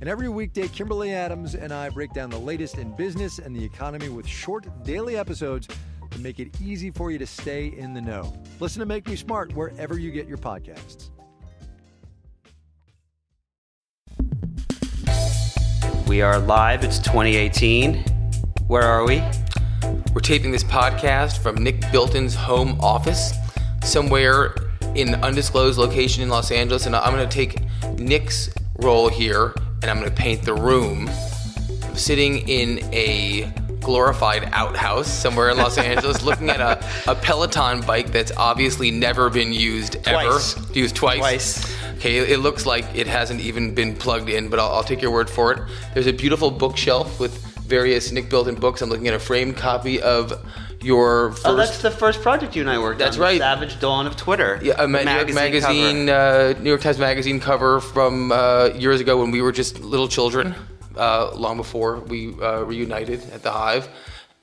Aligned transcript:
And 0.00 0.08
every 0.08 0.28
weekday, 0.28 0.68
Kimberly 0.68 1.12
Adams 1.12 1.54
and 1.54 1.72
I 1.72 1.88
break 1.88 2.12
down 2.12 2.28
the 2.28 2.38
latest 2.38 2.78
in 2.78 2.94
business 2.96 3.38
and 3.38 3.54
the 3.54 3.64
economy 3.64 4.08
with 4.08 4.26
short 4.26 4.66
daily 4.82 5.16
episodes 5.16 5.68
to 6.10 6.18
make 6.18 6.40
it 6.40 6.60
easy 6.60 6.90
for 6.90 7.10
you 7.10 7.18
to 7.18 7.26
stay 7.26 7.68
in 7.68 7.94
the 7.94 8.00
know. 8.00 8.36
Listen 8.60 8.80
to 8.80 8.86
Make 8.86 9.08
Me 9.08 9.16
Smart 9.16 9.54
wherever 9.54 9.98
you 9.98 10.10
get 10.10 10.26
your 10.26 10.38
podcasts. 10.38 11.10
We 16.08 16.22
are 16.22 16.38
live. 16.38 16.84
It's 16.84 16.98
2018. 16.98 18.04
Where 18.66 18.82
are 18.82 19.06
we? 19.06 19.22
We're 20.12 20.20
taping 20.20 20.50
this 20.50 20.64
podcast 20.64 21.38
from 21.38 21.56
Nick 21.56 21.80
Bilton's 21.92 22.34
home 22.34 22.80
office, 22.80 23.32
somewhere 23.84 24.54
in 24.94 25.14
an 25.14 25.22
undisclosed 25.24 25.78
location 25.78 26.22
in 26.22 26.28
Los 26.28 26.50
Angeles. 26.50 26.86
And 26.86 26.94
I'm 26.94 27.14
going 27.14 27.28
to 27.28 27.34
take 27.34 27.58
Nick's 27.98 28.50
role 28.80 29.08
here 29.08 29.54
and 29.84 29.90
I'm 29.90 29.98
going 29.98 30.10
to 30.10 30.16
paint 30.16 30.40
the 30.46 30.54
room. 30.54 31.10
I'm 31.82 31.94
sitting 31.94 32.48
in 32.48 32.78
a 32.94 33.52
glorified 33.82 34.48
outhouse 34.54 35.06
somewhere 35.06 35.50
in 35.50 35.58
Los 35.58 35.76
Angeles 35.76 36.22
looking 36.24 36.48
at 36.48 36.58
a, 36.58 36.82
a 37.06 37.14
Peloton 37.14 37.82
bike 37.82 38.06
that's 38.06 38.32
obviously 38.38 38.90
never 38.90 39.28
been 39.28 39.52
used 39.52 40.02
Twice. 40.02 40.56
ever. 40.56 40.72
Used 40.72 40.96
twice. 40.96 41.18
Twice. 41.18 41.96
Okay, 41.98 42.16
it 42.16 42.38
looks 42.38 42.64
like 42.64 42.86
it 42.94 43.06
hasn't 43.06 43.42
even 43.42 43.74
been 43.74 43.94
plugged 43.94 44.30
in, 44.30 44.48
but 44.48 44.58
I'll, 44.58 44.70
I'll 44.70 44.84
take 44.84 45.02
your 45.02 45.10
word 45.10 45.28
for 45.28 45.52
it. 45.52 45.58
There's 45.92 46.06
a 46.06 46.14
beautiful 46.14 46.50
bookshelf 46.50 47.20
with 47.20 47.36
various 47.66 48.10
Nick 48.10 48.30
Bilton 48.30 48.54
books. 48.54 48.80
I'm 48.80 48.88
looking 48.88 49.08
at 49.08 49.14
a 49.14 49.18
framed 49.18 49.58
copy 49.58 50.00
of 50.00 50.32
your 50.84 51.32
first. 51.32 51.46
Oh, 51.46 51.56
that's 51.56 51.80
the 51.82 51.90
first 51.90 52.20
project 52.22 52.54
you 52.56 52.62
and 52.62 52.70
I 52.70 52.78
worked 52.78 52.98
That's 52.98 53.16
on. 53.16 53.22
right. 53.22 53.38
Savage 53.38 53.80
Dawn 53.80 54.06
of 54.06 54.16
Twitter. 54.16 54.60
yeah, 54.62 54.74
a 54.78 54.86
Ma- 54.86 55.02
New 55.02 55.10
York 55.10 55.32
magazine, 55.34 56.06
cover. 56.06 56.56
uh, 56.56 56.60
New 56.62 56.70
York 56.70 56.80
Times 56.82 56.98
magazine 56.98 57.40
cover 57.40 57.80
from 57.80 58.30
uh, 58.32 58.66
years 58.76 59.00
ago 59.00 59.16
when 59.20 59.30
we 59.30 59.40
were 59.42 59.52
just 59.52 59.80
little 59.80 60.08
children, 60.08 60.54
uh, 60.96 61.30
long 61.34 61.56
before 61.56 62.00
we 62.00 62.34
uh, 62.40 62.62
reunited 62.62 63.20
at 63.32 63.42
the 63.42 63.50
Hive, 63.50 63.88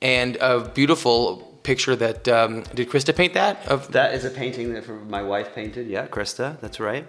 and 0.02 0.36
a 0.40 0.60
beautiful 0.60 1.48
picture 1.62 1.94
that 1.96 2.26
um, 2.28 2.64
did 2.74 2.88
Krista 2.90 3.14
paint 3.14 3.34
that 3.34 3.66
of 3.68 3.92
That 3.92 4.14
is 4.14 4.24
a 4.24 4.30
painting 4.30 4.72
that 4.74 4.88
my 5.08 5.22
wife 5.22 5.54
painted. 5.54 5.86
Yeah, 5.86 6.06
Krista. 6.08 6.58
That's 6.60 6.80
right. 6.80 7.06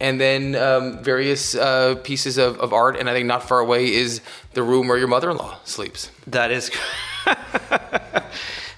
and 0.00 0.18
then 0.20 0.54
um, 0.54 1.02
various 1.04 1.54
uh, 1.56 1.96
pieces 2.04 2.38
of, 2.38 2.58
of 2.60 2.72
art. 2.72 2.96
And 2.98 3.10
I 3.10 3.12
think 3.12 3.26
not 3.26 3.42
far 3.48 3.58
away 3.60 3.92
is 3.92 4.20
the 4.54 4.62
room 4.62 4.88
where 4.88 4.96
your 4.96 5.08
mother-in-law 5.08 5.58
sleeps. 5.64 6.10
That 6.28 6.50
is. 6.52 6.70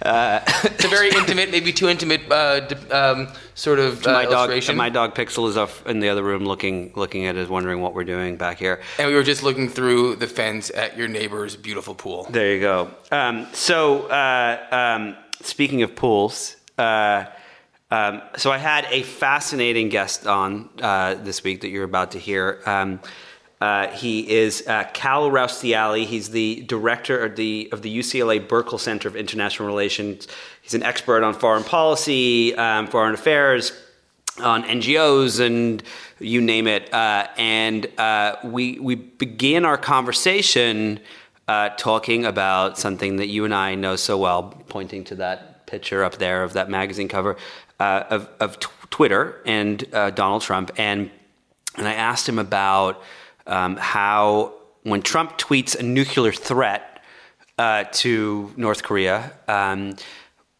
It's 0.04 0.84
a 0.84 0.88
very 0.88 1.08
intimate, 1.16 1.50
maybe 1.50 1.72
too 1.72 1.88
intimate, 1.88 2.30
uh, 2.30 2.60
d- 2.60 2.90
um, 2.90 3.28
sort 3.54 3.78
of 3.78 4.06
uh, 4.06 4.12
my 4.12 4.24
dog. 4.24 4.50
My 4.74 4.88
dog 4.88 5.14
Pixel 5.14 5.48
is 5.48 5.56
up 5.56 5.70
in 5.86 6.00
the 6.00 6.08
other 6.08 6.22
room, 6.22 6.44
looking 6.44 6.92
looking 6.96 7.26
at 7.26 7.36
us, 7.36 7.48
wondering 7.48 7.80
what 7.80 7.94
we're 7.94 8.04
doing 8.04 8.36
back 8.36 8.58
here. 8.58 8.80
And 8.98 9.08
we 9.08 9.14
were 9.14 9.22
just 9.22 9.42
looking 9.42 9.68
through 9.68 10.16
the 10.16 10.26
fence 10.26 10.70
at 10.70 10.96
your 10.96 11.08
neighbor's 11.08 11.56
beautiful 11.56 11.94
pool. 11.94 12.26
There 12.30 12.54
you 12.54 12.60
go. 12.60 12.90
Um, 13.10 13.46
so, 13.52 14.06
uh, 14.08 14.66
um, 14.98 15.16
speaking 15.40 15.82
of 15.82 15.94
pools, 15.94 16.56
uh, 16.78 17.24
um, 17.90 18.22
so 18.36 18.50
I 18.50 18.58
had 18.58 18.86
a 18.90 19.02
fascinating 19.02 19.88
guest 19.90 20.26
on 20.26 20.70
uh, 20.80 21.14
this 21.14 21.44
week 21.44 21.60
that 21.60 21.68
you're 21.68 21.84
about 21.84 22.12
to 22.12 22.18
hear. 22.18 22.60
Uh, 23.62 23.86
he 23.92 24.28
is 24.28 24.66
uh, 24.66 24.82
Kal 24.92 25.30
Raustiala. 25.30 26.04
He's 26.04 26.30
the 26.30 26.62
director 26.62 27.16
of 27.24 27.36
the 27.36 27.68
of 27.70 27.82
the 27.82 27.96
UCLA 27.96 28.44
Burkle 28.44 28.80
Center 28.80 29.06
of 29.06 29.14
International 29.14 29.68
Relations. 29.68 30.26
He's 30.62 30.74
an 30.74 30.82
expert 30.82 31.22
on 31.22 31.32
foreign 31.32 31.62
policy, 31.62 32.56
um, 32.56 32.88
foreign 32.88 33.14
affairs, 33.14 33.72
on 34.40 34.64
NGOs 34.64 35.38
and 35.38 35.80
you 36.18 36.40
name 36.40 36.66
it. 36.66 36.92
Uh, 36.92 37.28
and 37.38 37.86
uh, 37.98 38.34
we 38.42 38.80
we 38.80 38.96
began 38.96 39.64
our 39.64 39.78
conversation 39.78 40.98
uh, 41.46 41.68
talking 41.76 42.24
about 42.24 42.80
something 42.80 43.14
that 43.18 43.28
you 43.28 43.44
and 43.44 43.54
I 43.54 43.76
know 43.76 43.94
so 43.94 44.18
well, 44.18 44.60
pointing 44.70 45.04
to 45.04 45.14
that 45.14 45.68
picture 45.68 46.02
up 46.02 46.16
there 46.16 46.42
of 46.42 46.54
that 46.54 46.68
magazine 46.68 47.06
cover 47.06 47.36
of 47.78 48.28
of 48.40 48.58
t- 48.58 48.66
Twitter 48.90 49.40
and 49.46 49.88
Donald 49.92 50.42
Trump. 50.42 50.72
And 50.76 51.12
and 51.76 51.86
I 51.86 51.94
asked 51.94 52.28
him 52.28 52.40
about 52.40 53.00
um, 53.46 53.76
how 53.76 54.54
when 54.82 55.02
Trump 55.02 55.38
tweets 55.38 55.78
a 55.78 55.82
nuclear 55.82 56.32
threat 56.32 57.02
uh, 57.58 57.84
to 57.92 58.52
North 58.56 58.82
Korea, 58.82 59.32
um, 59.48 59.94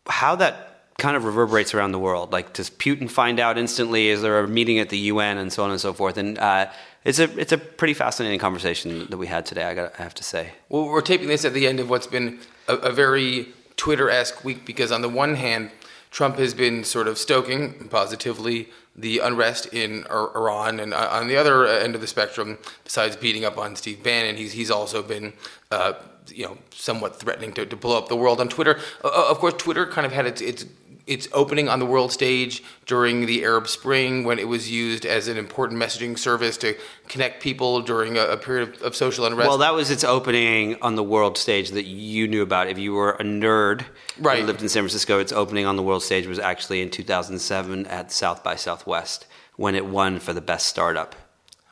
how 0.07 0.37
that 0.37 0.73
kind 0.99 1.17
of 1.17 1.25
reverberates 1.25 1.75
around 1.75 1.93
the 1.93 1.99
world. 1.99 2.33
Like, 2.33 2.53
does 2.53 2.71
Putin 2.71 3.11
find 3.11 3.41
out 3.41 3.59
instantly? 3.59 4.09
Is 4.09 4.23
there 4.23 4.39
a 4.39 4.49
meeting 4.49 4.79
at 4.79 4.89
the 4.89 4.99
UN 4.99 5.39
and 5.39 5.53
so 5.53 5.65
on 5.65 5.71
and 5.71 5.81
so 5.81 5.93
forth? 5.93 6.17
And 6.17 6.39
uh, 6.39 6.71
it's 7.05 7.19
a 7.19 7.25
it's 7.39 7.53
a 7.53 7.59
pretty 7.59 7.95
fascinating 7.95 8.39
conversation 8.39 9.07
that 9.11 9.17
we 9.17 9.27
had 9.27 9.45
today. 9.47 9.65
I 9.65 9.75
got 9.75 9.99
I 9.99 10.03
have 10.03 10.15
to 10.15 10.25
say. 10.25 10.53
Well, 10.69 10.85
we're 10.87 11.01
taping 11.01 11.29
this 11.29 11.45
at 11.45 11.55
the 11.55 11.67
end 11.67 11.81
of 11.81 11.91
what's 11.91 12.07
been 12.07 12.39
a, 12.69 12.77
a 12.77 12.93
very 12.93 13.49
Twitter-esque 13.77 14.45
week 14.45 14.65
because 14.65 14.93
on 14.93 15.03
the 15.03 15.09
one 15.09 15.35
hand, 15.35 15.71
Trump 16.11 16.37
has 16.37 16.55
been 16.55 16.85
sort 16.85 17.09
of 17.09 17.19
stoking 17.19 17.89
positively 17.89 18.69
the 18.95 19.21
unrest 19.21 19.67
in 19.67 20.05
Iran, 20.11 20.81
and 20.81 20.93
uh, 20.93 21.09
on 21.13 21.29
the 21.29 21.37
other 21.37 21.67
end 21.67 21.95
of 21.95 22.01
the 22.01 22.07
spectrum, 22.07 22.59
besides 22.85 23.17
beating 23.17 23.45
up 23.45 23.59
on 23.59 23.77
Steve 23.77 24.03
Bannon, 24.03 24.37
he's 24.37 24.53
he's 24.53 24.71
also 24.71 25.03
been. 25.03 25.33
Uh, 25.71 25.95
you 26.29 26.45
know, 26.45 26.57
somewhat 26.71 27.19
threatening 27.19 27.53
to, 27.53 27.67
to 27.67 27.75
blow 27.75 27.99
up 27.99 28.09
the 28.09 28.15
world 28.15 28.41
on 28.41 28.49
Twitter. 28.49 28.79
Uh, 29.03 29.27
of 29.29 29.39
course, 29.39 29.55
Twitter 29.59 29.85
kind 29.87 30.07
of 30.07 30.13
had 30.13 30.25
its, 30.25 30.41
its 30.41 30.65
its 31.13 31.29
opening 31.33 31.69
on 31.69 31.79
the 31.79 31.87
world 31.87 32.11
stage 32.13 32.63
during 32.87 33.27
the 33.27 33.45
Arab 33.45 33.69
Spring 33.69 34.25
when 34.25 34.39
it 34.39 34.49
was 34.49 34.71
used 34.71 35.05
as 35.07 35.29
an 35.29 35.37
important 35.37 35.81
messaging 35.81 36.19
service 36.19 36.57
to 36.59 36.75
connect 37.09 37.43
people 37.43 37.81
during 37.83 38.17
a, 38.17 38.23
a 38.23 38.37
period 38.37 38.69
of, 38.77 38.83
of 38.83 38.97
social 38.97 39.25
unrest. 39.27 39.49
Well, 39.49 39.59
that 39.59 39.75
was 39.75 39.91
its 39.91 40.05
opening 40.05 40.77
on 40.83 40.95
the 40.97 41.03
world 41.03 41.39
stage 41.39 41.71
that 41.73 41.85
you 41.85 42.27
knew 42.27 42.43
about. 42.43 42.69
If 42.69 42.79
you 42.79 42.93
were 42.95 43.13
a 43.13 43.23
nerd 43.23 43.85
Right. 44.19 44.41
who 44.41 44.47
lived 44.47 44.63
in 44.63 44.69
San 44.69 44.83
Francisco, 44.83 45.19
its 45.19 45.33
opening 45.33 45.67
on 45.67 45.77
the 45.77 45.83
world 45.83 46.03
stage 46.03 46.27
was 46.27 46.39
actually 46.39 46.83
in 46.83 46.91
2007 46.91 47.87
at 47.87 48.11
South 48.13 48.43
by 48.43 48.57
Southwest 48.57 49.27
when 49.57 49.75
it 49.75 49.87
won 49.87 50.19
for 50.19 50.33
the 50.33 50.41
best 50.41 50.67
startup. 50.67 51.15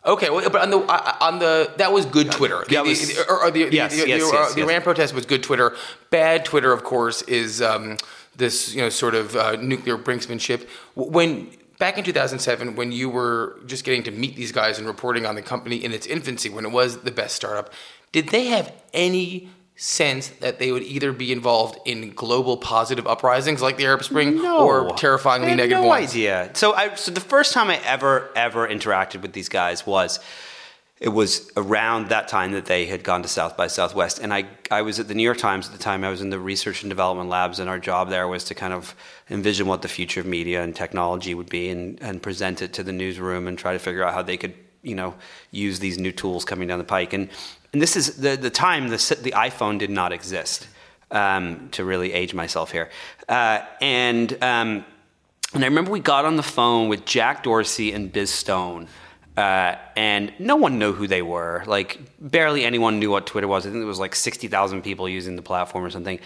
Okay, 0.04 0.30
well, 0.30 0.48
but 0.48 0.62
on 0.62 0.70
the 0.70 0.78
uh, 0.78 1.16
on 1.20 1.38
the 1.40 1.72
that 1.76 1.92
was 1.92 2.06
good 2.06 2.32
Twitter. 2.32 2.64
The, 2.66 2.74
That 2.76 2.84
was- 2.86 3.14
the, 3.14 3.26
or, 3.28 3.42
or 3.44 3.50
the, 3.50 3.64
the- 3.68 3.76
Yes, 3.76 3.90
the, 3.92 4.08
yes, 4.08 4.22
the, 4.30 4.34
yes, 4.34 4.54
the. 4.54 4.62
Iran 4.62 4.80
protest 4.80 5.12
was 5.12 5.26
good 5.26 5.42
Twitter. 5.42 5.76
Bad 6.08 6.46
Twitter, 6.46 6.72
of 6.72 6.84
course, 6.84 7.20
is 7.22 7.60
um, 7.60 7.98
this 8.36 8.74
you 8.74 8.80
know 8.80 8.88
sort 8.88 9.14
of 9.14 9.36
uh, 9.36 9.56
nuclear 9.56 9.96
brinksmanship. 9.96 10.68
When 10.94 11.50
back 11.78 11.98
in 11.98 12.04
2007, 12.04 12.76
when 12.76 12.92
you 12.92 13.08
were 13.08 13.58
just 13.66 13.84
getting 13.84 14.02
to 14.04 14.10
meet 14.10 14.36
these 14.36 14.52
guys 14.52 14.78
and 14.78 14.86
reporting 14.86 15.26
on 15.26 15.34
the 15.34 15.42
company 15.42 15.76
in 15.82 15.92
its 15.92 16.06
infancy, 16.06 16.48
when 16.48 16.64
it 16.64 16.72
was 16.72 16.98
the 16.98 17.10
best 17.10 17.34
startup, 17.36 17.72
did 18.12 18.28
they 18.28 18.46
have 18.46 18.72
any 18.92 19.48
sense 19.76 20.28
that 20.40 20.58
they 20.58 20.72
would 20.72 20.82
either 20.82 21.10
be 21.10 21.32
involved 21.32 21.78
in 21.86 22.10
global 22.10 22.58
positive 22.58 23.06
uprisings 23.06 23.62
like 23.62 23.78
the 23.78 23.84
Arab 23.86 24.04
Spring 24.04 24.38
or 24.44 24.92
terrifyingly 24.94 25.54
negative 25.54 25.82
no 25.82 25.88
ones? 25.88 26.10
idea. 26.10 26.50
So 26.52 26.74
I 26.74 26.94
so 26.96 27.10
the 27.10 27.20
first 27.20 27.54
time 27.54 27.70
I 27.70 27.80
ever 27.84 28.30
ever 28.36 28.68
interacted 28.68 29.22
with 29.22 29.32
these 29.32 29.48
guys 29.48 29.86
was 29.86 30.20
it 31.00 31.08
was 31.08 31.50
around 31.56 32.08
that 32.10 32.28
time 32.28 32.52
that 32.52 32.66
they 32.66 32.84
had 32.86 33.02
gone 33.02 33.22
to 33.22 33.28
South 33.28 33.56
by 33.56 33.66
Southwest, 33.68 34.18
and 34.18 34.32
I 34.34 34.44
I 34.70 34.82
was 34.82 35.00
at 35.00 35.08
the 35.08 35.14
New 35.14 35.22
York 35.22 35.38
Times 35.38 35.66
at 35.66 35.72
the 35.72 35.78
time. 35.82 36.04
I 36.04 36.10
was 36.10 36.20
in 36.20 36.30
the 36.30 36.38
research 36.38 36.82
and 36.82 36.90
development 36.90 37.30
labs, 37.30 37.58
and 37.58 37.70
our 37.70 37.78
job 37.78 38.10
there 38.10 38.28
was 38.28 38.44
to 38.44 38.54
kind 38.54 38.72
of 38.74 38.94
envision 39.30 39.66
what 39.66 39.82
the 39.82 39.88
future 39.88 40.20
of 40.20 40.26
media 40.26 40.62
and 40.62 40.76
technology 40.76 41.34
would 41.34 41.48
be, 41.48 41.70
and 41.70 42.00
and 42.02 42.22
present 42.22 42.62
it 42.62 42.72
to 42.74 42.82
the 42.82 42.92
newsroom 42.92 43.48
and 43.48 43.58
try 43.58 43.72
to 43.72 43.78
figure 43.78 44.04
out 44.04 44.14
how 44.14 44.22
they 44.22 44.36
could 44.36 44.54
you 44.82 44.94
know 44.94 45.14
use 45.50 45.78
these 45.80 45.98
new 45.98 46.12
tools 46.12 46.44
coming 46.44 46.68
down 46.68 46.78
the 46.78 46.84
pike. 46.84 47.12
And 47.14 47.28
and 47.72 47.80
this 47.80 47.96
is 47.96 48.16
the 48.16 48.36
the 48.36 48.50
time 48.50 48.88
the 48.88 49.18
the 49.22 49.32
iPhone 49.32 49.78
did 49.78 49.90
not 49.90 50.12
exist. 50.12 50.68
um, 51.10 51.68
to 51.72 51.84
really 51.84 52.12
age 52.12 52.34
myself 52.34 52.70
here. 52.70 52.90
Uh, 53.28 53.60
and 53.80 54.32
um, 54.42 54.84
and 55.52 55.64
I 55.64 55.66
remember 55.66 55.90
we 55.90 56.00
got 56.00 56.24
on 56.24 56.36
the 56.36 56.42
phone 56.42 56.88
with 56.88 57.04
Jack 57.04 57.42
Dorsey 57.42 57.92
and 57.92 58.12
Biz 58.12 58.30
Stone. 58.30 58.88
Uh, 59.36 59.76
and 59.96 60.32
no 60.38 60.56
one 60.56 60.78
knew 60.78 60.92
who 60.92 61.06
they 61.06 61.22
were. 61.22 61.62
Like 61.66 61.98
barely 62.20 62.64
anyone 62.64 62.98
knew 62.98 63.10
what 63.10 63.26
Twitter 63.26 63.48
was. 63.48 63.64
I 63.64 63.70
think 63.70 63.80
there 63.80 63.86
was 63.86 64.00
like 64.00 64.14
sixty 64.14 64.48
thousand 64.48 64.82
people 64.82 65.08
using 65.08 65.36
the 65.36 65.42
platform 65.42 65.84
or 65.84 65.90
something. 65.90 66.18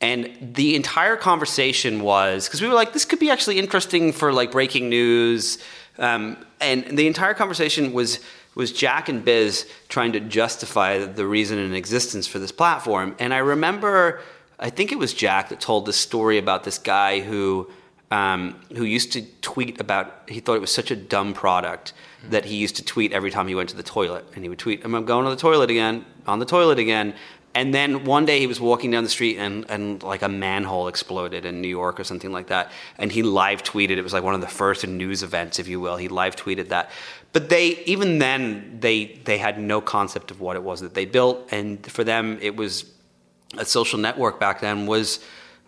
And 0.00 0.54
the 0.54 0.76
entire 0.76 1.16
conversation 1.16 2.00
was 2.00 2.46
because 2.46 2.62
we 2.62 2.68
were 2.68 2.74
like, 2.74 2.92
this 2.92 3.04
could 3.04 3.18
be 3.18 3.30
actually 3.30 3.58
interesting 3.58 4.12
for 4.12 4.32
like 4.32 4.50
breaking 4.50 4.88
news. 4.88 5.58
Um, 5.98 6.38
and 6.60 6.98
the 6.98 7.06
entire 7.06 7.34
conversation 7.34 7.92
was 7.92 8.20
was 8.54 8.72
Jack 8.72 9.08
and 9.08 9.24
Biz 9.24 9.66
trying 9.88 10.12
to 10.12 10.20
justify 10.20 10.98
the 11.04 11.26
reason 11.26 11.58
in 11.58 11.72
existence 11.72 12.26
for 12.26 12.38
this 12.38 12.50
platform. 12.50 13.14
And 13.18 13.32
I 13.32 13.38
remember, 13.38 14.20
I 14.58 14.70
think 14.70 14.90
it 14.90 14.98
was 14.98 15.14
Jack 15.14 15.50
that 15.50 15.60
told 15.60 15.86
this 15.86 15.96
story 15.96 16.36
about 16.36 16.64
this 16.64 16.78
guy 16.78 17.20
who 17.20 17.70
um, 18.10 18.60
who 18.74 18.84
used 18.84 19.12
to 19.12 19.22
tweet 19.40 19.80
about. 19.80 20.22
He 20.28 20.40
thought 20.40 20.54
it 20.54 20.60
was 20.60 20.72
such 20.72 20.90
a 20.90 20.96
dumb 20.96 21.32
product 21.32 21.92
that 22.28 22.44
he 22.44 22.56
used 22.56 22.76
to 22.76 22.84
tweet 22.84 23.12
every 23.12 23.30
time 23.30 23.48
he 23.48 23.54
went 23.54 23.68
to 23.70 23.76
the 23.76 23.82
toilet, 23.82 24.24
and 24.34 24.44
he 24.44 24.48
would 24.48 24.58
tweet, 24.58 24.84
"I'm 24.84 24.92
going 25.04 25.24
to 25.24 25.30
the 25.30 25.36
toilet 25.36 25.70
again, 25.70 26.04
on 26.26 26.38
the 26.38 26.46
toilet 26.46 26.78
again." 26.78 27.14
And 27.52 27.74
then 27.74 28.04
one 28.04 28.26
day 28.26 28.38
he 28.38 28.46
was 28.46 28.60
walking 28.60 28.92
down 28.92 29.02
the 29.02 29.10
street 29.10 29.36
and, 29.36 29.68
and 29.68 30.00
like 30.04 30.22
a 30.22 30.28
manhole 30.28 30.86
exploded 30.86 31.44
in 31.44 31.60
New 31.60 31.68
York 31.68 31.98
or 31.98 32.04
something 32.04 32.30
like 32.30 32.46
that. 32.46 32.70
And 32.96 33.10
he 33.10 33.24
live 33.24 33.64
tweeted. 33.64 33.96
It 33.96 34.02
was 34.02 34.12
like 34.12 34.22
one 34.22 34.34
of 34.34 34.40
the 34.40 34.46
first 34.46 34.86
news 34.86 35.24
events, 35.24 35.58
if 35.58 35.66
you 35.66 35.80
will. 35.80 35.96
He 35.96 36.06
live 36.06 36.36
tweeted 36.36 36.68
that. 36.68 36.90
But 37.32 37.48
they 37.48 37.82
even 37.86 38.18
then 38.18 38.78
they 38.80 39.20
they 39.24 39.38
had 39.38 39.58
no 39.58 39.80
concept 39.80 40.30
of 40.30 40.40
what 40.40 40.54
it 40.54 40.62
was 40.62 40.80
that 40.80 40.94
they 40.94 41.06
built. 41.06 41.48
And 41.50 41.84
for 41.84 42.04
them 42.04 42.38
it 42.40 42.54
was 42.54 42.84
a 43.58 43.64
social 43.64 43.98
network 43.98 44.38
back 44.38 44.60
then 44.60 44.86
was 44.86 45.18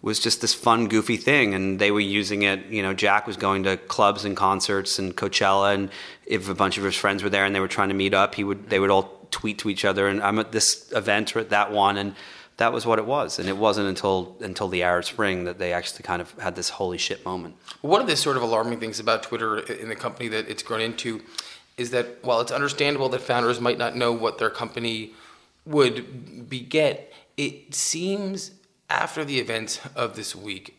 was 0.03 0.19
just 0.19 0.41
this 0.41 0.53
fun, 0.53 0.89
goofy 0.89 1.17
thing, 1.17 1.55
and 1.55 1.79
they 1.79 1.93
were 1.93 2.01
using 2.01 2.43
it. 2.43 2.67
You 2.67 2.83
know, 2.83 2.93
Jack 2.93 3.27
was 3.27 3.37
going 3.37 3.63
to 3.63 3.77
clubs 3.77 4.25
and 4.25 4.37
concerts 4.37 4.99
and 4.99 5.17
Coachella, 5.17 5.75
and 5.75 5.91
if 6.27 6.49
a 6.49 6.55
bunch 6.55 6.77
of 6.77 6.85
his 6.85 6.97
friends 6.97 7.23
were 7.23 7.31
there 7.31 7.45
and 7.45 7.55
they 7.55 7.61
were 7.61 7.69
trying 7.69 7.89
to 7.89 7.95
meet 7.95 8.13
up, 8.13 8.35
he 8.35 8.45
would 8.45 8.69
they 8.69 8.81
would 8.81 8.91
all 8.91 9.27
tweet 9.31 9.59
to 9.59 9.71
each 9.71 9.85
other, 9.85 10.09
and 10.09 10.23
I'm 10.23 10.39
at 10.39 10.53
this 10.53 10.91
event 10.93 11.35
or 11.35 11.39
at 11.39 11.51
that 11.51 11.71
one, 11.71 11.97
and 11.97 12.15
that 12.57 12.73
was 12.73 12.85
what 12.85 12.99
it 12.99 13.07
was. 13.07 13.39
And 13.39 13.49
it 13.49 13.57
wasn't 13.57 13.89
until 13.89 14.37
until 14.41 14.69
the 14.69 14.83
Arab 14.83 15.05
Spring 15.05 15.45
that 15.45 15.59
they 15.59 15.73
actually 15.73 16.03
kind 16.03 16.21
of 16.21 16.33
had 16.39 16.57
this 16.57 16.69
holy 16.69 16.99
shit 16.99 17.25
moment. 17.25 17.57
One 17.81 18.01
of 18.01 18.09
the 18.09 18.17
sort 18.17 18.37
of 18.37 18.43
alarming 18.43 18.81
things 18.81 18.99
about 18.99 19.23
Twitter 19.23 19.61
in 19.61 19.89
the 19.89 19.97
company 19.97 20.29
that 20.29 20.49
it's 20.49 20.63
grown 20.63 20.81
into 20.81 21.23
is 21.77 21.91
that 21.91 22.19
while 22.23 22.41
it's 22.41 22.53
understandable 22.53 23.09
that 23.09 23.21
founders 23.21 23.61
might 23.61 23.79
not 23.79 23.97
know 23.97 24.13
what 24.13 24.39
their 24.39 24.51
company 24.51 25.15
would 25.65 26.49
beget, 26.49 27.13
it 27.37 27.75
seems 27.75 28.51
after 28.93 29.25
the 29.25 29.39
events 29.39 29.81
of 29.97 30.15
this 30.17 30.37
week 30.37 30.79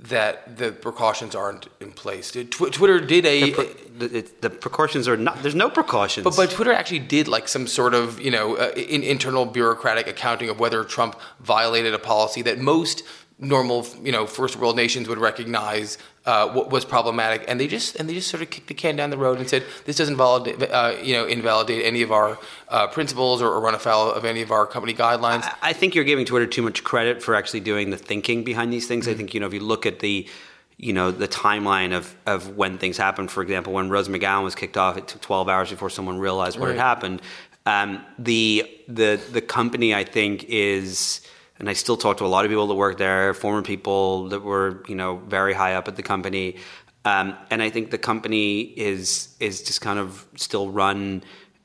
that 0.00 0.56
the 0.58 0.70
precautions 0.70 1.34
aren't 1.34 1.68
in 1.80 1.90
place. 1.90 2.30
Tw- 2.30 2.72
Twitter 2.72 3.00
did 3.00 3.26
a 3.26 3.40
the, 3.40 3.52
pre- 3.52 4.08
the, 4.08 4.30
the, 4.40 4.50
precautions 4.50 5.08
are 5.08 5.16
not. 5.16 5.42
There's 5.42 5.56
no 5.56 5.70
precautions. 5.70 6.24
But 6.24 6.36
but 6.36 6.50
Twitter 6.50 6.72
actually 6.72 7.00
did 7.00 7.26
like 7.26 7.48
some 7.48 7.66
sort 7.66 7.94
of 7.94 8.20
you 8.20 8.30
know 8.30 8.56
uh, 8.56 8.72
in, 8.76 9.02
internal 9.02 9.44
bureaucratic 9.44 10.06
accounting 10.06 10.50
of 10.50 10.60
whether 10.60 10.84
Trump 10.84 11.18
violated 11.40 11.94
a 11.94 11.98
policy 11.98 12.42
that 12.42 12.58
most 12.58 13.02
normal 13.38 13.86
you 14.02 14.10
know 14.10 14.26
first 14.26 14.56
world 14.56 14.74
nations 14.76 15.08
would 15.08 15.18
recognize 15.18 15.96
uh, 16.26 16.48
what 16.48 16.70
was 16.70 16.84
problematic, 16.84 17.44
and 17.48 17.58
they 17.60 17.66
just 17.66 17.96
and 17.96 18.08
they 18.08 18.14
just 18.14 18.28
sort 18.28 18.42
of 18.42 18.50
kicked 18.50 18.66
the 18.66 18.74
can 18.74 18.96
down 18.96 19.10
the 19.10 19.18
road 19.18 19.38
and 19.38 19.48
said 19.48 19.64
this 19.84 19.96
doesn't 19.96 20.16
validate 20.16 20.60
uh, 20.70 20.94
you 21.02 21.14
know 21.14 21.24
invalidate 21.24 21.84
any 21.84 22.02
of 22.02 22.12
our 22.12 22.38
uh, 22.68 22.86
principles 22.88 23.40
or, 23.40 23.48
or, 23.48 23.60
run 23.60 23.74
afoul 23.74 24.10
of 24.10 24.24
any 24.24 24.42
of 24.42 24.50
our 24.50 24.66
company 24.66 24.92
guidelines. 24.92 25.44
I, 25.44 25.56
I, 25.62 25.72
think 25.72 25.94
you're 25.94 26.04
giving 26.04 26.26
Twitter 26.26 26.46
too 26.46 26.62
much 26.62 26.84
credit 26.84 27.22
for 27.22 27.34
actually 27.34 27.60
doing 27.60 27.90
the 27.90 27.96
thinking 27.96 28.44
behind 28.44 28.72
these 28.72 28.86
things. 28.86 29.06
Mm-hmm. 29.06 29.14
I 29.14 29.16
think 29.16 29.34
you 29.34 29.40
know 29.40 29.46
if 29.46 29.54
you 29.54 29.60
look 29.60 29.86
at 29.86 30.00
the 30.00 30.28
you 30.76 30.92
know 30.92 31.10
the 31.10 31.28
timeline 31.28 31.96
of 31.96 32.14
of 32.26 32.56
when 32.56 32.76
things 32.78 32.96
happened. 32.96 33.30
For 33.30 33.42
example, 33.42 33.72
when 33.72 33.88
Rose 33.88 34.08
McGowan 34.08 34.42
was 34.42 34.54
kicked 34.54 34.76
off, 34.76 34.96
it 34.96 35.08
took 35.08 35.20
12 35.20 35.48
hours 35.48 35.70
before 35.70 35.90
someone 35.90 36.18
realized 36.18 36.58
what 36.58 36.66
right. 36.66 36.76
had 36.76 36.82
happened. 36.82 37.22
Um, 37.66 38.04
the 38.18 38.68
the 38.88 39.20
the 39.30 39.40
company 39.40 39.94
I 39.94 40.04
think 40.04 40.44
is 40.44 41.20
and 41.58 41.68
I 41.68 41.72
still 41.72 41.96
talk 41.96 42.18
to 42.18 42.24
a 42.24 42.26
lot 42.26 42.44
of 42.44 42.50
people 42.50 42.66
that 42.66 42.74
work 42.74 42.98
there, 42.98 43.34
former 43.34 43.62
people 43.62 44.28
that 44.28 44.42
were 44.42 44.82
you 44.88 44.94
know 44.94 45.16
very 45.16 45.54
high 45.54 45.74
up 45.74 45.88
at 45.88 45.96
the 45.96 46.02
company, 46.02 46.56
um, 47.04 47.36
and 47.50 47.62
I 47.62 47.70
think 47.70 47.90
the 47.90 47.98
company 47.98 48.60
is 48.60 49.36
is 49.40 49.62
just 49.62 49.80
kind 49.80 49.98
of 49.98 50.26
still 50.36 50.70
run 50.70 51.22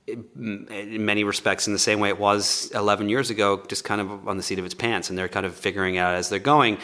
in 0.07 1.05
many 1.05 1.23
respects 1.23 1.67
in 1.67 1.73
the 1.73 1.79
same 1.79 1.99
way 1.99 2.09
it 2.09 2.19
was 2.19 2.69
11 2.73 3.09
years 3.09 3.29
ago, 3.29 3.63
just 3.67 3.83
kind 3.83 4.01
of 4.01 4.27
on 4.27 4.37
the 4.37 4.43
seat 4.43 4.59
of 4.59 4.65
its 4.65 4.73
pants, 4.73 5.09
and 5.09 5.17
they're 5.17 5.29
kind 5.29 5.45
of 5.45 5.55
figuring 5.55 5.97
out 5.97 6.15
as 6.15 6.29
they're 6.29 6.39
going. 6.39 6.77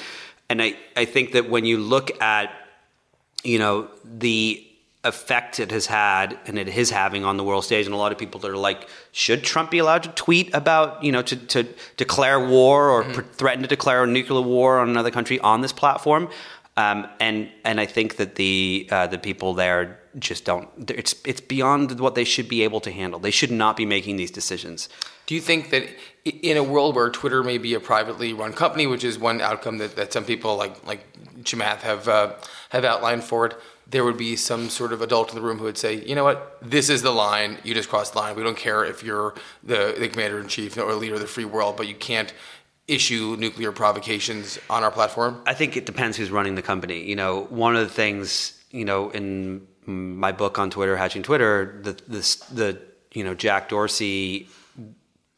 And 0.50 0.61
I, 0.61 0.75
I 0.95 1.06
think 1.06 1.33
that 1.33 1.50
when 1.50 1.65
you 1.65 1.77
look 1.77 2.21
at, 2.21 2.51
you 3.44 3.59
know, 3.59 3.89
the 4.06 4.65
effect 5.06 5.62
it 5.62 5.72
has 5.72 5.86
had 5.86 6.38
and 6.46 6.60
it 6.60 6.68
is 6.68 6.90
having 6.90 7.24
on 7.24 7.38
the 7.38 7.44
world 7.44 7.63
stage. 7.63 7.86
And 7.86 7.96
a 7.96 7.98
lot 7.98 8.12
of 8.12 8.18
people 8.18 8.40
that 8.42 8.51
are 8.51 8.57
like 8.57 8.90
should 9.12 9.44
trump 9.44 9.72
be 9.72 9.78
allowed 9.78 10.04
to 10.04 10.10
tweet 10.10 10.54
about 10.54 11.04
you 11.04 11.12
know 11.12 11.22
to, 11.22 11.36
to 11.36 11.63
declare 11.96 12.40
war 12.40 12.90
or 12.90 13.04
mm-hmm. 13.04 13.22
threaten 13.34 13.62
to 13.62 13.68
declare 13.68 14.04
a 14.04 14.07
nuclear 14.07 14.42
war 14.42 14.80
on 14.80 14.90
another 14.90 15.12
country 15.12 15.40
on 15.40 15.62
this 15.62 15.72
platform? 15.72 16.30
Um, 16.75 17.07
and 17.19 17.50
and 17.66 17.80
I 17.80 17.86
think 17.86 18.18
that 18.18 18.36
the 18.36 18.88
uh, 18.92 19.07
the 19.07 19.18
people 19.18 19.54
there 19.54 20.00
just 20.18 20.44
don't 20.46 20.68
it's 20.90 21.16
it's 21.25 21.42
beyond 21.42 22.00
what 22.00 22.16
they 22.16 22.24
should 22.24 22.50
be 22.50 22.63
able 22.63 22.80
to 22.81 22.92
handle. 22.92 23.19
They 23.19 23.31
should 23.31 23.52
not 23.52 23.78
be 23.78 23.86
making 23.86 24.18
these 24.18 24.31
decisions. 24.31 24.90
Do 25.25 25.36
you 25.36 25.42
think 25.42 25.69
that 25.69 25.88
in 26.25 26.57
a 26.57 26.63
world 26.63 26.95
where 26.95 27.10
Twitter 27.10 27.44
may 27.44 27.57
be 27.57 27.74
a 27.74 27.80
privately 27.80 28.34
run 28.34 28.54
company 28.54 28.88
which 28.88 29.04
is 29.04 29.19
one 29.19 29.40
outcome 29.42 29.78
that, 29.78 29.95
that 29.95 30.12
some 30.12 30.25
people 30.25 30.56
like 30.57 30.86
like 30.86 31.02
Chamath 31.44 31.81
have 31.81 32.07
uh, 32.07 32.34
have 32.69 32.86
outlined 32.86 33.24
for 33.24 33.45
it 33.45 33.57
there 33.89 34.03
would 34.03 34.18
be 34.18 34.36
some 34.36 34.69
sort 34.69 34.94
of 34.94 35.01
adult 35.01 35.30
in 35.30 35.36
the 35.36 35.41
room 35.41 35.57
who 35.57 35.63
would 35.63 35.77
say, 35.77 35.95
you 36.06 36.15
know 36.15 36.24
what, 36.24 36.57
this 36.62 36.89
is 36.89 37.01
the 37.01 37.12
line. 37.12 37.57
You 37.63 37.74
just 37.74 37.89
crossed 37.89 38.13
the 38.13 38.19
line. 38.19 38.36
We 38.36 38.44
don't 38.44 38.57
care 38.57 38.86
if 38.86 39.03
you're 39.03 39.33
the, 39.63 39.95
the 39.97 40.07
commander 40.07 40.39
in 40.39 40.47
chief 40.47 40.77
or 40.77 40.94
leader 40.94 41.15
of 41.15 41.21
the 41.21 41.27
free 41.27 41.45
world, 41.45 41.77
but 41.77 41.88
you 41.88 41.95
can't 41.95 42.33
issue 42.88 43.36
nuclear 43.39 43.71
provocations 43.71 44.59
on 44.69 44.83
our 44.83 44.91
platform. 44.91 45.41
I 45.45 45.53
think 45.53 45.77
it 45.77 45.86
depends 45.86 46.18
who's 46.18 46.31
running 46.31 46.56
the 46.56 46.62
company. 46.62 47.03
You 47.03 47.15
know, 47.15 47.45
one 47.50 47.75
of 47.75 47.88
the 47.88 47.94
things, 47.94 48.62
you 48.71 48.86
know, 48.86 49.09
in 49.12 49.68
my 49.86 50.31
book 50.31 50.59
on 50.59 50.69
Twitter, 50.69 50.95
Hatching 50.95 51.24
Twitter, 51.24 51.80
the, 51.81 51.94
the, 52.07 52.45
the 52.53 52.81
you 53.12 53.24
know, 53.24 53.33
Jack 53.33 53.69
Dorsey 53.69 54.50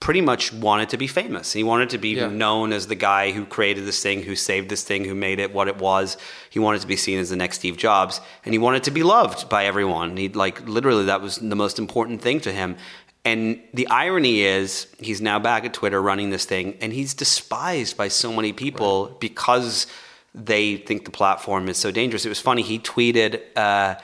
pretty 0.01 0.19
much 0.19 0.51
wanted 0.51 0.89
to 0.89 0.97
be 0.97 1.05
famous. 1.05 1.53
He 1.53 1.63
wanted 1.63 1.91
to 1.91 1.99
be 1.99 2.15
yeah. 2.15 2.27
known 2.27 2.73
as 2.73 2.87
the 2.87 2.95
guy 2.95 3.31
who 3.31 3.45
created 3.45 3.85
this 3.85 4.01
thing, 4.01 4.23
who 4.23 4.35
saved 4.35 4.67
this 4.67 4.83
thing, 4.83 5.05
who 5.05 5.13
made 5.13 5.39
it 5.39 5.53
what 5.53 5.67
it 5.67 5.77
was. 5.77 6.17
He 6.49 6.57
wanted 6.57 6.81
to 6.81 6.87
be 6.87 6.97
seen 6.97 7.19
as 7.19 7.29
the 7.29 7.35
next 7.35 7.59
Steve 7.59 7.77
Jobs, 7.77 8.19
and 8.43 8.53
he 8.53 8.57
wanted 8.57 8.83
to 8.85 8.91
be 8.91 9.03
loved 9.03 9.47
by 9.47 9.65
everyone. 9.65 10.17
He 10.17 10.27
like 10.27 10.67
literally 10.67 11.05
that 11.05 11.21
was 11.21 11.37
the 11.37 11.55
most 11.55 11.77
important 11.77 12.21
thing 12.21 12.41
to 12.41 12.51
him. 12.51 12.77
And 13.23 13.61
the 13.75 13.85
irony 13.87 14.41
is, 14.41 14.87
he's 14.97 15.21
now 15.21 15.37
back 15.37 15.65
at 15.65 15.73
Twitter 15.75 16.01
running 16.01 16.31
this 16.31 16.45
thing, 16.45 16.77
and 16.81 16.91
he's 16.91 17.13
despised 17.13 17.95
by 17.95 18.07
so 18.07 18.33
many 18.33 18.53
people 18.53 19.05
right. 19.05 19.19
because 19.19 19.85
they 20.33 20.77
think 20.77 21.05
the 21.05 21.11
platform 21.11 21.69
is 21.69 21.77
so 21.77 21.91
dangerous. 21.91 22.25
It 22.25 22.29
was 22.29 22.41
funny. 22.41 22.63
He 22.63 22.79
tweeted. 22.79 23.39
Uh, 23.55 23.95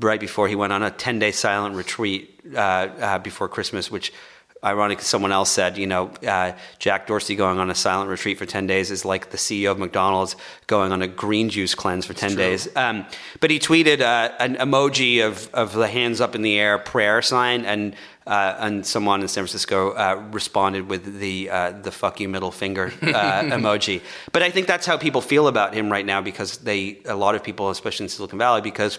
right 0.00 0.20
before 0.20 0.48
he 0.48 0.54
went 0.54 0.70
on 0.70 0.82
a 0.82 0.90
10 0.90 1.18
day 1.18 1.32
silent 1.32 1.74
retreat 1.74 2.38
uh, 2.54 2.58
uh, 2.58 3.18
before 3.20 3.48
Christmas, 3.48 3.90
which 3.90 4.12
ironic, 4.62 5.00
someone 5.00 5.32
else 5.32 5.50
said, 5.50 5.78
you 5.78 5.86
know, 5.86 6.08
uh, 6.26 6.52
Jack 6.78 7.06
Dorsey 7.06 7.36
going 7.36 7.58
on 7.58 7.70
a 7.70 7.74
silent 7.74 8.10
retreat 8.10 8.38
for 8.38 8.46
10 8.46 8.66
days 8.66 8.90
is 8.90 9.04
like 9.04 9.30
the 9.30 9.36
CEO 9.36 9.70
of 9.70 9.78
McDonald's 9.78 10.36
going 10.66 10.92
on 10.92 11.02
a 11.02 11.06
green 11.06 11.48
juice 11.48 11.74
cleanse 11.74 12.06
for 12.06 12.14
10 12.14 12.34
days. 12.34 12.68
Um, 12.76 13.06
but 13.40 13.50
he 13.50 13.58
tweeted 13.58 14.00
uh, 14.00 14.32
an 14.38 14.56
emoji 14.56 15.24
of, 15.24 15.52
of 15.54 15.72
the 15.72 15.88
hands 15.88 16.20
up 16.20 16.34
in 16.34 16.42
the 16.42 16.58
air 16.58 16.78
prayer 16.78 17.22
sign, 17.22 17.64
and 17.64 17.94
uh, 18.26 18.56
and 18.58 18.84
someone 18.84 19.22
in 19.22 19.28
San 19.28 19.44
Francisco 19.44 19.92
uh, 19.92 20.22
responded 20.32 20.86
with 20.90 21.18
the 21.18 21.48
uh, 21.48 21.70
the 21.70 21.90
fuck 21.90 22.20
you 22.20 22.28
middle 22.28 22.50
finger 22.50 22.92
uh, 23.00 23.06
emoji. 23.42 24.02
But 24.32 24.42
I 24.42 24.50
think 24.50 24.66
that's 24.66 24.84
how 24.84 24.98
people 24.98 25.22
feel 25.22 25.48
about 25.48 25.72
him 25.72 25.90
right 25.90 26.04
now 26.04 26.20
because 26.20 26.58
they 26.58 26.98
a 27.06 27.16
lot 27.16 27.34
of 27.34 27.42
people, 27.42 27.70
especially 27.70 28.04
in 28.04 28.10
Silicon 28.10 28.38
Valley, 28.38 28.60
because 28.60 28.98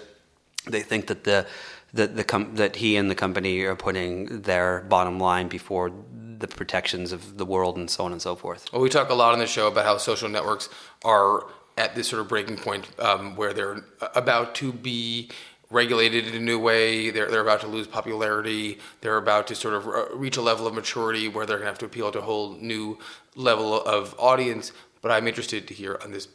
they 0.65 0.81
think 0.81 1.07
that 1.07 1.23
the 1.23 1.45
that 1.93 2.15
the 2.15 2.23
com- 2.23 2.55
that 2.55 2.77
he 2.77 2.95
and 2.95 3.09
the 3.09 3.15
company 3.15 3.61
are 3.61 3.75
putting 3.75 4.41
their 4.41 4.81
bottom 4.81 5.19
line 5.19 5.47
before 5.47 5.91
the 6.39 6.47
protections 6.47 7.11
of 7.11 7.37
the 7.37 7.45
world 7.45 7.77
and 7.77 7.89
so 7.89 8.05
on 8.05 8.11
and 8.11 8.21
so 8.21 8.35
forth. 8.35 8.71
Well, 8.71 8.81
we 8.81 8.89
talk 8.89 9.09
a 9.09 9.13
lot 9.13 9.33
on 9.33 9.39
the 9.39 9.47
show 9.47 9.67
about 9.67 9.85
how 9.85 9.97
social 9.97 10.29
networks 10.29 10.69
are 11.03 11.45
at 11.77 11.95
this 11.95 12.07
sort 12.07 12.21
of 12.21 12.27
breaking 12.27 12.57
point 12.57 12.87
um, 12.99 13.35
where 13.35 13.53
they're 13.53 13.83
about 14.15 14.55
to 14.55 14.71
be 14.71 15.29
regulated 15.71 16.27
in 16.27 16.35
a 16.35 16.39
new 16.39 16.59
way. 16.59 17.09
They're, 17.09 17.29
they're 17.29 17.41
about 17.41 17.61
to 17.61 17.67
lose 17.67 17.87
popularity. 17.87 18.79
They're 19.01 19.17
about 19.17 19.47
to 19.47 19.55
sort 19.55 19.75
of 19.75 19.87
uh, 19.87 20.15
reach 20.15 20.37
a 20.37 20.41
level 20.41 20.67
of 20.67 20.73
maturity 20.73 21.27
where 21.27 21.45
they're 21.45 21.57
going 21.57 21.67
to 21.67 21.71
have 21.71 21.79
to 21.79 21.85
appeal 21.85 22.11
to 22.11 22.19
a 22.19 22.23
whole 22.23 22.53
new 22.55 22.97
level 23.35 23.81
of 23.81 24.15
audience. 24.17 24.71
But 25.01 25.11
I'm 25.11 25.27
interested 25.27 25.67
to 25.67 25.73
hear 25.73 25.99
on 26.03 26.11
this 26.11 26.27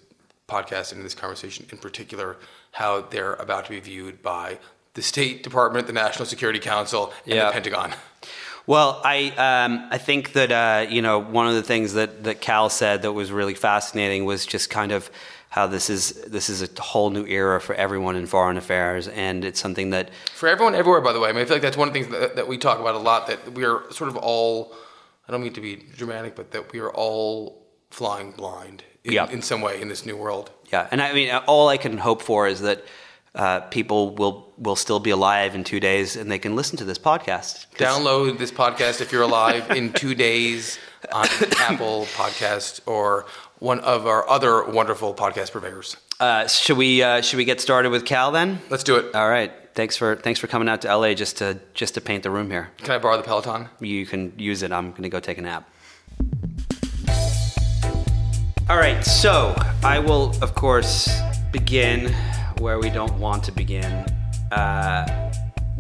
podcast 0.49 0.93
and 0.93 0.99
in 1.01 1.05
this 1.05 1.15
conversation 1.15 1.67
in 1.73 1.79
particular 1.79 2.37
how 2.73 3.01
they're 3.01 3.35
about 3.35 3.65
to 3.65 3.71
be 3.71 3.81
viewed 3.81 4.23
by 4.23 4.59
the 4.95 5.03
State 5.03 5.43
Department, 5.43 5.87
the 5.87 5.93
National 5.93 6.27
Security 6.27 6.59
Council, 6.61 7.13
and 7.25 7.35
yeah. 7.35 7.47
the 7.47 7.53
Pentagon. 7.53 7.93
Well, 8.67 9.03
I 9.05 9.29
um, 9.37 9.89
I 9.91 9.99
think 9.99 10.33
that 10.33 10.51
uh, 10.51 10.87
you 10.89 11.03
know 11.03 11.19
one 11.19 11.47
of 11.47 11.55
the 11.55 11.63
things 11.63 11.93
that 11.95 12.25
that 12.25 12.41
Kal 12.41 12.71
said 12.71 13.03
that 13.03 13.13
was 13.13 13.31
really 13.31 13.55
fascinating 13.55 14.25
was 14.25 14.47
just 14.47 14.71
kind 14.71 14.91
of 14.93 15.11
how 15.51 15.67
this 15.67 15.91
is 15.91 16.13
this 16.23 16.49
is 16.49 16.63
a 16.63 16.83
whole 16.83 17.11
new 17.11 17.27
era 17.27 17.61
for 17.61 17.75
everyone 17.75 18.17
in 18.17 18.27
foreign 18.27 18.57
affairs, 18.57 19.07
and 19.09 19.45
it's 19.45 19.61
something 19.61 19.91
that 19.91 20.09
For 20.35 20.49
everyone 20.49 20.75
everywhere, 20.75 21.03
by 21.03 21.13
the 21.13 21.21
way. 21.21 21.29
I 21.29 21.33
mean, 21.33 21.43
I 21.43 21.45
feel 21.45 21.57
like 21.57 21.63
that's 21.63 21.77
one 21.77 21.89
of 21.89 21.95
the 21.95 22.01
things 22.01 22.13
that, 22.13 22.37
that 22.37 22.49
we 22.49 22.57
talk 22.57 22.81
about 22.81 22.95
a 22.95 22.99
lot. 22.99 23.27
That 23.27 23.53
we 23.53 23.65
are 23.65 23.83
sort 23.93 24.09
of 24.09 24.17
all. 24.17 24.75
I 25.29 25.33
don't 25.33 25.43
mean 25.43 25.53
to 25.55 25.61
be 25.61 25.77
dramatic, 25.97 26.35
but 26.35 26.51
that 26.53 26.73
we 26.73 26.81
are 26.81 26.91
all 26.91 27.63
flying 27.91 28.31
blind 28.33 28.83
in, 29.05 29.13
Yeah. 29.13 29.31
in 29.31 29.43
some 29.43 29.61
way 29.61 29.81
in 29.81 29.89
this 29.89 30.05
new 30.07 30.17
world. 30.17 30.51
yeah, 30.73 30.89
and 30.91 31.03
I 31.03 31.13
mean 31.13 31.31
all 31.47 31.69
I 31.69 31.77
can 31.77 31.99
hope 31.99 32.23
for 32.23 32.49
is 32.49 32.61
that. 32.63 32.83
Uh, 33.35 33.61
people 33.61 34.15
will 34.15 34.53
will 34.57 34.77
still 34.77 35.01
be 35.01 35.11
alive 35.11 35.55
in 35.57 35.65
two 35.65 35.81
days, 35.81 36.15
and 36.15 36.31
they 36.31 36.39
can 36.39 36.55
listen 36.55 36.77
to 36.79 36.85
this 36.85 36.99
podcast. 36.99 37.67
Download 37.77 38.39
this 38.39 38.53
podcast 38.53 39.01
if 39.01 39.11
you're 39.11 39.23
alive 39.23 39.71
in 39.73 39.93
two 39.93 40.15
days 40.15 40.79
on 41.13 41.27
Apple 41.59 42.07
Podcast 42.15 42.81
or 42.87 43.27
one 43.59 43.81
of 43.81 44.07
our 44.07 44.29
other 44.29 44.65
wonderful 44.65 45.15
podcast 45.15 45.51
purveyors. 45.53 45.97
Uh, 46.21 46.47
should 46.47 46.77
we 46.77 47.03
uh, 47.03 47.21
should 47.23 47.39
we 47.39 47.45
get 47.45 47.61
started 47.61 47.91
with 47.91 48.05
Kal 48.05 48.31
then? 48.31 48.61
Let's 48.71 48.85
do 48.85 48.97
it. 48.97 49.15
All 49.15 49.29
right. 49.29 49.53
Thanks 49.75 49.97
for 49.97 50.15
thanks 50.15 50.39
for 50.39 50.47
coming 50.47 50.69
out 50.69 50.83
to 50.83 50.97
LA 50.97 51.15
just 51.15 51.39
to 51.39 51.59
just 51.75 51.95
to 51.95 52.01
paint 52.01 52.23
the 52.23 52.31
room 52.31 52.51
here. 52.51 52.71
Can 52.79 52.95
I 52.95 52.99
borrow 52.99 53.17
the 53.17 53.25
Peloton? 53.25 53.69
You 53.81 54.07
can 54.07 54.33
use 54.39 54.63
it. 54.63 54.71
I'm 54.71 54.91
going 54.91 55.03
to 55.03 55.09
go 55.09 55.19
take 55.19 55.39
a 55.39 55.43
nap. 55.43 55.69
All 58.71 58.77
right. 58.77 59.05
So 59.05 59.55
I 59.83 59.99
will, 59.99 60.31
of 60.41 60.55
course, 60.55 61.09
begin 61.53 62.15
where 62.65 62.79
we 62.79 62.89
don't 62.89 63.13
want 63.19 63.45
to 63.45 63.53
begin 63.53 64.07
uh, 64.51 65.31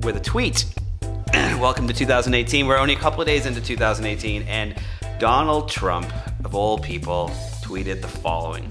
with 0.02 0.18
a 0.18 0.20
tweet. 0.20 0.66
Welcome 1.32 1.88
to 1.88 1.94
2018. 1.94 2.66
We're 2.66 2.76
only 2.76 2.92
a 2.92 2.98
couple 2.98 3.22
of 3.22 3.26
days 3.26 3.46
into 3.46 3.62
2018, 3.62 4.42
and 4.42 4.74
Donald 5.18 5.70
Trump, 5.70 6.12
of 6.44 6.54
all 6.54 6.76
people, 6.76 7.30
tweeted 7.62 8.02
the 8.02 8.08
following 8.08 8.70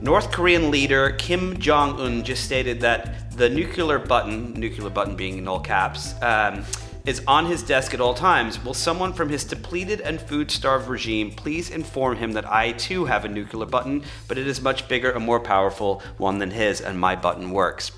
North 0.00 0.32
Korean 0.32 0.72
leader 0.72 1.12
Kim 1.12 1.56
Jong 1.60 2.00
un 2.00 2.24
just 2.24 2.44
stated 2.44 2.80
that 2.80 3.30
the 3.36 3.48
nuclear 3.48 4.00
button, 4.00 4.54
nuclear 4.54 4.90
button 4.90 5.14
being 5.14 5.38
in 5.38 5.46
all 5.46 5.60
caps, 5.60 6.20
um, 6.20 6.64
is 7.04 7.22
on 7.26 7.46
his 7.46 7.62
desk 7.62 7.94
at 7.94 8.00
all 8.00 8.14
times. 8.14 8.62
Will 8.64 8.74
someone 8.74 9.12
from 9.12 9.28
his 9.28 9.44
depleted 9.44 10.00
and 10.00 10.20
food 10.20 10.50
starved 10.50 10.88
regime 10.88 11.30
please 11.32 11.70
inform 11.70 12.16
him 12.16 12.32
that 12.32 12.50
I 12.50 12.72
too 12.72 13.06
have 13.06 13.24
a 13.24 13.28
nuclear 13.28 13.66
button, 13.66 14.04
but 14.28 14.38
it 14.38 14.46
is 14.46 14.60
much 14.60 14.88
bigger 14.88 15.10
and 15.10 15.24
more 15.24 15.40
powerful 15.40 16.02
one 16.18 16.38
than 16.38 16.50
his, 16.50 16.80
and 16.80 16.98
my 16.98 17.16
button 17.16 17.50
works? 17.50 17.90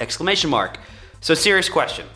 Exclamation 0.00 0.50
mark. 0.50 0.78
So, 1.20 1.34
serious 1.34 1.68
question. 1.68 2.06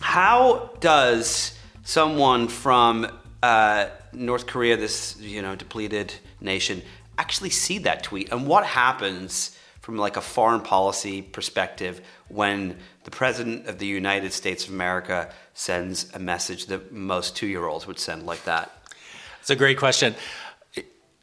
How 0.00 0.70
does 0.80 1.56
someone 1.84 2.48
from 2.48 3.06
uh, 3.42 3.86
North 4.12 4.46
Korea, 4.46 4.76
this 4.76 5.16
you 5.20 5.42
know 5.42 5.54
depleted 5.54 6.12
nation, 6.40 6.82
actually 7.16 7.50
see 7.50 7.78
that 7.78 8.02
tweet? 8.02 8.32
And 8.32 8.46
what 8.48 8.66
happens 8.66 9.56
from 9.80 9.96
like 9.96 10.16
a 10.16 10.20
foreign 10.20 10.60
policy 10.60 11.22
perspective 11.22 12.00
when 12.28 12.78
the 13.04 13.10
president 13.10 13.66
of 13.66 13.78
the 13.78 13.86
United 13.86 14.32
States 14.32 14.66
of 14.66 14.72
America 14.72 15.32
sends 15.54 16.12
a 16.14 16.18
message 16.18 16.66
that 16.66 16.92
most 16.92 17.36
two-year-olds 17.36 17.86
would 17.86 17.98
send 17.98 18.26
like 18.26 18.44
that? 18.44 18.70
It's 19.40 19.50
a 19.50 19.56
great 19.56 19.78
question. 19.78 20.14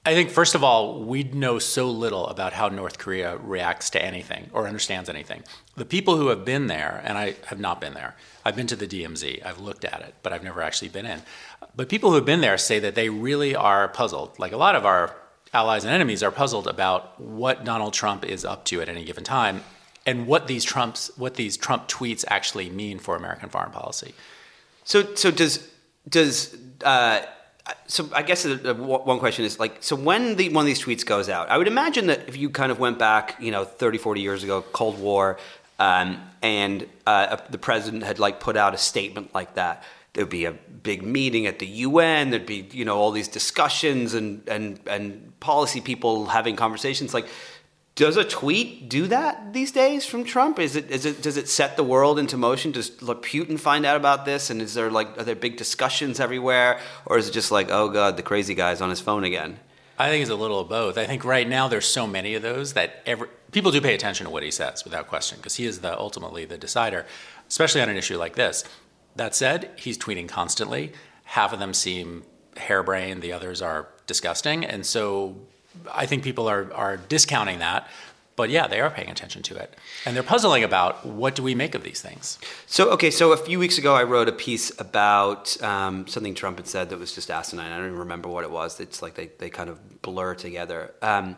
I 0.06 0.14
think, 0.14 0.30
first 0.30 0.56
of 0.56 0.64
all, 0.64 1.04
we 1.04 1.24
know 1.24 1.60
so 1.60 1.92
little 1.92 2.28
about 2.28 2.54
how 2.54 2.70
North 2.70 2.98
Korea 2.98 3.38
reacts 3.38 3.90
to 3.92 4.04
anything 4.04 4.50
or 4.54 4.66
understands 4.66 5.10
anything. 5.10 5.44
The 5.76 5.86
people 5.86 6.16
who 6.16 6.30
have 6.30 6.46
been 6.46 6.68
there, 6.68 7.02
and 7.04 7.18
I 7.18 7.36
have 7.48 7.60
not 7.60 7.82
been 7.82 7.94
there, 7.94 8.16
I've 8.46 8.56
been 8.56 8.68
to 8.68 8.76
the 8.78 8.88
DMZ, 8.88 9.46
I've 9.46 9.60
looked 9.60 9.84
at 9.84 10.02
it, 10.02 10.16
but 10.24 10.32
I've 10.32 10.44
never 10.44 10.62
actually 10.62 10.90
been 10.90 11.06
in. 11.06 11.22
But 11.76 11.90
people 11.90 12.10
who 12.10 12.16
have 12.16 12.26
been 12.26 12.42
there 12.42 12.58
say 12.58 12.80
that 12.80 12.96
they 12.96 13.10
really 13.10 13.56
are 13.56 13.88
puzzled. 13.90 14.40
Like 14.40 14.54
a 14.54 14.58
lot 14.58 14.76
of 14.76 14.86
our 14.86 15.16
allies 15.54 15.84
and 15.84 15.94
enemies 15.94 16.24
are 16.24 16.32
puzzled 16.32 16.68
about 16.68 17.20
what 17.20 17.66
Donald 17.66 17.94
Trump 17.94 18.24
is 18.24 18.46
up 18.46 18.66
to 18.66 18.82
at 18.82 18.90
any 18.90 19.04
given 19.04 19.24
time 19.24 19.64
and 20.10 20.26
what 20.26 20.48
these 20.48 20.64
Trumps 20.64 21.12
what 21.18 21.36
these 21.36 21.56
Trump 21.56 21.88
tweets 21.88 22.26
actually 22.28 22.68
mean 22.72 22.98
for 22.98 23.16
American 23.16 23.48
foreign 23.48 23.70
policy. 23.70 24.16
So, 24.84 25.14
so 25.14 25.30
does 25.30 25.70
does 26.10 26.58
uh, 26.84 27.22
so? 27.86 28.10
I 28.12 28.24
guess 28.24 28.44
one 28.46 29.20
question 29.20 29.46
is 29.46 29.60
like, 29.60 29.78
so 29.82 29.96
when 29.96 30.36
the 30.36 30.50
one 30.50 30.64
of 30.64 30.66
these 30.66 30.84
tweets 30.84 31.06
goes 31.06 31.30
out, 31.30 31.50
I 31.50 31.60
would 31.60 31.68
imagine 31.68 32.08
that 32.08 32.28
if 32.28 32.36
you 32.36 32.50
kind 32.50 32.72
of 32.72 32.80
went 32.80 32.98
back, 32.98 33.36
you 33.40 33.52
know, 33.52 33.66
30, 33.66 34.00
40 34.00 34.22
years 34.22 34.44
ago, 34.44 34.64
Cold 34.74 35.00
War, 35.00 35.38
um, 35.78 36.20
and 36.42 36.88
uh, 37.06 37.38
the 37.52 37.60
president 37.60 38.02
had 38.02 38.18
like 38.18 38.40
put 38.40 38.58
out 38.58 38.74
a 38.74 38.80
statement 38.80 39.36
like 39.36 39.54
that, 39.54 39.84
there'd 40.14 40.28
be 40.28 40.46
a 40.46 40.54
big 40.54 41.04
meeting 41.04 41.46
at 41.46 41.60
the 41.60 41.68
UN. 41.68 42.32
There'd 42.32 42.48
be 42.48 42.68
you 42.72 42.84
know 42.84 42.98
all 42.98 43.12
these 43.12 43.28
discussions 43.28 44.16
and 44.16 44.42
and 44.48 44.80
and 44.88 45.40
policy 45.40 45.82
people 45.82 46.26
having 46.26 46.56
conversations 46.56 47.14
like. 47.14 47.28
Does 48.00 48.16
a 48.16 48.24
tweet 48.24 48.88
do 48.88 49.08
that 49.08 49.52
these 49.52 49.74
days 49.74 50.06
from 50.06 50.24
Trump? 50.24 50.58
Is 50.58 50.78
it, 50.78 50.90
is 50.90 51.06
it 51.06 51.22
does 51.22 51.36
it 51.36 51.50
set 51.50 51.76
the 51.76 51.84
world 51.84 52.18
into 52.18 52.38
motion? 52.38 52.72
Does 52.72 52.92
Putin 52.92 53.60
find 53.60 53.86
out 53.86 53.98
about 53.98 54.24
this? 54.24 54.50
And 54.50 54.62
is 54.62 54.74
there 54.74 54.90
like 54.90 55.18
are 55.18 55.26
there 55.26 55.36
big 55.36 55.58
discussions 55.58 56.22
everywhere, 56.22 56.80
or 57.06 57.18
is 57.18 57.28
it 57.28 57.34
just 57.34 57.52
like 57.52 57.70
oh 57.70 57.90
god, 57.90 58.16
the 58.16 58.24
crazy 58.24 58.56
guy's 58.56 58.80
on 58.80 58.90
his 58.90 59.02
phone 59.02 59.26
again? 59.26 59.60
I 59.98 60.08
think 60.08 60.22
it's 60.22 60.32
a 60.32 60.36
little 60.36 60.62
of 60.62 60.70
both. 60.70 60.98
I 60.98 61.06
think 61.08 61.26
right 61.26 61.46
now 61.46 61.68
there's 61.68 61.88
so 61.88 62.08
many 62.08 62.36
of 62.36 62.42
those 62.42 62.72
that 62.72 63.04
every, 63.06 63.28
people 63.52 63.70
do 63.70 63.82
pay 63.82 63.96
attention 63.96 64.28
to 64.28 64.32
what 64.32 64.44
he 64.44 64.52
says 64.52 64.86
without 64.86 65.10
question 65.10 65.38
because 65.40 65.56
he 65.56 65.66
is 65.66 65.82
the 65.82 66.00
ultimately 66.00 66.46
the 66.46 66.58
decider, 66.58 67.06
especially 67.50 67.82
on 67.82 67.90
an 67.90 67.98
issue 67.98 68.18
like 68.18 68.36
this. 68.36 68.64
That 69.18 69.36
said, 69.36 69.72
he's 69.76 69.98
tweeting 69.98 70.30
constantly. 70.30 70.94
Half 71.26 71.52
of 71.52 71.60
them 71.60 71.74
seem 71.74 72.24
harebrained, 72.56 73.22
the 73.22 73.34
others 73.34 73.62
are 73.62 73.90
disgusting, 74.08 74.64
and 74.64 74.86
so 74.86 75.36
I 75.92 76.06
think 76.06 76.24
people 76.24 76.50
are 76.50 76.72
are 76.74 76.98
discounting 76.98 77.60
that. 77.60 77.88
But 78.40 78.50
yeah, 78.50 78.68
they 78.68 78.80
are 78.80 78.90
paying 78.90 79.10
attention 79.10 79.42
to 79.44 79.58
it, 79.58 79.76
and 80.06 80.16
they're 80.16 80.24
puzzling 80.24 80.64
about 80.64 81.06
what 81.06 81.36
do 81.36 81.44
we 81.44 81.56
make 81.56 81.76
of 81.76 81.84
these 81.84 82.00
things. 82.00 82.40
So 82.68 82.90
okay, 82.92 83.12
so 83.12 83.34
a 83.34 83.38
few 83.38 83.60
weeks 83.60 83.78
ago, 83.78 83.96
I 83.96 84.04
wrote 84.04 84.30
a 84.30 84.32
piece 84.32 84.72
about 84.80 85.62
um, 85.62 86.08
something 86.08 86.36
Trump 86.36 86.56
had 86.56 86.66
said 86.66 86.90
that 86.92 87.00
was 87.00 87.14
just 87.14 87.30
asinine. 87.30 87.70
I 87.74 87.76
don't 87.76 87.88
even 87.88 88.00
remember 88.00 88.30
what 88.30 88.46
it 88.46 88.52
was. 88.52 88.80
It's 88.80 89.02
like 89.02 89.16
they, 89.16 89.28
they 89.40 89.50
kind 89.50 89.70
of 89.70 90.02
blur 90.02 90.36
together. 90.36 90.94
Um, 91.02 91.36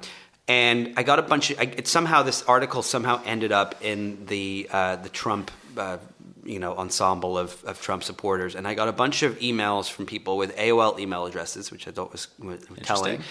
and 0.47 0.93
I 0.95 1.01
got 1.01 1.17
a 1.17 1.23
bunch 1.23 1.49
of. 1.49 1.59
I, 1.59 1.63
it, 1.63 1.87
somehow 1.87 2.21
this 2.21 2.43
article 2.43 2.83
somehow 2.83 3.19
ended 3.25 3.51
up 3.51 3.75
in 3.81 4.27
the 4.27 4.69
uh, 4.71 4.97
the 4.97 5.09
Trump. 5.09 5.49
Uh, 5.75 5.97
you 6.43 6.57
know, 6.57 6.75
ensemble 6.75 7.37
of, 7.37 7.63
of 7.65 7.79
Trump 7.81 8.03
supporters, 8.03 8.55
and 8.55 8.67
I 8.67 8.73
got 8.73 8.87
a 8.87 8.91
bunch 8.91 9.21
of 9.21 9.37
emails 9.39 9.89
from 9.89 10.07
people 10.07 10.37
with 10.37 10.55
AOL 10.57 10.97
email 10.99 11.27
addresses, 11.27 11.69
which 11.69 11.87
I 11.87 11.91
thought 11.91 12.11
was, 12.11 12.29
was 12.39 12.65
telling, 12.81 13.21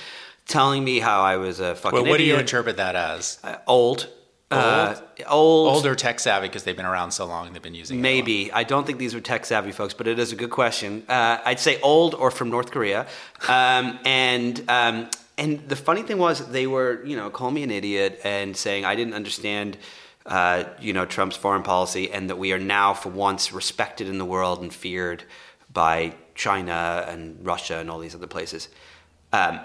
telling 0.47 0.85
me 0.85 0.99
how 0.99 1.23
I 1.23 1.37
was 1.37 1.61
a 1.61 1.75
fucking. 1.75 2.03
Well, 2.03 2.11
what 2.11 2.19
do 2.19 2.25
you 2.25 2.37
interpret 2.37 2.77
that 2.79 2.97
as? 2.97 3.39
Uh, 3.43 3.57
old, 3.67 4.09
uh, 4.51 4.97
old, 5.29 5.77
Older 5.77 5.95
tech 5.95 6.19
savvy 6.19 6.49
because 6.49 6.65
they've 6.65 6.77
been 6.77 6.87
around 6.87 7.13
so 7.13 7.25
long, 7.25 7.53
they've 7.53 7.63
been 7.63 7.75
using 7.75 7.99
it. 7.99 8.03
Maybe. 8.03 8.53
I 8.53 8.65
don't 8.65 8.85
think 8.85 8.99
these 8.99 9.15
were 9.15 9.21
tech 9.21 9.47
savvy 9.47 9.71
folks, 9.71 9.95
but 9.95 10.09
it 10.09 10.19
is 10.19 10.33
a 10.33 10.37
good 10.37 10.51
question. 10.51 11.05
Uh, 11.09 11.39
I'd 11.45 11.61
say 11.61 11.81
old 11.81 12.15
or 12.15 12.31
from 12.31 12.51
North 12.51 12.71
Korea. 12.73 13.07
Um, 13.49 14.01
and 14.05 14.69
um, 14.69 15.11
and 15.39 15.67
the 15.69 15.77
funny 15.77 16.03
thing 16.03 16.19
was, 16.19 16.47
they 16.49 16.67
were, 16.67 17.03
you 17.05 17.17
know, 17.17 17.31
calling 17.31 17.55
me 17.55 17.63
an 17.63 17.71
idiot 17.71 18.21
and 18.25 18.57
saying 18.57 18.85
I 18.85 18.95
didn't 18.95 19.15
understand, 19.15 19.79
uh, 20.27 20.65
you 20.81 20.93
know, 20.93 21.07
Trump's 21.07 21.37
foreign 21.37 21.63
policy 21.63 22.11
and 22.11 22.29
that 22.29 22.37
we 22.37 22.53
are 22.53 22.59
now, 22.59 22.93
for 22.93 23.09
once, 23.09 23.53
respected 23.53 24.09
in 24.09 24.19
the 24.19 24.27
world 24.27 24.61
and 24.61 24.75
feared 24.75 25.25
by 25.73 26.15
China 26.35 27.07
and 27.09 27.39
Russia 27.47 27.79
and 27.79 27.91
all 27.91 28.01
these 28.01 28.15
other 28.15 28.27
places. 28.27 28.69
Um, 29.33 29.61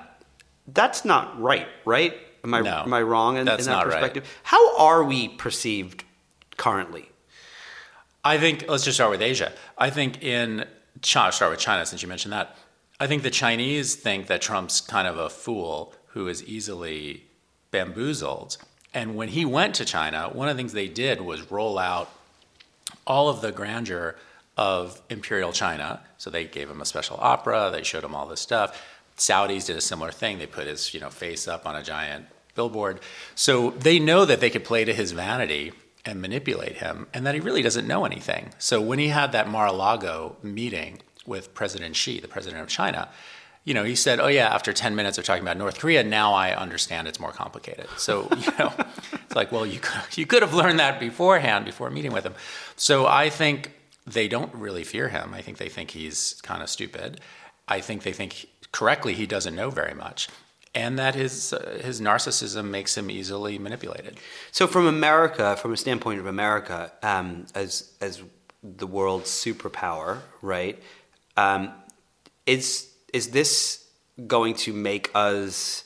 that's 0.67 1.05
not 1.05 1.39
right, 1.39 1.67
right? 1.85 2.13
Am 2.43 2.53
I, 2.53 2.61
No, 2.61 2.81
am 2.83 2.93
I 2.93 3.01
wrong 3.01 3.35
in, 3.35 3.39
in 3.41 3.45
that 3.45 3.65
not 3.65 3.85
right. 3.85 3.93
perspective? 3.93 4.39
How 4.43 4.77
are 4.77 5.03
we 5.03 5.29
perceived 5.29 6.03
currently? 6.57 7.09
I 8.23 8.37
think 8.37 8.65
let's 8.67 8.83
just 8.83 8.97
start 8.97 9.11
with 9.11 9.21
Asia. 9.21 9.51
I 9.77 9.89
think 9.89 10.23
in 10.23 10.65
China, 11.01 11.31
start 11.31 11.51
with 11.51 11.59
China 11.59 11.85
since 11.85 12.01
you 12.01 12.07
mentioned 12.07 12.33
that. 12.33 12.57
I 12.99 13.07
think 13.07 13.23
the 13.23 13.29
Chinese 13.29 13.95
think 13.95 14.27
that 14.27 14.41
Trump's 14.41 14.81
kind 14.81 15.07
of 15.07 15.17
a 15.17 15.29
fool 15.29 15.93
who 16.07 16.27
is 16.27 16.43
easily 16.43 17.25
bamboozled. 17.71 18.57
And 18.93 19.15
when 19.15 19.27
he 19.29 19.43
went 19.43 19.75
to 19.75 19.85
China, 19.85 20.29
one 20.31 20.47
of 20.47 20.55
the 20.55 20.59
things 20.59 20.71
they 20.71 20.87
did 20.87 21.21
was 21.21 21.51
roll 21.51 21.77
out 21.77 22.09
all 23.05 23.27
of 23.27 23.41
the 23.41 23.51
grandeur 23.51 24.15
of 24.57 25.01
imperial 25.09 25.51
China. 25.51 26.01
So 26.17 26.29
they 26.29 26.45
gave 26.45 26.69
him 26.69 26.79
a 26.79 26.85
special 26.85 27.17
opera. 27.19 27.69
They 27.71 27.83
showed 27.83 28.03
him 28.03 28.15
all 28.15 28.25
this 28.25 28.39
stuff. 28.39 28.81
Saudis 29.17 29.65
did 29.65 29.77
a 29.77 29.81
similar 29.81 30.11
thing. 30.11 30.39
They 30.39 30.47
put 30.47 30.67
his 30.67 30.93
you 30.93 30.99
know 30.99 31.09
face 31.09 31.47
up 31.47 31.65
on 31.65 31.75
a 31.75 31.83
giant 31.83 32.25
billboard. 32.55 32.99
So 33.35 33.71
they 33.71 33.99
know 33.99 34.25
that 34.25 34.39
they 34.39 34.49
could 34.49 34.63
play 34.63 34.85
to 34.85 34.93
his 34.93 35.11
vanity 35.11 35.73
and 36.05 36.21
manipulate 36.21 36.77
him, 36.77 37.07
and 37.13 37.25
that 37.25 37.33
he 37.33 37.41
really 37.41 37.61
doesn't 37.61 37.87
know 37.87 38.05
anything. 38.05 38.51
So 38.59 38.79
when 38.79 38.99
he 38.99 39.07
had 39.07 39.31
that 39.31 39.49
Mar-a-Lago 39.49 40.37
meeting 40.43 40.99
with 41.25 41.53
President 41.55 41.95
Xi, 41.95 42.19
the 42.19 42.27
president 42.27 42.61
of 42.61 42.69
China, 42.69 43.09
you 43.63 43.73
know, 43.73 43.83
he 43.83 43.95
said, 43.95 44.19
"Oh 44.19 44.27
yeah, 44.27 44.47
after 44.47 44.71
10 44.71 44.95
minutes 44.95 45.17
of 45.17 45.25
talking 45.25 45.41
about 45.41 45.57
North 45.57 45.79
Korea, 45.79 46.03
now 46.03 46.33
I 46.33 46.55
understand 46.55 47.07
it's 47.07 47.19
more 47.19 47.31
complicated." 47.31 47.87
So, 47.97 48.29
you 48.37 48.51
know, 48.59 48.71
it's 49.13 49.35
like, 49.35 49.51
well, 49.51 49.65
you 49.65 49.79
could, 49.79 50.01
you 50.17 50.25
could 50.25 50.43
have 50.43 50.53
learned 50.53 50.79
that 50.79 50.99
beforehand 50.99 51.65
before 51.65 51.89
meeting 51.89 52.13
with 52.13 52.25
him. 52.25 52.35
So 52.75 53.07
I 53.07 53.29
think 53.29 53.71
they 54.05 54.27
don't 54.27 54.53
really 54.53 54.83
fear 54.83 55.09
him. 55.09 55.33
I 55.33 55.41
think 55.41 55.57
they 55.57 55.69
think 55.69 55.91
he's 55.91 56.39
kind 56.43 56.61
of 56.61 56.69
stupid. 56.69 57.19
I 57.67 57.81
think 57.81 58.03
they 58.03 58.13
think 58.13 58.45
correctly 58.75 59.13
he 59.13 59.25
doesn't 59.25 59.55
know 59.55 59.69
very 59.69 59.93
much, 59.93 60.27
and 60.73 60.99
that 60.99 61.15
his 61.15 61.53
uh, 61.53 61.79
his 61.81 62.01
narcissism 62.01 62.65
makes 62.69 62.97
him 62.97 63.09
easily 63.09 63.57
manipulated. 63.57 64.19
So, 64.51 64.67
from 64.67 64.85
America, 64.85 65.55
from 65.55 65.71
a 65.71 65.77
standpoint 65.77 66.19
of 66.19 66.25
America, 66.25 66.91
um, 67.01 67.45
as 67.55 67.93
as 68.01 68.21
the 68.61 68.87
world's 68.87 69.29
superpower, 69.29 70.19
right? 70.41 70.77
Um, 71.37 71.71
is 72.45 72.91
is 73.13 73.29
this 73.29 73.87
going 74.27 74.55
to 74.65 74.73
make 74.73 75.09
us? 75.15 75.85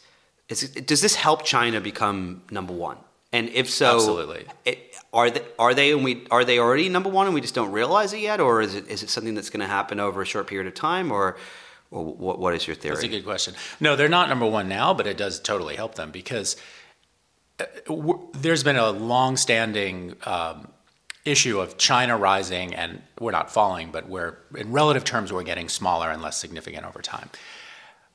Is 0.50 0.62
does 0.92 1.02
this 1.02 1.16
help 1.16 1.46
China 1.46 1.80
become 1.80 2.42
number 2.50 2.74
one? 2.74 2.98
And 3.32 3.50
if 3.50 3.70
so, 3.70 3.94
Absolutely. 3.94 4.46
it, 4.66 4.96
are 5.14 5.30
they 5.30 5.44
are 5.60 5.74
they 5.76 5.92
and 5.92 6.04
we 6.04 6.26
are 6.32 6.44
they 6.44 6.58
already 6.58 6.90
number 6.90 7.10
one 7.10 7.28
and 7.28 7.36
we 7.36 7.42
just 7.42 7.54
don't 7.54 7.72
realize 7.72 8.14
it 8.14 8.22
yet, 8.22 8.40
or 8.40 8.62
is 8.62 8.74
it 8.74 8.88
is 8.88 9.04
it 9.04 9.10
something 9.12 9.36
that's 9.36 9.52
going 9.52 9.66
to 9.68 9.74
happen 9.78 10.00
over 10.00 10.24
a 10.24 10.26
short 10.26 10.48
period 10.48 10.68
of 10.68 10.74
time, 10.74 11.12
or, 11.12 11.38
or 11.92 12.06
what 12.06 12.40
what 12.40 12.54
is 12.54 12.68
your 12.68 12.76
theory? 12.76 12.96
That's 12.96 13.06
a 13.06 13.10
good 13.10 13.26
question. 13.26 13.56
No, 13.80 13.96
they're 13.96 14.10
not 14.10 14.30
number 14.30 14.46
one 14.46 14.70
now, 14.70 14.94
but 14.94 15.08
it 15.08 15.18
does 15.18 15.40
totally 15.40 15.76
help 15.76 15.96
them 15.96 16.12
because 16.12 16.56
uh, 17.60 17.66
there's 18.34 18.64
been 18.64 18.78
a 18.78 18.92
long-standing 18.92 20.16
um, 20.26 20.70
issue 21.26 21.60
of 21.60 21.78
China 21.78 22.18
rising, 22.18 22.74
and 22.74 23.02
we're 23.20 23.32
not 23.32 23.52
falling, 23.52 23.92
but 23.92 24.08
we're 24.08 24.38
in 24.56 24.72
relative 24.72 25.04
terms 25.04 25.34
we're 25.34 25.44
getting 25.44 25.70
smaller 25.70 26.10
and 26.10 26.22
less 26.22 26.38
significant 26.38 26.86
over 26.86 27.02
time. 27.02 27.30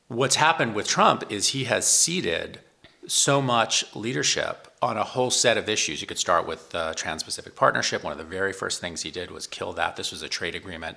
What's 0.09 0.37
happened 0.37 0.75
with 0.75 0.87
Trump 0.87 1.25
is 1.31 1.49
he 1.49 1.64
has 1.64 1.87
ceded 1.87 2.61
so 3.07 3.43
much 3.43 3.85
leadership 3.95 4.69
on 4.81 4.97
a 4.97 5.04
whole 5.04 5.31
set 5.31 5.57
of 5.57 5.69
issues. 5.69 6.00
You 6.00 6.07
could 6.07 6.19
start 6.19 6.47
with 6.47 6.71
the 6.71 6.95
Trans-Pacific 6.97 7.54
Partnership. 7.54 8.02
One 8.02 8.12
of 8.12 8.19
the 8.19 8.25
very 8.25 8.52
first 8.52 8.81
things 8.81 9.02
he 9.02 9.11
did 9.11 9.31
was 9.31 9.47
kill 9.47 9.73
that. 9.75 9.97
This 9.97 10.11
was 10.11 10.23
a 10.23 10.28
trade 10.28 10.54
agreement 10.54 10.97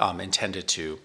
um, 0.00 0.20
intended 0.20 0.68
to 0.68 0.98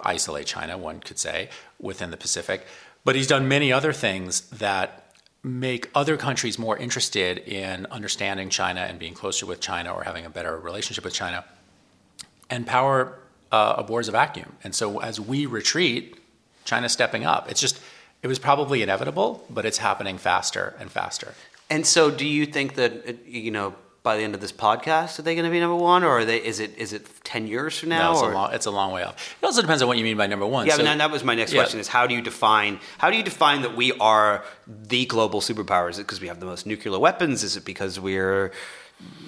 isolate 0.00 0.46
China, 0.46 0.76
one 0.76 1.00
could 1.00 1.18
say, 1.18 1.48
within 1.80 2.10
the 2.10 2.16
Pacific. 2.16 2.66
But 3.04 3.16
he's 3.16 3.26
done 3.26 3.48
many 3.48 3.72
other 3.72 3.92
things 3.92 4.42
that 4.50 5.14
make 5.42 5.90
other 5.94 6.16
countries 6.16 6.58
more 6.58 6.76
interested 6.76 7.38
in 7.38 7.86
understanding 7.86 8.48
China 8.48 8.80
and 8.80 8.98
being 8.98 9.14
closer 9.14 9.44
with 9.44 9.60
China 9.60 9.92
or 9.92 10.04
having 10.04 10.24
a 10.24 10.30
better 10.30 10.56
relationship 10.56 11.04
with 11.04 11.14
China. 11.14 11.44
And 12.48 12.66
power 12.66 13.18
uh, 13.50 13.74
abhors 13.78 14.08
a 14.08 14.12
vacuum. 14.12 14.56
And 14.62 14.74
so 14.74 15.00
as 15.00 15.20
we 15.20 15.46
retreat, 15.46 16.16
China's 16.64 16.92
stepping 16.92 17.24
up. 17.24 17.50
It's 17.50 17.60
just, 17.60 17.80
it 18.22 18.28
was 18.28 18.38
probably 18.38 18.82
inevitable, 18.82 19.44
but 19.50 19.64
it's 19.64 19.78
happening 19.78 20.16
faster 20.16 20.76
and 20.78 20.90
faster. 20.90 21.34
And 21.68 21.86
so, 21.86 22.10
do 22.10 22.26
you 22.26 22.44
think 22.44 22.74
that 22.74 23.26
you 23.26 23.50
know 23.50 23.74
by 24.02 24.16
the 24.16 24.24
end 24.24 24.34
of 24.34 24.40
this 24.40 24.50
podcast, 24.52 25.18
are 25.18 25.22
they 25.22 25.34
going 25.34 25.44
to 25.44 25.50
be 25.50 25.60
number 25.60 25.76
one, 25.76 26.02
or 26.02 26.08
are 26.18 26.24
they? 26.24 26.38
Is 26.44 26.58
it 26.58 26.76
is 26.76 26.92
it 26.92 27.06
ten 27.24 27.46
years 27.46 27.78
from 27.78 27.90
now? 27.90 28.12
No, 28.12 28.12
it's, 28.12 28.22
or? 28.22 28.30
a 28.32 28.34
long, 28.34 28.52
it's 28.52 28.66
a 28.66 28.70
long 28.70 28.92
way 28.92 29.04
off. 29.04 29.36
It 29.40 29.44
also 29.46 29.60
depends 29.60 29.80
on 29.82 29.88
what 29.88 29.96
you 29.98 30.04
mean 30.04 30.16
by 30.16 30.26
number 30.26 30.46
one. 30.46 30.66
Yeah, 30.66 30.76
So- 30.76 30.84
but 30.84 30.98
that 30.98 31.10
was 31.10 31.22
my 31.22 31.34
next 31.34 31.52
Yeah. 31.52 31.60
question: 31.62 31.78
is 31.78 31.88
how 31.88 32.06
do 32.06 32.14
you 32.14 32.20
define 32.22 32.80
how 32.98 33.10
do 33.10 33.16
you 33.16 33.22
define 33.22 33.62
that 33.62 33.76
we 33.76 33.92
are 34.00 34.44
the 34.66 35.06
global 35.06 35.40
superpower? 35.40 35.88
Is 35.88 35.98
it 35.98 36.02
because 36.02 36.20
we 36.20 36.28
have 36.28 36.40
the 36.40 36.46
most 36.46 36.66
nuclear 36.66 36.98
weapons? 36.98 37.44
Is 37.44 37.56
it 37.56 37.64
because 37.64 38.00
we're 38.00 38.50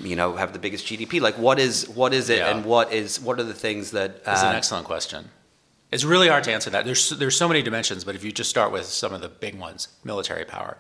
you 0.00 0.16
know 0.16 0.35
have 0.37 0.52
the 0.52 0.59
biggest 0.59 0.87
GDP? 0.87 1.21
Like, 1.21 1.38
what 1.38 1.61
is 1.61 1.88
what 1.88 2.12
is 2.12 2.28
it, 2.28 2.38
Yeah. 2.38 2.50
and 2.50 2.64
what 2.64 2.93
is 2.93 3.21
what 3.21 3.38
are 3.38 3.45
the 3.45 3.54
things 3.54 3.93
that? 3.93 4.25
That's 4.25 4.43
an 4.43 4.49
uh, 4.54 4.59
excellent 4.59 4.87
question. 4.87 5.31
It's 5.93 6.02
really 6.04 6.26
hard 6.26 6.43
to 6.45 6.52
answer 6.52 6.71
that. 6.71 6.85
There's 6.85 7.11
there's 7.11 7.37
so 7.37 7.47
many 7.47 7.62
dimensions, 7.62 8.02
but 8.02 8.16
if 8.16 8.25
you 8.25 8.33
just 8.33 8.50
start 8.50 8.73
with 8.73 8.87
some 8.87 9.14
of 9.14 9.21
the 9.21 9.28
big 9.28 9.54
ones, 9.57 9.87
military 10.02 10.45
power. 10.45 10.76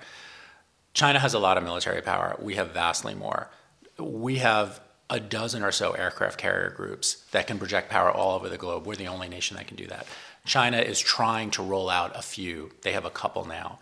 China 0.94 1.18
has 1.18 1.34
a 1.34 1.38
lot 1.40 1.56
of 1.58 1.64
military 1.64 2.02
power. 2.02 2.36
We 2.40 2.54
have 2.54 2.70
vastly 2.70 3.14
more. 3.14 3.50
We 3.98 4.36
have 4.36 4.80
a 5.10 5.20
dozen 5.20 5.62
or 5.62 5.72
so 5.72 5.92
aircraft 5.92 6.38
carrier 6.38 6.70
groups 6.70 7.24
that 7.30 7.46
can 7.46 7.58
project 7.58 7.90
power 7.90 8.10
all 8.10 8.34
over 8.34 8.48
the 8.48 8.56
globe. 8.56 8.86
We're 8.86 8.96
the 8.96 9.08
only 9.08 9.28
nation 9.28 9.56
that 9.56 9.66
can 9.66 9.76
do 9.76 9.86
that. 9.88 10.06
China 10.44 10.78
is 10.78 10.98
trying 10.98 11.50
to 11.52 11.62
roll 11.62 11.88
out 11.88 12.12
a 12.16 12.22
few. 12.22 12.72
They 12.82 12.92
have 12.92 13.04
a 13.04 13.10
couple 13.10 13.44
now. 13.46 13.78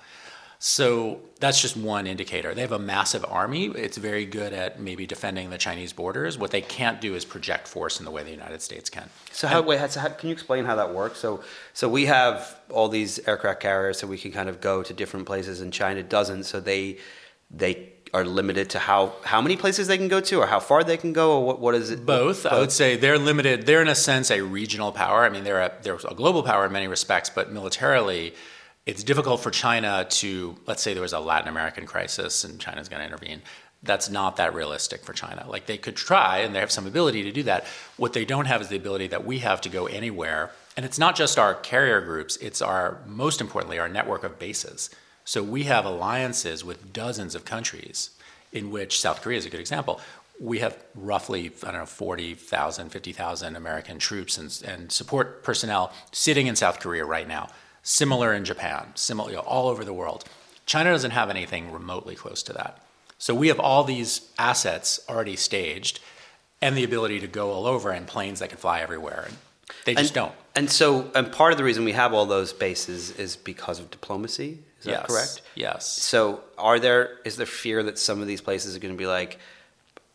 So 0.64 1.20
that's 1.40 1.60
just 1.60 1.76
one 1.76 2.06
indicator. 2.06 2.54
They 2.54 2.60
have 2.60 2.70
a 2.70 2.78
massive 2.78 3.24
army. 3.28 3.66
It's 3.66 3.96
very 3.96 4.24
good 4.24 4.52
at 4.52 4.78
maybe 4.78 5.06
defending 5.06 5.50
the 5.50 5.58
Chinese 5.58 5.92
borders. 5.92 6.38
What 6.38 6.52
they 6.52 6.60
can't 6.60 7.00
do 7.00 7.16
is 7.16 7.24
project 7.24 7.66
force 7.66 7.98
in 7.98 8.04
the 8.04 8.12
way 8.12 8.22
the 8.22 8.30
United 8.30 8.62
States 8.62 8.88
can. 8.88 9.08
So 9.32 9.48
how, 9.48 9.62
wait, 9.62 9.90
so 9.90 9.98
how, 9.98 10.10
can 10.10 10.28
you 10.28 10.32
explain 10.32 10.64
how 10.64 10.76
that 10.76 10.94
works? 10.94 11.18
So, 11.18 11.42
so 11.74 11.88
we 11.88 12.06
have 12.06 12.60
all 12.70 12.88
these 12.88 13.18
aircraft 13.26 13.58
carriers, 13.58 13.98
so 13.98 14.06
we 14.06 14.18
can 14.18 14.30
kind 14.30 14.48
of 14.48 14.60
go 14.60 14.84
to 14.84 14.94
different 14.94 15.26
places, 15.26 15.60
and 15.60 15.72
China 15.72 16.00
doesn't. 16.00 16.44
So 16.44 16.60
they 16.60 16.98
they 17.50 17.92
are 18.14 18.24
limited 18.24 18.68
to 18.70 18.78
how 18.78 19.14
how 19.24 19.40
many 19.40 19.56
places 19.56 19.86
they 19.86 19.96
can 19.96 20.08
go 20.08 20.20
to, 20.20 20.40
or 20.40 20.46
how 20.46 20.60
far 20.60 20.84
they 20.84 20.96
can 20.96 21.12
go, 21.12 21.38
or 21.38 21.44
what 21.44 21.60
what 21.60 21.74
is 21.74 21.90
it? 21.90 22.04
Both, 22.04 22.44
I 22.44 22.58
would 22.58 22.72
say 22.72 22.96
they're 22.96 23.18
limited. 23.18 23.66
They're 23.66 23.82
in 23.82 23.88
a 23.88 23.94
sense 23.94 24.30
a 24.30 24.42
regional 24.42 24.92
power. 24.92 25.24
I 25.24 25.30
mean, 25.30 25.44
they're 25.44 25.60
a, 25.60 25.72
they're 25.82 25.98
a 26.08 26.14
global 26.14 26.42
power 26.42 26.66
in 26.66 26.72
many 26.72 26.88
respects, 26.88 27.30
but 27.30 27.52
militarily, 27.52 28.34
it's 28.84 29.02
difficult 29.02 29.40
for 29.40 29.50
China 29.50 30.06
to. 30.10 30.56
Let's 30.66 30.82
say 30.82 30.92
there 30.92 31.02
was 31.02 31.14
a 31.14 31.20
Latin 31.20 31.48
American 31.48 31.86
crisis 31.86 32.44
and 32.44 32.60
China's 32.60 32.88
going 32.88 33.00
to 33.00 33.06
intervene. 33.06 33.42
That's 33.84 34.08
not 34.08 34.36
that 34.36 34.54
realistic 34.54 35.02
for 35.02 35.12
China. 35.12 35.44
Like 35.48 35.66
they 35.66 35.78
could 35.78 35.96
try, 35.96 36.38
and 36.38 36.54
they 36.54 36.60
have 36.60 36.70
some 36.70 36.86
ability 36.86 37.24
to 37.24 37.32
do 37.32 37.42
that. 37.44 37.64
What 37.96 38.12
they 38.12 38.24
don't 38.24 38.44
have 38.44 38.60
is 38.60 38.68
the 38.68 38.76
ability 38.76 39.08
that 39.08 39.24
we 39.24 39.38
have 39.38 39.60
to 39.62 39.68
go 39.68 39.86
anywhere. 39.86 40.52
And 40.76 40.86
it's 40.86 40.98
not 40.98 41.16
just 41.16 41.38
our 41.38 41.54
carrier 41.54 42.00
groups; 42.02 42.36
it's 42.36 42.60
our 42.60 42.98
most 43.06 43.40
importantly 43.40 43.78
our 43.78 43.88
network 43.88 44.22
of 44.22 44.38
bases. 44.38 44.90
So 45.24 45.42
we 45.42 45.64
have 45.64 45.84
alliances 45.84 46.64
with 46.64 46.92
dozens 46.92 47.34
of 47.34 47.44
countries, 47.44 48.10
in 48.52 48.70
which 48.70 49.00
South 49.00 49.22
Korea 49.22 49.38
is 49.38 49.46
a 49.46 49.50
good 49.50 49.60
example. 49.60 50.00
We 50.40 50.58
have 50.58 50.76
roughly, 50.94 51.52
I 51.62 51.70
don't 51.70 51.80
know, 51.80 51.86
40,000, 51.86 52.90
50,000 52.90 53.56
American 53.56 53.98
troops 53.98 54.38
and, 54.38 54.62
and 54.66 54.90
support 54.90 55.44
personnel 55.44 55.92
sitting 56.10 56.46
in 56.46 56.56
South 56.56 56.80
Korea 56.80 57.04
right 57.04 57.28
now. 57.28 57.48
Similar 57.82 58.34
in 58.34 58.44
Japan, 58.44 58.92
similar 58.94 59.30
you 59.30 59.36
know, 59.36 59.42
all 59.42 59.68
over 59.68 59.84
the 59.84 59.94
world. 59.94 60.24
China 60.66 60.90
doesn't 60.90 61.10
have 61.10 61.30
anything 61.30 61.72
remotely 61.72 62.14
close 62.14 62.42
to 62.44 62.52
that. 62.52 62.82
So 63.18 63.34
we 63.34 63.48
have 63.48 63.60
all 63.60 63.84
these 63.84 64.28
assets 64.38 65.00
already 65.08 65.36
staged 65.36 66.00
and 66.60 66.76
the 66.76 66.84
ability 66.84 67.20
to 67.20 67.26
go 67.26 67.50
all 67.50 67.66
over 67.66 67.90
and 67.90 68.06
planes 68.06 68.38
that 68.40 68.48
can 68.48 68.58
fly 68.58 68.80
everywhere. 68.80 69.24
And 69.28 69.36
they 69.84 69.94
just 69.94 70.10
and, 70.10 70.14
don't. 70.14 70.32
And 70.54 70.70
so, 70.70 71.10
and 71.14 71.30
part 71.30 71.52
of 71.52 71.58
the 71.58 71.64
reason 71.64 71.84
we 71.84 71.92
have 71.92 72.12
all 72.12 72.26
those 72.26 72.52
bases 72.52 73.10
is 73.12 73.36
because 73.36 73.80
of 73.80 73.90
diplomacy. 73.90 74.60
Is 74.82 74.86
that 74.86 74.90
yes. 74.90 75.06
correct? 75.06 75.42
Yes. 75.54 75.86
So, 75.86 76.42
are 76.58 76.80
there 76.80 77.18
is 77.24 77.36
there 77.36 77.46
fear 77.46 77.84
that 77.84 77.98
some 77.98 78.20
of 78.20 78.26
these 78.26 78.40
places 78.40 78.74
are 78.74 78.80
going 78.80 78.92
to 78.92 78.98
be 78.98 79.06
like, 79.06 79.38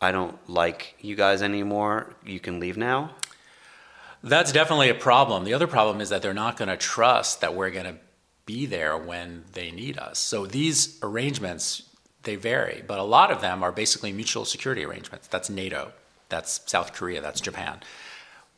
I 0.02 0.12
don't 0.12 0.38
like 0.50 0.96
you 1.00 1.16
guys 1.16 1.42
anymore. 1.42 2.14
You 2.26 2.42
can 2.42 2.60
leave 2.60 2.76
now. 2.76 3.12
That's 4.24 4.52
definitely 4.52 4.90
a 4.90 4.96
problem. 4.96 5.46
The 5.46 5.54
other 5.54 5.68
problem 5.68 6.02
is 6.02 6.10
that 6.10 6.22
they're 6.22 6.34
not 6.34 6.58
going 6.58 6.68
to 6.68 6.76
trust 6.76 7.40
that 7.40 7.56
we're 7.56 7.70
going 7.70 7.86
to 7.86 7.96
be 8.46 8.66
there 8.66 8.98
when 8.98 9.46
they 9.54 9.72
need 9.72 9.98
us. 9.98 10.20
So 10.20 10.46
these 10.46 11.00
arrangements 11.02 11.84
they 12.24 12.36
vary, 12.36 12.84
but 12.86 13.00
a 13.00 13.04
lot 13.04 13.32
of 13.32 13.40
them 13.40 13.64
are 13.64 13.72
basically 13.72 14.12
mutual 14.12 14.44
security 14.44 14.84
arrangements. 14.84 15.28
That's 15.28 15.50
NATO, 15.50 15.94
that's 16.28 16.60
South 16.70 16.94
Korea, 16.94 17.22
that's 17.22 17.40
Japan. 17.40 17.80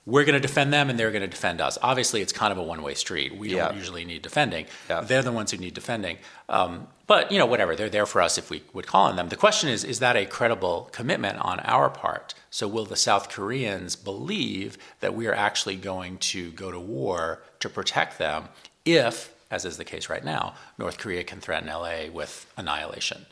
We're 0.10 0.26
going 0.26 0.34
to 0.34 0.40
defend 0.40 0.74
them 0.74 0.90
and 0.90 0.98
they're 0.98 1.12
going 1.12 1.22
to 1.22 1.28
defend 1.28 1.62
us. 1.62 1.78
Obviously, 1.84 2.22
it's 2.22 2.34
kind 2.34 2.52
of 2.52 2.58
a 2.58 2.64
one-way 2.64 2.96
street. 2.96 3.38
We 3.38 3.50
Yeah. 3.56 3.68
don't 3.68 3.78
usually 3.78 4.06
need 4.06 4.22
defending. 4.24 4.66
Yeah. 4.90 5.02
They're 5.02 5.22
the 5.22 5.32
ones 5.32 5.52
who 5.52 5.58
need 5.58 5.74
defending. 5.76 6.18
Um, 6.50 6.88
but 7.06 7.32
you 7.32 7.38
know, 7.38 7.46
whatever, 7.46 7.76
they're 7.76 7.90
there 7.90 8.06
for 8.08 8.22
us 8.22 8.38
if 8.38 8.50
we 8.50 8.64
would 8.74 8.88
call 8.88 9.06
on 9.06 9.16
them. 9.16 9.30
The 9.30 9.36
question 9.36 9.70
is, 9.70 9.84
is 9.84 10.00
that 10.00 10.16
a 10.16 10.26
credible 10.26 10.90
commitment 10.92 11.38
on 11.40 11.60
our 11.62 11.90
part? 11.90 12.34
So 12.50 12.68
will 12.68 12.86
the 12.86 12.96
South 12.96 13.30
Koreans 13.30 13.96
believe 13.96 14.78
that 15.00 15.14
we 15.14 15.28
are 15.28 15.34
actually 15.36 15.76
going 15.76 16.18
to 16.34 16.52
go 16.52 16.72
to 16.72 16.80
war 16.80 17.42
to 17.60 17.70
protect 17.70 18.18
them 18.18 18.50
if, 18.86 19.32
as 19.52 19.64
is 19.66 19.78
the 19.78 19.86
case 19.86 20.10
right 20.10 20.24
now, 20.24 20.56
North 20.78 20.98
Korea 20.98 21.24
can 21.24 21.40
threaten 21.40 21.68
LA 21.70 22.10
with 22.12 22.52
annihilation? 22.58 23.26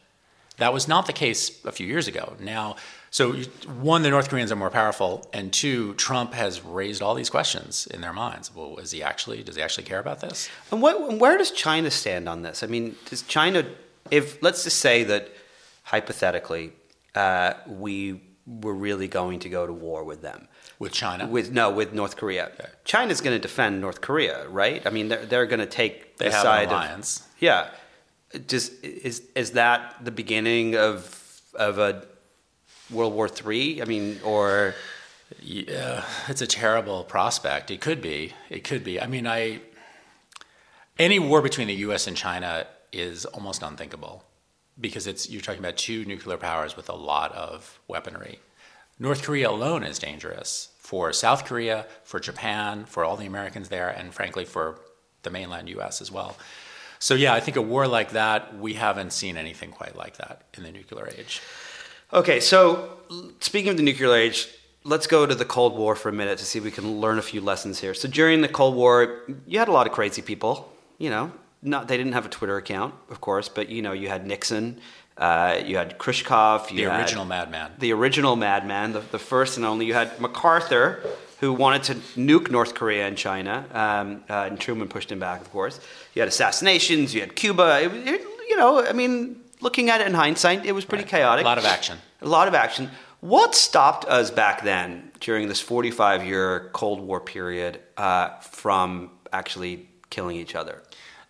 That 0.58 0.74
was 0.74 0.88
not 0.88 1.06
the 1.06 1.14
case 1.14 1.64
a 1.66 1.72
few 1.72 1.86
years 1.86 2.08
ago. 2.08 2.36
Now, 2.40 2.78
so 3.10 3.34
you- 3.34 3.46
one, 3.82 4.02
the 4.04 4.10
North 4.10 4.30
Koreans 4.30 4.52
are 4.52 4.56
more 4.56 4.70
powerful, 4.70 5.28
and 5.34 5.52
two, 5.54 5.94
Trump 5.96 6.34
has 6.34 6.64
raised 6.64 7.02
all 7.02 7.16
these 7.16 7.30
questions 7.30 7.88
in 7.88 8.02
their 8.02 8.14
minds. 8.14 8.54
Well, 8.54 8.78
is 8.78 8.92
he 8.92 9.02
actually? 9.04 9.44
Does 9.44 9.56
he 9.56 9.62
actually 9.62 9.86
care 9.86 10.00
about 10.00 10.20
this? 10.22 10.50
And 10.72 10.82
what, 10.82 11.18
where 11.20 11.38
does 11.38 11.52
China 11.52 11.90
stand 11.92 12.28
on 12.30 12.42
this? 12.42 12.64
I 12.64 12.68
mean, 12.68 12.96
does 13.10 13.22
China, 13.24 13.66
if 14.12 14.42
let's 14.44 14.64
just 14.64 14.78
say 14.80 15.04
that 15.06 15.30
hypothetically, 15.84 16.74
uh, 17.16 17.54
we 17.68 18.22
were 18.46 18.74
really 18.74 19.08
going 19.08 19.40
to 19.40 19.50
go 19.50 19.66
to 19.68 19.74
war 19.74 20.04
with 20.04 20.22
them, 20.22 20.48
With 20.80 20.94
China, 20.94 21.28
with 21.28 21.52
no, 21.52 21.70
with 21.70 21.94
North 21.94 22.16
Korea. 22.16 22.52
China's 22.86 23.20
going 23.22 23.36
to 23.36 23.40
defend 23.42 23.82
North 23.82 24.00
Korea, 24.02 24.48
right? 24.48 24.86
I 24.86 24.90
mean, 24.90 25.08
they're, 25.10 25.26
they're 25.26 25.46
going 25.46 25.60
to 25.60 25.66
take 25.66 26.18
they 26.18 26.26
the 26.30 26.32
have 26.32 26.42
side 26.44 26.68
an 26.68 26.74
of 26.74 26.82
alliance. 26.82 27.28
yeah. 27.40 27.70
Just 28.48 28.84
is 28.84 29.22
is 29.36 29.52
that 29.52 29.96
the 30.04 30.12
beginning 30.12 30.76
of 30.76 31.42
of 31.56 31.80
a 31.80 32.06
World 32.90 33.14
War 33.14 33.28
Three? 33.28 33.82
I 33.82 33.86
mean, 33.86 34.20
or 34.24 34.76
Yeah, 35.42 36.06
it's 36.28 36.42
a 36.42 36.48
terrible 36.48 37.04
prospect. 37.04 37.72
It 37.72 37.82
could 37.82 38.02
be. 38.02 38.34
It 38.50 38.64
could 38.64 38.84
be. 38.84 39.00
I 39.02 39.08
mean, 39.08 39.28
I 39.28 39.62
any 41.00 41.20
war 41.20 41.42
between 41.42 41.68
the 41.68 41.76
U.S. 41.76 42.08
and 42.08 42.18
China 42.18 42.66
is 42.92 43.26
almost 43.26 43.62
unthinkable 43.62 44.24
because 44.80 45.08
it's 45.08 45.30
you're 45.30 45.42
talking 45.42 45.60
about 45.60 45.78
two 45.78 46.06
nuclear 46.06 46.38
powers 46.38 46.76
with 46.76 46.90
a 46.90 46.96
lot 46.96 47.32
of 47.34 47.80
weaponry. 47.88 48.40
North 49.00 49.22
Korea 49.24 49.50
alone 49.50 49.84
is 49.84 50.00
dangerous 50.00 50.70
for 50.80 51.14
South 51.14 51.46
Korea, 51.46 51.86
for 52.04 52.20
Japan, 52.20 52.86
for 52.86 53.04
all 53.04 53.16
the 53.16 53.26
Americans 53.26 53.70
there, 53.70 53.90
and 53.90 54.14
frankly 54.14 54.46
for 54.46 54.80
the 55.24 55.30
mainland 55.30 55.70
US 55.70 56.02
as 56.02 56.12
well. 56.12 56.38
So, 57.00 57.14
yeah, 57.14 57.34
I 57.34 57.40
think 57.40 57.58
a 57.58 57.62
war 57.62 57.88
like 57.88 58.12
that, 58.12 58.58
we 58.58 58.74
haven't 58.74 59.14
seen 59.14 59.38
anything 59.38 59.72
quite 59.72 59.96
like 59.96 60.18
that 60.18 60.44
in 60.56 60.64
the 60.64 60.72
nuclear 60.72 61.08
age. 61.16 61.42
Okay, 62.14 62.40
so 62.40 62.98
speaking 63.42 63.70
of 63.70 63.78
the 63.78 63.84
nuclear 63.84 64.16
age, 64.16 64.48
let's 64.86 65.08
go 65.08 65.26
to 65.26 65.36
the 65.36 65.44
Cold 65.44 65.76
War 65.76 65.94
for 65.94 66.08
a 66.08 66.14
minute 66.14 66.38
to 66.40 66.46
see 66.46 66.60
if 66.60 66.64
we 66.64 66.72
can 66.72 67.02
learn 67.02 67.20
a 67.20 67.22
few 67.22 67.42
lessons 67.42 67.80
here. 67.80 67.94
So 67.94 68.08
during 68.08 68.42
the 68.42 68.48
Cold 68.48 68.76
War, 68.76 69.24
you 69.46 69.60
had 69.60 69.68
a 69.68 69.74
lot 69.74 69.88
of 69.88 69.94
crazy 69.94 70.22
people. 70.22 70.72
You 71.00 71.10
know, 71.10 71.32
not 71.62 71.88
they 71.88 71.98
didn't 71.98 72.14
have 72.14 72.26
a 72.26 72.30
Twitter 72.30 72.56
account, 72.58 72.96
of 73.10 73.20
course, 73.20 73.50
but 73.50 73.70
you 73.70 73.82
know, 73.82 73.92
you 73.92 74.08
had 74.08 74.26
Nixon, 74.26 74.80
uh, 75.18 75.60
you 75.64 75.76
had 75.78 75.98
Khrushchev, 75.98 76.72
you 76.72 76.78
the 76.78 76.92
had 76.92 77.02
original 77.02 77.26
madman, 77.26 77.72
the 77.78 77.92
original 77.92 78.36
madman, 78.36 78.94
the, 78.94 79.02
the 79.02 79.20
first 79.20 79.58
and 79.58 79.66
only. 79.66 79.86
You 79.86 79.94
had 79.94 80.20
MacArthur, 80.20 81.04
who 81.40 81.54
wanted 81.54 81.84
to 81.84 81.96
nuke 82.20 82.50
North 82.50 82.74
Korea 82.74 83.06
and 83.08 83.18
China, 83.18 83.66
um, 83.74 84.24
uh, 84.30 84.48
and 84.50 84.60
Truman 84.60 84.88
pushed 84.88 85.12
him 85.12 85.20
back, 85.20 85.42
of 85.42 85.52
course. 85.52 85.80
You 86.16 86.22
had 86.22 86.30
assassinations, 86.30 87.14
you 87.14 87.20
had 87.20 87.36
Cuba. 87.36 87.82
It, 87.82 87.92
it, 88.08 88.22
you 88.50 88.56
know, 88.56 88.84
I 88.84 88.94
mean, 88.94 89.42
looking 89.62 89.90
at 89.90 90.02
it 90.02 90.08
in 90.08 90.14
hindsight, 90.14 90.66
it 90.66 90.72
was 90.74 90.86
pretty 90.86 91.04
Right. 91.04 91.12
chaotic. 91.12 91.46
A 91.46 91.48
lot 91.48 91.58
of 91.58 91.66
action. 91.66 92.00
A 92.22 92.28
lot 92.28 92.48
of 92.48 92.54
action. 92.56 92.92
What 93.20 93.56
stopped 93.56 94.06
us 94.06 94.30
back 94.32 94.64
then 94.64 95.12
during 95.20 95.48
this 95.48 95.60
45 95.60 96.24
year 96.26 96.70
Cold 96.74 97.00
War 97.02 97.20
period 97.20 97.80
uh, 97.98 98.30
from 98.42 99.10
actually 99.34 99.90
killing 100.10 100.36
each 100.38 100.56
other? 100.56 100.84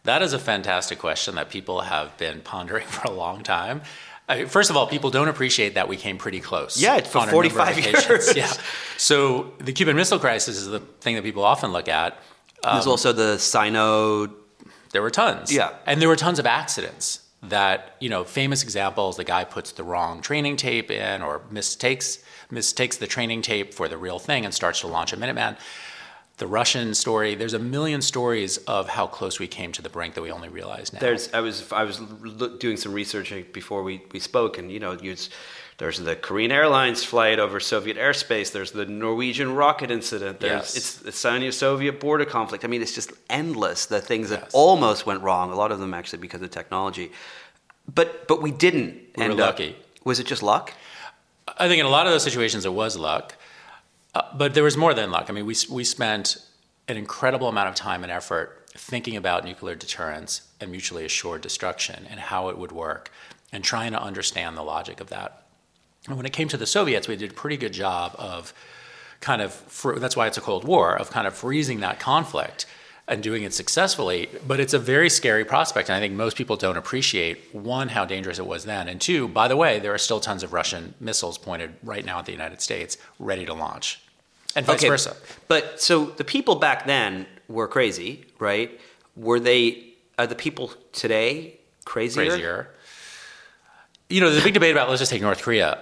That 0.04 0.22
is 0.22 0.34
a 0.34 0.40
fantastic 0.40 1.00
question 1.00 1.36
that 1.36 1.50
people 1.50 1.82
have 1.82 2.16
been 2.18 2.42
pondering 2.42 2.86
for 2.96 3.08
a 3.08 3.12
long 3.12 3.44
time. 3.44 3.82
I 4.30 4.44
First 4.46 4.70
of 4.70 4.76
all, 4.76 4.88
people 4.88 5.10
don't 5.10 5.30
appreciate 5.30 5.76
that 5.76 5.88
we 5.88 5.96
came 5.96 6.18
pretty 6.18 6.42
close. 6.42 6.78
Yeah, 6.82 6.98
it's 6.98 7.10
for 7.10 7.20
on 7.20 7.30
a 7.30 7.32
number 7.32 7.48
of 7.48 7.54
45 7.54 7.80
years. 8.10 8.34
Yeah. 8.36 8.52
So 8.98 9.54
the 9.60 9.72
Cuban 9.72 9.96
Missile 9.96 10.20
Crisis 10.20 10.58
is 10.58 10.68
the 10.68 10.80
thing 10.80 11.16
that 11.16 11.24
people 11.24 11.44
often 11.46 11.72
look 11.72 11.88
at. 11.88 12.20
There's 12.64 12.88
also 12.88 13.14
the 13.14 13.38
Sino. 13.38 14.28
There 14.92 15.02
were 15.02 15.12
tons. 15.12 15.54
Yeah. 15.54 15.70
And 15.86 16.02
there 16.02 16.10
were 16.10 16.16
tons 16.18 16.40
of 16.40 16.46
accidents 16.46 17.22
that, 17.44 17.96
you 18.00 18.10
know, 18.10 18.24
famous 18.24 18.64
examples, 18.64 19.18
the 19.18 19.24
guy 19.24 19.44
puts 19.44 19.72
the 19.72 19.84
wrong 19.84 20.22
training 20.22 20.58
tape 20.58 20.90
in 20.90 21.22
or 21.22 21.42
mistakes 21.52 22.20
mistakes 22.50 22.98
the 22.98 23.08
training 23.08 23.42
tape 23.42 23.74
for 23.74 23.88
the 23.88 23.98
real 23.98 24.20
thing 24.20 24.46
and 24.46 24.54
starts 24.54 24.82
to 24.82 24.88
launch 24.88 25.14
a 25.14 25.18
Minuteman. 25.18 25.58
The 26.38 26.48
Russian 26.48 26.94
story, 26.94 27.34
there's 27.34 27.56
a 27.56 27.60
million 27.60 28.02
stories 28.02 28.58
of 28.60 28.90
how 28.90 29.08
close 29.08 29.40
we 29.40 29.48
came 29.48 29.72
to 29.72 29.82
the 29.82 29.90
brink 29.90 30.14
that 30.14 30.22
we 30.22 30.32
only 30.32 30.50
realize 30.50 30.94
now. 30.94 31.00
There's. 31.00 31.34
I 31.34 31.40
was. 31.40 31.72
I 31.72 31.84
was 31.84 32.00
doing 32.60 32.78
some 32.78 32.94
research 32.94 33.34
before 33.54 33.82
we, 33.82 34.04
we 34.12 34.20
spoke, 34.20 34.60
and 34.60 34.72
you 34.72 34.80
know, 34.80 34.92
you, 35.02 35.16
there's 35.78 36.00
the 36.00 36.16
Korean 36.16 36.52
Airlines 36.52 37.04
flight 37.04 37.38
over 37.40 37.60
Soviet 37.60 37.98
airspace. 37.98 38.52
There's 38.52 38.72
the 38.72 38.86
Norwegian 38.86 39.54
rocket 39.54 39.92
incident. 39.92 40.40
There's 40.40 40.52
Yes. 40.52 40.76
it's 40.78 40.94
the 40.96 41.12
Sino-Soviet 41.12 42.00
border 42.00 42.26
conflict. 42.26 42.64
I 42.66 42.68
mean, 42.68 42.82
it's 42.82 42.96
just 42.96 43.12
endless. 43.30 43.86
The 43.86 44.02
things 44.02 44.30
that 44.32 44.50
almost 44.54 45.06
went 45.06 45.22
wrong. 45.22 45.52
A 45.52 45.56
lot 45.56 45.72
of 45.72 45.80
them 45.80 45.94
actually 45.94 46.20
because 46.20 46.42
of 46.42 46.50
technology, 46.52 47.12
but 47.94 48.28
but 48.28 48.42
we 48.42 48.52
didn't. 48.52 48.94
We 49.16 49.24
were 49.24 49.32
end 49.32 49.40
up- 49.40 49.48
lucky. 49.60 49.76
Was 50.04 50.20
it 50.20 50.26
just 50.26 50.42
luck? 50.42 50.74
I 51.58 51.68
think 51.68 51.80
in 51.80 51.86
a 51.86 51.90
lot 51.90 52.08
of 52.08 52.12
those 52.12 52.24
situations 52.24 52.66
it 52.66 52.74
was 52.74 52.98
luck, 52.98 53.36
uh, 54.16 54.22
but 54.36 54.54
there 54.54 54.64
was 54.64 54.76
more 54.78 54.94
than 54.94 55.12
luck. 55.12 55.26
I 55.30 55.34
mean, 55.34 55.46
we 55.46 55.56
we 55.70 55.84
spent 55.84 56.38
an 56.88 56.98
incredible 56.98 57.48
amount 57.50 57.70
of 57.70 57.76
time 57.76 58.04
and 58.04 58.12
effort 58.12 58.66
thinking 58.74 59.16
about 59.16 59.44
nuclear 59.46 59.76
deterrence 59.76 60.42
and 60.60 60.72
mutually 60.72 61.04
assured 61.06 61.42
destruction 61.42 62.08
and 62.10 62.20
how 62.20 62.50
it 62.50 62.58
would 62.58 62.72
work, 62.72 63.12
and 63.52 63.64
trying 63.64 63.92
to 63.92 64.02
understand 64.02 64.58
the 64.58 64.64
logic 64.64 65.00
of 65.00 65.10
that. 65.10 65.44
And 66.08 66.16
when 66.18 66.26
it 66.26 66.34
came 66.34 66.48
to 66.50 66.58
the 66.58 66.66
Soviets, 66.66 67.08
we 67.08 67.16
did 67.16 67.32
a 67.32 67.34
pretty 67.34 67.58
good 67.58 67.74
job 67.74 68.16
of 68.18 68.54
kind 69.20 69.42
of 69.42 69.54
fr- 69.54 70.00
that's 70.00 70.16
why 70.16 70.28
it's 70.28 70.38
a 70.38 70.42
Cold 70.42 70.64
War 70.64 70.96
of 70.96 71.10
kind 71.10 71.28
of 71.28 71.36
freezing 71.36 71.82
that 71.82 72.00
conflict 72.00 72.66
and 73.08 73.24
doing 73.24 73.44
it 73.44 73.54
successfully. 73.54 74.30
But 74.46 74.60
it's 74.60 74.74
a 74.74 74.80
very 74.80 75.10
scary 75.10 75.46
prospect, 75.46 75.90
and 75.90 75.96
I 75.96 76.00
think 76.00 76.14
most 76.14 76.38
people 76.38 76.56
don't 76.56 76.78
appreciate 76.78 77.54
one 77.54 77.90
how 77.90 78.06
dangerous 78.06 78.40
it 78.40 78.46
was 78.46 78.66
then, 78.66 78.88
and 78.88 79.00
two, 79.00 79.28
by 79.28 79.48
the 79.48 79.56
way, 79.56 79.80
there 79.80 79.94
are 79.94 79.98
still 79.98 80.20
tons 80.20 80.44
of 80.44 80.54
Russian 80.54 80.94
missiles 81.00 81.38
pointed 81.38 81.76
right 81.84 82.06
now 82.06 82.20
at 82.20 82.26
the 82.26 82.32
United 82.32 82.62
States, 82.62 82.98
ready 83.20 83.46
to 83.46 83.54
launch, 83.54 84.02
and 84.56 84.66
vice 84.66 84.84
versa. 84.84 85.16
But 85.48 85.82
so 85.82 86.06
the 86.06 86.24
people 86.24 86.56
back 86.56 86.86
then 86.86 87.26
were 87.48 87.68
crazy, 87.68 88.26
right? 88.40 88.80
Were 89.16 89.40
they? 89.40 89.84
Are 90.20 90.28
the 90.28 90.36
people 90.36 90.74
today 90.94 91.60
crazier? 91.86 92.26
Crazier. 92.26 92.70
You 94.10 94.22
know, 94.22 94.30
there's 94.30 94.42
a 94.42 94.46
big 94.46 94.54
debate 94.54 94.72
about 94.72 94.90
let's 94.90 95.00
just 95.00 95.12
take 95.12 95.22
North 95.22 95.42
Korea. 95.42 95.80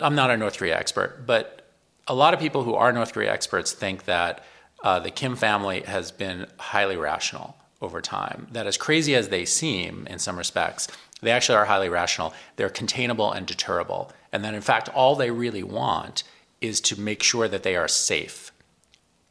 I'm 0.00 0.14
not 0.14 0.30
a 0.30 0.36
North 0.36 0.58
Korea 0.58 0.76
expert, 0.76 1.26
but 1.26 1.66
a 2.06 2.14
lot 2.14 2.34
of 2.34 2.40
people 2.40 2.62
who 2.62 2.74
are 2.74 2.92
North 2.92 3.12
Korea 3.12 3.32
experts 3.32 3.72
think 3.72 4.04
that 4.04 4.44
uh, 4.82 5.00
the 5.00 5.10
Kim 5.10 5.36
family 5.36 5.80
has 5.82 6.12
been 6.12 6.46
highly 6.58 6.96
rational 6.96 7.56
over 7.82 8.00
time. 8.00 8.48
That 8.52 8.66
as 8.66 8.76
crazy 8.76 9.14
as 9.14 9.28
they 9.28 9.44
seem 9.44 10.06
in 10.06 10.18
some 10.18 10.38
respects, 10.38 10.88
they 11.22 11.30
actually 11.30 11.56
are 11.56 11.64
highly 11.64 11.88
rational. 11.88 12.34
They're 12.56 12.68
containable 12.68 13.32
and 13.32 13.46
deterrable. 13.46 14.12
And 14.32 14.44
that 14.44 14.54
in 14.54 14.60
fact, 14.60 14.88
all 14.90 15.16
they 15.16 15.30
really 15.30 15.62
want 15.62 16.22
is 16.60 16.80
to 16.82 17.00
make 17.00 17.22
sure 17.22 17.48
that 17.48 17.62
they 17.62 17.76
are 17.76 17.88
safe 17.88 18.52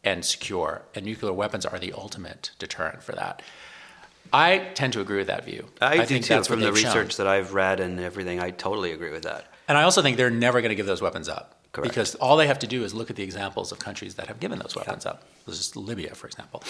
and 0.03 0.23
secure. 0.23 0.83
And 0.93 1.05
nuclear 1.05 1.33
weapons 1.33 1.65
are 1.65 1.79
the 1.79 1.93
ultimate 1.93 2.51
deterrent 2.59 3.03
for 3.03 3.13
that. 3.13 3.41
I 4.33 4.59
tend 4.73 4.93
to 4.93 5.01
agree 5.01 5.17
with 5.17 5.27
that 5.27 5.45
view. 5.45 5.67
I, 5.81 5.97
do 5.97 6.05
think 6.05 6.25
too. 6.25 6.33
that's 6.33 6.47
From 6.47 6.59
the 6.59 6.65
they've 6.65 6.77
shown. 6.77 6.95
research 6.95 7.17
that 7.17 7.27
I've 7.27 7.53
read 7.53 7.79
and 7.79 7.99
everything, 7.99 8.39
I 8.39 8.51
totally 8.51 8.91
agree 8.91 9.11
with 9.11 9.23
that. 9.23 9.45
And 9.67 9.77
I 9.77 9.83
also 9.83 10.01
think 10.01 10.17
they're 10.17 10.29
never 10.29 10.61
going 10.61 10.69
to 10.69 10.75
give 10.75 10.85
those 10.85 11.01
weapons 11.01 11.27
up. 11.27 11.55
Correct. 11.71 11.89
Because 11.89 12.15
all 12.15 12.37
they 12.37 12.47
have 12.47 12.59
to 12.59 12.67
do 12.67 12.85
is 12.85 12.93
look 12.93 13.09
at 13.09 13.17
the 13.17 13.23
examples 13.23 13.73
of 13.73 13.79
countries 13.79 14.15
that 14.15 14.27
have 14.27 14.39
given 14.39 14.59
those 14.59 14.75
weapons 14.75 15.05
up. 15.05 15.23
This 15.45 15.59
is 15.59 15.75
Libya, 15.75 16.15
for 16.15 16.27
example, 16.27 16.63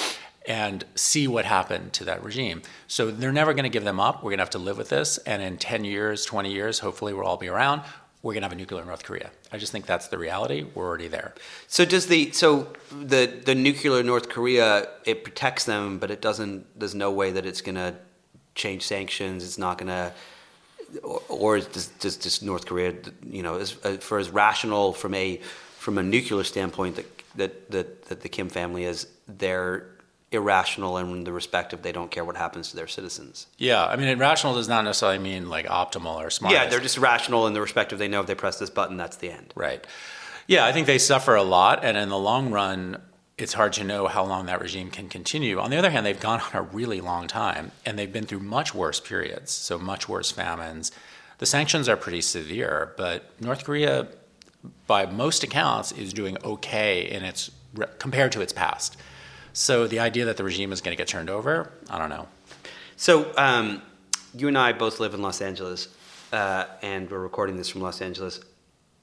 and 0.48 0.84
see 0.96 1.28
what 1.28 1.46
happened 1.46 1.94
to 1.94 2.06
that 2.06 2.24
regime. 2.24 2.64
So 2.88 3.12
they're 3.12 3.32
never 3.32 3.54
going 3.54 3.66
to 3.66 3.70
give 3.70 3.84
them 3.84 4.00
up. 4.00 4.24
We're 4.24 4.32
going 4.32 4.40
to 4.40 4.44
have 4.44 4.50
to 4.52 4.58
live 4.60 4.80
with 4.80 4.90
this. 4.90 5.20
And 5.20 5.44
in 5.44 5.58
10 5.58 5.84
years, 5.84 6.26
20 6.26 6.52
years, 6.52 6.80
hopefully 6.80 7.14
we'll 7.14 7.28
all 7.28 7.38
be 7.38 7.50
around. 7.50 7.84
We're 8.24 8.34
going 8.34 8.42
to 8.42 8.48
have 8.48 8.54
a 8.54 8.56
nuclear 8.56 8.84
North 8.84 9.04
Korea. 9.04 9.30
I 9.52 9.60
just 9.60 9.72
think 9.72 9.86
that's 9.86 10.08
the 10.08 10.18
reality. 10.18 10.66
We're 10.74 10.88
already 10.88 11.08
there. 11.08 11.36
So 11.68 11.86
does 11.86 12.08
the 12.08 12.32
so 12.32 12.74
the 12.90 13.28
the 13.28 13.54
nuclear 13.54 14.02
North 14.02 14.30
Korea 14.30 14.90
it 15.06 15.24
protects 15.24 15.66
them, 15.66 16.00
but 16.00 16.10
it 16.10 16.22
doesn't. 16.22 16.80
There's 16.80 16.96
no 16.96 17.12
way 17.12 17.30
that 17.30 17.46
it's 17.46 17.62
going 17.62 17.76
to 17.76 17.94
change 18.56 18.82
sanctions. 18.82 19.44
It's 19.44 19.60
not 19.60 19.78
going 19.78 19.90
to. 19.90 20.12
Or, 21.30 21.60
does, 21.60 21.88
does, 22.00 22.18
does 22.18 22.42
North 22.42 22.66
Korea, 22.66 22.94
you 23.26 23.44
know, 23.44 23.58
as, 23.58 23.76
uh, 23.84 23.98
for 23.98 24.20
as 24.20 24.30
rational 24.30 24.94
from 24.94 25.14
a 25.14 25.42
from 25.78 25.98
a 25.98 26.04
nuclear 26.04 26.44
standpoint 26.44 26.96
that 26.96 27.06
that 27.36 27.72
that, 27.72 28.06
that 28.06 28.22
the 28.22 28.30
Kim 28.30 28.50
family 28.50 28.84
is, 28.86 29.08
they're 29.28 29.88
irrational 30.32 30.98
in 30.98 31.24
the 31.24 31.32
respect 31.32 31.74
of 31.74 31.82
they 31.82 31.92
don't 31.92 32.12
care 32.12 32.26
what 32.26 32.36
happens 32.36 32.70
to 32.70 32.76
their 32.76 32.88
citizens. 32.88 33.48
Yeah, 33.58 33.86
I 33.86 33.96
mean, 33.96 34.08
irrational 34.08 34.56
does 34.56 34.68
not 34.68 34.84
necessarily 34.84 35.20
mean 35.20 35.50
like 35.50 35.66
optimal 35.66 36.16
or 36.16 36.30
smart. 36.30 36.54
Yeah, 36.54 36.68
they're 36.68 36.80
just 36.80 36.98
rational 36.98 37.48
in 37.48 37.54
the 37.54 37.62
respect 37.62 37.94
of 37.94 38.00
they 38.00 38.08
know 38.08 38.22
if 38.22 38.28
they 38.28 38.36
press 38.36 38.60
this 38.60 38.70
button, 38.70 38.98
that's 38.98 39.18
the 39.18 39.32
end. 39.32 39.54
Right. 39.56 39.86
Yeah, 40.48 40.66
I 40.66 40.72
think 40.72 40.88
they 40.88 41.00
suffer 41.00 41.36
a 41.36 41.44
lot, 41.44 41.84
and 41.84 41.98
in 41.98 42.10
the 42.10 42.18
long 42.18 42.52
run, 42.52 43.02
it's 43.38 43.54
hard 43.54 43.74
to 43.74 43.84
know 43.84 44.08
how 44.08 44.24
long 44.24 44.46
that 44.46 44.62
regime 44.62 44.90
can 44.90 45.10
continue. 45.10 45.60
On 45.60 45.70
the 45.70 45.78
other 45.78 45.90
hand, 45.90 46.06
they've 46.06 46.20
gone 46.20 46.40
on 46.40 46.52
a 46.54 46.62
really 46.62 47.02
long 47.02 47.28
time, 47.28 47.72
and 47.86 48.00
they've 48.00 48.12
been 48.12 48.26
through 48.26 48.40
much 48.40 48.74
worse 48.74 49.00
periods, 49.00 49.52
so 49.52 49.78
much 49.78 50.08
worse 50.08 50.32
famines. 50.32 50.92
The 51.40 51.46
sanctions 51.46 51.90
are 51.90 51.98
pretty 51.98 52.22
severe, 52.22 52.94
but 52.96 53.30
North 53.42 53.66
Korea, 53.66 54.08
by 54.88 55.06
most 55.06 55.44
accounts, 55.44 55.92
is 55.92 56.14
doing 56.14 56.38
okay 56.44 57.10
in 57.10 57.24
its 57.24 57.52
compared 58.00 58.32
to 58.32 58.40
its 58.40 58.54
past. 58.54 58.96
So 59.52 59.86
the 59.86 60.00
idea 60.00 60.26
that 60.26 60.38
the 60.38 60.46
regime 60.46 60.72
is 60.72 60.80
going 60.80 60.96
to 60.96 61.02
get 61.02 61.10
turned 61.10 61.30
over, 61.30 61.74
I 61.90 61.98
don't 61.98 62.10
know. 62.10 62.28
So, 62.96 63.34
um, 63.38 63.82
you 64.34 64.48
and 64.48 64.58
I 64.58 64.72
both 64.72 65.02
live 65.02 65.14
in 65.14 65.22
Los 65.22 65.42
Angeles, 65.42 65.90
uh, 66.32 66.66
and 66.82 67.10
we're 67.12 67.20
recording 67.20 67.58
this 67.58 67.68
from 67.68 67.82
Los 67.82 68.02
Angeles. 68.02 68.40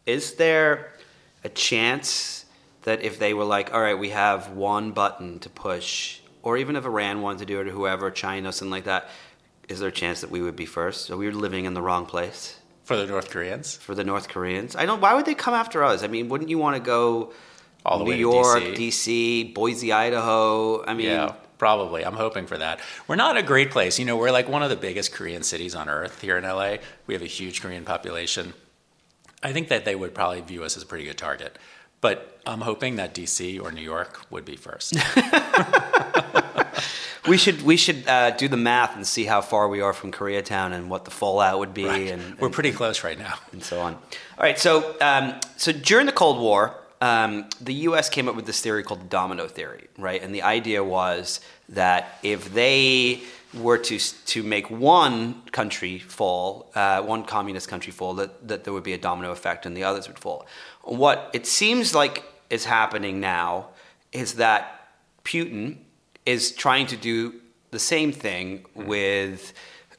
Is 0.06 0.34
there 0.34 0.92
a 1.44 1.50
chance 1.50 2.41
that 2.82 3.02
if 3.02 3.18
they 3.18 3.34
were 3.34 3.44
like, 3.44 3.72
all 3.72 3.80
right, 3.80 3.98
we 3.98 4.10
have 4.10 4.50
one 4.50 4.92
button 4.92 5.38
to 5.40 5.50
push, 5.50 6.20
or 6.42 6.56
even 6.56 6.76
if 6.76 6.84
Iran 6.84 7.22
wanted 7.22 7.40
to 7.40 7.46
do 7.46 7.60
it, 7.60 7.68
or 7.68 7.70
whoever, 7.70 8.10
China, 8.10 8.52
something 8.52 8.70
like 8.70 8.84
that, 8.84 9.08
is 9.68 9.80
there 9.80 9.88
a 9.88 9.92
chance 9.92 10.20
that 10.22 10.30
we 10.30 10.42
would 10.42 10.56
be 10.56 10.66
first? 10.66 11.10
Are 11.10 11.16
we 11.16 11.26
were 11.26 11.32
living 11.32 11.64
in 11.64 11.74
the 11.74 11.82
wrong 11.82 12.04
place 12.06 12.56
For 12.84 12.96
the 12.96 13.06
North 13.06 13.30
Koreans, 13.30 13.76
for 13.76 13.94
the 13.94 14.04
North 14.04 14.28
Koreans? 14.28 14.74
I 14.76 14.86
don't. 14.86 15.00
Why 15.00 15.14
would 15.14 15.24
they 15.24 15.34
come 15.34 15.54
after 15.54 15.84
us? 15.84 16.02
I 16.02 16.08
mean, 16.08 16.28
wouldn't 16.28 16.50
you 16.50 16.58
want 16.58 16.76
to 16.76 16.82
go 16.82 17.32
All 17.86 17.98
the 17.98 18.04
New 18.04 18.10
way 18.10 18.16
to 18.16 18.20
York, 18.20 18.62
DC. 18.62 19.50
DC, 19.50 19.54
Boise, 19.54 19.92
Idaho? 19.92 20.84
I 20.84 20.94
mean, 20.94 21.06
Yeah, 21.06 21.34
probably. 21.58 22.04
I'm 22.04 22.14
hoping 22.14 22.46
for 22.46 22.58
that. 22.58 22.80
We're 23.06 23.16
not 23.16 23.36
a 23.36 23.42
great 23.42 23.70
place. 23.70 23.98
You 24.00 24.04
know, 24.04 24.16
we're 24.16 24.32
like 24.32 24.48
one 24.48 24.64
of 24.64 24.70
the 24.70 24.76
biggest 24.76 25.12
Korean 25.12 25.44
cities 25.44 25.76
on 25.76 25.88
earth 25.88 26.20
here 26.20 26.36
in 26.36 26.42
LA. 26.44 26.78
We 27.06 27.14
have 27.14 27.22
a 27.22 27.26
huge 27.26 27.62
Korean 27.62 27.84
population. 27.84 28.52
I 29.44 29.52
think 29.52 29.68
that 29.68 29.84
they 29.84 29.94
would 29.94 30.14
probably 30.14 30.40
view 30.40 30.64
us 30.64 30.76
as 30.76 30.82
a 30.82 30.86
pretty 30.86 31.04
good 31.04 31.18
target. 31.18 31.56
But 32.02 32.38
I'm 32.44 32.60
hoping 32.60 32.96
that 32.96 33.14
DC 33.14 33.62
or 33.62 33.72
New 33.72 33.80
York 33.80 34.20
would 34.30 34.44
be 34.44 34.56
first. 34.56 34.92
we 37.28 37.38
should 37.38 37.62
we 37.62 37.76
should 37.76 38.06
uh, 38.08 38.30
do 38.32 38.48
the 38.48 38.56
math 38.56 38.96
and 38.96 39.06
see 39.06 39.24
how 39.24 39.40
far 39.40 39.68
we 39.68 39.80
are 39.80 39.92
from 39.92 40.12
Koreatown 40.12 40.72
and 40.72 40.90
what 40.90 41.04
the 41.04 41.10
fallout 41.10 41.58
would 41.60 41.72
be. 41.72 41.86
Right. 41.86 42.10
And, 42.10 42.38
We're 42.38 42.50
pretty 42.50 42.72
close 42.72 43.04
right 43.04 43.18
now. 43.18 43.34
and 43.52 43.62
so 43.62 43.80
on. 43.80 43.94
All 43.94 44.00
right, 44.40 44.58
so 44.58 44.96
um, 45.00 45.38
so 45.56 45.72
during 45.72 46.06
the 46.06 46.12
Cold 46.12 46.40
War, 46.40 46.74
um, 47.00 47.48
the 47.60 47.74
U.S. 47.74 48.08
came 48.08 48.28
up 48.28 48.34
with 48.34 48.46
this 48.46 48.60
theory 48.60 48.82
called 48.82 49.00
the 49.00 49.08
domino 49.08 49.46
theory, 49.46 49.86
right? 49.96 50.22
And 50.22 50.34
the 50.34 50.42
idea 50.42 50.82
was 50.82 51.40
that 51.68 52.18
if 52.22 52.52
they 52.52 53.22
were 53.54 53.78
to 53.78 53.98
to 53.98 54.42
make 54.42 54.70
one 54.70 55.42
country 55.52 55.98
fall, 55.98 56.70
uh, 56.74 57.02
one 57.02 57.24
communist 57.24 57.68
country 57.68 57.92
fall, 57.92 58.14
that, 58.14 58.48
that 58.48 58.64
there 58.64 58.72
would 58.72 58.82
be 58.82 58.94
a 58.94 58.98
domino 58.98 59.30
effect 59.30 59.66
and 59.66 59.76
the 59.76 59.84
others 59.84 60.08
would 60.08 60.18
fall. 60.18 60.46
What 60.82 61.30
it 61.32 61.46
seems 61.46 61.94
like 61.94 62.24
is 62.50 62.64
happening 62.64 63.20
now 63.20 63.68
is 64.12 64.34
that 64.34 64.88
Putin 65.24 65.76
is 66.26 66.52
trying 66.52 66.86
to 66.86 66.96
do 66.96 67.34
the 67.70 67.78
same 67.78 68.12
thing 68.12 68.64
with 68.74 69.52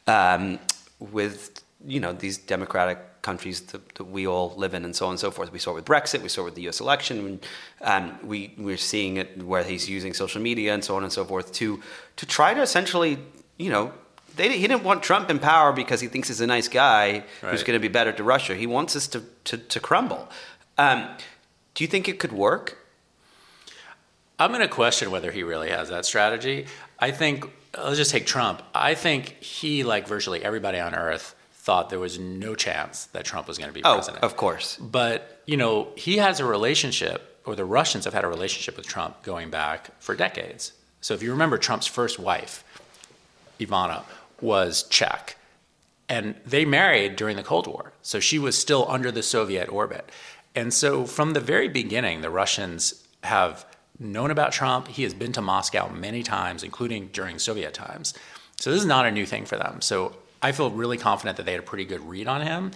um, 0.08 0.60
with 1.00 1.64
you 1.86 2.00
know 2.00 2.14
these 2.14 2.38
democratic 2.38 3.00
countries 3.22 3.62
that, 3.62 3.96
that 3.96 4.04
we 4.04 4.28
all 4.28 4.54
live 4.58 4.74
in 4.74 4.84
and 4.84 4.96
so 4.96 5.06
on 5.06 5.12
and 5.12 5.20
so 5.20 5.32
forth. 5.32 5.52
We 5.52 5.60
saw 5.60 5.72
it 5.72 5.76
with 5.76 5.86
Brexit, 5.86 6.22
we 6.22 6.30
saw 6.30 6.42
it 6.42 6.46
with 6.46 6.56
the 6.56 6.64
U.S. 6.64 6.80
election. 6.82 7.40
Um, 7.82 8.20
we 8.24 8.54
we're 8.58 8.78
seeing 8.78 9.18
it 9.18 9.44
where 9.44 9.64
he's 9.64 9.90
using 9.90 10.14
social 10.14 10.42
media 10.42 10.74
and 10.74 10.84
so 10.84 10.96
on 10.96 11.04
and 11.04 11.12
so 11.12 11.24
forth 11.24 11.52
to 11.54 11.82
to 12.18 12.26
try 12.26 12.54
to 12.54 12.62
essentially 12.62 13.18
you 13.58 13.70
know. 13.70 13.94
They, 14.36 14.58
he 14.58 14.68
didn't 14.68 14.84
want 14.84 15.04
Trump 15.04 15.30
in 15.30 15.38
power 15.38 15.72
because 15.72 16.02
he 16.02 16.08
thinks 16.08 16.28
he's 16.28 16.42
a 16.42 16.48
nice 16.48 16.68
guy 16.68 17.24
who's 17.42 17.62
going 17.62 17.78
to 17.78 17.80
be 17.80 17.88
better 17.88 18.12
to 18.12 18.24
Russia. 18.24 18.56
He 18.56 18.66
wants 18.66 18.96
us 18.96 19.08
to, 19.10 19.22
to, 19.44 19.60
to 19.60 19.80
crumble. 19.80 20.28
Um, 20.80 21.08
do 21.76 21.84
you 21.84 21.88
think 21.88 22.08
it 22.10 22.18
could 22.18 22.32
work? 22.32 22.80
I'm 24.40 24.50
going 24.52 24.62
to 24.62 24.68
question 24.68 25.12
whether 25.12 25.32
he 25.32 25.44
really 25.44 25.70
has 25.70 25.90
that 25.90 26.06
strategy. 26.06 26.66
I 26.98 27.12
think, 27.12 27.46
let's 27.78 27.98
just 27.98 28.10
take 28.10 28.26
Trump. 28.26 28.64
I 28.74 28.96
think 28.96 29.36
he, 29.40 29.84
like 29.84 30.08
virtually 30.08 30.44
everybody 30.44 30.80
on 30.80 30.96
earth, 30.96 31.36
thought 31.54 31.92
there 31.92 32.00
was 32.00 32.18
no 32.18 32.56
chance 32.56 33.06
that 33.14 33.26
Trump 33.26 33.48
was 33.48 33.60
going 33.60 33.70
to 33.70 33.74
be 33.74 33.84
Oh, 33.86 33.94
president. 33.94 34.24
of 34.24 34.36
course. 34.36 34.78
But, 34.78 35.42
you 35.46 35.58
know, 35.58 35.90
he 35.96 36.18
has 36.18 36.40
a 36.40 36.46
relationship, 36.46 37.40
or 37.46 37.56
the 37.56 37.66
Russians 37.66 38.06
have 38.06 38.16
had 38.16 38.24
a 38.24 38.28
relationship 38.28 38.78
with 38.78 38.88
Trump 38.88 39.22
going 39.22 39.52
back 39.52 39.92
for 40.02 40.16
decades. 40.16 40.74
So 41.02 41.14
if 41.14 41.22
you 41.22 41.30
remember, 41.32 41.60
Trump's 41.60 41.86
first 41.88 42.18
wife, 42.18 42.63
Ivana, 43.60 44.04
was 44.42 44.84
Czech. 44.84 45.38
And 46.10 46.36
they 46.46 46.66
married 46.66 47.16
during 47.16 47.38
the 47.38 47.44
Cold 47.44 47.68
War. 47.68 47.94
So 48.02 48.20
she 48.20 48.38
was 48.38 48.58
still 48.58 48.86
under 48.90 49.12
the 49.12 49.24
Soviet 49.24 49.70
orbit. 49.70 50.10
And 50.56 50.74
so 50.74 51.06
from 51.06 51.34
the 51.34 51.40
very 51.40 51.68
beginning, 51.68 52.22
the 52.22 52.30
Russians 52.30 53.04
have 53.24 53.66
known 54.00 54.32
about 54.32 54.52
Trump. 54.52 54.88
He 54.88 55.04
has 55.04 55.14
been 55.14 55.32
to 55.34 55.42
Moscow 55.42 55.90
many 55.90 56.24
times, 56.24 56.64
including 56.64 57.08
during 57.14 57.40
Soviet 57.40 57.74
times. 57.74 58.14
So 58.60 58.72
this 58.72 58.82
is 58.82 58.86
not 58.86 59.06
a 59.06 59.12
new 59.12 59.26
thing 59.26 59.46
for 59.46 59.58
them. 59.58 59.82
So 59.82 60.16
I 60.42 60.52
feel 60.52 60.70
really 60.70 60.98
confident 60.98 61.38
that 61.38 61.46
they 61.46 61.54
had 61.54 61.62
a 61.62 61.64
pretty 61.64 61.86
good 61.86 62.02
read 62.08 62.28
on 62.28 62.42
him 62.42 62.72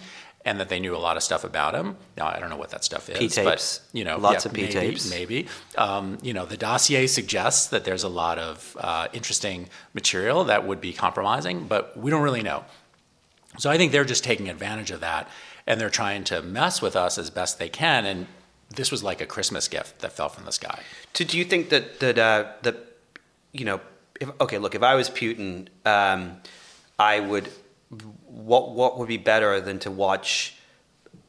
and 0.48 0.58
that 0.60 0.68
they 0.68 0.80
knew 0.80 0.96
a 0.96 1.02
lot 1.08 1.16
of 1.16 1.22
stuff 1.22 1.44
about 1.44 1.74
him. 1.74 1.96
Now, 2.16 2.26
I 2.26 2.38
don't 2.40 2.50
know 2.50 2.56
what 2.56 2.70
that 2.70 2.82
stuff 2.82 3.08
is. 3.10 3.18
P-tapes. 3.18 3.44
But, 3.44 3.80
you 3.92 4.04
know, 4.04 4.16
Lots 4.18 4.44
yeah, 4.44 4.48
of 4.48 4.56
maybe, 4.56 4.66
P-tapes. 4.68 5.10
Maybe. 5.10 5.46
Um, 5.76 6.18
you 6.22 6.32
know, 6.32 6.46
the 6.46 6.56
dossier 6.56 7.06
suggests 7.06 7.66
that 7.68 7.84
there's 7.84 8.04
a 8.04 8.08
lot 8.08 8.38
of 8.38 8.76
uh, 8.80 9.08
interesting 9.12 9.68
material 9.92 10.44
that 10.44 10.66
would 10.66 10.80
be 10.80 10.92
compromising, 10.92 11.66
but 11.68 11.96
we 11.96 12.10
don't 12.10 12.22
really 12.22 12.42
know. 12.42 12.64
So 13.58 13.70
I 13.70 13.76
think 13.76 13.92
they're 13.92 14.04
just 14.04 14.24
taking 14.24 14.48
advantage 14.48 14.90
of 14.90 15.00
that 15.00 15.28
and 15.66 15.80
they're 15.80 15.90
trying 15.90 16.24
to 16.24 16.42
mess 16.42 16.80
with 16.80 16.96
us 16.96 17.18
as 17.18 17.30
best 17.30 17.58
they 17.58 17.68
can. 17.68 18.06
And 18.06 18.26
this 18.74 18.90
was 18.90 19.02
like 19.02 19.20
a 19.20 19.26
Christmas 19.26 19.68
gift 19.68 19.98
that 20.00 20.12
fell 20.12 20.28
from 20.28 20.44
the 20.44 20.52
sky. 20.52 20.80
So 21.14 21.24
do 21.24 21.36
you 21.36 21.44
think 21.44 21.68
that 21.68 22.00
that 22.00 22.18
uh, 22.18 22.52
that 22.62 22.76
you 23.52 23.64
know? 23.64 23.80
If, 24.20 24.28
okay, 24.40 24.58
look. 24.58 24.74
If 24.74 24.82
I 24.82 24.94
was 24.94 25.10
Putin, 25.10 25.68
um, 25.84 26.40
I 26.98 27.20
would. 27.20 27.48
What 28.26 28.70
what 28.74 28.98
would 28.98 29.08
be 29.08 29.16
better 29.16 29.60
than 29.60 29.78
to 29.80 29.90
watch, 29.90 30.54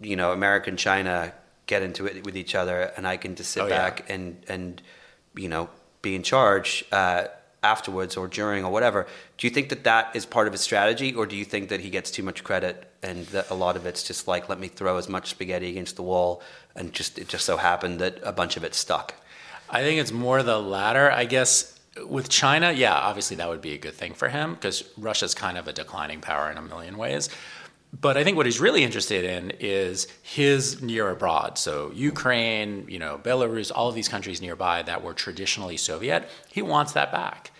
you 0.02 0.15
know, 0.15 0.32
America 0.34 0.69
and 0.69 0.78
China 0.78 1.34
get 1.67 1.82
into 1.84 2.06
it 2.06 2.26
with 2.26 2.36
each 2.36 2.56
other, 2.56 2.91
and 2.98 3.08
I 3.08 3.15
can 3.17 3.36
just 3.36 3.52
sit 3.52 3.63
Oh, 3.63 3.67
yeah. 3.67 3.78
back 3.78 4.10
and 4.10 4.43
and 4.50 4.82
you 5.36 5.48
know 5.48 5.69
be 6.02 6.15
in 6.15 6.24
charge 6.24 6.84
uh, 6.91 7.26
afterwards 7.63 8.17
or 8.17 8.28
during 8.28 8.65
or 8.65 8.72
whatever. 8.72 9.08
Do 9.38 9.48
you 9.48 9.52
think 9.52 9.69
that 9.69 9.84
that 9.86 10.15
is 10.15 10.26
part 10.26 10.48
of 10.48 10.54
his 10.54 10.62
strategy, 10.62 11.13
or 11.13 11.26
do 11.26 11.36
you 11.38 11.45
think 11.45 11.69
that 11.69 11.80
he 11.80 11.89
gets 11.89 12.12
too 12.12 12.24
much 12.24 12.43
credit 12.43 12.91
and 13.02 13.26
that 13.28 13.50
a 13.50 13.54
lot 13.54 13.78
of 13.78 13.86
it's 13.86 14.04
just 14.04 14.28
like 14.28 14.50
let 14.50 14.60
me 14.60 14.67
throw 14.67 14.98
as 14.98 15.08
much 15.08 15.30
spaghetti 15.30 15.69
against 15.69 15.95
the 15.95 16.04
wall, 16.04 16.41
and 16.76 16.91
just 16.91 17.17
it 17.17 17.30
just 17.30 17.45
so 17.45 17.56
happened 17.56 18.00
that 18.00 18.19
a 18.24 18.34
bunch 18.34 18.58
of 18.58 18.65
it 18.65 18.76
stuck. 18.76 19.13
I 19.69 19.82
think 19.82 20.02
it's 20.02 20.12
more 20.12 20.43
the 20.43 20.60
latter. 20.60 21.10
I 21.10 21.24
guess 21.24 21.79
with 22.08 22.30
China, 22.30 22.72
yeah, 22.72 22.94
obviously 22.94 23.38
that 23.38 23.50
would 23.50 23.62
be 23.62 23.74
a 23.74 23.78
good 23.78 23.94
thing 23.94 24.14
for 24.14 24.30
him 24.30 24.54
because 24.54 24.84
Russia's 24.98 25.34
kind 25.34 25.58
of 25.58 25.68
a 25.68 25.74
declining 25.74 26.22
power 26.22 26.50
in 26.52 26.58
a 26.58 26.62
million 26.62 26.98
ways. 26.98 27.30
But 28.00 28.18
I 28.18 28.24
think 28.24 28.38
what 28.38 28.46
he's 28.46 28.60
really 28.60 28.84
interested 28.84 29.26
in 29.26 29.52
is 29.60 30.08
his 30.22 30.82
near 30.82 31.10
abroad. 31.10 31.58
So 31.58 31.92
Ukraine, 31.94 32.86
you 32.88 33.00
know, 33.00 33.20
Belarus, 33.24 33.72
all 33.74 33.90
of 33.90 33.96
these 33.96 34.08
countries 34.08 34.42
nearby 34.42 34.84
that 34.84 35.04
were 35.04 35.14
traditionally 35.14 35.76
Soviet, 35.76 36.30
he 36.52 36.62
wants 36.62 36.92
that 36.94 37.12
back. 37.12 37.52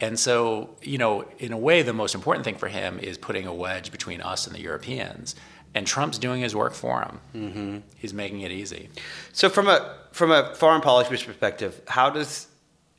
And 0.00 0.18
so, 0.18 0.76
you 0.82 0.98
know, 0.98 1.26
in 1.38 1.52
a 1.52 1.58
way, 1.58 1.82
the 1.82 1.92
most 1.92 2.14
important 2.14 2.44
thing 2.44 2.56
for 2.56 2.68
him 2.68 2.98
is 2.98 3.16
putting 3.18 3.46
a 3.46 3.54
wedge 3.54 3.90
between 3.90 4.20
us 4.20 4.46
and 4.46 4.54
the 4.54 4.60
Europeans. 4.60 5.34
And 5.74 5.86
Trump's 5.86 6.18
doing 6.18 6.40
his 6.40 6.54
work 6.54 6.74
for 6.74 7.02
him. 7.02 7.20
Mm-hmm. 7.34 7.78
He's 7.96 8.14
making 8.14 8.42
it 8.42 8.52
easy. 8.52 8.90
So 9.32 9.48
from 9.48 9.68
a 9.68 9.96
from 10.12 10.30
a 10.30 10.54
foreign 10.54 10.80
policy 10.80 11.24
perspective, 11.24 11.80
how 11.86 12.10
does 12.10 12.48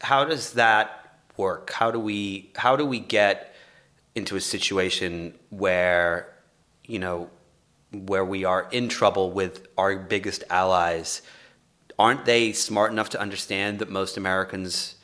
how 0.01 0.25
does 0.25 0.53
that 0.53 1.19
work? 1.37 1.71
How 1.71 1.91
do 1.91 1.99
we 1.99 2.51
how 2.55 2.75
do 2.75 2.85
we 2.85 2.99
get 2.99 3.55
into 4.15 4.35
a 4.35 4.41
situation 4.41 5.33
where 5.49 6.33
you 6.85 6.99
know 6.99 7.29
where 7.91 8.25
we 8.25 8.43
are 8.45 8.67
in 8.71 8.87
trouble 8.87 9.31
with 9.31 9.67
our 9.77 9.97
biggest 9.97 10.43
allies? 10.49 11.21
Aren't 11.97 12.25
they 12.25 12.53
smart 12.53 12.91
enough 12.91 13.09
to 13.09 13.19
understand 13.19 13.79
that 13.79 13.89
most 13.89 14.15
Americans 14.15 14.95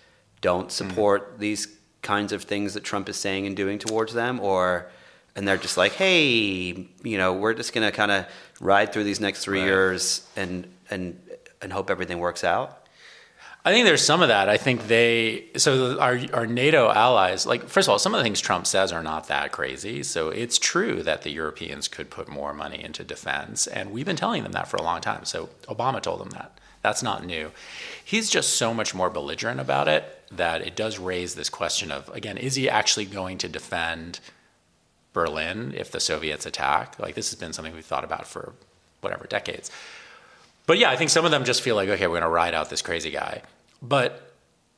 don't 0.42 0.66
hmm. 0.66 0.70
support 0.70 1.40
these 1.40 1.68
kinds 2.02 2.32
of 2.32 2.44
things 2.44 2.76
that 2.76 2.84
Trump 2.84 3.10
is 3.10 3.18
saying 3.18 3.48
and 3.48 3.56
doing 3.56 3.80
towards 3.80 4.14
them, 4.14 4.40
or 4.40 4.90
and 5.36 5.48
they're 5.48 5.58
just 5.58 5.76
like, 5.76 5.94
hey, 5.94 6.88
you 7.04 7.18
know, 7.18 7.34
we're 7.34 7.54
just 7.54 7.74
gonna 7.74 7.92
kind 7.92 8.12
of 8.12 8.26
ride 8.62 8.94
through 8.94 9.04
these 9.04 9.20
next 9.20 9.44
three 9.44 9.60
Right. 9.60 9.66
years 9.66 10.28
and 10.36 10.68
and 10.90 11.20
and 11.62 11.74
hope 11.74 11.90
everything 11.90 12.20
works 12.20 12.44
out. 12.44 12.85
I 13.68 13.72
think 13.72 13.88
there's 13.88 14.06
some 14.06 14.22
of 14.22 14.28
that. 14.28 14.48
I 14.48 14.58
think 14.58 14.88
they 14.88 15.48
so 15.58 16.00
our 16.00 16.20
our 16.34 16.46
NATO 16.46 16.92
allies 16.92 17.48
like 17.48 17.68
first 17.68 17.88
of 17.88 17.92
all 17.92 17.98
some 17.98 18.14
of 18.14 18.20
the 18.20 18.24
things 18.24 18.40
Trump 18.40 18.68
says 18.68 18.92
are 18.92 19.02
not 19.02 19.28
that 19.28 19.52
crazy. 19.52 20.04
So 20.04 20.30
it's 20.30 20.60
true 20.60 21.02
that 21.02 21.24
the 21.24 21.32
Europeans 21.32 21.88
could 21.88 22.12
put 22.12 22.30
more 22.30 22.54
money 22.54 22.84
into 22.84 23.04
defense 23.04 23.66
and 23.66 23.92
we've 23.92 24.06
been 24.06 24.16
telling 24.16 24.44
them 24.44 24.52
that 24.52 24.68
for 24.68 24.78
a 24.78 24.84
long 24.84 25.02
time. 25.02 25.26
So 25.26 25.50
Obama 25.64 26.00
told 26.00 26.20
them 26.20 26.30
that. 26.30 26.60
That's 26.84 27.02
not 27.02 27.26
new. 27.26 27.52
He's 28.04 28.30
just 28.30 28.56
so 28.56 28.72
much 28.72 28.94
more 28.94 29.10
belligerent 29.10 29.60
about 29.60 29.88
it 29.88 30.22
that 30.32 30.62
it 30.62 30.76
does 30.76 31.00
raise 31.00 31.34
this 31.34 31.50
question 31.50 31.92
of 31.92 32.08
again 32.10 32.38
is 32.38 32.54
he 32.54 32.70
actually 32.70 33.06
going 33.06 33.40
to 33.40 33.50
defend 33.50 34.20
Berlin 35.12 35.74
if 35.76 35.90
the 35.90 36.00
Soviets 36.00 36.46
attack? 36.46 37.00
Like 37.00 37.16
this 37.16 37.32
has 37.32 37.40
been 37.40 37.52
something 37.52 37.74
we've 37.74 37.84
thought 37.84 38.04
about 38.04 38.28
for 38.28 38.54
whatever 39.02 39.26
decades. 39.26 39.72
But 40.68 40.78
yeah, 40.78 40.92
I 40.92 40.96
think 40.96 41.10
some 41.10 41.26
of 41.26 41.32
them 41.32 41.46
just 41.46 41.62
feel 41.62 41.76
like, 41.76 41.90
okay, 41.90 42.08
we're 42.08 42.20
going 42.20 42.24
to 42.24 42.30
ride 42.30 42.54
out 42.54 42.70
this 42.70 42.82
crazy 42.82 43.12
guy. 43.12 43.42
But 43.88 44.34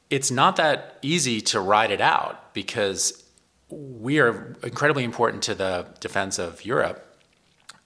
it's 0.10 0.32
not 0.32 0.56
that 0.58 0.98
easy 1.02 1.42
to 1.42 1.60
ride 1.60 1.92
it 1.92 2.02
out 2.02 2.54
because 2.54 3.24
we 3.70 4.20
are 4.20 4.56
incredibly 4.64 5.04
important 5.04 5.44
to 5.44 5.56
the 5.56 5.86
defense 6.00 6.40
of 6.40 6.64
Europe. 6.66 7.04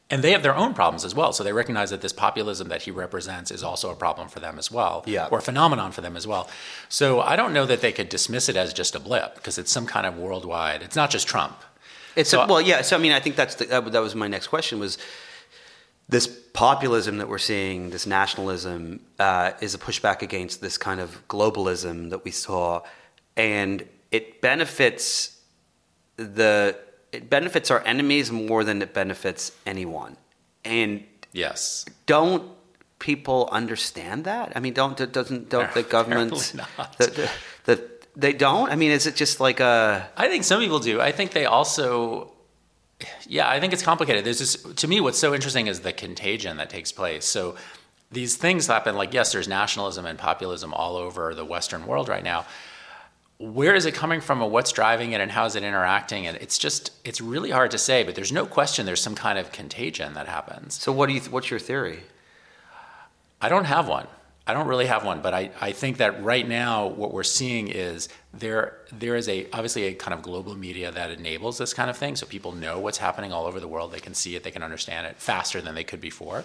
And 0.10 0.22
they 0.24 0.32
have 0.34 0.44
their 0.44 0.56
own 0.56 0.74
problems 0.74 1.06
as 1.06 1.16
well. 1.16 1.32
So 1.32 1.44
they 1.44 1.54
recognize 1.54 1.90
that 1.92 2.02
this 2.02 2.12
populism 2.12 2.68
that 2.68 2.82
he 2.82 2.92
represents 2.92 3.50
is 3.50 3.64
also 3.64 3.90
a 3.92 3.96
problem 3.96 4.28
for 4.28 4.42
them 4.42 4.60
as 4.60 4.70
well, 4.70 5.04
Yeah. 5.08 5.28
or 5.32 5.38
a 5.38 5.42
phenomenon 5.42 5.92
for 5.94 6.02
them 6.02 6.18
as 6.18 6.28
well. 6.28 6.50
So 6.90 7.22
I 7.22 7.36
don't 7.38 7.54
know 7.54 7.66
that 7.66 7.80
they 7.82 7.94
could 7.94 8.10
dismiss 8.10 8.50
it 8.50 8.58
as 8.58 8.74
just 8.74 8.94
a 8.94 9.00
blip 9.00 9.36
because 9.36 9.58
it's 9.58 9.72
some 9.72 9.86
kind 9.88 10.06
of 10.06 10.18
worldwide. 10.18 10.82
It's 10.84 10.98
not 10.98 11.12
just 11.12 11.28
Trump. 11.28 11.58
It's 12.18 12.30
So- 12.30 12.42
a, 12.42 12.48
well, 12.48 12.60
yeah. 12.62 12.82
So 12.82 12.98
I 12.98 13.00
mean, 13.00 13.14
I 13.14 13.22
think 13.22 13.38
that's 13.38 13.56
the, 13.56 13.66
that, 13.66 13.92
that 13.94 14.02
was 14.02 14.14
my 14.14 14.28
next 14.28 14.48
question 14.48 14.80
was 14.80 14.98
this 16.12 16.28
populism 16.54 17.18
that 17.18 17.28
we're 17.30 17.38
seeing, 17.40 17.90
this 17.90 18.06
nationalism, 18.06 19.00
uh, 19.18 19.54
is 19.62 19.74
a 19.74 19.78
pushback 19.80 20.22
against 20.22 20.62
this 20.62 20.78
kind 20.78 21.00
of 21.00 21.28
globalism 21.28 22.12
that 22.12 22.24
we 22.24 22.32
saw, 22.32 22.82
and 23.36 23.88
it 24.12 24.42
benefits 24.42 25.40
the 26.18 26.78
it 27.12 27.30
benefits 27.30 27.72
our 27.72 27.82
enemies 27.86 28.32
more 28.32 28.64
than 28.64 28.82
it 28.82 28.94
benefits 28.94 29.52
anyone, 29.66 30.16
and 30.64 31.04
Yes. 31.34 31.86
don't 32.06 32.44
people 33.00 33.50
understand 33.52 34.26
that? 34.26 34.52
I 34.56 34.60
mean, 34.60 34.74
don't 34.74 34.96
doesn't 35.12 35.50
don't 35.50 35.74
the 35.74 35.84
governments 35.98 36.52
the, 36.52 36.68
the, 37.08 37.30
the 37.66 37.90
they 38.16 38.34
don't? 38.34 38.70
I 38.70 38.76
mean, 38.76 38.92
is 38.92 39.08
it 39.08 39.16
just 39.16 39.40
like 39.40 39.60
a 39.62 40.10
I 40.18 40.28
think 40.28 40.44
some 40.44 40.60
people 40.60 40.80
do. 40.80 41.00
I 41.00 41.12
think 41.14 41.32
they 41.32 41.46
also, 41.46 42.34
yeah, 43.28 43.50
I 43.50 43.60
think 43.60 43.74
it's 43.74 43.84
complicated. 43.84 44.24
There's 44.26 44.40
this, 44.40 44.56
to 44.56 44.88
me, 44.88 45.00
what's 45.02 45.18
so 45.20 45.34
interesting 45.34 45.68
is 45.68 45.82
the 45.82 45.94
contagion 45.94 46.58
that 46.58 46.70
takes 46.70 46.92
place. 46.92 47.26
So 47.26 47.56
these 48.12 48.36
things 48.36 48.68
happen, 48.68 48.96
like, 48.96 49.14
yes, 49.14 49.32
there's 49.32 49.48
nationalism 49.48 50.06
and 50.06 50.18
populism 50.20 50.74
all 50.74 50.96
over 50.98 51.34
the 51.34 51.46
Western 51.46 51.86
world 51.88 52.10
right 52.10 52.24
now. 52.24 52.46
where 53.40 53.74
is 53.74 53.86
it 53.88 53.94
coming 53.96 54.22
from 54.22 54.42
and 54.42 54.52
what's 54.52 54.72
driving 54.72 55.14
it 55.14 55.22
and 55.22 55.32
how 55.32 55.46
is 55.46 55.56
it 55.56 55.64
interacting 55.64 56.28
and 56.28 56.38
it's 56.38 56.60
just 56.60 56.92
it's 57.04 57.20
really 57.20 57.50
hard 57.50 57.72
to 57.72 57.78
say 57.78 58.04
but 58.04 58.14
there's 58.14 58.32
no 58.32 58.46
question 58.46 58.86
there's 58.86 59.02
some 59.02 59.16
kind 59.16 59.40
of 59.40 59.52
contagion 59.52 60.14
that 60.14 60.28
happens 60.28 60.76
So 60.80 60.92
what 60.92 61.08
do 61.08 61.14
you? 61.14 61.20
Th- 61.22 61.32
what's 61.32 61.50
your 61.50 61.60
theory? 61.60 62.00
i 63.42 63.50
don't 63.50 63.66
have 63.66 63.88
one 63.88 64.06
i 64.48 64.54
don't 64.54 64.68
really 64.68 64.86
have 64.86 65.04
one 65.04 65.22
but 65.22 65.34
i, 65.34 65.52
I 65.60 65.72
think 65.72 65.98
that 65.98 66.24
right 66.24 66.48
now 66.48 66.88
what 66.88 67.14
we're 67.14 67.24
seeing 67.24 67.68
is 67.68 68.10
there 68.34 68.78
there 68.92 69.16
is 69.16 69.28
a 69.30 69.48
obviously 69.52 69.84
a 69.86 69.94
kind 69.94 70.14
of 70.14 70.22
global 70.22 70.56
media 70.56 70.92
that 70.92 71.12
enables 71.12 71.58
this 71.58 71.74
kind 71.74 71.90
of 71.90 71.98
thing 71.98 72.16
so 72.16 72.26
people 72.26 72.52
know 72.52 72.80
what's 72.80 72.98
happening 72.98 73.32
all 73.32 73.46
over 73.46 73.60
the 73.60 73.68
world 73.68 73.92
they 73.92 74.00
can 74.00 74.14
see 74.14 74.36
it 74.36 74.44
they 74.44 74.52
can 74.52 74.64
understand 74.64 75.08
it 75.08 75.18
faster 75.18 75.62
than 75.62 75.76
they 75.76 75.84
could 75.84 76.02
before 76.02 76.44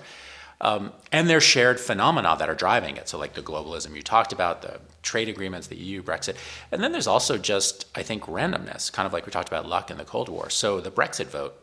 um, 0.60 0.92
and 1.12 1.28
there's 1.28 1.42
shared 1.42 1.78
phenomena 1.78 2.36
that 2.38 2.48
are 2.48 2.54
driving 2.54 2.96
it. 2.96 3.08
So, 3.08 3.18
like 3.18 3.34
the 3.34 3.42
globalism 3.42 3.94
you 3.94 4.02
talked 4.02 4.32
about, 4.32 4.62
the 4.62 4.80
trade 5.02 5.28
agreements, 5.28 5.66
the 5.66 5.76
EU, 5.76 6.02
Brexit. 6.02 6.36
And 6.72 6.82
then 6.82 6.92
there's 6.92 7.06
also 7.06 7.36
just, 7.36 7.86
I 7.94 8.02
think, 8.02 8.24
randomness, 8.24 8.90
kind 8.90 9.06
of 9.06 9.12
like 9.12 9.26
we 9.26 9.32
talked 9.32 9.48
about 9.48 9.66
luck 9.66 9.90
in 9.90 9.98
the 9.98 10.04
Cold 10.04 10.28
War. 10.28 10.48
So, 10.48 10.80
the 10.80 10.90
Brexit 10.90 11.26
vote, 11.26 11.54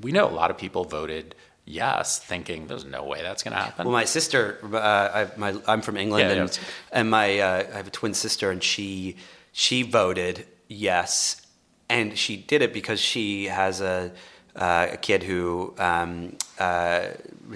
we 0.00 0.12
know 0.12 0.28
a 0.28 0.30
lot 0.30 0.50
of 0.50 0.58
people 0.58 0.84
voted 0.84 1.34
yes, 1.66 2.18
thinking 2.18 2.68
there's 2.68 2.84
no 2.84 3.04
way 3.04 3.20
that's 3.22 3.42
going 3.42 3.54
to 3.54 3.62
happen. 3.62 3.84
Well, 3.86 3.92
my 3.92 4.04
sister, 4.04 4.58
uh, 4.72 4.78
I, 4.78 5.28
my, 5.36 5.54
I'm 5.66 5.82
from 5.82 5.96
England, 5.96 6.30
Yeah, 6.30 6.42
and, 6.42 6.50
yeah. 6.50 6.64
and 6.92 7.10
my 7.10 7.38
uh, 7.40 7.66
I 7.72 7.76
have 7.76 7.88
a 7.88 7.90
twin 7.90 8.14
sister, 8.14 8.50
and 8.50 8.62
she 8.62 9.16
she 9.52 9.82
voted 9.82 10.46
yes, 10.68 11.42
and 11.88 12.16
she 12.16 12.36
did 12.36 12.62
it 12.62 12.72
because 12.72 13.00
she 13.00 13.46
has 13.46 13.80
a 13.80 14.12
uh, 14.54 14.88
a 14.92 14.96
kid 14.96 15.22
who 15.22 15.74
um, 15.78 16.36
uh, 16.58 17.08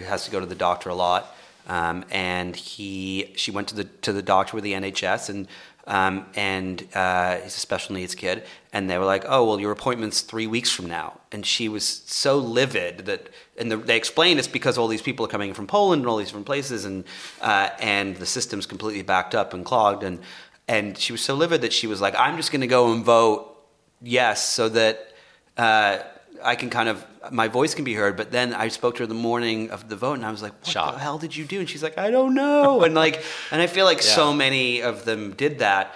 has 0.07 0.25
to 0.27 0.31
go 0.31 0.41
to 0.41 0.47
the 0.47 0.55
doctor 0.55 0.91
a 0.91 0.95
lot, 0.95 1.35
um, 1.69 2.05
and 2.11 2.55
he 2.57 3.33
she 3.37 3.51
went 3.51 3.69
to 3.69 3.75
the 3.75 3.85
to 3.85 4.13
the 4.13 4.23
doctor 4.23 4.55
with 4.57 4.65
the 4.65 4.73
NHS 4.73 5.31
and. 5.31 5.49
Um, 5.87 6.27
and 6.37 6.87
uh, 6.95 7.39
he's 7.39 7.57
a 7.57 7.59
special 7.59 7.95
needs 7.97 8.15
kid, 8.15 8.45
and 8.73 8.89
they 8.89 8.97
were 8.99 9.07
like, 9.07 9.25
"Oh, 9.27 9.45
well, 9.47 9.59
your 9.59 9.73
appointment's 9.73 10.21
three 10.21 10.47
weeks 10.47 10.71
from 10.71 10.87
now." 10.87 11.19
And 11.33 11.45
she 11.45 11.69
was 11.69 11.85
so 12.07 12.37
livid 12.37 13.07
that, 13.07 13.31
and 13.61 13.71
the, 13.71 13.77
they 13.77 13.97
explained 13.97 14.39
it's 14.39 14.49
because 14.49 14.79
all 14.79 14.89
these 14.89 15.03
people 15.03 15.25
are 15.27 15.29
coming 15.29 15.55
from 15.55 15.67
Poland 15.67 16.01
and 16.03 16.09
all 16.09 16.17
these 16.17 16.29
different 16.29 16.47
places, 16.47 16.85
and 16.85 17.05
uh, 17.41 17.69
and 17.79 18.17
the 18.17 18.27
system's 18.27 18.67
completely 18.67 19.03
backed 19.03 19.35
up 19.35 19.55
and 19.55 19.65
clogged, 19.65 20.03
and 20.03 20.19
and 20.67 20.97
she 20.99 21.13
was 21.13 21.21
so 21.21 21.35
livid 21.35 21.61
that 21.61 21.73
she 21.73 21.87
was 21.87 22.01
like, 22.01 22.15
"I'm 22.17 22.37
just 22.37 22.51
going 22.51 22.63
to 22.63 22.67
go 22.67 22.93
and 22.93 23.05
vote 23.05 23.47
yes, 24.03 24.43
so 24.49 24.69
that 24.71 25.13
uh, 25.57 25.99
I 26.43 26.57
can 26.57 26.71
kind 26.71 26.89
of 26.89 27.05
my 27.31 27.49
voice 27.49 27.75
can 27.75 27.85
be 27.85 27.95
heard." 27.95 28.17
But 28.17 28.33
then 28.33 28.55
I 28.55 28.69
spoke 28.69 28.97
to 28.97 29.03
her 29.03 29.07
the 29.07 29.15
morning 29.15 29.71
of 29.71 29.89
the 29.89 29.97
vote, 29.97 30.15
and 30.15 30.25
I 30.25 30.31
was 30.31 30.43
like, 30.43 30.53
"What 30.53 30.67
Shocked. 30.67 30.95
the 30.95 31.03
hell 31.03 31.19
did 31.19 31.37
you 31.37 31.45
do?" 31.45 31.61
And 31.61 31.69
she's 31.69 31.83
like, 31.83 31.99
"I 31.99 32.11
don't 32.11 32.35
know," 32.35 32.83
and 32.83 32.95
like, 32.95 33.23
and 33.51 33.61
I 33.61 33.67
feel 33.67 33.85
like 33.85 34.01
so 34.01 34.33
many 34.33 34.81
of 34.83 35.05
them 35.05 35.33
did 35.35 35.59
that, 35.59 35.95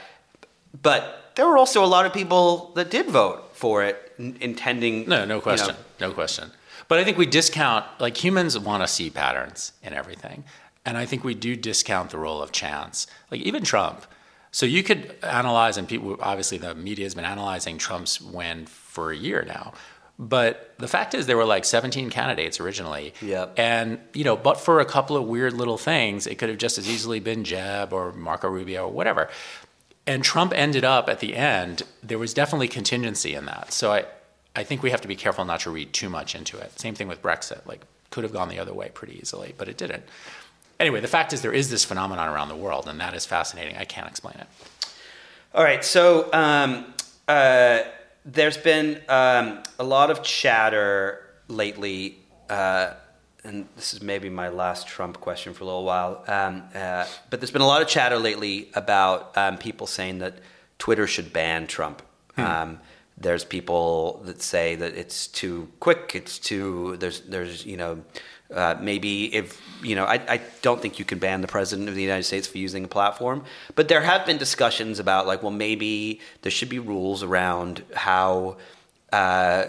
but 0.83 1.33
there 1.35 1.47
were 1.49 1.59
also 1.59 1.85
a 1.85 1.87
lot 1.87 2.05
of 2.07 2.13
people 2.13 2.73
that 2.75 2.91
did 2.91 3.07
vote 3.07 3.57
for 3.57 3.83
it, 3.85 4.13
n- 4.19 4.37
intending. 4.41 5.09
No, 5.09 5.25
no 5.25 5.37
you 5.37 5.41
question. 5.41 5.75
know, 6.01 6.09
no 6.09 6.13
question. 6.13 6.51
But 6.95 7.01
I 7.01 7.05
think 7.05 7.19
we 7.19 7.27
discount, 7.27 7.85
like 7.99 8.17
humans 8.17 8.57
want 8.57 8.85
to 8.85 8.87
see 8.87 9.11
patterns 9.11 9.73
in 9.83 9.95
everything. 9.95 10.45
And 10.87 10.97
I 10.97 11.07
think 11.07 11.25
we 11.25 11.35
do 11.35 11.57
discount 11.57 12.11
the 12.11 12.19
role 12.19 12.41
of 12.41 12.53
chance. 12.53 13.09
Like 13.33 13.41
even 13.41 13.65
Trump. 13.65 14.07
So 14.53 14.65
you 14.65 14.85
could 14.85 15.17
analyze, 15.25 15.77
and 15.77 15.89
people, 15.89 16.17
obviously 16.21 16.57
the 16.57 16.73
media 16.77 17.05
has 17.05 17.17
been 17.17 17.25
analyzing 17.25 17.79
Trump's 17.79 18.21
win 18.21 18.67
for 18.67 19.11
a 19.11 19.17
year 19.17 19.45
now. 19.45 19.73
But 20.21 20.73
the 20.79 20.87
fact 20.87 21.15
is, 21.15 21.27
there 21.27 21.37
were 21.37 21.45
like 21.45 21.65
17 21.65 22.11
candidates 22.11 22.61
originally. 22.61 23.13
Yep. 23.21 23.55
And, 23.59 23.99
you 24.13 24.23
know, 24.23 24.37
but 24.37 24.61
for 24.61 24.79
a 24.79 24.85
couple 24.85 25.17
of 25.17 25.25
weird 25.25 25.53
little 25.53 25.79
things, 25.79 26.29
it 26.29 26.39
could 26.39 26.49
have 26.49 26.59
just 26.59 26.79
as 26.79 26.89
easily 26.89 27.19
been 27.19 27.43
Jeb 27.43 27.93
or 27.93 28.13
Marco 28.13 28.49
Rubio 28.49 28.87
or 28.87 28.93
whatever. 28.93 29.29
And 30.07 30.23
Trump 30.23 30.53
ended 30.55 30.85
up 30.85 31.09
at 31.09 31.19
the 31.19 31.35
end, 31.35 31.83
there 32.05 32.21
was 32.21 32.33
definitely 32.33 32.69
contingency 32.69 33.35
in 33.35 33.47
that. 33.47 33.73
So 33.73 33.91
I, 33.91 34.05
I 34.57 34.63
think 34.63 34.83
we 34.83 34.91
have 34.91 35.01
to 35.01 35.09
be 35.09 35.17
careful 35.17 35.45
not 35.45 35.61
to 35.61 35.71
read 35.71 35.93
too 35.93 36.09
much 36.09 36.35
into 36.35 36.59
it. 36.59 36.79
Same 36.79 36.95
thing 36.95 37.09
with 37.09 37.21
Brexit. 37.23 37.67
Like, 37.67 37.83
could 38.11 38.23
have 38.25 38.33
gone 38.33 38.49
the 38.49 38.59
other 38.61 38.73
way 38.73 38.91
pretty 38.95 39.19
easily, 39.19 39.55
but 39.59 39.69
it 39.69 39.77
didn't. 39.77 40.05
Anyway, 40.79 41.01
the 41.01 41.09
fact 41.09 41.33
is, 41.33 41.43
there 41.43 41.53
is 41.53 41.71
this 41.71 41.85
phenomenon 41.85 42.29
around 42.29 42.49
the 42.49 42.57
world, 42.57 42.89
and 42.89 43.01
that 43.01 43.15
is 43.15 43.27
fascinating. 43.27 43.77
I 43.77 43.85
can't 43.85 44.09
explain 44.09 44.37
it. 44.39 44.47
All 45.55 45.65
right, 45.65 45.85
so 45.85 46.33
um, 46.33 46.95
uh, 47.27 47.81
there's 48.25 48.57
been 48.57 49.01
um, 49.09 49.63
a 49.79 49.85
lot 49.85 50.11
of 50.11 50.23
chatter 50.23 51.25
lately, 51.49 52.19
uh, 52.49 52.95
and 53.45 53.69
this 53.77 53.95
is 53.95 54.03
maybe 54.03 54.29
my 54.31 54.49
last 54.49 54.87
Trump 54.87 55.21
question 55.21 55.55
for 55.55 55.65
a 55.65 55.67
little 55.67 55.85
while. 55.85 56.25
Um, 56.27 56.63
uh, 56.75 57.07
but 57.31 57.41
there's 57.41 57.51
been 57.51 57.63
a 57.63 57.67
lot 57.67 57.83
of 57.83 57.89
chatter 57.89 58.19
lately 58.19 58.71
about 58.75 59.37
um, 59.37 59.59
people 59.59 59.87
saying 59.87 60.19
that 60.19 60.39
Twitter 60.79 61.07
should 61.07 61.33
ban 61.33 61.67
Trump. 61.67 62.03
Um, 62.37 62.81
there's 63.17 63.45
people 63.45 64.23
that 64.25 64.43
say 64.43 64.75
that 64.77 64.95
it's 64.95 65.27
too 65.27 65.69
quick. 65.81 66.13
It's 66.15 66.39
too 66.39 66.97
there's 66.99 67.21
there's 67.21 67.65
you 67.65 67.77
know 67.77 68.03
uh, 68.53 68.77
maybe 68.81 69.35
if 69.35 69.61
you 69.83 69.95
know 69.95 70.05
I, 70.05 70.15
I 70.29 70.41
don't 70.63 70.81
think 70.81 70.99
you 70.99 71.05
can 71.05 71.19
ban 71.19 71.41
the 71.41 71.47
president 71.47 71.89
of 71.89 71.95
the 71.95 72.03
United 72.03 72.25
States 72.25 72.47
for 72.47 72.59
using 72.59 72.85
a 72.85 72.89
platform, 72.89 73.45
but 73.75 73.89
there 73.89 74.03
have 74.03 74.27
been 74.27 74.39
discussions 74.39 74.99
about 74.99 75.27
like 75.27 75.43
well 75.43 75.53
maybe 75.53 76.21
there 76.43 76.51
should 76.51 76.69
be 76.69 76.79
rules 76.79 77.23
around 77.23 77.85
how 77.95 78.57
uh, 79.13 79.67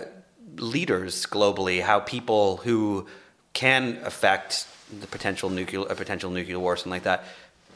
leaders 0.58 1.25
globally, 1.25 1.81
how 1.81 1.99
people 1.99 2.58
who 2.58 3.05
can 3.53 3.99
affect 4.03 4.67
the 4.99 5.08
potential 5.08 5.49
nuclear 5.49 5.86
a 5.88 5.95
potential 5.95 6.29
nuclear 6.29 6.60
war, 6.60 6.75
something 6.75 6.91
like 6.91 7.03
that. 7.03 7.25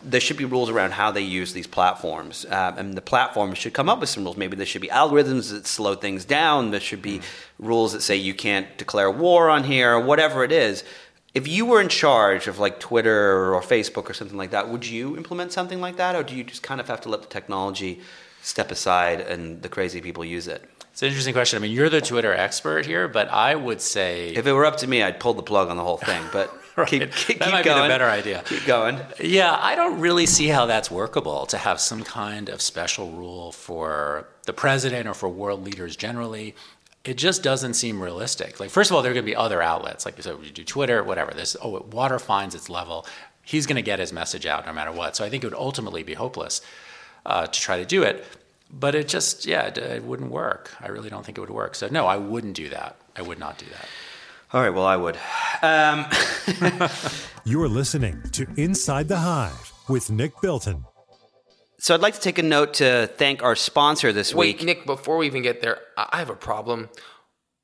There 0.04 0.22
should 0.22 0.38
be 0.38 0.46
rules 0.46 0.70
around 0.70 0.92
how 0.92 1.12
they 1.12 1.22
use 1.22 1.54
these 1.54 1.68
platforms, 1.68 2.46
um, 2.46 2.78
and 2.78 2.94
the 2.94 3.02
platforms 3.02 3.58
should 3.58 3.74
come 3.74 3.90
up 3.90 4.00
with 4.00 4.10
some 4.10 4.24
rules. 4.24 4.38
Maybe 4.38 4.56
there 4.56 4.66
should 4.66 4.82
be 4.82 4.88
algorithms 4.88 5.52
that 5.52 5.68
slow 5.68 5.96
things 5.96 6.26
down. 6.26 6.72
There 6.72 6.80
should 6.80 7.02
be 7.02 7.22
rules 7.58 7.94
that 7.94 8.02
say 8.02 8.16
you 8.16 8.34
can't 8.34 8.78
declare 8.78 9.12
war 9.12 9.50
on 9.50 9.64
here, 9.64 9.94
or 9.94 10.02
whatever 10.02 10.44
it 10.44 10.52
is. 10.52 10.84
If 11.34 11.48
you 11.48 11.66
were 11.66 11.80
in 11.80 11.90
charge 11.90 12.48
of 12.48 12.60
like 12.60 12.80
Twitter 12.80 13.54
or 13.54 13.62
Facebook 13.62 14.10
or 14.10 14.14
something 14.14 14.38
like 14.38 14.52
that, 14.52 14.70
would 14.70 14.88
you 14.88 15.16
implement 15.16 15.52
something 15.52 15.80
like 15.80 15.98
that, 15.98 16.16
or 16.16 16.24
do 16.24 16.36
you 16.36 16.44
just 16.44 16.64
kind 16.64 16.82
of 16.82 16.88
have 16.88 17.02
to 17.02 17.10
let 17.10 17.22
the 17.22 17.28
technology 17.28 18.02
step 18.42 18.72
aside 18.72 19.22
and 19.22 19.62
the 19.62 19.70
crazy 19.70 20.02
people 20.02 20.26
use 20.26 20.48
it? 20.48 20.64
It's 20.92 21.04
an 21.04 21.08
interesting 21.08 21.34
question. 21.34 21.58
I 21.58 21.62
mean, 21.62 21.72
you're 21.72 21.90
the 21.90 22.02
Twitter 22.02 22.34
expert 22.34 22.86
here, 22.86 23.08
but 23.08 23.30
I 23.30 23.56
would 23.56 23.80
say 23.80 24.30
If 24.30 24.48
it 24.48 24.52
were 24.52 24.66
up 24.66 24.78
to 24.78 24.88
me, 24.88 25.02
I'd 25.02 25.20
pull 25.20 25.34
the 25.34 25.44
plug 25.44 25.70
on 25.70 25.78
the 25.78 25.84
whole 25.84 25.98
thing. 25.98 26.24
But 26.34 26.54
Right. 26.78 26.88
keep, 26.88 27.12
keep, 27.12 27.40
That 27.40 27.46
keep 27.46 27.52
might 27.52 27.64
be 27.64 27.70
the 27.70 27.88
better 27.88 28.06
idea. 28.06 28.44
Keep 28.46 28.66
going. 28.66 29.00
Yeah, 29.20 29.58
I 29.60 29.76
don't 29.76 30.00
really 30.00 30.26
see 30.26 30.48
how 30.48 30.66
that's 30.66 30.90
workable 30.90 31.46
to 31.48 31.58
have 31.58 31.80
some 31.80 32.04
kind 32.04 32.48
of 32.48 32.62
special 32.62 33.12
rule 33.12 33.52
for 33.52 34.28
the 34.46 34.54
president 34.54 35.08
or 35.08 35.14
for 35.14 35.28
world 35.28 35.64
leaders 35.66 35.98
generally. 35.98 36.56
It 37.04 37.18
just 37.18 37.44
doesn't 37.44 37.74
seem 37.74 38.02
realistic. 38.02 38.60
Like, 38.60 38.70
first 38.70 38.92
of 38.92 38.96
all, 38.96 39.02
there 39.02 39.12
are 39.12 39.14
going 39.14 39.26
to 39.26 39.32
be 39.32 39.36
other 39.36 39.62
outlets, 39.62 40.06
like 40.06 40.16
you 40.16 40.24
said, 40.24 40.38
you 40.42 40.52
do 40.52 40.64
Twitter, 40.64 41.04
whatever. 41.04 41.32
This 41.32 41.58
oh, 41.62 41.86
water 41.92 42.20
finds 42.20 42.56
its 42.56 42.70
level. 42.70 43.06
He's 43.44 43.66
going 43.66 43.78
to 43.78 43.82
get 43.82 44.00
his 44.00 44.14
message 44.14 44.46
out 44.46 44.66
no 44.66 44.72
matter 44.72 44.92
what. 44.92 45.16
So 45.16 45.26
I 45.26 45.30
think 45.30 45.44
it 45.44 45.48
would 45.48 45.58
ultimately 45.58 46.04
be 46.04 46.14
hopeless 46.14 46.62
uh, 47.26 47.48
to 47.48 47.60
try 47.60 47.78
to 47.78 47.86
do 47.86 48.04
it. 48.04 48.26
But 48.72 48.96
it 48.96 49.08
just, 49.08 49.46
yeah, 49.46 49.68
it, 49.68 49.78
it 49.78 50.04
wouldn't 50.04 50.32
work. 50.32 50.72
I 50.80 50.90
really 50.90 51.10
don't 51.10 51.26
think 51.26 51.38
it 51.38 51.42
would 51.42 51.50
work. 51.50 51.76
So 51.76 51.88
no, 51.90 52.06
I 52.06 52.18
wouldn't 52.18 52.54
do 52.54 52.70
that. 52.70 52.96
I 53.16 53.22
would 53.22 53.40
not 53.40 53.58
do 53.58 53.66
that. 53.72 53.88
All 54.52 54.62
right. 54.62 54.70
Well, 54.74 54.86
I 54.86 54.96
would. 54.98 55.18
Um, 55.62 56.06
You're 57.46 57.68
listening 57.68 58.22
to 58.32 58.48
Inside 58.58 59.08
the 59.08 59.18
Hive 59.18 59.74
with 59.88 60.10
Nick 60.10 60.40
Bilton. 60.42 60.86
so 61.78 61.94
I'd 61.94 62.02
like 62.02 62.16
to 62.16 62.20
take 62.20 62.38
a 62.40 62.44
note 62.44 62.74
to 62.76 63.08
thank 63.18 63.44
our 63.44 63.56
sponsor 63.56 64.12
this 64.12 64.34
Wait, 64.34 64.58
week. 64.58 64.66
Nick, 64.66 64.86
before 64.86 65.18
we 65.18 65.28
even 65.28 65.42
get 65.44 65.62
there, 65.62 65.78
I 65.98 66.10
I 66.14 66.18
have 66.20 66.30
a 66.30 66.36
problem. 66.36 66.90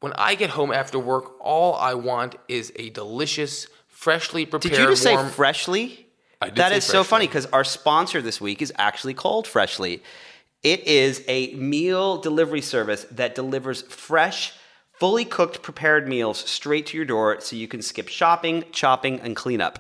When 0.02 0.14
I 0.14 0.36
get 0.36 0.52
home 0.52 0.72
after 0.72 1.00
work, 1.00 1.34
all 1.40 1.74
I 1.76 1.96
want 1.96 2.36
is 2.48 2.72
a 2.76 2.90
delicious, 2.92 3.66
freshly 3.88 4.46
prepared 4.46 4.74
Did 4.74 4.82
you 4.82 4.88
just 4.90 5.02
say 5.02 5.18
freshly? 5.30 6.06
I 6.42 6.48
did 6.48 6.58
That 6.58 6.70
say 6.72 6.78
is 6.78 6.84
so 6.84 7.04
funny 7.04 7.26
because 7.26 7.48
our 7.48 7.64
sponsor 7.64 8.22
this 8.22 8.40
week 8.40 8.62
is 8.62 8.72
actually 8.78 9.16
called 9.16 9.48
Freshly. 9.48 10.04
It 10.62 10.86
is 10.86 11.24
a 11.28 11.56
meal 11.56 12.18
delivery 12.18 12.62
service 12.62 13.06
that 13.12 13.34
delivers 13.34 13.82
fresh, 13.84 14.54
fully 15.00 15.26
cooked, 15.26 15.62
prepared 15.62 16.08
meals 16.08 16.40
straight 16.40 16.86
to 16.88 16.98
your 16.98 17.06
door 17.06 17.40
so 17.42 17.56
you 17.56 17.68
can 17.68 17.82
skip 17.82 18.08
shopping, 18.08 18.64
chopping, 18.72 19.20
and 19.22 19.36
cleanup. 19.36 19.80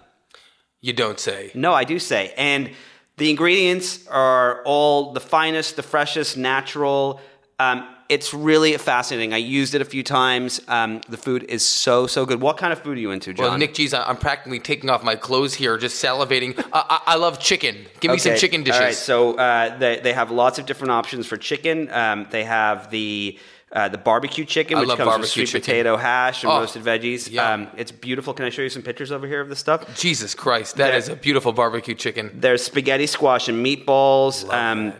you 0.82 0.93
don't 0.93 1.19
say. 1.19 1.51
No, 1.56 1.73
I 1.73 1.84
do 1.84 1.97
say. 1.99 2.34
And 2.38 2.69
the 3.17 3.30
ingredients 3.30 4.05
are 4.07 4.61
all 4.63 5.13
the 5.13 5.20
finest, 5.20 5.78
the 5.78 5.84
freshest, 5.84 6.38
natural. 6.38 7.20
Um, 7.59 7.88
it's 8.07 8.36
really 8.36 8.78
fascinating. 8.78 9.34
I 9.34 9.38
used 9.38 9.74
it 9.74 9.82
a 9.82 9.86
few 9.86 10.03
times. 10.03 10.61
Um, 10.68 11.01
the 11.09 11.18
food 11.18 11.43
is 11.43 11.66
so, 11.66 12.05
so 12.05 12.26
good. 12.28 12.39
What 12.39 12.57
kind 12.57 12.72
of 12.72 12.80
food 12.80 12.97
are 12.97 13.01
you 13.01 13.09
into, 13.09 13.34
John? 13.34 13.47
Well, 13.47 13.57
Nick, 13.57 13.74
geez, 13.74 13.95
I'm 13.95 14.18
practically 14.18 14.59
taking 14.59 14.91
off 14.91 15.03
my 15.03 15.16
clothes 15.16 15.55
here, 15.55 15.76
just 15.80 16.03
salivating. 16.03 16.55
I, 16.72 16.86
I, 17.07 17.13
I 17.13 17.16
love 17.16 17.39
chicken. 17.39 17.88
Give 18.01 18.11
me 18.11 18.20
some 18.20 18.36
chicken 18.36 18.61
dishes. 18.63 18.80
All 18.80 18.86
right, 18.86 18.93
so 18.95 19.36
uh, 19.38 19.76
they, 19.80 20.01
they 20.01 20.13
have 20.13 20.30
lots 20.30 20.59
of 20.59 20.68
different 20.68 20.91
options 20.91 21.26
for 21.26 21.38
chicken. 21.38 21.89
Um, 21.91 22.28
they 22.30 22.43
have 22.43 22.91
the 22.91 23.39
uh, 23.76 23.89
the 23.89 23.97
barbecue 23.97 24.45
chicken, 24.45 24.78
I 24.78 24.82
which 24.82 24.89
comes 24.97 25.17
with 25.19 25.30
sweet 25.30 25.47
chicken. 25.47 25.61
potato 25.61 25.97
hash 25.97 26.43
and 26.43 26.51
Oh, 26.51 26.59
roasted 26.61 26.84
veggies. 26.84 27.30
yum. 27.30 27.45
Um, 27.63 27.67
it's 27.78 27.91
beautiful. 27.91 28.34
Can 28.34 28.45
I 28.45 28.49
show 28.49 28.61
you 28.61 28.69
some 28.69 28.82
pictures 28.82 29.11
over 29.11 29.28
here 29.28 29.41
of 29.41 29.49
this 29.49 29.59
stuff? 29.59 29.80
Jesus 29.99 30.34
Christ, 30.34 30.78
that 30.78 30.88
There- 30.88 30.97
is 30.97 31.09
a 31.09 31.15
beautiful 31.15 31.51
barbecue 31.51 31.93
chicken. 31.93 32.32
There's 32.34 32.63
spaghetti, 32.63 33.05
squash, 33.07 33.47
and 33.49 33.63
meatballs. 33.65 34.49
Um, 34.51 34.93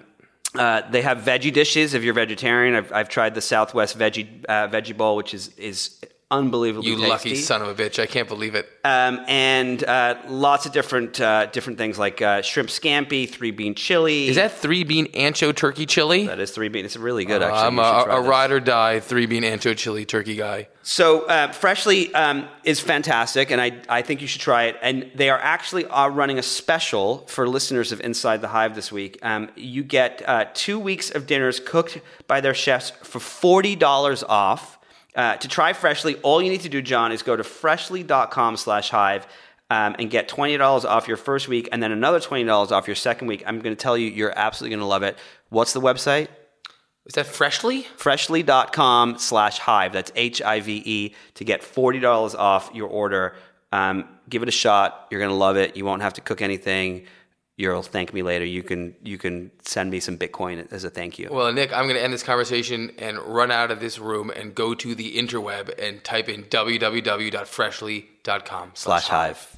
Uh, 0.56 0.82
they 0.90 1.02
have 1.02 1.18
veggie 1.18 1.52
dishes 1.52 1.94
if 1.94 2.02
you're 2.04 2.14
vegetarian. 2.14 2.76
I've, 2.76 2.90
I've 2.94 3.10
tried 3.10 3.34
the 3.36 3.42
Southwest 3.42 4.00
veggie 4.00 4.28
uh, 4.48 4.70
veggie 4.70 4.96
bowl, 4.96 5.18
which 5.18 5.34
is 5.34 5.50
is 5.58 6.00
unbelievably 6.32 6.90
You 6.90 6.96
tasty. 6.96 7.10
lucky 7.10 7.36
son 7.36 7.62
of 7.62 7.68
a 7.68 7.76
bitch! 7.76 8.02
I 8.02 8.06
can't 8.06 8.28
believe 8.28 8.56
it. 8.56 8.68
Um, 8.84 9.22
and 9.28 9.84
uh, 9.84 10.16
lots 10.28 10.66
of 10.66 10.72
different 10.72 11.20
uh, 11.22 11.48
different 11.48 11.78
things 11.78 11.98
like 12.00 12.22
uh, 12.22 12.42
shrimp 12.42 12.70
scampi, 12.70 13.30
three 13.30 13.52
bean 13.52 13.76
chili. 13.76 14.28
Is 14.28 14.36
that 14.36 14.52
three 14.52 14.84
bean 14.84 15.08
ancho 15.14 15.56
turkey 15.56 15.86
chili? 15.86 16.28
that 16.28 16.40
is 16.40 16.52
three 16.52 16.70
bean? 16.70 16.86
It's 16.86 16.98
really 16.98 17.26
good. 17.26 17.42
Actually, 17.42 17.60
I'm 17.60 17.80
a, 17.80 18.06
a 18.10 18.22
ride 18.22 18.52
or 18.52 18.60
die 18.60 19.00
three 19.00 19.26
bean 19.26 19.44
ancho 19.44 19.76
chili 19.76 20.06
turkey 20.06 20.36
guy. 20.36 20.68
So 20.88 21.26
uh, 21.26 21.52
Freshly 21.52 22.14
um, 22.14 22.48
is 22.64 22.80
fantastic, 22.80 23.50
and 23.50 23.60
I, 23.60 23.82
I 23.90 24.04
think 24.04 24.22
you 24.22 24.28
should 24.28 24.42
try 24.42 24.66
it. 24.66 24.78
And 24.84 25.10
they 25.16 25.32
are 25.32 25.40
actually 25.40 25.86
uh, 25.86 26.10
running 26.10 26.38
a 26.38 26.44
special 26.44 27.26
for 27.26 27.50
listeners 27.50 27.92
of 27.92 28.02
Inside 28.02 28.42
the 28.42 28.50
Hive 28.50 28.76
this 28.76 28.92
week. 28.92 29.18
Um, 29.24 29.50
you 29.56 29.84
get 29.84 30.22
uh, 30.28 30.46
two 30.54 30.78
weeks 30.78 31.10
of 31.10 31.26
dinners 31.26 31.60
cooked 31.60 32.00
by 32.28 32.40
their 32.40 32.54
chefs 32.54 32.92
for 32.92 33.20
forty 33.20 33.76
dollars 33.76 34.24
off. 34.24 34.75
Uh, 35.16 35.38
to 35.38 35.48
try 35.48 35.74
Freshly, 35.74 36.16
all 36.18 36.42
you 36.42 36.50
need 36.50 36.62
to 36.62 36.70
do, 36.70 36.82
John, 36.82 37.12
is 37.12 37.24
go 37.24 37.36
to 37.36 37.44
freshly.com 37.44 38.58
slash 38.58 38.90
hive 38.90 39.28
Um, 39.70 39.96
and 39.98 40.12
get 40.12 40.30
$20 40.30 40.86
off 40.86 41.08
your 41.08 41.18
first 41.18 41.48
week 41.48 41.70
and 41.72 41.82
then 41.82 41.92
another 41.92 42.20
$20 42.20 42.72
off 42.72 42.88
your 42.88 42.96
second 42.96 43.28
week. 43.28 43.44
I'm 43.48 43.60
going 43.62 43.76
to 43.76 43.82
tell 43.82 43.98
you, 43.98 44.12
you're 44.12 44.34
absolutely 44.36 44.76
going 44.76 44.86
to 44.86 44.86
love 44.86 45.02
it. 45.02 45.18
What's 45.50 45.74
the 45.74 45.82
website? 45.82 46.28
Is 47.06 47.14
that 47.14 47.28
freshly? 47.28 47.84
freshly.com 47.98 49.18
slash 49.20 49.60
hive 49.60 49.94
that's 49.94 50.12
h-i-v-e 50.16 51.14
to 51.36 51.44
get 51.44 51.62
$40 51.62 52.36
off 52.36 52.72
your 52.74 52.88
order 52.88 53.36
um, 53.72 54.08
give 54.30 54.42
it 54.42 54.50
a 54.50 54.52
shot 54.52 55.08
you're 55.12 55.20
going 55.20 55.32
to 55.32 55.36
love 55.36 55.58
it 55.58 55.78
you 55.78 55.86
won't 55.86 56.02
have 56.02 56.14
to 56.14 56.22
cook 56.22 56.42
anything 56.42 57.06
you'll 57.58 57.82
thank 57.82 58.14
me 58.14 58.22
later. 58.22 58.46
You 58.46 58.62
can 58.64 58.96
you 59.04 59.18
can 59.18 59.52
send 59.64 59.92
me 59.92 60.00
some 60.00 60.18
bitcoin 60.18 60.72
as 60.72 60.84
a 60.84 60.90
thank 60.90 61.20
you. 61.20 61.30
Well, 61.32 61.54
Nick, 61.54 61.72
I'm 61.74 61.86
going 61.86 61.96
to 61.96 62.04
end 62.04 62.14
this 62.14 62.24
conversation 62.24 62.92
and 62.98 63.18
run 63.20 63.52
out 63.52 63.72
of 63.72 63.80
this 63.80 63.98
room 64.00 64.30
and 64.30 64.54
go 64.54 64.74
to 64.76 64.96
the 64.96 65.18
interweb 65.18 65.78
and 65.80 66.04
type 66.04 66.28
in 66.30 66.44
www.freshly.com 66.44 68.72
slash 68.74 69.08
hive. 69.08 69.56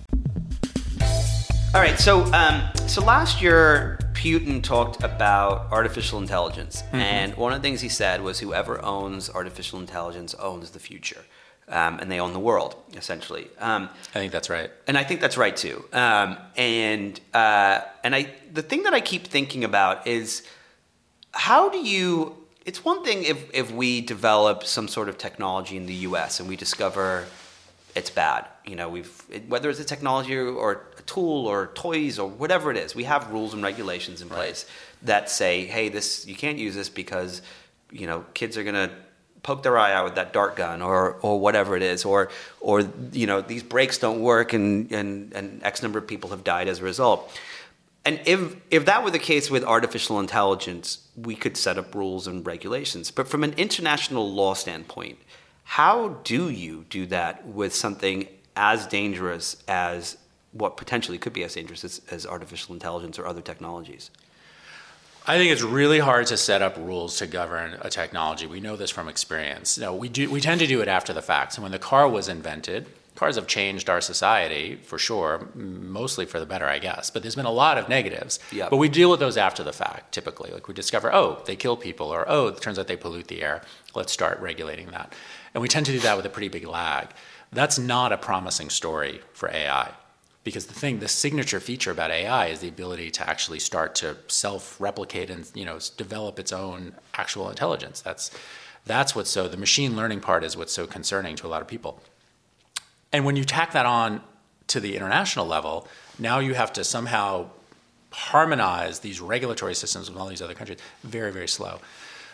All 1.75 1.81
right 1.81 1.99
so 1.99 2.23
um, 2.33 2.61
so 2.87 3.03
last 3.03 3.41
year 3.41 3.99
putin 4.13 4.63
talked 4.63 5.03
about 5.03 5.71
artificial 5.71 6.19
intelligence. 6.19 6.81
And 6.91 7.35
one 7.35 7.53
of 7.53 7.61
the 7.61 7.67
things 7.67 7.81
he 7.81 7.89
said 7.89 8.21
was 8.21 8.39
whoever 8.39 8.83
owns 8.83 9.29
artificial 9.29 9.79
intelligence 9.79 10.33
owns 10.35 10.71
the 10.71 10.79
future 10.79 11.23
um, 11.69 11.99
and 11.99 12.09
they 12.11 12.19
own 12.19 12.33
the 12.33 12.39
world 12.39 12.75
essentially 12.95 13.47
um, 13.59 13.89
I 14.15 14.19
think 14.19 14.31
that's 14.31 14.49
right. 14.49 14.71
and 14.87 14.97
I 14.97 15.03
think 15.03 15.21
that's 15.21 15.37
right 15.37 15.55
too. 15.55 15.83
Um, 15.93 16.37
and 16.55 17.19
uh, 17.33 17.81
and 18.03 18.15
I 18.15 18.29
the 18.53 18.61
thing 18.61 18.83
that 18.83 18.93
I 18.93 19.01
keep 19.01 19.27
thinking 19.27 19.63
about 19.63 20.07
is 20.07 20.43
how 21.31 21.69
do 21.69 21.77
you? 21.77 22.35
It's 22.65 22.83
one 22.83 23.03
thing 23.03 23.23
if 23.23 23.49
if 23.53 23.71
we 23.71 24.01
develop 24.01 24.63
some 24.63 24.87
sort 24.87 25.09
of 25.09 25.17
technology 25.17 25.77
in 25.77 25.85
the 25.85 25.93
U.S. 26.09 26.39
and 26.39 26.49
we 26.49 26.55
discover 26.55 27.25
it's 27.95 28.09
bad. 28.09 28.45
You 28.65 28.75
know, 28.75 28.89
we've 28.89 29.23
it, 29.29 29.47
whether 29.49 29.69
it's 29.69 29.79
a 29.79 29.85
technology 29.85 30.35
or 30.35 30.83
a 30.97 31.01
tool 31.03 31.47
or 31.47 31.67
toys 31.73 32.19
or 32.19 32.29
whatever 32.29 32.71
it 32.71 32.77
is, 32.77 32.95
we 32.95 33.05
have 33.05 33.31
rules 33.31 33.53
and 33.53 33.63
regulations 33.63 34.21
in 34.21 34.29
place 34.29 34.65
that 35.03 35.29
say, 35.29 35.65
hey, 35.65 35.89
this 35.89 36.27
you 36.27 36.35
can't 36.35 36.57
use 36.57 36.75
this 36.75 36.89
because 36.89 37.41
you 37.91 38.05
know 38.05 38.25
kids 38.33 38.57
are 38.57 38.63
gonna 38.63 38.91
poke 39.43 39.63
their 39.63 39.77
eye 39.77 39.93
out 39.93 40.05
with 40.05 40.15
that 40.15 40.33
dart 40.33 40.55
gun 40.55 40.81
or 40.81 41.17
or 41.21 41.39
whatever 41.39 41.75
it 41.75 41.81
is 41.81 42.05
or 42.05 42.29
or 42.59 42.81
you 43.11 43.27
know 43.27 43.41
these 43.41 43.63
brakes 43.63 43.97
don't 43.97 44.21
work 44.21 44.53
and 44.53 44.91
and 44.91 45.33
and 45.33 45.63
x 45.63 45.81
number 45.81 45.99
of 45.99 46.07
people 46.07 46.29
have 46.29 46.43
died 46.43 46.67
as 46.67 46.79
a 46.79 46.83
result. 46.83 47.31
And 48.05 48.19
if 48.25 48.55
if 48.71 48.85
that 48.85 49.03
were 49.03 49.11
the 49.11 49.19
case 49.19 49.49
with 49.49 49.63
artificial 49.63 50.19
intelligence 50.19 51.07
we 51.15 51.35
could 51.35 51.57
set 51.57 51.77
up 51.77 51.93
rules 51.95 52.27
and 52.27 52.45
regulations. 52.45 53.11
But 53.11 53.27
from 53.27 53.43
an 53.43 53.53
international 53.53 54.31
law 54.31 54.53
standpoint 54.53 55.17
how 55.63 56.19
do 56.23 56.49
you 56.49 56.85
do 56.89 57.05
that 57.07 57.45
with 57.45 57.75
something 57.75 58.27
as 58.55 58.87
dangerous 58.87 59.61
as 59.67 60.17
what 60.53 60.77
potentially 60.77 61.17
could 61.17 61.33
be 61.33 61.43
as 61.43 61.55
dangerous 61.55 61.83
as, 61.83 62.01
as 62.09 62.25
artificial 62.25 62.73
intelligence 62.73 63.19
or 63.19 63.27
other 63.27 63.41
technologies 63.41 64.09
I 65.29 65.37
think 65.37 65.51
it's 65.51 65.61
really 65.61 65.99
hard 65.99 66.27
to 66.27 66.37
set 66.37 66.61
up 66.61 66.77
rules 66.77 67.17
to 67.17 67.27
govern 67.27 67.77
a 67.81 67.89
technology. 67.89 68.47
We 68.47 68.61
know 68.61 68.77
this 68.77 68.89
from 68.89 69.09
experience. 69.09 69.77
No, 69.77 69.93
we 69.93 70.07
do. 70.07 70.31
We 70.31 70.39
tend 70.39 70.61
to 70.61 70.67
do 70.67 70.79
it 70.79 70.87
after 70.87 71.11
the 71.11 71.21
fact. 71.21 71.51
So 71.51 71.61
when 71.61 71.73
the 71.73 71.79
car 71.79 72.07
was 72.07 72.29
invented, 72.29 72.85
cars 73.15 73.35
have 73.35 73.45
changed 73.45 73.89
our 73.89 73.99
society 73.99 74.77
for 74.77 74.97
sure, 74.97 75.49
mostly 75.53 76.25
for 76.25 76.39
the 76.39 76.45
better, 76.45 76.65
I 76.65 76.79
guess. 76.79 77.09
But 77.09 77.23
there's 77.23 77.35
been 77.35 77.45
a 77.45 77.51
lot 77.51 77.77
of 77.77 77.89
negatives. 77.89 78.39
Yep. 78.53 78.69
But 78.69 78.77
we 78.77 78.87
deal 78.87 79.11
with 79.11 79.19
those 79.19 79.35
after 79.35 79.65
the 79.65 79.73
fact, 79.73 80.13
typically. 80.13 80.49
Like 80.49 80.69
we 80.69 80.73
discover, 80.73 81.13
oh, 81.13 81.43
they 81.45 81.57
kill 81.57 81.75
people, 81.75 82.07
or 82.07 82.23
oh, 82.29 82.47
it 82.47 82.61
turns 82.61 82.79
out 82.79 82.87
they 82.87 82.95
pollute 82.95 83.27
the 83.27 83.41
air. 83.41 83.63
Let's 83.95 84.13
start 84.13 84.39
regulating 84.39 84.91
that. 84.91 85.13
And 85.53 85.61
we 85.61 85.67
tend 85.67 85.87
to 85.87 85.91
do 85.91 85.99
that 85.99 86.15
with 86.15 86.25
a 86.25 86.29
pretty 86.29 86.47
big 86.47 86.65
lag. 86.65 87.09
That's 87.51 87.77
not 87.77 88.13
a 88.13 88.17
promising 88.17 88.69
story 88.69 89.19
for 89.33 89.49
AI 89.49 89.91
because 90.47 90.67
the 90.67 90.73
thing 90.73 90.99
the 90.99 91.09
signature 91.09 91.59
feature 91.59 91.91
about 91.91 92.09
ai 92.09 92.45
is 92.45 92.61
the 92.61 92.69
ability 92.69 93.11
to 93.11 93.29
actually 93.29 93.59
start 93.59 93.93
to 93.93 94.15
self-replicate 94.29 95.29
and 95.29 95.51
you 95.53 95.65
know 95.65 95.77
develop 95.97 96.39
its 96.39 96.53
own 96.53 96.93
actual 97.15 97.49
intelligence. 97.49 97.99
That's 97.99 98.31
that's 98.85 99.13
what's 99.13 99.29
so 99.29 99.49
the 99.49 99.57
machine 99.57 99.97
learning 99.97 100.21
part 100.21 100.45
is 100.45 100.55
what's 100.55 100.71
so 100.71 100.87
concerning 100.87 101.35
to 101.35 101.47
a 101.47 101.49
lot 101.49 101.61
of 101.61 101.67
people. 101.67 102.01
And 103.11 103.25
when 103.25 103.35
you 103.35 103.43
tack 103.43 103.73
that 103.73 103.85
on 103.85 104.21
to 104.67 104.79
the 104.79 104.95
international 104.95 105.45
level 105.45 105.85
now 106.17 106.39
you 106.39 106.53
have 106.53 106.71
to 106.73 106.85
somehow 106.85 107.49
harmonize 108.11 108.99
these 108.99 109.19
regulatory 109.19 109.75
systems 109.75 110.09
with 110.09 110.17
all 110.17 110.27
these 110.27 110.41
other 110.41 110.53
countries. 110.53 110.79
Very 111.03 111.33
very 111.33 111.49
slow. 111.49 111.79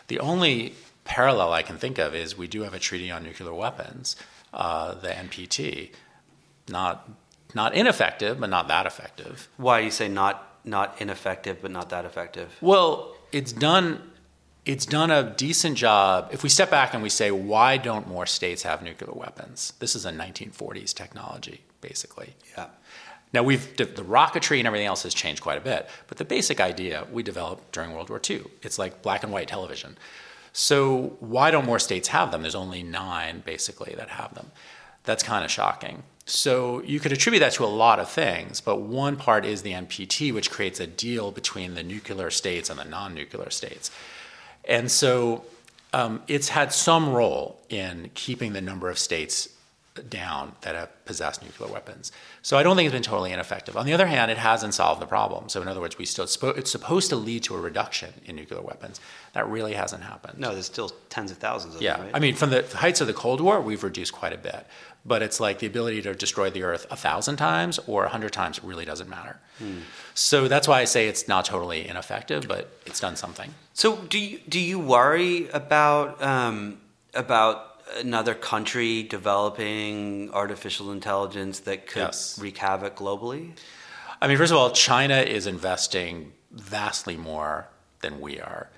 The 0.07 0.19
only 0.19 0.75
parallel 1.03 1.51
i 1.51 1.63
can 1.63 1.77
think 1.77 1.97
of 1.97 2.13
is 2.13 2.37
we 2.37 2.47
do 2.47 2.61
have 2.61 2.75
a 2.75 2.79
treaty 2.79 3.09
on 3.11 3.23
nuclear 3.23 3.53
weapons 3.53 4.15
uh, 4.53 4.93
the 4.93 5.09
npt 5.09 5.89
not 6.69 7.09
not 7.55 7.73
ineffective, 7.73 8.39
but 8.39 8.49
not 8.49 8.67
that 8.67 8.85
effective. 8.85 9.47
why 9.57 9.79
do 9.79 9.85
you 9.85 9.91
say 9.91 10.07
not 10.07 10.49
not 10.65 10.95
ineffective 11.01 11.61
but 11.61 11.71
not 11.71 11.89
that 11.89 12.05
effective 12.05 12.55
Well, 12.61 13.13
it's 13.33 13.51
done. 13.51 14.11
It's 14.65 14.85
done 14.85 15.11
a 15.11 15.23
decent 15.35 15.77
job. 15.77 16.29
If 16.31 16.41
we 16.41 16.47
step 16.47 16.71
back 16.71 16.93
and 16.93 17.03
we 17.03 17.09
say, 17.09 17.31
why 17.31 17.75
don't 17.75 18.07
more 18.07 18.25
states 18.25 18.63
have 18.63 18.81
nuclear 18.81 19.11
weapons? 19.11 19.73
This 19.79 19.93
is 19.93 20.05
a 20.05 20.11
1940s 20.11 20.93
technology, 20.93 21.61
basically. 21.81 22.35
yeah 22.55 22.67
Now 23.33 23.43
we've 23.43 23.75
the 23.75 23.85
rocketry 23.85 24.59
and 24.59 24.67
everything 24.67 24.87
else 24.87 25.03
has 25.03 25.13
changed 25.13 25.41
quite 25.41 25.57
a 25.57 25.61
bit, 25.61 25.89
but 26.07 26.17
the 26.17 26.23
basic 26.23 26.61
idea 26.61 27.05
we 27.11 27.23
developed 27.23 27.73
during 27.73 27.91
World 27.91 28.09
War 28.09 28.21
II. 28.29 28.43
It's 28.61 28.79
like 28.79 29.01
black 29.01 29.23
and 29.23 29.33
white 29.33 29.49
television. 29.49 29.97
So 30.53 31.17
why 31.19 31.51
don't 31.51 31.65
more 31.65 31.79
states 31.79 32.07
have 32.09 32.31
them? 32.31 32.43
There's 32.43 32.55
only 32.55 32.83
nine 32.83 33.41
basically 33.43 33.95
that 33.97 34.09
have 34.09 34.33
them. 34.35 34.51
That's 35.03 35.23
kind 35.23 35.43
of 35.43 35.51
shocking. 35.51 36.03
So 36.25 36.81
you 36.83 36.99
could 36.99 37.11
attribute 37.11 37.41
that 37.41 37.51
to 37.53 37.65
a 37.65 37.67
lot 37.67 37.99
of 37.99 38.09
things, 38.09 38.61
but 38.61 38.77
one 38.77 39.17
part 39.17 39.45
is 39.45 39.61
the 39.61 39.73
NPT, 39.73 40.33
which 40.33 40.49
creates 40.49 40.79
a 40.79 40.87
deal 40.87 41.31
between 41.31 41.73
the 41.73 41.83
nuclear 41.83 42.29
states 42.29 42.69
and 42.69 42.79
the 42.79 42.85
non-nuclear 42.85 43.49
states. 43.49 43.91
And 44.63 44.89
so 44.89 45.43
um, 45.91 46.21
it's 46.27 46.49
had 46.49 46.71
some 46.71 47.09
role 47.09 47.59
in 47.69 48.09
keeping 48.13 48.53
the 48.53 48.61
number 48.61 48.89
of 48.89 48.97
states 48.97 49.49
down 50.09 50.55
that 50.61 50.75
have 50.75 51.05
possessed 51.05 51.43
nuclear 51.43 51.71
weapons. 51.71 52.11
So 52.41 52.57
I 52.57 52.63
don't 52.63 52.75
think 52.75 52.87
it's 52.87 52.93
been 52.93 53.03
totally 53.03 53.31
ineffective. 53.31 53.77
On 53.77 53.85
the 53.85 53.93
other 53.93 54.07
hand, 54.07 54.31
it 54.31 54.37
hasn't 54.37 54.73
solved 54.73 55.01
the 55.01 55.05
problem. 55.05 55.49
So 55.49 55.61
in 55.61 55.67
other 55.67 55.81
words, 55.81 55.97
we 55.97 56.05
still 56.05 56.25
it's 56.25 56.71
supposed 56.71 57.09
to 57.09 57.15
lead 57.15 57.43
to 57.43 57.55
a 57.55 57.61
reduction 57.61 58.13
in 58.25 58.35
nuclear 58.35 58.61
weapons. 58.61 58.99
That 59.33 59.49
really 59.49 59.73
hasn't 59.73 60.03
happened. 60.03 60.39
no 60.39 60.53
there's 60.53 60.67
still 60.67 60.91
tens 61.09 61.31
of 61.31 61.37
thousands 61.37 61.75
of 61.75 61.81
Yeah, 61.81 61.97
them 61.97 62.05
right? 62.05 62.15
I 62.15 62.19
mean, 62.19 62.35
from 62.35 62.51
the 62.51 62.63
heights 62.75 63.01
of 63.01 63.07
the 63.07 63.13
Cold 63.13 63.41
War, 63.41 63.59
we've 63.61 63.83
reduced 63.83 64.13
quite 64.13 64.31
a 64.33 64.37
bit. 64.37 64.65
But 65.05 65.21
it's 65.21 65.39
like 65.41 65.59
the 65.59 65.67
ability 65.67 66.01
to 66.03 66.13
destroy 66.15 66.49
the 66.49 66.63
Earth 66.63 66.85
a 66.89 66.95
thousand 66.95 67.35
times 67.35 67.77
or 67.87 68.05
a 68.05 68.09
hundred 68.09 68.31
times 68.31 68.63
really 68.63 68.85
doesn't 68.85 69.09
matter. 69.09 69.37
So 70.13 70.47
that's 70.47 70.67
why 70.67 70.79
I 70.79 70.85
say 70.85 71.07
it's 71.07 71.27
not 71.27 71.43
totally 71.45 71.87
ineffective, 71.87 72.47
but 72.47 72.69
it's 72.85 72.99
done 73.01 73.15
something. 73.17 73.53
So 73.73 73.97
do 73.97 74.17
you 74.19 74.39
do 74.47 74.59
you 74.59 74.79
worry 74.79 75.49
about 75.49 76.21
um, 76.23 76.79
about 77.13 77.81
another 77.97 78.33
country 78.33 79.03
developing 79.03 80.29
artificial 80.31 80.91
intelligence 80.91 81.59
that 81.61 81.85
could 81.87 81.99
Yes. 82.13 82.39
wreak 82.39 82.57
havoc 82.57 82.95
globally? 82.95 83.51
I 84.21 84.27
mean, 84.27 84.37
first 84.37 84.51
of 84.51 84.57
all, 84.57 84.71
China 84.71 85.17
is 85.17 85.47
investing 85.47 86.31
vastly 86.51 87.17
more 87.17 87.67
than 88.01 88.21
we 88.21 88.39
are, 88.39 88.69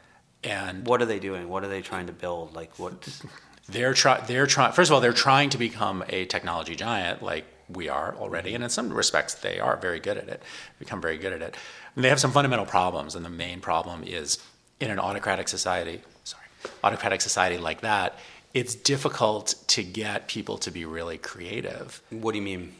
and 0.45 0.85
What 0.85 1.01
are 1.01 1.05
they 1.05 1.19
doing? 1.19 1.49
What 1.49 1.63
are 1.63 1.67
they 1.67 1.81
trying 1.81 2.07
to 2.07 2.13
build? 2.13 2.55
Like 2.55 2.77
what? 2.77 3.21
they're 3.69 3.93
try 3.93 4.21
they're 4.21 4.47
trying. 4.47 4.71
First 4.71 4.91
of 4.91 4.95
all, 4.95 5.01
they're 5.01 5.13
trying 5.13 5.49
to 5.49 5.57
become 5.57 6.03
a 6.09 6.25
technology 6.25 6.75
giant 6.75 7.23
like 7.23 7.45
we 7.67 7.89
are 7.89 8.15
already, 8.17 8.49
mm-hmm. 8.49 8.55
and 8.55 8.63
in 8.65 8.69
some 8.69 8.93
respects, 8.93 9.33
they 9.35 9.59
are 9.59 9.75
very 9.77 9.99
good 9.99 10.17
at 10.17 10.29
it. 10.29 10.43
Become 10.77 11.01
very 11.01 11.17
good 11.17 11.33
at 11.33 11.41
it. 11.41 11.55
And 11.95 12.05
they 12.05 12.09
have 12.09 12.19
some 12.19 12.31
fundamental 12.31 12.65
problems, 12.65 13.15
and 13.15 13.25
the 13.25 13.29
main 13.29 13.59
problem 13.59 14.03
is 14.03 14.37
in 14.79 14.91
an 14.91 14.99
autocratic 14.99 15.47
society. 15.47 16.01
Sorry, 16.23 16.45
autocratic 16.83 17.21
society 17.21 17.57
like 17.57 17.81
that. 17.81 18.19
It's 18.53 18.75
difficult 18.75 19.55
to 19.67 19.83
get 19.83 20.27
people 20.27 20.57
to 20.59 20.71
be 20.71 20.85
really 20.85 21.17
creative. 21.17 22.01
What 22.09 22.31
do 22.31 22.37
you 22.37 22.43
mean? 22.43 22.73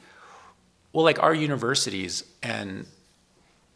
Well, 0.94 1.04
like 1.04 1.22
our 1.22 1.34
universities 1.34 2.24
and 2.42 2.86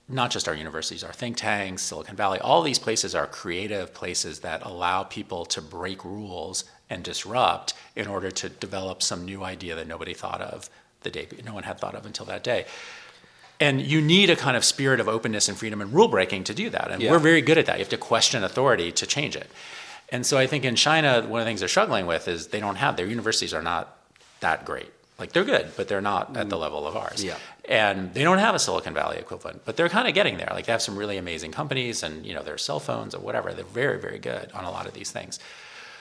not 0.10 0.32
just 0.32 0.48
our 0.48 0.56
universities, 0.56 1.04
our 1.04 1.14
think 1.14 1.38
tanks, 1.38 1.84
Silicon 1.84 2.16
Valley, 2.16 2.40
all 2.40 2.62
these 2.64 2.80
places 2.80 3.14
are 3.14 3.28
creative 3.28 3.94
places 3.94 4.40
that 4.40 4.66
allow 4.66 5.04
people 5.04 5.46
to 5.46 5.62
break 5.62 6.04
rules 6.04 6.66
and 6.90 7.04
disrupt 7.04 7.76
in 7.96 8.08
order 8.08 8.32
to 8.32 8.50
develop 8.50 9.04
some 9.04 9.24
new 9.24 9.44
idea 9.44 9.76
that 9.76 9.88
nobody 9.88 10.14
thought 10.14 10.42
of 10.42 10.70
the 11.02 11.12
day 11.12 11.28
no 11.46 11.54
one 11.54 11.64
had 11.64 11.80
thought 11.80 11.96
of 11.96 12.06
until 12.06 12.26
that 12.26 12.44
day. 12.44 12.66
And 13.60 13.82
you 13.82 14.02
need 14.02 14.30
a 14.30 14.36
kind 14.36 14.58
of 14.58 14.66
spirit 14.66 15.00
of 15.00 15.08
openness 15.08 15.48
and 15.48 15.58
freedom 15.58 15.82
and 15.82 15.94
rule 15.94 16.08
breaking 16.08 16.46
to 16.46 16.54
do 16.54 16.70
that. 16.70 16.92
And 16.92 17.02
Yeah. 17.02 17.12
we're 17.12 17.20
very 17.20 17.42
good 17.42 17.58
at 17.58 17.66
that. 17.68 17.74
You 17.78 17.84
have 17.84 17.90
to 17.90 17.98
question 17.98 18.44
authority 18.44 18.92
to 18.94 19.06
change 19.06 19.36
it. 19.36 19.50
And 20.12 20.26
so 20.26 20.38
I 20.38 20.48
think 20.48 20.66
in 20.66 20.76
China, 20.76 21.22
one 21.22 21.40
of 21.40 21.46
the 21.46 21.50
things 21.50 21.60
they're 21.60 21.70
struggling 21.70 22.06
with 22.08 22.28
is 22.28 22.48
they 22.48 22.60
don't 22.60 22.78
have 22.78 22.98
their 22.98 23.06
universities 23.06 23.54
are 23.54 23.62
not 23.62 23.98
that 24.40 24.66
great. 24.66 24.92
Like 25.20 25.34
they're 25.34 25.44
good, 25.44 25.72
but 25.76 25.88
they're 25.88 26.02
not 26.02 26.36
at 26.38 26.50
the 26.50 26.58
level 26.58 26.88
of 26.88 26.96
ours. 26.96 27.24
Yeah. 27.24 27.38
And 27.66 28.14
they 28.14 28.24
don't 28.24 28.40
have 28.40 28.56
a 28.56 28.60
Silicon 28.60 28.94
Valley 28.94 29.18
equivalent, 29.18 29.64
but 29.66 29.76
they're 29.78 29.90
kind 29.90 30.08
of 30.08 30.14
getting 30.14 30.38
there. 30.38 30.50
Like 30.52 30.66
they 30.66 30.72
have 30.72 30.82
some 30.82 30.96
really 30.96 31.18
amazing 31.18 31.52
companies 31.52 32.04
and 32.04 32.26
you 32.26 32.34
know 32.34 32.44
their 32.44 32.58
cell 32.58 32.80
phones 32.80 33.14
or 33.14 33.20
whatever. 33.20 33.54
They're 33.54 33.66
very, 33.66 34.00
very 34.00 34.20
good 34.20 34.52
on 34.54 34.64
a 34.64 34.72
lot 34.72 34.88
of 34.88 34.94
these 34.94 35.12
things. 35.12 35.40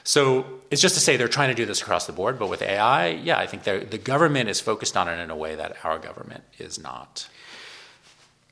So 0.04 0.46
it's 0.70 0.80
just 0.80 0.94
to 0.94 1.00
say 1.00 1.16
they're 1.18 1.28
trying 1.28 1.50
to 1.50 1.54
do 1.54 1.66
this 1.66 1.82
across 1.82 2.06
the 2.06 2.12
board, 2.12 2.38
but 2.38 2.48
with 2.48 2.62
AI, 2.62 3.08
yeah, 3.08 3.38
I 3.38 3.46
think 3.46 3.64
the 3.64 3.98
government 3.98 4.48
is 4.48 4.58
focused 4.58 4.96
on 4.96 5.06
it 5.08 5.18
in 5.18 5.28
a 5.28 5.36
way 5.36 5.54
that 5.54 5.76
our 5.84 5.98
government 5.98 6.44
is 6.58 6.78
not. 6.78 7.28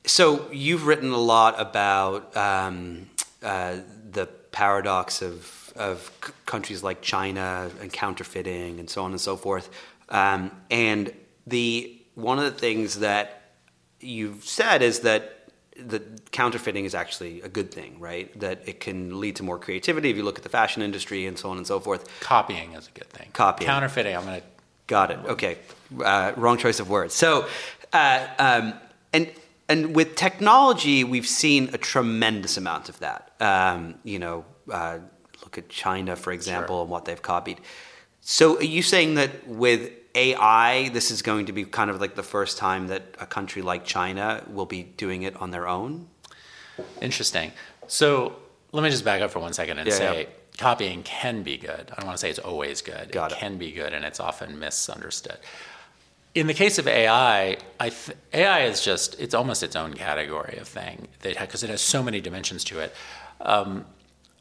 So 0.05 0.49
you've 0.51 0.85
written 0.85 1.11
a 1.11 1.17
lot 1.17 1.59
about 1.59 2.37
um, 2.37 3.09
uh, 3.41 3.77
the 4.11 4.27
paradox 4.51 5.21
of 5.21 5.57
of 5.77 6.11
c- 6.25 6.33
countries 6.45 6.83
like 6.83 7.01
China 7.01 7.69
and 7.81 7.91
counterfeiting 7.93 8.79
and 8.79 8.89
so 8.89 9.03
on 9.03 9.11
and 9.11 9.21
so 9.21 9.37
forth. 9.37 9.69
Um, 10.09 10.51
and 10.69 11.13
the 11.45 12.01
one 12.15 12.39
of 12.39 12.45
the 12.45 12.59
things 12.59 12.99
that 12.99 13.51
you've 13.99 14.43
said 14.45 14.81
is 14.81 15.01
that 15.01 15.33
the 15.75 16.01
counterfeiting 16.31 16.85
is 16.85 16.95
actually 16.95 17.41
a 17.41 17.49
good 17.49 17.71
thing, 17.71 17.99
right? 17.99 18.37
That 18.39 18.67
it 18.67 18.79
can 18.79 19.19
lead 19.19 19.35
to 19.35 19.43
more 19.43 19.59
creativity 19.59 20.09
if 20.09 20.17
you 20.17 20.23
look 20.23 20.37
at 20.37 20.43
the 20.43 20.49
fashion 20.49 20.81
industry 20.81 21.27
and 21.27 21.37
so 21.37 21.51
on 21.51 21.57
and 21.57 21.67
so 21.67 21.79
forth. 21.79 22.19
Copying 22.21 22.73
is 22.73 22.87
a 22.87 22.91
good 22.91 23.09
thing. 23.09 23.29
Copying. 23.33 23.67
Counterfeiting, 23.67 24.15
I'm 24.15 24.23
going 24.23 24.41
to 24.41 24.47
Got 24.87 25.11
it. 25.11 25.19
Okay. 25.25 25.57
Uh, 26.03 26.31
wrong 26.37 26.57
choice 26.57 26.79
of 26.79 26.89
words. 26.89 27.13
So, 27.13 27.47
uh, 27.91 28.25
um, 28.39 28.73
and 29.13 29.29
and 29.69 29.93
with 29.93 30.15
technology, 30.15 31.03
we've 31.03 31.27
seen 31.27 31.69
a 31.73 31.77
tremendous 31.77 32.55
amount 32.55 32.87
of 32.87 32.99
that. 32.99 33.33
Um, 33.41 33.95
you 34.05 34.17
know, 34.17 34.45
uh, 34.71 34.99
look 35.41 35.57
at 35.57 35.67
China, 35.67 36.15
for 36.15 36.31
example, 36.31 36.81
and 36.81 36.89
what 36.89 37.03
they've 37.03 37.21
copied. 37.21 37.59
So, 38.21 38.57
are 38.57 38.63
you 38.63 38.81
saying 38.81 39.15
that 39.15 39.45
with 39.45 39.91
AI, 40.17 40.89
this 40.89 41.11
is 41.11 41.21
going 41.21 41.45
to 41.45 41.53
be 41.53 41.63
kind 41.65 41.89
of 41.91 42.01
like 42.01 42.15
the 42.15 42.23
first 42.23 42.57
time 42.57 42.87
that 42.87 43.03
a 43.19 43.25
country 43.25 43.61
like 43.61 43.85
China 43.85 44.43
will 44.49 44.65
be 44.65 44.81
doing 44.83 45.21
it 45.23 45.35
on 45.41 45.51
their 45.51 45.67
own? 45.67 46.07
Interesting. 47.01 47.51
So 47.87 48.35
let 48.71 48.83
me 48.83 48.89
just 48.89 49.05
back 49.05 49.21
up 49.21 49.31
for 49.31 49.39
one 49.39 49.53
second 49.53 49.77
and 49.79 49.87
Yeah, 49.87 49.93
say 49.95 50.21
yeah. 50.21 50.29
copying 50.57 51.03
can 51.03 51.43
be 51.43 51.57
good. 51.57 51.91
I 51.91 51.95
don't 51.95 52.05
want 52.07 52.17
to 52.17 52.21
say 52.21 52.29
it's 52.29 52.39
always 52.39 52.81
good. 52.81 53.11
Got 53.11 53.31
it, 53.31 53.35
it. 53.35 53.39
can 53.39 53.57
be 53.57 53.71
good, 53.71 53.93
and 53.93 54.03
it's 54.03 54.19
often 54.19 54.59
misunderstood. 54.59 55.37
In 56.35 56.47
the 56.47 56.53
case 56.53 56.77
of 56.77 56.87
AI, 56.87 57.57
I 57.79 57.89
th- 57.89 58.17
AI 58.33 58.61
is 58.65 58.83
just, 58.83 59.19
it's 59.19 59.33
almost 59.33 59.63
its 59.63 59.75
own 59.75 59.93
category 59.93 60.57
of 60.59 60.67
thing 60.67 61.07
because 61.21 61.63
it 61.63 61.69
has 61.69 61.81
so 61.81 62.03
many 62.03 62.21
dimensions 62.21 62.63
to 62.65 62.79
it. 62.79 62.93
Um, 63.41 63.85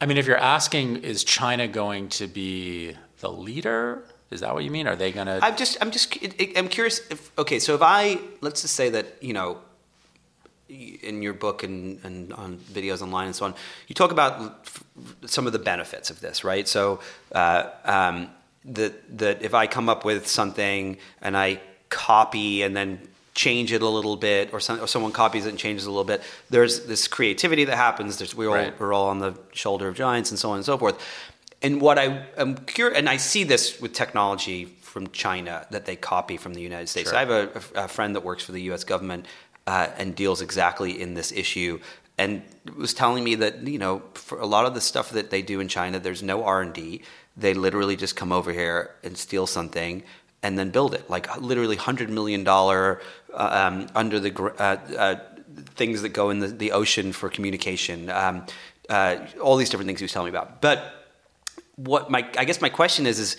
I 0.01 0.07
mean, 0.07 0.19
if 0.19 0.27
you're 0.27 0.37
asking, 0.59 0.97
is 0.99 1.25
China 1.25 1.67
going 1.69 2.09
to 2.11 2.27
be 2.27 2.95
the 3.21 3.31
leader? 3.31 4.05
Is 4.31 4.41
that 4.41 4.55
what 4.55 4.65
you 4.65 4.71
mean? 4.71 4.87
Are 4.87 4.97
they 4.97 5.13
going 5.13 5.27
to? 5.27 5.39
I'm 5.43 5.57
just, 5.57 5.79
I'm 5.81 5.91
just, 5.91 6.17
I'm 6.57 6.69
curious. 6.69 7.01
If 7.11 7.31
okay, 7.39 7.59
so 7.59 7.75
if 7.75 7.83
I 7.83 8.19
let's 8.41 8.63
just 8.63 8.75
say 8.75 8.89
that 8.91 9.23
you 9.23 9.33
know, 9.33 9.59
in 10.69 11.23
your 11.23 11.33
book 11.33 11.63
and, 11.63 12.01
and 12.05 12.33
on 12.33 12.59
videos 12.59 13.03
online 13.03 13.27
and 13.27 13.37
so 13.37 13.45
on, 13.47 13.55
you 13.87 13.95
talk 13.95 14.11
about 14.11 14.67
some 15.27 15.47
of 15.47 15.53
the 15.53 15.61
benefits 15.61 16.11
of 16.11 16.21
this, 16.21 16.43
right? 16.43 16.67
So 16.67 17.01
uh, 17.33 17.71
um, 17.85 18.31
that 18.65 19.19
that 19.19 19.43
if 19.43 19.55
I 19.55 19.69
come 19.69 19.89
up 19.89 20.05
with 20.05 20.27
something 20.27 20.97
and 21.23 21.37
I 21.37 21.61
copy 21.89 22.63
and 22.63 22.77
then 22.77 23.01
change 23.35 23.71
it 23.71 23.83
a 23.83 23.89
little 23.89 24.17
bit, 24.17 24.53
or, 24.55 24.61
some, 24.61 24.81
or 24.81 24.87
someone 24.89 25.13
copies 25.13 25.45
it 25.45 25.51
and 25.51 25.59
changes 25.59 25.85
it 25.87 25.89
a 25.89 25.93
little 25.93 26.05
bit, 26.05 26.23
there's 26.49 26.87
this 26.87 27.07
creativity 27.07 27.65
that 27.67 27.77
happens. 27.77 28.17
There's 28.17 28.35
we 28.35 28.47
all 28.47 28.55
Right. 28.55 28.81
we're 28.81 28.95
all 28.95 29.09
on 29.09 29.19
the 29.19 29.39
shoulder 29.53 29.89
of 29.89 29.95
giants 29.95 30.31
and 30.31 30.39
so 30.39 30.51
on 30.51 30.57
and 30.57 30.65
so 30.65 30.77
forth. 30.79 30.99
And 31.63 31.81
what 31.81 31.99
I 31.99 32.27
am 32.37 32.57
curious, 32.57 32.99
and 32.99 33.09
I 33.09 33.17
see 33.17 33.45
this 33.45 33.81
with 33.81 33.93
technology 33.93 34.67
from 34.83 35.09
China 35.09 35.67
that 35.71 35.85
they 35.85 35.97
copy 35.97 36.37
from 36.37 36.55
the 36.55 36.61
United 36.61 36.89
States. 36.89 37.11
Sure. 37.11 37.19
I 37.19 37.21
have 37.21 37.31
a, 37.31 37.85
a- 37.85 37.89
friend 37.89 38.15
that 38.15 38.25
works 38.25 38.45
for 38.45 38.53
the 38.53 38.63
U.S. 38.63 38.85
government 38.85 39.27
uh, 39.67 39.89
and 39.99 40.15
deals 40.15 40.41
exactly 40.43 41.01
in 41.01 41.15
this 41.15 41.33
issue, 41.33 41.81
and 42.19 42.43
was 42.77 42.95
telling 42.95 43.25
me 43.25 43.35
that 43.37 43.67
you 43.67 43.79
know 43.79 44.03
for 44.15 44.39
a 44.39 44.47
lot 44.47 44.65
of 44.67 44.75
the 44.75 44.81
stuff 44.81 45.11
that 45.11 45.31
they 45.31 45.43
do 45.43 45.61
in 45.61 45.69
China, 45.69 45.99
there's 45.99 46.23
no 46.23 46.45
R 46.45 46.63
and 46.63 46.73
D. 46.73 47.03
They 47.37 47.53
literally 47.53 47.97
just 47.97 48.17
come 48.17 48.33
over 48.33 48.53
here 48.53 48.95
and 49.03 49.17
steal 49.17 49.47
something 49.47 50.03
and 50.43 50.59
then 50.59 50.71
build 50.71 50.95
it, 50.95 51.09
like 51.11 51.35
literally 51.41 51.77
hundred 51.77 52.09
million 52.09 52.45
dollar 52.45 53.01
uh, 53.35 53.69
um, 53.69 53.87
under 53.95 54.21
the 54.21 54.31
gr- 54.31 54.57
uh, 54.59 54.77
uh, 54.97 55.17
things 55.75 56.03
that 56.03 56.11
go 56.11 56.31
in 56.31 56.39
the, 56.39 56.49
the 56.49 56.73
ocean 56.73 57.13
for 57.13 57.29
communication. 57.29 58.09
Um, 58.11 58.47
uh, 58.89 59.17
all 59.43 59.57
these 59.57 59.69
different 59.69 59.89
things 59.89 60.01
he 60.01 60.05
was 60.05 60.13
telling 60.13 60.33
me 60.33 60.39
about, 60.39 60.61
but 60.63 61.06
what 61.77 62.11
my 62.11 62.29
I 62.37 62.45
guess 62.45 62.61
my 62.61 62.69
question 62.69 63.07
is 63.07 63.19
is 63.19 63.37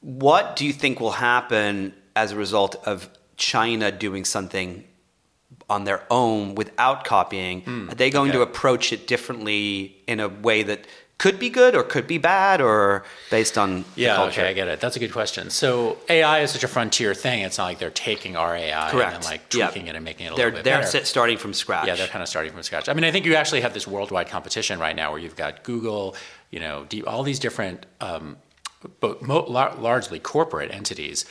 what 0.00 0.56
do 0.56 0.64
you 0.64 0.72
think 0.72 1.00
will 1.00 1.10
happen 1.10 1.94
as 2.14 2.32
a 2.32 2.36
result 2.36 2.76
of 2.86 3.08
China 3.36 3.90
doing 3.90 4.24
something 4.24 4.84
on 5.68 5.84
their 5.84 6.04
own 6.10 6.54
without 6.54 7.04
copying? 7.04 7.62
Hmm. 7.62 7.90
Are 7.90 7.94
they 7.94 8.10
going 8.10 8.32
to 8.32 8.42
approach 8.42 8.92
it 8.92 9.06
differently 9.06 9.96
in 10.06 10.20
a 10.20 10.28
way 10.28 10.62
that 10.62 10.86
could 11.18 11.38
be 11.40 11.50
good 11.50 11.74
or 11.74 11.82
could 11.82 12.06
be 12.06 12.16
bad 12.16 12.60
or 12.60 13.04
based 13.28 13.58
on 13.58 13.82
the 13.96 14.02
Yeah, 14.02 14.22
okay, 14.24 14.48
I 14.48 14.52
get 14.52 14.68
it. 14.68 14.80
That's 14.80 14.94
a 14.94 15.00
good 15.00 15.12
question. 15.12 15.50
So 15.50 15.98
AI 16.08 16.40
is 16.40 16.52
such 16.52 16.62
a 16.62 16.68
frontier 16.68 17.12
thing. 17.12 17.42
It's 17.42 17.58
not 17.58 17.64
like 17.64 17.80
they're 17.80 17.90
taking 17.90 18.36
our 18.36 18.54
AI 18.54 18.90
Correct. 18.90 19.14
and 19.14 19.22
then 19.24 19.30
like 19.30 19.48
tweaking 19.48 19.88
it 19.88 19.96
and 19.96 20.04
making 20.04 20.26
it 20.26 20.32
a 20.32 20.36
They're 20.36 20.46
little 20.46 20.58
bit 20.58 20.64
they're 20.64 20.80
better. 20.82 21.04
starting 21.04 21.36
from 21.36 21.52
scratch. 21.54 21.88
Yeah, 21.88 21.96
they're 21.96 22.06
kind 22.06 22.22
of 22.22 22.28
starting 22.28 22.52
from 22.52 22.62
scratch. 22.62 22.88
I 22.88 22.92
mean, 22.94 23.02
I 23.04 23.10
think 23.10 23.26
you 23.26 23.34
actually 23.34 23.62
have 23.62 23.74
this 23.74 23.86
worldwide 23.86 24.28
competition 24.28 24.78
right 24.78 24.94
now 24.94 25.10
where 25.10 25.18
you've 25.20 25.34
got 25.36 25.64
Google, 25.64 26.14
you 26.52 26.60
know, 26.60 26.84
deep, 26.88 27.06
all 27.08 27.24
these 27.24 27.40
different, 27.40 27.84
um, 28.00 28.36
but 29.00 29.20
mo- 29.20 29.44
lar- 29.48 29.74
largely 29.74 30.20
corporate 30.20 30.70
entities 30.72 31.24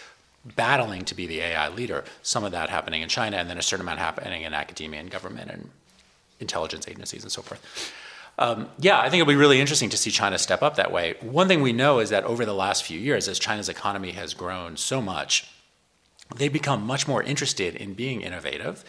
battling 0.44 1.06
to 1.06 1.16
be 1.16 1.28
the 1.28 1.40
AI 1.40 1.70
leader. 1.70 2.04
Some 2.24 2.44
of 2.44 2.52
that 2.52 2.70
happening 2.70 3.04
in 3.04 3.08
China, 3.10 3.38
and 3.38 3.50
then 3.50 3.58
a 3.58 3.62
certain 3.62 3.86
amount 3.86 4.00
happening 4.00 4.42
in 4.42 4.54
academia 4.54 5.00
and 5.00 5.10
government 5.10 5.50
and 5.50 5.70
intelligence 6.42 6.88
agencies 6.90 7.24
and 7.24 7.32
so 7.32 7.42
forth. 7.42 7.62
Um, 8.40 8.70
yeah, 8.78 9.00
I 9.00 9.10
think 9.10 9.22
it'll 9.22 9.32
be 9.32 9.36
really 9.36 9.60
interesting 9.60 9.90
to 9.90 9.98
see 9.98 10.12
China 10.12 10.38
step 10.38 10.62
up 10.62 10.76
that 10.76 10.92
way. 10.92 11.16
One 11.22 11.48
thing 11.48 11.62
we 11.62 11.74
know 11.74 12.00
is 12.00 12.10
that 12.12 12.24
over 12.24 12.46
the 12.46 12.54
last 12.54 12.84
few 12.84 13.00
years, 13.00 13.28
as 13.28 13.40
China's 13.40 13.70
economy 13.70 14.12
has 14.12 14.34
grown 14.34 14.78
so 14.78 15.02
much, 15.02 15.48
they've 16.36 16.54
become 16.54 16.84
much 16.86 17.08
more 17.08 17.24
interested 17.24 17.76
in 17.76 17.94
being 17.94 18.22
innovative. 18.22 18.84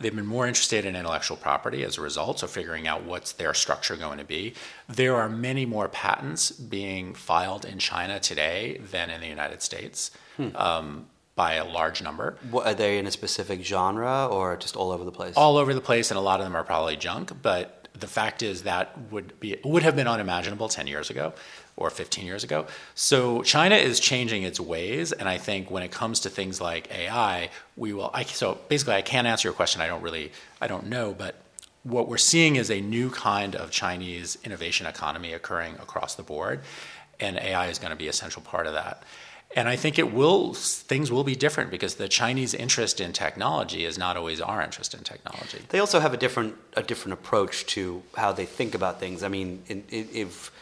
They've 0.00 0.14
been 0.14 0.26
more 0.26 0.46
interested 0.46 0.84
in 0.84 0.94
intellectual 0.94 1.36
property 1.36 1.82
as 1.84 1.98
a 1.98 2.00
result, 2.00 2.38
so 2.38 2.46
figuring 2.46 2.86
out 2.86 3.02
what's 3.04 3.32
their 3.32 3.52
structure 3.52 3.96
going 3.96 4.18
to 4.18 4.24
be. 4.24 4.54
There 4.88 5.16
are 5.16 5.28
many 5.28 5.66
more 5.66 5.88
patents 5.88 6.52
being 6.52 7.14
filed 7.14 7.64
in 7.64 7.78
China 7.78 8.20
today 8.20 8.80
than 8.92 9.10
in 9.10 9.20
the 9.20 9.26
United 9.26 9.60
States 9.60 10.12
um, 10.54 11.06
by 11.34 11.54
a 11.54 11.64
large 11.64 12.00
number. 12.00 12.36
What, 12.50 12.66
are 12.66 12.74
they 12.74 12.98
in 12.98 13.08
a 13.08 13.10
specific 13.10 13.64
genre 13.64 14.26
or 14.30 14.56
just 14.56 14.76
all 14.76 14.92
over 14.92 15.04
the 15.04 15.10
place? 15.10 15.34
All 15.36 15.56
over 15.56 15.74
the 15.74 15.80
place, 15.80 16.12
and 16.12 16.18
a 16.18 16.20
lot 16.20 16.38
of 16.38 16.46
them 16.46 16.54
are 16.54 16.64
probably 16.64 16.96
junk, 16.96 17.32
but 17.42 17.77
the 18.00 18.06
fact 18.06 18.42
is 18.42 18.62
that 18.62 18.96
would 19.10 19.38
be 19.40 19.56
would 19.64 19.82
have 19.82 19.96
been 19.96 20.08
unimaginable 20.08 20.68
10 20.68 20.86
years 20.86 21.10
ago 21.10 21.32
or 21.76 21.90
15 21.90 22.26
years 22.26 22.42
ago. 22.42 22.66
So 22.94 23.42
China 23.42 23.76
is 23.76 24.00
changing 24.00 24.42
its 24.42 24.58
ways, 24.58 25.12
and 25.12 25.28
I 25.28 25.38
think 25.38 25.70
when 25.70 25.82
it 25.82 25.92
comes 25.92 26.20
to 26.20 26.30
things 26.30 26.60
like 26.60 26.92
AI, 26.92 27.50
we 27.76 27.92
will. 27.92 28.10
I, 28.12 28.24
so 28.24 28.58
basically, 28.68 28.94
I 28.94 29.02
can't 29.02 29.26
answer 29.26 29.48
your 29.48 29.54
question. 29.54 29.80
I 29.80 29.86
don't 29.86 30.02
really, 30.02 30.32
I 30.60 30.66
don't 30.66 30.88
know, 30.88 31.14
but 31.16 31.36
what 31.84 32.08
we're 32.08 32.18
seeing 32.18 32.56
is 32.56 32.70
a 32.70 32.80
new 32.80 33.10
kind 33.10 33.54
of 33.54 33.70
Chinese 33.70 34.36
innovation 34.44 34.86
economy 34.86 35.32
occurring 35.32 35.74
across 35.74 36.16
the 36.16 36.22
board, 36.22 36.60
and 37.20 37.38
AI 37.38 37.68
is 37.68 37.78
going 37.78 37.90
to 37.90 37.96
be 37.96 38.08
a 38.08 38.12
central 38.12 38.44
part 38.44 38.66
of 38.66 38.72
that. 38.72 39.04
And 39.56 39.66
I 39.66 39.76
think 39.76 39.98
it 39.98 40.12
will 40.12 40.52
things 40.54 41.10
will 41.10 41.24
be 41.24 41.34
different 41.34 41.70
because 41.70 41.94
the 41.94 42.08
Chinese 42.08 42.52
interest 42.52 43.00
in 43.00 43.12
technology 43.12 43.84
is 43.84 43.96
not 43.96 44.16
always 44.16 44.40
our 44.40 44.62
interest 44.62 44.92
in 44.94 45.02
technology. 45.02 45.60
They 45.70 45.78
also 45.78 46.00
have 46.00 46.12
a 46.12 46.18
different 46.18 46.54
a 46.74 46.82
different 46.82 47.14
approach 47.14 47.66
to 47.66 48.02
how 48.16 48.32
they 48.32 48.44
think 48.44 48.74
about 48.74 49.00
things. 49.00 49.22
I 49.22 49.28
mean, 49.28 49.62
if 49.68 50.52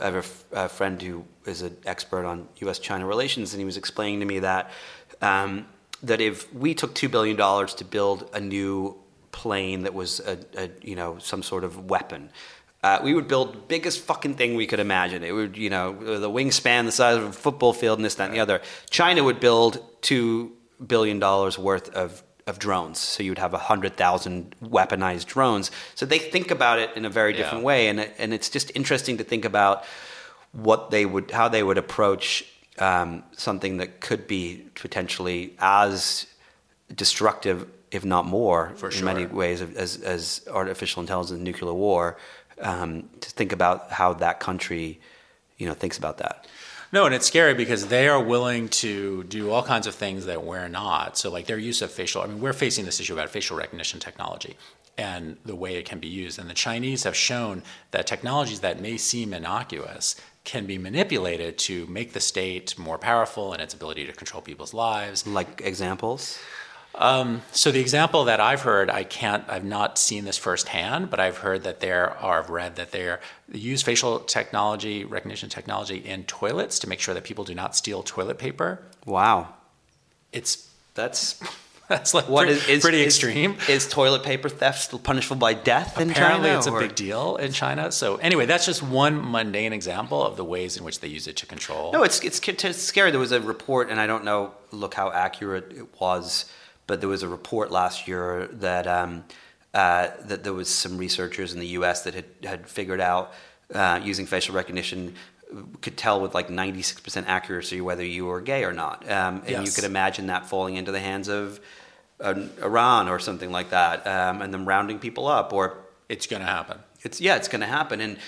I 0.00 0.04
have 0.06 0.14
a, 0.14 0.18
f- 0.18 0.44
a 0.52 0.68
friend 0.68 1.00
who 1.00 1.24
is 1.44 1.62
an 1.62 1.76
expert 1.84 2.24
on 2.24 2.48
U.S.-China 2.58 3.06
relations, 3.06 3.52
and 3.52 3.60
he 3.60 3.64
was 3.64 3.76
explaining 3.76 4.20
to 4.20 4.26
me 4.26 4.40
that 4.40 4.70
um, 5.22 5.66
that 6.02 6.20
if 6.20 6.52
we 6.52 6.74
took 6.74 6.94
two 6.94 7.08
billion 7.08 7.36
dollars 7.36 7.74
to 7.74 7.84
build 7.84 8.28
a 8.32 8.40
new 8.40 8.96
plane 9.32 9.82
that 9.82 9.92
was 9.92 10.20
a, 10.20 10.38
a 10.56 10.70
you 10.82 10.96
know 10.96 11.18
some 11.18 11.42
sort 11.42 11.62
of 11.62 11.90
weapon. 11.90 12.30
Uh, 12.86 13.00
we 13.02 13.14
would 13.14 13.26
build 13.26 13.66
biggest 13.66 13.98
fucking 14.10 14.34
thing 14.36 14.54
we 14.54 14.66
could 14.70 14.78
imagine. 14.78 15.24
It 15.24 15.32
would, 15.32 15.56
you 15.56 15.70
know, 15.70 15.92
the 16.26 16.30
wingspan 16.30 16.84
the 16.84 16.92
size 16.92 17.16
of 17.16 17.24
a 17.24 17.32
football 17.32 17.72
field 17.72 17.98
and 17.98 18.04
this, 18.04 18.14
that, 18.16 18.26
and 18.26 18.34
the 18.36 18.38
other. 18.46 18.60
China 18.90 19.24
would 19.24 19.40
build 19.40 19.72
two 20.02 20.52
billion 20.94 21.18
dollars 21.18 21.58
worth 21.58 21.88
of 22.04 22.22
of 22.46 22.60
drones. 22.60 22.98
So 23.00 23.24
you 23.24 23.30
would 23.32 23.38
have 23.46 23.52
100,000 23.52 24.54
weaponized 24.62 25.26
drones. 25.26 25.72
So 25.96 26.06
they 26.06 26.20
think 26.20 26.52
about 26.52 26.78
it 26.78 26.90
in 26.96 27.04
a 27.04 27.10
very 27.10 27.32
different 27.32 27.62
Yeah. 27.62 27.66
way. 27.72 27.88
And, 27.88 27.98
and 28.18 28.32
it's 28.32 28.48
just 28.48 28.70
interesting 28.76 29.16
to 29.18 29.24
think 29.24 29.44
about 29.44 29.84
what 30.52 30.90
they 30.92 31.04
would, 31.06 31.32
how 31.32 31.48
they 31.48 31.64
would 31.64 31.76
approach 31.76 32.44
um, 32.78 33.24
something 33.32 33.78
that 33.78 34.00
could 34.00 34.28
be 34.28 34.42
potentially 34.76 35.56
as 35.58 36.26
destructive, 36.94 37.66
if 37.90 38.04
not 38.04 38.26
more, 38.26 38.72
For 38.76 38.90
in 38.90 39.04
many 39.04 39.26
ways, 39.26 39.60
as, 39.60 40.00
as 40.02 40.46
artificial 40.48 41.00
intelligence 41.00 41.32
and 41.32 41.42
nuclear 41.42 41.74
war. 41.74 42.16
Um, 42.60 43.10
to 43.20 43.30
think 43.30 43.52
about 43.52 43.92
how 43.92 44.14
that 44.14 44.40
country, 44.40 44.98
you 45.58 45.66
know, 45.66 45.74
thinks 45.74 45.98
about 45.98 46.18
that. 46.18 46.46
No, 46.92 47.04
and 47.04 47.14
it's 47.14 47.26
scary 47.26 47.52
because 47.52 47.88
they 47.88 48.08
are 48.08 48.22
willing 48.22 48.68
to 48.68 49.24
do 49.24 49.50
all 49.50 49.62
kinds 49.62 49.86
of 49.86 49.94
things 49.94 50.24
that 50.26 50.44
we're 50.44 50.68
not. 50.68 51.18
So, 51.18 51.30
like 51.30 51.46
their 51.46 51.58
use 51.58 51.82
of 51.82 51.90
facial, 51.90 52.22
I 52.22 52.26
mean, 52.26 52.40
we're 52.40 52.52
facing 52.52 52.84
this 52.84 53.00
issue 53.00 53.12
about 53.12 53.28
facial 53.28 53.56
recognition 53.56 54.00
technology 54.00 54.56
and 54.96 55.36
the 55.44 55.54
way 55.54 55.76
it 55.76 55.84
can 55.84 55.98
be 55.98 56.08
used. 56.08 56.38
And 56.38 56.48
the 56.48 56.54
Chinese 56.54 57.04
have 57.04 57.16
shown 57.16 57.62
that 57.90 58.06
technologies 58.06 58.60
that 58.60 58.80
may 58.80 58.96
seem 58.96 59.34
innocuous 59.34 60.16
can 60.44 60.64
be 60.64 60.78
manipulated 60.78 61.58
to 61.58 61.86
make 61.86 62.12
the 62.12 62.20
state 62.20 62.78
more 62.78 62.98
powerful 62.98 63.52
in 63.52 63.60
its 63.60 63.74
ability 63.74 64.06
to 64.06 64.12
control 64.12 64.40
people's 64.40 64.72
lives. 64.72 65.26
Like 65.26 65.60
examples. 65.64 66.38
Um, 66.98 67.42
so 67.52 67.70
the 67.70 67.80
example 67.80 68.24
that 68.24 68.40
I've 68.40 68.62
heard, 68.62 68.88
I 68.88 69.04
can't, 69.04 69.44
I've 69.48 69.64
not 69.64 69.98
seen 69.98 70.24
this 70.24 70.38
firsthand, 70.38 71.10
but 71.10 71.20
I've 71.20 71.38
heard 71.38 71.62
that 71.64 71.80
there 71.80 72.16
are, 72.18 72.40
I've 72.42 72.48
read 72.50 72.76
that 72.76 72.90
they're 72.90 73.20
use 73.52 73.82
facial 73.82 74.20
technology, 74.20 75.04
recognition 75.04 75.50
technology 75.50 75.96
in 75.98 76.24
toilets 76.24 76.78
to 76.80 76.88
make 76.88 77.00
sure 77.00 77.12
that 77.14 77.24
people 77.24 77.44
do 77.44 77.54
not 77.54 77.76
steal 77.76 78.02
toilet 78.02 78.38
paper. 78.38 78.80
Wow. 79.04 79.48
It's 80.32 80.70
That's 80.94 81.38
that's 81.88 82.14
like 82.14 82.28
what 82.28 82.46
pretty, 82.46 82.60
is, 82.60 82.68
is 82.68 82.82
pretty 82.82 83.00
is- 83.02 83.14
extreme. 83.14 83.56
Is 83.68 83.86
toilet 83.86 84.22
paper 84.24 84.48
theft 84.48 84.80
still 84.82 84.98
punishable 84.98 85.36
by 85.36 85.52
death 85.54 86.00
in 86.00 86.10
Apparently, 86.10 86.48
China? 86.48 86.58
it's 86.58 86.66
a 86.66 86.72
big 86.72 86.94
deal 86.94 87.36
in 87.36 87.52
China. 87.52 87.92
So 87.92 88.16
anyway, 88.16 88.46
that's 88.46 88.64
just 88.66 88.82
one 88.82 89.30
mundane 89.30 89.72
example 89.74 90.22
of 90.24 90.36
the 90.36 90.44
ways 90.44 90.76
in 90.78 90.82
which 90.84 91.00
they 91.00 91.08
use 91.08 91.28
it 91.28 91.36
to 91.36 91.46
control. 91.46 91.92
No, 91.92 92.02
it's, 92.02 92.20
it's 92.24 92.40
it's 92.48 92.78
scary. 92.82 93.10
There 93.10 93.20
was 93.20 93.32
a 93.32 93.40
report, 93.40 93.90
and 93.90 94.00
I 94.00 94.06
don't 94.06 94.24
know, 94.24 94.52
look 94.72 94.94
how 94.94 95.12
accurate 95.12 95.72
it 95.76 96.00
was, 96.00 96.46
but 96.86 97.00
there 97.00 97.08
was 97.08 97.22
a 97.22 97.28
report 97.28 97.70
last 97.70 98.06
year 98.06 98.48
that 98.52 98.86
um, 98.86 99.24
uh, 99.74 100.08
that 100.24 100.44
there 100.44 100.52
was 100.52 100.68
some 100.68 100.98
researchers 100.98 101.52
in 101.52 101.60
the 101.60 101.68
U.S. 101.68 102.02
that 102.02 102.14
had 102.14 102.26
had 102.44 102.68
figured 102.68 103.00
out 103.00 103.32
uh, 103.74 104.00
using 104.02 104.26
facial 104.26 104.54
recognition 104.54 105.14
could 105.80 105.96
tell 105.96 106.20
with 106.20 106.34
like 106.34 106.48
96% 106.48 107.24
accuracy 107.26 107.80
whether 107.80 108.04
you 108.04 108.26
were 108.26 108.40
gay 108.40 108.64
or 108.64 108.72
not. 108.72 109.08
Um, 109.08 109.42
and 109.46 109.64
you 109.64 109.72
could 109.72 109.84
imagine 109.84 110.26
that 110.26 110.48
falling 110.48 110.76
into 110.76 110.90
the 110.90 111.00
hands 111.00 111.28
of 111.28 111.60
uh, 112.20 112.34
Iran 112.62 113.08
or 113.08 113.18
something 113.18 113.52
like 113.52 113.70
that, 113.70 114.06
um, 114.06 114.42
and 114.42 114.52
them 114.52 114.66
rounding 114.66 114.98
people 114.98 115.26
up 115.26 115.52
or 115.52 115.78
it's 116.08 116.26
going 116.26 116.40
to 116.40 116.48
happen. 116.48 116.78
it's 117.02 117.20
yeah, 117.20 117.36
it's 117.36 117.48
going 117.48 117.60
to 117.60 117.66
happen, 117.66 118.00
and 118.00 118.18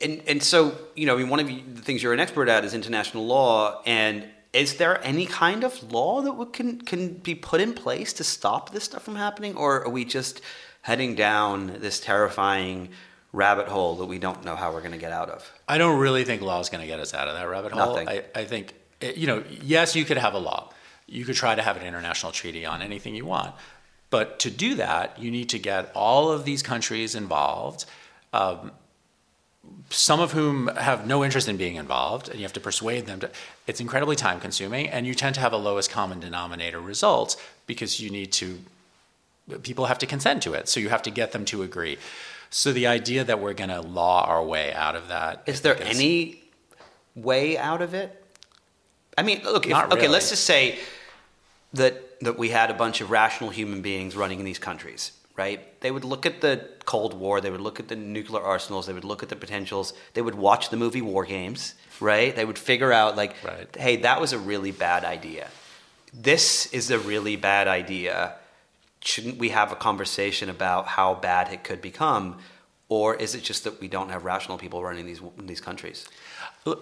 and 0.00 0.22
and 0.26 0.42
so 0.42 0.76
you 0.94 1.06
know, 1.06 1.14
I 1.14 1.18
mean, 1.18 1.28
one 1.28 1.40
of 1.40 1.46
the 1.46 1.82
things 1.82 2.02
you're 2.02 2.12
an 2.12 2.20
expert 2.20 2.48
at 2.48 2.64
is 2.64 2.74
international 2.74 3.26
law, 3.26 3.82
and 3.86 4.26
is 4.56 4.76
there 4.76 5.04
any 5.04 5.26
kind 5.26 5.64
of 5.64 5.92
law 5.92 6.22
that 6.22 6.32
would, 6.32 6.52
can 6.54 6.80
can 6.80 7.12
be 7.12 7.34
put 7.34 7.60
in 7.60 7.74
place 7.74 8.14
to 8.14 8.24
stop 8.24 8.72
this 8.72 8.84
stuff 8.84 9.02
from 9.04 9.16
happening, 9.16 9.54
or 9.54 9.84
are 9.84 9.90
we 9.90 10.04
just 10.04 10.40
heading 10.82 11.14
down 11.14 11.78
this 11.80 12.00
terrifying 12.00 12.88
rabbit 13.32 13.68
hole 13.68 13.96
that 13.96 14.06
we 14.06 14.18
don't 14.18 14.44
know 14.44 14.56
how 14.56 14.72
we're 14.72 14.80
going 14.80 14.92
to 14.92 14.98
get 14.98 15.12
out 15.12 15.28
of? 15.28 15.52
I 15.68 15.76
don't 15.76 15.98
really 15.98 16.24
think 16.24 16.40
law 16.40 16.58
is 16.60 16.70
going 16.70 16.80
to 16.80 16.86
get 16.86 17.00
us 17.00 17.12
out 17.12 17.28
of 17.28 17.34
that 17.34 17.44
rabbit 17.44 17.72
hole. 17.72 17.86
Nothing. 17.86 18.08
I, 18.08 18.24
I 18.34 18.44
think, 18.44 18.72
eh, 19.02 19.12
you 19.14 19.26
know, 19.26 19.44
yes, 19.62 19.94
you 19.94 20.06
could 20.06 20.16
have 20.16 20.32
a 20.32 20.38
law. 20.38 20.72
You 21.06 21.24
could 21.26 21.36
try 21.36 21.54
to 21.54 21.62
have 21.62 21.76
an 21.76 21.82
international 21.82 22.32
treaty 22.32 22.64
on 22.64 22.80
anything 22.80 23.14
you 23.14 23.26
want. 23.26 23.54
But 24.08 24.38
to 24.40 24.50
do 24.50 24.76
that, 24.76 25.18
you 25.18 25.30
need 25.30 25.50
to 25.50 25.58
get 25.58 25.92
all 25.94 26.32
of 26.32 26.44
these 26.44 26.62
countries 26.62 27.14
involved, 27.14 27.84
um, 28.32 28.72
some 29.90 30.20
of 30.20 30.32
whom 30.32 30.68
have 30.68 31.06
no 31.06 31.24
interest 31.24 31.48
in 31.48 31.56
being 31.56 31.76
involved, 31.76 32.28
and 32.28 32.38
you 32.38 32.42
have 32.42 32.52
to 32.54 32.60
persuade 32.60 33.06
them 33.06 33.20
to. 33.20 33.30
It's 33.66 33.80
incredibly 33.80 34.16
time 34.16 34.40
consuming, 34.40 34.88
and 34.88 35.06
you 35.06 35.14
tend 35.14 35.34
to 35.36 35.40
have 35.40 35.52
a 35.52 35.56
lowest 35.56 35.90
common 35.90 36.20
denominator 36.20 36.80
result 36.80 37.40
because 37.66 38.00
you 38.00 38.10
need 38.10 38.32
to 38.32 38.58
people 39.62 39.86
have 39.86 39.98
to 39.98 40.06
consent 40.06 40.42
to 40.42 40.54
it. 40.54 40.68
So 40.68 40.80
you 40.80 40.88
have 40.88 41.02
to 41.02 41.10
get 41.10 41.32
them 41.32 41.44
to 41.46 41.62
agree. 41.62 41.98
So 42.50 42.72
the 42.72 42.86
idea 42.86 43.24
that 43.24 43.40
we're 43.40 43.54
going 43.54 43.70
to 43.70 43.80
law 43.80 44.24
our 44.24 44.42
way 44.44 44.72
out 44.72 44.96
of 44.96 45.08
that 45.08 45.42
Is 45.46 45.60
there 45.60 45.80
any 45.82 46.42
way 47.14 47.58
out 47.58 47.82
of 47.82 47.94
it? 47.94 48.22
I 49.18 49.22
mean, 49.22 49.42
look, 49.44 49.66
if, 49.66 49.70
Not 49.70 49.92
okay, 49.92 50.08
let's 50.08 50.30
just 50.30 50.44
say 50.44 50.78
that 51.72 52.02
that 52.20 52.38
we 52.38 52.48
had 52.48 52.70
a 52.70 52.74
bunch 52.74 53.00
of 53.00 53.10
rational 53.10 53.50
human 53.50 53.82
beings 53.82 54.16
running 54.16 54.38
in 54.38 54.44
these 54.44 54.58
countries, 54.58 55.12
right? 55.36 55.80
They 55.80 55.90
would 55.90 56.04
look 56.04 56.26
at 56.26 56.40
the 56.40 56.68
Cold 56.84 57.14
War, 57.14 57.40
they 57.40 57.50
would 57.50 57.60
look 57.60 57.78
at 57.78 57.88
the 57.88 57.96
nuclear 57.96 58.42
arsenals, 58.42 58.86
they 58.86 58.92
would 58.92 59.04
look 59.04 59.22
at 59.22 59.28
the 59.28 59.36
potentials, 59.36 59.92
they 60.14 60.22
would 60.22 60.34
watch 60.34 60.70
the 60.70 60.76
movie 60.76 61.02
War 61.02 61.24
Games, 61.24 61.74
right? 62.00 62.34
They 62.34 62.44
would 62.44 62.58
figure 62.58 62.92
out 62.92 63.16
like, 63.16 63.34
Right. 63.44 63.74
hey, 63.76 63.96
that 63.96 64.20
was 64.20 64.32
a 64.32 64.38
really 64.38 64.72
bad 64.72 65.04
idea. 65.04 65.48
This 66.12 66.66
is 66.72 66.90
a 66.90 66.98
really 66.98 67.36
bad 67.36 67.68
idea. 67.68 68.34
Shouldn't 69.00 69.38
we 69.38 69.50
have 69.50 69.72
a 69.72 69.76
conversation 69.76 70.48
about 70.48 70.86
how 70.86 71.14
bad 71.14 71.52
it 71.52 71.62
could 71.64 71.82
become? 71.82 72.38
Or 72.88 73.16
is 73.16 73.34
it 73.34 73.42
just 73.42 73.64
that 73.64 73.80
we 73.80 73.88
don't 73.88 74.10
have 74.10 74.24
rational 74.24 74.58
people 74.58 74.82
running 74.82 75.06
these 75.06 75.20
these 75.38 75.60
countries? 75.60 76.08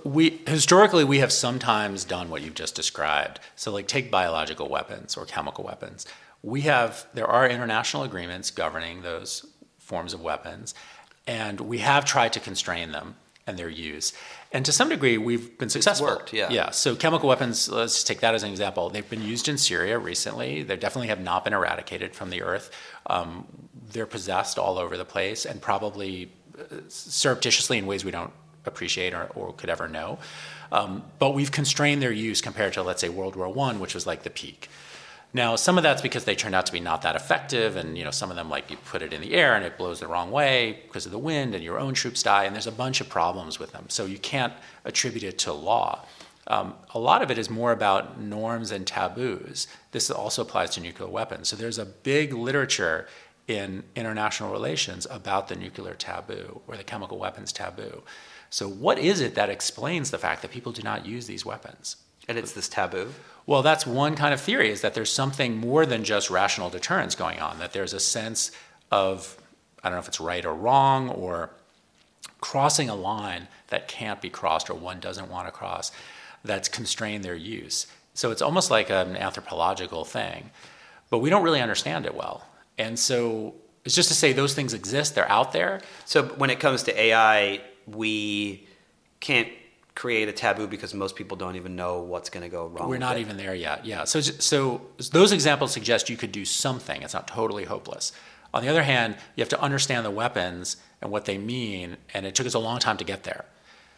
we 0.05 0.41
historically 0.47 1.05
we 1.05 1.19
have 1.19 1.33
sometimes 1.33 2.05
done 2.05 2.29
what 2.31 2.43
you've 2.43 2.55
just 2.55 2.75
described. 2.75 3.41
So 3.57 3.73
like 3.73 3.87
take 3.87 4.11
biological 4.11 4.69
weapons 4.69 5.17
or 5.17 5.25
chemical 5.25 5.65
weapons. 5.65 6.07
We 6.45 6.63
have 6.63 7.07
there 7.15 7.27
are 7.27 7.49
international 7.49 8.03
agreements 8.03 8.51
governing 8.51 9.03
those 9.03 9.47
forms 9.79 10.13
of 10.13 10.21
weapons 10.21 10.75
and 11.27 11.59
we 11.61 11.79
have 11.79 12.05
tried 12.05 12.35
to 12.35 12.41
constrain 12.41 12.93
them 12.93 13.17
and 13.47 13.59
their 13.59 13.69
use. 13.69 14.13
And 14.53 14.65
to 14.67 14.73
some 14.73 14.89
degree 14.91 15.17
we've 15.17 15.57
been 15.59 15.71
successful. 15.71 16.07
worked, 16.07 16.33
yeah. 16.33 16.51
Yeah. 16.51 16.71
So 16.71 16.95
chemical 16.95 17.29
weapons, 17.29 17.69
let's 17.69 18.05
take 18.05 18.21
that 18.21 18.35
as 18.35 18.43
an 18.43 18.51
example. 18.51 18.91
They've 18.91 19.09
been 19.09 19.23
used 19.23 19.49
in 19.49 19.57
Syria 19.57 19.99
recently. 19.99 20.63
They 20.63 20.77
definitely 20.77 21.09
have 21.09 21.21
not 21.21 21.45
been 21.45 21.55
eradicated 21.55 22.15
from 22.15 22.29
the 22.31 22.43
earth. 22.43 22.71
Um, 23.07 23.47
they're 23.93 24.07
possessed 24.07 24.59
all 24.59 24.77
over 24.79 24.97
the 24.97 25.05
place 25.05 25.47
and 25.47 25.63
probably 25.63 26.31
uh, 26.59 26.81
surreptitiously 26.89 27.79
in 27.79 27.87
ways 27.87 28.05
we 28.05 28.11
don't 28.11 28.33
appreciate 28.67 29.15
or, 29.15 29.31
or 29.35 29.53
could 29.53 29.71
ever 29.71 29.89
know. 29.89 30.19
Um, 30.73 31.05
but 31.19 31.31
we've 31.31 31.53
constrained 31.53 32.03
their 32.03 32.13
use 32.13 32.41
compared 32.41 32.73
to, 32.75 32.83
let's 32.83 33.01
say, 33.01 33.09
World 33.09 33.37
War 33.37 33.49
One, 33.49 33.81
which 33.81 33.95
was 33.95 34.07
like 34.07 34.25
the 34.25 34.31
peak. 34.31 34.69
Now, 35.35 35.57
some 35.57 35.77
of 35.77 35.83
that's 35.83 36.01
because 36.01 36.25
they 36.25 36.37
turned 36.37 36.55
out 36.55 36.65
to 36.67 36.73
be 36.73 36.79
not 36.79 37.03
that 37.03 37.17
effective, 37.17 37.75
and 37.75 37.99
you 37.99 38.05
know, 38.05 38.13
some 38.13 38.31
of 38.31 38.37
them 38.37 38.49
like 38.49 38.71
you 38.71 38.77
put 38.77 39.03
it 39.03 39.13
in 39.13 39.21
the 39.21 39.35
air 39.35 39.57
and 39.57 39.65
it 39.65 39.77
blows 39.77 39.99
the 39.99 40.07
wrong 40.07 40.31
way 40.31 40.83
because 40.87 41.07
of 41.07 41.13
the 41.13 41.19
wind, 41.19 41.57
and 41.57 41.65
your 41.65 41.79
own 41.79 41.93
troops 41.93 42.23
die, 42.23 42.45
and 42.45 42.55
there's 42.55 42.69
a 42.69 42.73
bunch 42.73 43.01
of 43.01 43.09
problems 43.09 43.59
with 43.59 43.73
them. 43.73 43.87
So 43.89 44.07
you 44.07 44.19
can't 44.19 44.53
attribute 44.85 45.25
it 45.25 45.39
to 45.41 45.53
law. 45.53 46.07
Um, 46.47 46.75
a 46.95 47.01
lot 47.01 47.21
of 47.21 47.33
it 47.33 47.39
is 47.39 47.51
more 47.51 47.73
about 47.73 48.21
norms 48.21 48.71
and 48.71 48.87
taboos. 48.87 49.67
This 49.91 50.09
also 50.09 50.43
applies 50.43 50.71
to 50.71 50.81
nuclear 50.81 51.09
weapons. 51.09 51.49
So 51.49 51.57
there's 51.57 51.79
a 51.79 51.87
big 51.87 52.33
literature 52.33 53.09
in 53.49 53.83
international 53.97 54.53
relations 54.53 55.07
about 55.11 55.49
the 55.49 55.57
nuclear 55.57 55.95
taboo 55.95 56.61
or 56.69 56.77
the 56.77 56.85
chemical 56.85 57.19
weapons 57.19 57.53
taboo. 57.53 58.03
So, 58.51 58.69
what 58.69 58.99
is 59.01 59.21
it 59.21 59.35
that 59.35 59.51
explains 59.51 60.13
the 60.13 60.19
fact 60.19 60.43
that 60.43 60.53
people 60.53 60.71
do 60.71 60.83
not 60.83 61.05
use 61.05 61.27
these 61.27 61.45
weapons? 61.45 61.97
And 62.29 62.39
it's 62.39 62.53
this 62.53 62.69
taboo. 62.69 63.13
Well, 63.47 63.63
that's 63.63 63.87
one 63.87 64.17
kind 64.17 64.33
of 64.33 64.41
theory 64.41 64.71
is 64.71 64.81
that 64.81 64.95
there's 64.95 65.13
something 65.13 65.59
more 65.59 65.85
than 65.85 66.05
just 66.05 66.31
rational 66.31 66.71
deterrence 66.71 67.15
going 67.15 67.41
on, 67.41 67.59
that 67.59 67.73
there's 67.73 67.93
a 67.93 68.01
sense 68.01 68.51
of, 68.91 69.37
I 69.83 69.89
don't 69.89 69.97
know 69.97 70.01
if 70.01 70.09
it's 70.09 70.21
right 70.21 70.45
or 70.45 70.55
wrong, 70.55 71.11
or 71.11 71.51
crossing 72.41 72.89
a 72.89 72.95
line 72.95 73.49
that 73.69 73.89
can't 73.89 74.21
be 74.23 74.31
crossed 74.31 74.71
or 74.71 74.75
one 74.75 75.01
doesn't 75.01 75.31
want 75.31 75.47
to 75.47 75.53
cross 75.53 75.93
that's 76.45 76.69
constrained 76.69 77.25
their 77.25 77.35
use. 77.35 77.87
So 78.15 78.31
it's 78.31 78.43
almost 78.43 78.71
like 78.71 78.91
an 78.91 79.17
anthropological 79.17 80.05
thing, 80.05 80.51
but 81.11 81.19
we 81.19 81.31
don't 81.31 81.43
really 81.43 81.61
understand 81.61 82.07
it 82.07 82.15
well. 82.15 82.47
And 82.79 82.99
so 82.99 83.55
it's 83.85 83.95
just 83.95 84.09
to 84.09 84.15
say 84.15 84.33
those 84.33 84.55
things 84.55 84.73
exist, 84.73 85.15
they're 85.15 85.31
out 85.31 85.53
there. 85.53 85.81
So 86.05 86.25
when 86.25 86.51
it 86.51 86.61
comes 86.61 86.85
to 86.85 86.99
AI, 86.99 87.61
we 87.87 88.67
can't 89.21 89.49
create 89.95 90.29
a 90.29 90.33
taboo 90.33 90.67
because 90.67 90.93
most 90.95 91.15
people 91.17 91.37
don't 91.37 91.57
even 91.57 91.77
know 91.77 92.01
what's 92.01 92.29
going 92.31 92.43
to 92.43 92.49
go 92.49 92.67
wrong. 92.67 92.89
We're 92.89 92.99
not 92.99 93.17
it. 93.17 93.21
even 93.21 93.37
there 93.37 93.55
yet. 93.55 93.85
Yeah. 93.87 94.05
So, 94.05 94.21
so 94.21 94.81
those 95.13 95.31
examples 95.33 95.73
suggest 95.73 96.11
you 96.11 96.17
could 96.17 96.33
do 96.33 96.45
something. 96.45 97.03
It's 97.03 97.15
not 97.15 97.29
totally 97.29 97.65
hopeless. 97.65 98.13
On 98.53 98.63
the 98.63 98.69
other 98.69 98.83
hand, 98.83 99.17
you 99.37 99.43
have 99.43 99.49
to 99.51 99.61
understand 99.61 100.05
the 100.05 100.11
weapons 100.11 100.77
and 101.01 101.11
what 101.11 101.25
they 101.27 101.39
mean, 101.39 101.97
and 102.13 102.25
it 102.27 102.35
took 102.35 102.47
us 102.47 102.55
a 102.55 102.59
long 102.59 102.79
time 102.79 102.97
to 102.97 103.05
get 103.05 103.25
there. 103.25 103.45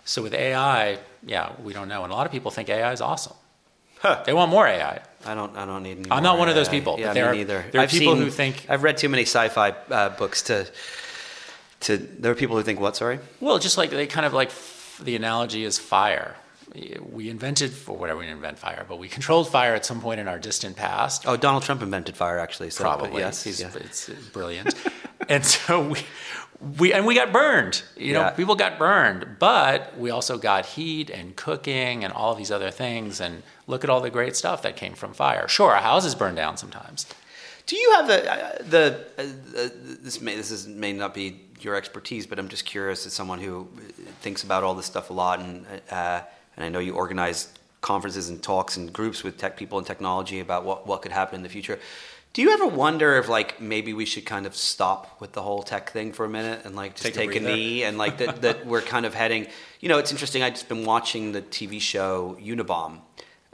So 0.05 0.22
with 0.22 0.34
AI, 0.34 0.99
yeah, 1.24 1.53
we 1.62 1.72
don't 1.72 1.88
know, 1.88 2.05
and 2.05 2.12
a 2.12 2.16
lot 2.16 2.26
of 2.26 2.32
people 2.32 2.51
think 2.51 2.68
AI 2.68 2.92
is 2.92 3.01
awesome. 3.01 3.34
Huh. 4.01 4.22
They 4.24 4.32
want 4.32 4.51
more 4.51 4.66
AI. 4.66 5.01
I 5.24 5.34
don't. 5.34 5.57
I 5.57 5.64
don't 5.64 5.82
need. 5.82 5.99
Any 5.99 6.11
I'm 6.11 6.22
not 6.22 6.38
one 6.38 6.49
of 6.49 6.55
those 6.55 6.68
people, 6.68 6.97
Yeah, 6.99 7.12
there 7.14 7.24
me 7.24 7.30
are- 7.30 7.34
neither. 7.34 7.64
there 7.72 7.80
are 7.80 7.84
I've 7.84 7.90
people 7.90 8.14
seen- 8.14 8.22
who 8.22 8.30
think- 8.30 8.66
I've 8.68 8.82
read 8.82 8.99
too 8.99 9.09
many 9.09 9.22
sci-fi 9.22 9.70
uh, 9.90 10.11
books 10.11 10.42
to. 10.42 10.66
To 11.80 11.97
there 11.99 12.32
are 12.32 12.34
people 12.34 12.57
who 12.57 12.62
think 12.62 12.78
what? 12.80 12.97
Sorry. 12.97 13.18
Well, 13.40 13.59
just 13.59 13.76
like 13.76 13.90
they 13.90 14.07
kind 14.07 14.24
of 14.26 14.32
like 14.32 14.51
the 15.03 15.16
analogy 15.16 15.64
is 15.64 15.78
fire. 15.78 16.36
we 17.12 17.30
invented, 17.30 17.72
for 17.72 17.97
whatever 17.97 18.18
we 18.18 18.24
didn't 18.26 18.38
invent 18.38 18.59
fire, 18.59 18.84
but 18.88 18.99
we 18.99 19.09
controlled 19.09 19.49
fire 19.49 19.74
at 19.74 19.86
some 19.86 20.01
point 20.01 20.20
in 20.20 20.28
our 20.28 20.38
distant 20.38 20.76
past. 20.76 21.26
Oh, 21.26 21.36
Donald 21.36 21.62
Trump 21.62 21.80
invented 21.82 22.16
fire, 22.16 22.38
actually. 22.38 22.70
So, 22.70 22.82
Probably, 22.84 23.20
yes, 23.22 23.42
He's, 23.44 23.61
yeah. 23.61 23.70
it's 23.74 24.09
brilliant. 24.32 24.74
and 25.28 25.44
so 25.44 25.80
we, 25.88 26.01
we 26.78 26.92
and 26.92 27.07
we 27.07 27.14
got 27.14 27.32
burned. 27.32 27.82
You 27.97 28.12
know, 28.14 28.20
Yeah. 28.22 28.30
people 28.30 28.57
got 28.57 28.78
burned, 28.78 29.36
but 29.38 29.97
we 29.99 30.11
also 30.11 30.38
got 30.38 30.66
heat 30.66 31.09
and 31.11 31.34
cooking 31.36 32.05
and 32.05 32.12
all 32.12 32.32
of 32.32 32.38
these 32.38 32.51
other 32.51 32.70
things. 32.70 33.20
And 33.20 33.42
look 33.66 33.84
at 33.84 33.90
all 33.90 34.01
the 34.01 34.11
great 34.11 34.36
stuff 34.36 34.62
that 34.62 34.76
came 34.76 34.94
from 34.94 35.12
fire. 35.14 35.49
Sure, 35.49 35.72
our 35.72 35.82
houses 35.82 36.14
burn 36.14 36.34
down 36.34 36.57
sometimes. 36.57 37.07
Do 37.66 37.76
you 37.76 37.92
have 37.97 38.07
the 38.07 38.32
uh, 38.32 38.62
the 38.62 39.07
uh, 39.18 39.22
uh, 39.22 39.68
this 40.03 40.20
may 40.20 40.36
this 40.36 40.51
is 40.51 40.66
may 40.68 40.92
not 40.92 41.14
be 41.14 41.40
your 41.61 41.74
expertise, 41.74 42.26
but 42.26 42.38
I'm 42.38 42.48
just 42.48 42.64
curious 42.64 43.07
as 43.07 43.12
someone 43.12 43.40
who 43.40 43.68
thinks 44.20 44.42
about 44.42 44.64
all 44.64 44.74
this 44.74 44.86
stuff 44.86 45.11
a 45.11 45.12
lot, 45.12 45.40
and 45.40 45.66
uh, 45.90 46.20
and 46.57 46.64
I 46.64 46.68
know 46.68 46.78
you 46.78 46.94
organize 46.94 47.52
conferences 47.80 48.28
and 48.28 48.42
talks 48.42 48.76
and 48.76 48.92
groups 48.92 49.22
with 49.22 49.38
tech 49.38 49.57
people 49.57 49.78
and 49.78 49.86
technology 49.86 50.40
about 50.40 50.64
what 50.64 50.86
what 50.86 51.02
could 51.02 51.12
happen 51.12 51.36
in 51.36 51.42
the 51.42 51.48
future. 51.48 51.78
Do 52.32 52.42
you 52.42 52.50
ever 52.50 52.66
wonder 52.66 53.16
if 53.16 53.28
like 53.28 53.61
maybe 53.62 53.94
we 53.94 54.04
should 54.04 54.26
kind 54.26 54.44
of 54.44 54.54
stop 54.54 55.20
with 55.20 55.32
the 55.32 55.40
whole 55.40 55.62
tech 55.62 55.90
thing 55.90 56.12
for 56.12 56.26
a 56.26 56.28
minute 56.28 56.66
and 56.66 56.76
like 56.76 56.92
just 56.94 57.04
Take 57.04 57.14
a 57.14 57.18
take, 57.18 57.28
a, 57.36 57.40
breather? 57.40 57.57
knee 57.57 57.82
and 57.84 57.96
like 57.96 58.18
that 58.18 58.42
that 58.42 58.66
we're 58.66 58.82
kind 58.82 59.07
of 59.07 59.14
heading? 59.14 59.46
You 59.80 59.88
know, 59.88 59.98
it's 59.98 60.11
interesting. 60.11 60.42
I've 60.42 60.52
just 60.52 60.68
been 60.68 60.84
watching 60.84 61.32
the 61.32 61.42
TV 61.42 61.80
show 61.80 62.36
Unabomb 62.40 62.98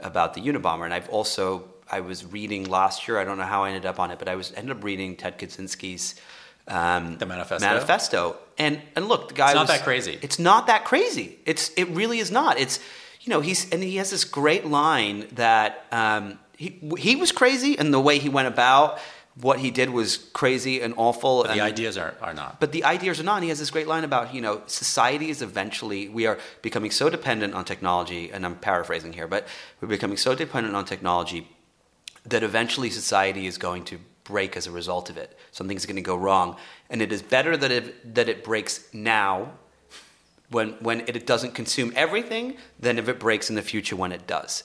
about 0.01 0.33
the 0.33 0.41
Unabomber, 0.41 0.83
and 0.83 0.93
I've 0.93 1.09
also 1.09 1.63
I 1.89 2.01
was 2.01 2.25
reading 2.25 2.65
last 2.65 3.07
year. 3.07 3.19
I 3.19 3.23
don't 3.23 3.37
know 3.37 3.45
how 3.45 3.63
I 3.63 3.69
ended 3.69 3.85
up 3.85 3.99
on 3.99 4.11
it, 4.11 4.19
but 4.19 4.27
I 4.27 4.35
was 4.35 4.51
ended 4.53 4.75
up 4.75 4.83
reading 4.83 5.15
Ted 5.15 5.37
Kaczynski's 5.39 6.15
um, 6.67 7.17
The 7.17 7.25
Manifesto? 7.25 7.67
Manifesto, 7.67 8.37
and 8.57 8.81
and 8.95 9.07
look, 9.07 9.29
the 9.29 9.33
guy 9.33 9.47
It's 9.47 9.55
not 9.55 9.61
was- 9.61 9.69
that 9.69 9.83
crazy. 9.83 10.19
It's 10.21 10.39
not 10.39 10.67
that 10.67 10.85
crazy. 10.85 11.37
It's 11.45 11.71
it 11.75 11.85
really 11.89 12.19
is 12.19 12.31
not. 12.31 12.59
It's 12.59 12.79
you 13.21 13.29
know 13.31 13.41
he's 13.41 13.69
and 13.71 13.81
he 13.83 13.97
has 13.97 14.09
this 14.11 14.23
great 14.23 14.65
line 14.65 15.27
that 15.33 15.85
um, 15.91 16.39
he 16.57 16.79
he 16.97 17.15
was 17.15 17.31
crazy, 17.31 17.77
and 17.77 17.93
the 17.93 17.99
way 17.99 18.19
he 18.19 18.29
went 18.29 18.47
about 18.47 18.99
what 19.41 19.59
he 19.59 19.71
did 19.71 19.89
was 19.89 20.17
crazy 20.33 20.81
and 20.81 20.93
awful. 20.97 21.41
But 21.41 21.51
and, 21.51 21.59
the 21.59 21.63
ideas 21.63 21.97
are, 21.97 22.13
are 22.21 22.33
not. 22.33 22.59
but 22.59 22.71
the 22.71 22.83
ideas 22.83 23.19
are 23.19 23.23
not. 23.23 23.35
And 23.35 23.43
he 23.43 23.49
has 23.49 23.59
this 23.59 23.71
great 23.71 23.87
line 23.87 24.03
about, 24.03 24.33
you 24.33 24.41
know, 24.41 24.61
society 24.67 25.29
is 25.29 25.41
eventually, 25.41 26.07
we 26.07 26.27
are 26.27 26.37
becoming 26.61 26.91
so 26.91 27.09
dependent 27.09 27.55
on 27.55 27.65
technology, 27.65 28.31
and 28.31 28.45
I'm 28.45 28.55
paraphrasing 28.55 29.13
here, 29.13 29.27
but 29.27 29.47
we're 29.81 29.87
becoming 29.87 30.17
so 30.17 30.35
dependent 30.35 30.75
on 30.75 30.85
technology 30.85 31.47
that 32.25 32.43
eventually 32.43 32.89
society 32.89 33.47
is 33.47 33.57
going 33.57 33.83
to 33.85 33.99
break 34.23 34.55
as 34.55 34.67
a 34.67 34.71
result 34.71 35.09
of 35.09 35.17
it. 35.17 35.37
Something's 35.51 35.85
going 35.85 35.95
to 35.97 36.01
go 36.01 36.15
wrong. 36.15 36.57
And 36.89 37.01
it 37.01 37.11
is 37.11 37.21
better 37.21 37.57
that 37.57 37.71
it, 37.71 38.15
that 38.15 38.29
it 38.29 38.43
breaks 38.43 38.93
now 38.93 39.51
when, 40.49 40.71
when 40.79 41.01
it 41.01 41.25
doesn't 41.25 41.53
consume 41.53 41.91
everything 41.95 42.57
than 42.79 42.97
if 42.97 43.09
it 43.09 43.19
breaks 43.19 43.49
in 43.49 43.55
the 43.55 43.61
future 43.61 43.95
when 43.95 44.11
it 44.11 44.27
does. 44.27 44.63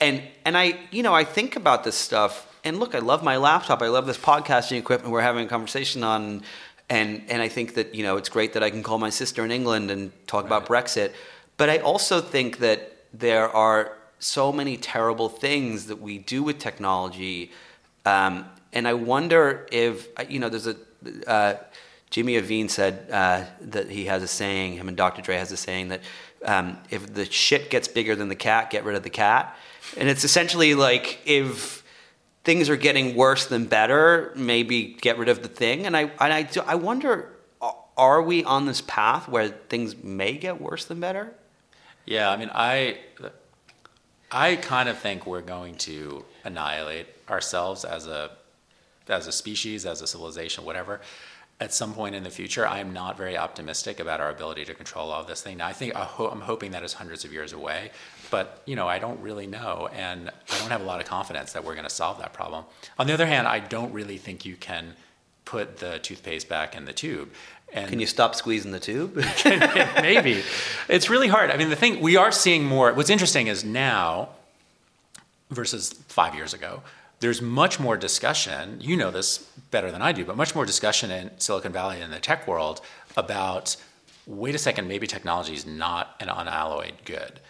And 0.00 0.22
and 0.44 0.56
I 0.56 0.78
you 0.90 1.02
know 1.02 1.14
I 1.14 1.24
think 1.24 1.56
about 1.56 1.84
this 1.84 1.94
stuff 1.94 2.52
and 2.64 2.78
look 2.78 2.94
I 2.94 2.98
love 2.98 3.22
my 3.22 3.36
laptop. 3.36 3.82
I 3.82 3.88
love 3.88 4.06
this 4.06 4.18
podcasting 4.18 4.78
equipment 4.78 5.12
we're 5.12 5.20
having 5.20 5.46
a 5.46 5.48
conversation 5.48 6.02
on. 6.02 6.42
And 6.88 7.22
and 7.28 7.42
I 7.42 7.48
think 7.48 7.74
that 7.74 7.94
you 7.94 8.02
know 8.02 8.16
it's 8.16 8.28
great 8.28 8.52
that 8.54 8.62
I 8.62 8.70
can 8.70 8.82
call 8.82 8.98
my 8.98 9.10
sister 9.10 9.44
in 9.44 9.50
England 9.50 9.90
and 9.90 10.12
talk 10.26 10.44
about 10.44 10.66
Brexit. 10.66 11.12
But 11.56 11.70
I 11.70 11.78
also 11.78 12.20
think 12.20 12.58
that 12.58 13.04
there 13.12 13.48
are 13.48 13.96
so 14.18 14.52
many 14.52 14.76
terrible 14.76 15.28
things 15.28 15.86
that 15.86 16.00
we 16.00 16.18
do 16.18 16.42
with 16.42 16.58
technology 16.58 17.50
um, 18.04 18.46
and 18.72 18.86
I 18.86 18.94
wonder 18.94 19.66
if 19.70 20.08
you 20.28 20.38
know 20.38 20.48
there's 20.48 20.66
a 20.66 20.76
uh, 21.26 21.54
Jimmy 22.10 22.34
Iovine 22.34 22.70
said 22.70 23.08
uh, 23.10 23.44
that 23.60 23.90
he 23.90 24.06
has 24.06 24.22
a 24.22 24.28
saying 24.28 24.74
him 24.74 24.88
and 24.88 24.96
Dr. 24.96 25.22
Dre 25.22 25.36
has 25.36 25.52
a 25.52 25.56
saying 25.56 25.88
that 25.88 26.00
um, 26.44 26.78
if 26.90 27.12
the 27.12 27.24
shit 27.24 27.70
gets 27.70 27.88
bigger 27.88 28.14
than 28.14 28.28
the 28.28 28.36
cat 28.36 28.70
get 28.70 28.84
rid 28.84 28.96
of 28.96 29.02
the 29.02 29.10
cat 29.10 29.56
and 29.96 30.08
it's 30.08 30.24
essentially 30.24 30.74
like 30.74 31.20
if 31.24 31.84
things 32.46 32.70
are 32.70 32.76
getting 32.76 33.16
worse 33.16 33.46
than 33.46 33.66
better, 33.66 34.32
maybe 34.36 34.96
get 35.00 35.18
rid 35.18 35.28
of 35.28 35.42
the 35.42 35.48
thing. 35.48 35.84
And 35.84 35.96
I 35.96 36.02
and 36.20 36.32
I 36.32 36.48
I 36.66 36.76
wonder, 36.76 37.32
are 37.96 38.22
we 38.22 38.44
on 38.44 38.66
this 38.66 38.80
path 38.80 39.28
where 39.28 39.48
things 39.48 40.02
may 40.02 40.36
get 40.36 40.60
worse 40.60 40.84
than 40.84 41.00
better? 41.00 41.34
Yeah, 42.06 42.30
I 42.30 42.36
mean, 42.36 42.50
I, 42.54 42.98
I 44.30 44.56
kind 44.56 44.88
of 44.88 44.98
think 44.98 45.26
we're 45.26 45.40
going 45.40 45.74
to 45.78 46.24
annihilate 46.44 47.08
ourselves 47.28 47.84
as 47.84 48.06
a, 48.06 48.30
as 49.08 49.26
a 49.26 49.32
species, 49.32 49.86
as 49.86 50.02
a 50.02 50.06
civilization, 50.06 50.64
whatever, 50.64 51.00
at 51.60 51.72
some 51.72 51.94
point 51.94 52.14
in 52.14 52.22
the 52.22 52.30
future. 52.30 52.66
I 52.66 52.80
am 52.80 52.92
not 52.92 53.16
very 53.16 53.36
optimistic 53.36 53.98
about 54.00 54.20
our 54.20 54.30
ability 54.30 54.64
to 54.66 54.74
control 54.74 55.10
all 55.10 55.24
this 55.24 55.42
thing. 55.42 55.56
Now, 55.58 55.66
I 55.66 55.72
think 55.72 55.96
I 55.96 56.04
ho- 56.04 56.28
I'm 56.28 56.42
hoping 56.42 56.72
that 56.72 56.82
is 56.82 56.92
hundreds 56.94 57.24
of 57.24 57.32
years 57.32 57.52
away, 57.52 57.90
but 58.30 58.62
you 58.66 58.76
know, 58.76 58.86
I 58.86 58.98
don't 58.98 59.20
really 59.20 59.46
know, 59.46 59.88
and 59.92 60.28
I 60.28 60.58
don't 60.58 60.70
have 60.70 60.82
a 60.82 60.84
lot 60.84 61.00
of 61.00 61.06
confidence 61.06 61.52
that 61.52 61.64
we're 61.64 61.74
going 61.74 61.88
to 61.88 61.94
solve 61.94 62.18
that 62.18 62.32
problem. 62.32 62.64
On 62.98 63.06
the 63.06 63.14
other 63.14 63.26
hand, 63.26 63.48
I 63.48 63.60
don't 63.60 63.92
really 63.92 64.18
think 64.18 64.44
you 64.44 64.56
can 64.56 64.94
put 65.44 65.78
the 65.78 65.98
toothpaste 66.00 66.48
back 66.48 66.76
in 66.76 66.84
the 66.84 66.92
tube. 66.92 67.30
And 67.72 67.88
Can 67.88 68.00
you 68.00 68.06
stop 68.06 68.34
squeezing 68.34 68.70
the 68.72 68.80
tube? 68.80 69.16
Maybe. 70.00 70.42
It's 70.88 71.08
really 71.10 71.28
hard. 71.28 71.50
I 71.50 71.56
mean, 71.56 71.68
the 71.70 71.76
thing, 71.76 72.00
we 72.00 72.16
are 72.16 72.30
seeing 72.30 72.64
more. 72.64 72.92
What's 72.92 73.10
interesting 73.10 73.46
is 73.48 73.64
now 73.64 74.30
versus 75.50 75.92
five 76.08 76.34
years 76.34 76.54
ago, 76.54 76.82
there's 77.20 77.40
much 77.40 77.80
more 77.80 77.96
discussion. 77.96 78.78
You 78.80 78.96
know 78.96 79.10
this 79.10 79.38
better 79.70 79.90
than 79.90 80.02
I 80.02 80.12
do, 80.12 80.24
but 80.24 80.36
much 80.36 80.54
more 80.54 80.66
discussion 80.66 81.10
in 81.10 81.30
Silicon 81.38 81.72
Valley 81.72 82.00
and 82.00 82.12
the 82.12 82.18
tech 82.18 82.46
world 82.46 82.80
about 83.16 83.76
wait 84.26 84.54
a 84.54 84.58
second, 84.58 84.88
maybe 84.88 85.06
technology 85.06 85.54
is 85.54 85.64
not 85.64 86.16
an 86.20 86.28
unalloyed 86.28 86.94
good. 87.04 87.40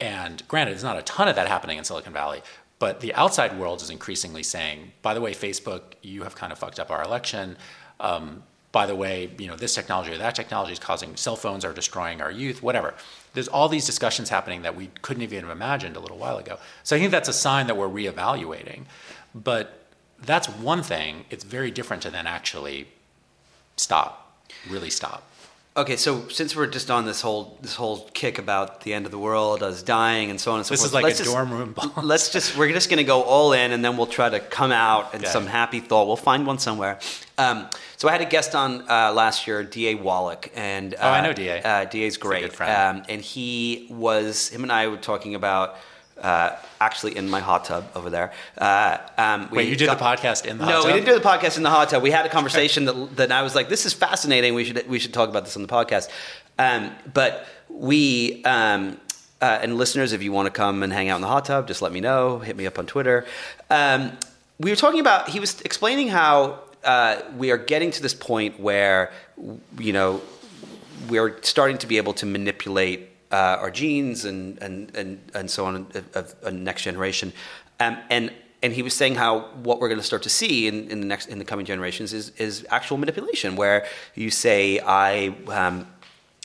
And 0.00 0.46
granted, 0.48 0.72
there's 0.72 0.82
not 0.82 0.98
a 0.98 1.02
ton 1.02 1.28
of 1.28 1.36
that 1.36 1.46
happening 1.46 1.78
in 1.78 1.84
Silicon 1.84 2.12
Valley, 2.12 2.42
but 2.78 3.00
the 3.00 3.14
outside 3.14 3.58
world 3.58 3.80
is 3.80 3.90
increasingly 3.90 4.42
saying, 4.42 4.92
by 5.00 5.14
the 5.14 5.20
way, 5.20 5.32
Facebook, 5.32 5.82
you 6.02 6.24
have 6.24 6.34
kind 6.34 6.52
of 6.52 6.58
fucked 6.58 6.80
up 6.80 6.90
our 6.90 7.02
election. 7.02 7.56
Um, 8.00 8.42
by 8.72 8.86
the 8.86 8.96
way, 8.96 9.30
you 9.38 9.46
know, 9.46 9.54
this 9.54 9.72
technology 9.72 10.12
or 10.12 10.18
that 10.18 10.34
technology 10.34 10.72
is 10.72 10.80
causing 10.80 11.14
cell 11.14 11.36
phones 11.36 11.64
are 11.64 11.72
destroying 11.72 12.20
our 12.20 12.32
youth, 12.32 12.60
whatever. 12.60 12.92
There's 13.32 13.46
all 13.46 13.68
these 13.68 13.86
discussions 13.86 14.28
happening 14.28 14.62
that 14.62 14.74
we 14.74 14.90
couldn't 15.00 15.22
even 15.22 15.42
have 15.42 15.50
imagined 15.50 15.96
a 15.96 16.00
little 16.00 16.18
while 16.18 16.38
ago. 16.38 16.58
So 16.82 16.96
I 16.96 16.98
think 16.98 17.12
that's 17.12 17.28
a 17.28 17.32
sign 17.32 17.68
that 17.68 17.76
we're 17.76 17.88
reevaluating. 17.88 18.86
But 19.34 19.86
that's 20.22 20.48
one 20.48 20.82
thing. 20.82 21.24
It's 21.30 21.44
very 21.44 21.70
different 21.70 22.02
to 22.04 22.10
then 22.10 22.26
actually 22.26 22.88
stop, 23.76 24.38
really 24.68 24.90
stop. 24.90 25.22
okay, 25.76 25.96
so 25.96 26.28
since 26.28 26.54
we're 26.54 26.68
just 26.68 26.88
on 26.88 27.04
this 27.04 27.20
whole 27.20 27.58
this 27.60 27.74
whole 27.74 28.08
kick 28.14 28.38
about 28.38 28.82
the 28.82 28.94
end 28.94 29.06
of 29.06 29.10
the 29.10 29.18
world, 29.18 29.60
us 29.62 29.82
dying, 29.82 30.30
and 30.30 30.40
so 30.40 30.52
on 30.52 30.58
and 30.58 30.66
so 30.66 30.72
This 30.74 30.80
forth, 30.82 30.90
is 30.90 30.94
like 30.94 31.02
let's 31.04 31.18
a 31.20 31.24
just- 31.24 31.34
dorm 31.34 31.50
room 31.52 31.72
boss. 31.72 31.90
Let's 32.04 32.30
just 32.30 32.56
we're 32.56 32.70
just 32.72 32.88
going 32.88 32.98
to 32.98 33.04
go 33.04 33.22
all 33.22 33.52
in, 33.52 33.72
and 33.72 33.84
then 33.84 33.96
we'll 33.96 34.06
try 34.06 34.28
to 34.28 34.38
come 34.38 34.70
out 34.70 35.12
in 35.14 35.20
Okay. 35.22 35.28
some 35.30 35.46
happy 35.48 35.80
thought. 35.80 36.06
We'll 36.06 36.16
find 36.16 36.46
one 36.46 36.58
somewhere. 36.60 37.00
Um, 37.38 37.68
so 37.96 38.08
I 38.08 38.12
had 38.12 38.20
a 38.20 38.24
guest 38.26 38.54
on 38.54 38.82
uh, 38.88 39.12
last 39.12 39.48
year, 39.48 39.64
DA 39.64 39.96
Wallach, 39.96 40.48
and 40.54 40.94
uh, 40.94 40.98
Oh, 41.00 41.08
I 41.10 41.20
know 41.22 41.32
DA. 41.32 41.60
Uh, 41.60 41.84
DA's 41.86 42.16
great, 42.18 42.42
good 42.42 42.52
friend. 42.52 42.98
Um, 43.00 43.04
and 43.08 43.20
he 43.20 43.88
was 43.90 44.48
him 44.50 44.62
and 44.62 44.70
I 44.70 44.86
were 44.86 44.96
talking 44.96 45.34
about. 45.34 45.76
Uh, 46.20 46.56
actually, 46.80 47.16
in 47.16 47.28
my 47.28 47.40
hot 47.40 47.64
tub 47.64 47.90
over 47.94 48.08
there. 48.08 48.32
Uh, 48.56 48.98
um, 49.18 49.48
Wait, 49.50 49.68
you 49.68 49.76
did 49.76 49.86
got- 49.86 49.98
the 49.98 50.04
podcast 50.04 50.46
in 50.46 50.58
the 50.58 50.64
no, 50.66 50.72
hot 50.76 50.84
we 50.84 50.90
tub? 50.90 51.00
didn't 51.00 51.06
do 51.06 51.20
the 51.20 51.28
podcast 51.28 51.56
in 51.56 51.62
the 51.64 51.70
hot 51.70 51.88
tub. 51.90 52.02
We 52.02 52.10
had 52.10 52.24
a 52.24 52.28
conversation 52.28 52.84
that, 52.84 53.16
that 53.16 53.32
I 53.32 53.42
was 53.42 53.54
like, 53.54 53.68
"This 53.68 53.84
is 53.84 53.92
fascinating. 53.92 54.54
We 54.54 54.64
should 54.64 54.88
we 54.88 54.98
should 54.98 55.12
talk 55.12 55.28
about 55.28 55.44
this 55.44 55.56
on 55.56 55.62
the 55.62 55.68
podcast." 55.68 56.08
Um, 56.58 56.92
but 57.12 57.46
we 57.68 58.42
um, 58.44 58.98
uh, 59.40 59.58
and 59.60 59.76
listeners, 59.76 60.12
if 60.12 60.22
you 60.22 60.30
want 60.32 60.46
to 60.46 60.50
come 60.52 60.82
and 60.82 60.92
hang 60.92 61.08
out 61.08 61.16
in 61.16 61.20
the 61.22 61.28
hot 61.28 61.44
tub, 61.46 61.66
just 61.66 61.82
let 61.82 61.92
me 61.92 62.00
know. 62.00 62.38
Hit 62.38 62.56
me 62.56 62.66
up 62.66 62.78
on 62.78 62.86
Twitter. 62.86 63.26
Um, 63.68 64.12
we 64.58 64.70
were 64.70 64.76
talking 64.76 65.00
about. 65.00 65.28
He 65.28 65.40
was 65.40 65.60
explaining 65.62 66.08
how 66.08 66.60
uh, 66.84 67.20
we 67.36 67.50
are 67.50 67.58
getting 67.58 67.90
to 67.90 68.00
this 68.02 68.14
point 68.14 68.60
where 68.60 69.10
you 69.78 69.92
know 69.92 70.22
we're 71.08 71.36
starting 71.42 71.76
to 71.78 71.86
be 71.86 71.96
able 71.96 72.14
to 72.14 72.24
manipulate 72.26 73.10
uh, 73.34 73.62
our 73.62 73.70
genes 73.70 74.24
and, 74.24 74.62
and, 74.62 74.94
and, 74.94 75.18
and 75.34 75.50
so 75.50 75.66
on 75.66 75.86
of, 76.14 76.34
a 76.44 76.52
next 76.52 76.82
generation. 76.82 77.32
Um, 77.80 77.98
and 78.08 78.32
and 78.62 78.72
he 78.72 78.82
was 78.82 78.94
saying 78.94 79.16
how 79.16 79.40
what 79.66 79.78
we're 79.80 79.88
going 79.88 80.00
to 80.00 80.06
start 80.06 80.22
to 80.22 80.30
see 80.30 80.68
in, 80.68 80.88
in 80.88 81.00
the 81.00 81.06
next 81.06 81.26
in 81.26 81.38
the 81.38 81.44
coming 81.44 81.66
generations 81.66 82.12
is 82.12 82.30
is 82.38 82.64
actual 82.70 82.96
manipulation, 82.96 83.56
where 83.56 83.86
you 84.14 84.30
say 84.30 84.80
I. 84.80 85.34
Um, 85.48 85.86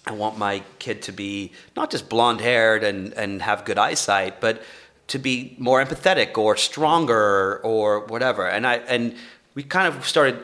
I 0.05 0.13
want 0.13 0.37
my 0.37 0.63
kid 0.79 1.01
to 1.03 1.11
be 1.11 1.51
not 1.75 1.91
just 1.91 2.09
blonde 2.09 2.41
haired 2.41 2.83
and, 2.83 3.13
and 3.13 3.41
have 3.41 3.65
good 3.65 3.77
eyesight, 3.77 4.39
but 4.39 4.63
to 5.07 5.19
be 5.19 5.55
more 5.59 5.83
empathetic 5.83 6.37
or 6.37 6.55
stronger 6.55 7.59
or 7.63 8.07
whatever. 8.07 8.47
And 8.47 8.65
I 8.65 8.75
and 8.95 9.15
we 9.55 9.61
kind 9.61 9.87
of 9.93 10.07
started 10.07 10.37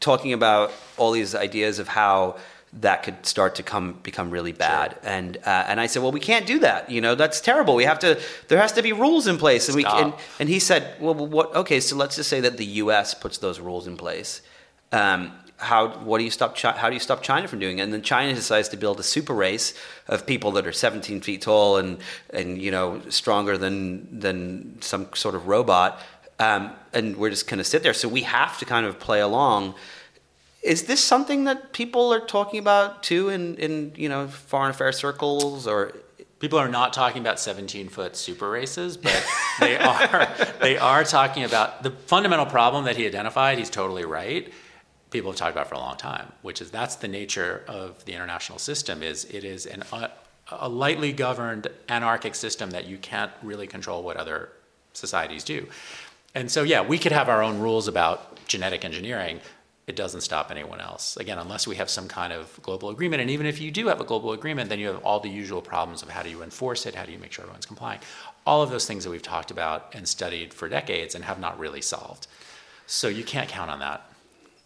talking 0.00 0.32
about 0.32 0.72
all 0.96 1.12
these 1.12 1.34
ideas 1.34 1.78
of 1.78 1.88
how 1.88 2.36
that 2.80 3.02
could 3.02 3.26
start 3.26 3.54
to 3.56 3.62
come 3.62 3.98
become 4.02 4.30
really 4.30 4.52
bad. 4.52 4.98
And 5.02 5.36
uh, 5.44 5.64
and 5.68 5.78
I 5.80 5.86
said, 5.86 6.02
well, 6.02 6.12
we 6.12 6.20
can't 6.20 6.46
do 6.46 6.58
that. 6.60 6.90
You 6.90 7.00
know, 7.00 7.14
that's 7.14 7.40
terrible. 7.40 7.74
We 7.74 7.84
have 7.84 7.98
to. 8.00 8.18
There 8.48 8.58
has 8.58 8.72
to 8.72 8.82
be 8.82 8.92
rules 8.92 9.26
in 9.26 9.38
place. 9.38 9.68
And 9.68 9.76
we 9.76 9.82
Stop. 9.82 10.02
and, 10.02 10.14
and 10.40 10.48
he 10.48 10.58
said, 10.58 10.96
well, 11.00 11.14
what? 11.14 11.54
Okay, 11.54 11.80
so 11.80 11.96
let's 11.96 12.16
just 12.16 12.30
say 12.30 12.40
that 12.40 12.56
the 12.56 12.64
U.S. 12.64 13.14
puts 13.14 13.38
those 13.38 13.60
rules 13.60 13.86
in 13.86 13.96
place. 13.96 14.40
Um, 14.90 15.32
how 15.58 15.88
what 16.00 16.18
do 16.18 16.24
you 16.24 16.30
stop 16.30 16.56
Chi- 16.56 16.72
how 16.72 16.88
do 16.88 16.94
you 16.94 17.00
stop 17.00 17.22
China 17.22 17.46
from 17.46 17.58
doing 17.58 17.78
it? 17.78 17.82
And 17.82 17.92
then 17.92 18.02
China 18.02 18.34
decides 18.34 18.68
to 18.70 18.76
build 18.76 18.98
a 18.98 19.02
super 19.02 19.34
race 19.34 19.74
of 20.08 20.26
people 20.26 20.50
that 20.52 20.66
are 20.66 20.72
17 20.72 21.20
feet 21.20 21.42
tall 21.42 21.76
and 21.76 21.98
and 22.30 22.60
you 22.60 22.70
know 22.70 23.00
stronger 23.08 23.56
than 23.56 24.18
than 24.18 24.80
some 24.80 25.08
sort 25.14 25.34
of 25.34 25.46
robot, 25.46 26.00
um, 26.38 26.72
and 26.92 27.16
we're 27.16 27.30
just 27.30 27.48
going 27.48 27.58
to 27.58 27.64
sit 27.64 27.82
there. 27.82 27.94
So 27.94 28.08
we 28.08 28.22
have 28.22 28.58
to 28.58 28.64
kind 28.64 28.86
of 28.86 28.98
play 28.98 29.20
along. 29.20 29.74
Is 30.62 30.84
this 30.84 31.02
something 31.02 31.44
that 31.44 31.72
people 31.72 32.12
are 32.12 32.20
talking 32.20 32.58
about 32.58 33.02
too 33.02 33.28
in 33.28 33.56
in 33.56 33.92
you 33.96 34.08
know 34.08 34.28
foreign 34.28 34.70
affairs 34.70 34.96
circles 34.96 35.66
or? 35.66 35.92
People 36.38 36.58
are 36.58 36.68
not 36.68 36.92
talking 36.92 37.22
about 37.22 37.38
17 37.38 37.88
foot 37.88 38.16
super 38.16 38.50
races, 38.50 38.96
but 38.96 39.24
they 39.60 39.78
are 39.90 40.28
they 40.60 40.76
are 40.76 41.04
talking 41.04 41.44
about 41.44 41.84
the 41.84 41.92
fundamental 41.92 42.46
problem 42.46 42.84
that 42.86 42.96
he 42.96 43.06
identified. 43.06 43.58
He's 43.58 43.70
totally 43.70 44.04
right 44.04 44.52
people 45.12 45.30
have 45.30 45.38
talked 45.38 45.52
about 45.52 45.68
for 45.68 45.74
a 45.74 45.78
long 45.78 45.96
time, 45.96 46.32
which 46.40 46.62
is 46.62 46.70
that's 46.70 46.96
the 46.96 47.06
nature 47.06 47.62
of 47.68 48.02
the 48.06 48.14
international 48.14 48.58
system. 48.58 49.02
Is 49.02 49.24
it 49.26 49.44
is 49.44 49.66
an, 49.66 49.84
a, 49.92 50.10
a 50.50 50.68
lightly 50.68 51.12
governed 51.12 51.68
anarchic 51.88 52.34
system 52.34 52.70
that 52.70 52.86
you 52.86 52.98
can't 52.98 53.30
really 53.42 53.66
control 53.66 54.02
what 54.02 54.16
other 54.16 54.50
societies 54.92 55.44
do. 55.44 55.66
And 56.34 56.50
so, 56.50 56.62
yeah, 56.62 56.80
we 56.80 56.98
could 56.98 57.12
have 57.12 57.28
our 57.28 57.42
own 57.42 57.58
rules 57.60 57.88
about 57.88 58.44
genetic 58.46 58.84
engineering. 58.84 59.40
It 59.86 59.96
doesn't 59.96 60.20
stop 60.20 60.50
anyone 60.50 60.80
else. 60.80 61.16
Again, 61.16 61.38
unless 61.38 61.66
we 61.66 61.74
have 61.76 61.90
some 61.90 62.06
kind 62.06 62.32
of 62.32 62.60
global 62.62 62.90
agreement. 62.90 63.20
And 63.20 63.30
even 63.30 63.46
if 63.46 63.60
you 63.60 63.72
do 63.72 63.88
have 63.88 64.00
a 64.00 64.04
global 64.04 64.32
agreement, 64.32 64.70
then 64.70 64.78
you 64.78 64.86
have 64.86 65.02
all 65.02 65.18
the 65.18 65.28
usual 65.28 65.60
problems 65.60 66.02
of 66.02 66.08
how 66.08 66.22
do 66.22 66.30
you 66.30 66.42
enforce 66.42 66.86
it? 66.86 66.94
How 66.94 67.04
do 67.04 67.10
you 67.10 67.18
make 67.18 67.32
sure 67.32 67.42
everyone's 67.42 67.66
complying? 67.66 68.00
All 68.46 68.62
of 68.62 68.70
those 68.70 68.86
things 68.86 69.02
that 69.02 69.10
we've 69.10 69.22
talked 69.22 69.50
about 69.50 69.92
and 69.92 70.06
studied 70.06 70.54
for 70.54 70.68
decades 70.68 71.16
and 71.16 71.24
have 71.24 71.40
not 71.40 71.58
really 71.58 71.82
solved. 71.82 72.28
So 72.86 73.08
you 73.08 73.24
can't 73.24 73.48
count 73.48 73.70
on 73.70 73.80
that. 73.80 74.08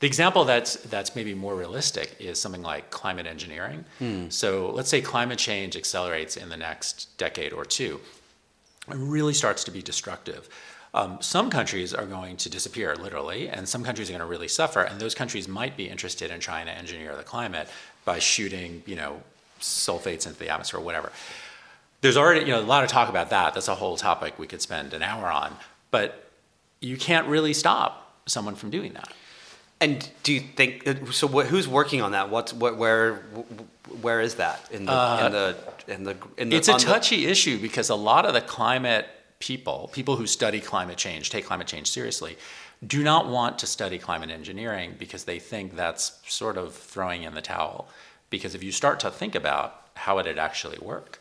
The 0.00 0.06
example 0.06 0.44
that's 0.44 0.74
that's 0.74 1.16
maybe 1.16 1.32
more 1.32 1.54
realistic 1.54 2.16
is 2.18 2.38
something 2.38 2.62
like 2.62 2.90
climate 2.90 3.26
engineering. 3.26 3.86
Hmm. 3.98 4.28
So 4.28 4.70
let's 4.72 4.90
say 4.90 5.00
climate 5.00 5.38
change 5.38 5.76
accelerates 5.76 6.36
in 6.36 6.50
the 6.50 6.56
next 6.56 7.16
decade 7.16 7.54
or 7.54 7.64
two. 7.64 8.00
It 8.88 8.96
really 8.96 9.32
starts 9.32 9.64
to 9.64 9.70
be 9.70 9.82
destructive. 9.82 10.48
Um, 10.96 11.18
some 11.20 11.50
countries 11.50 11.92
are 11.92 12.06
going 12.06 12.38
to 12.38 12.48
disappear 12.48 12.96
literally, 12.96 13.50
and 13.50 13.68
some 13.68 13.84
countries 13.84 14.08
are 14.08 14.12
going 14.14 14.20
to 14.20 14.26
really 14.26 14.48
suffer. 14.48 14.80
And 14.80 14.98
those 14.98 15.14
countries 15.14 15.46
might 15.46 15.76
be 15.76 15.90
interested 15.90 16.30
in 16.30 16.40
trying 16.40 16.64
to 16.66 16.72
engineer 16.72 17.14
the 17.14 17.22
climate 17.22 17.68
by 18.06 18.18
shooting, 18.18 18.82
you 18.86 18.96
know, 18.96 19.20
sulfates 19.60 20.26
into 20.26 20.38
the 20.38 20.48
atmosphere 20.48 20.80
or 20.80 20.82
whatever. 20.82 21.12
There's 22.00 22.16
already, 22.16 22.40
you 22.40 22.52
know, 22.52 22.60
a 22.60 22.62
lot 22.62 22.82
of 22.82 22.88
talk 22.88 23.10
about 23.10 23.28
that. 23.28 23.52
That's 23.52 23.68
a 23.68 23.74
whole 23.74 23.98
topic 23.98 24.38
we 24.38 24.46
could 24.46 24.62
spend 24.62 24.94
an 24.94 25.02
hour 25.02 25.26
on. 25.26 25.54
But 25.90 26.30
you 26.80 26.96
can't 26.96 27.26
really 27.26 27.52
stop 27.52 28.14
someone 28.24 28.54
from 28.54 28.70
doing 28.70 28.94
that. 28.94 29.12
And 29.82 30.08
do 30.22 30.32
you 30.32 30.40
think 30.40 31.12
so? 31.12 31.26
What, 31.26 31.46
who's 31.46 31.68
working 31.68 32.00
on 32.00 32.12
that? 32.12 32.30
What's 32.30 32.54
what? 32.54 32.78
Where 32.78 33.16
where 34.00 34.22
is 34.22 34.36
that 34.36 34.66
in 34.70 34.86
the 34.86 34.92
uh, 34.92 35.26
in 35.26 35.32
the 35.32 35.56
in 35.94 36.04
the? 36.04 36.16
In 36.38 36.48
the 36.48 36.56
it's 36.56 36.68
a 36.68 36.78
touchy 36.78 37.26
the... 37.26 37.30
issue 37.30 37.58
because 37.58 37.90
a 37.90 37.94
lot 37.94 38.24
of 38.24 38.32
the 38.32 38.40
climate 38.40 39.06
people, 39.38 39.90
people 39.92 40.16
who 40.16 40.26
study 40.26 40.60
climate 40.60 40.96
change, 40.96 41.30
take 41.30 41.44
climate 41.44 41.66
change 41.66 41.90
seriously, 41.90 42.36
do 42.86 43.02
not 43.02 43.28
want 43.28 43.58
to 43.58 43.66
study 43.66 43.98
climate 43.98 44.30
engineering 44.30 44.94
because 44.98 45.24
they 45.24 45.38
think 45.38 45.76
that's 45.76 46.18
sort 46.26 46.56
of 46.56 46.74
throwing 46.74 47.22
in 47.22 47.34
the 47.34 47.40
towel. 47.40 47.88
Because 48.30 48.54
if 48.54 48.62
you 48.62 48.72
start 48.72 49.00
to 49.00 49.10
think 49.10 49.34
about 49.34 49.88
how 49.94 50.18
it 50.18 50.26
would 50.26 50.38
actually 50.38 50.78
work, 50.78 51.20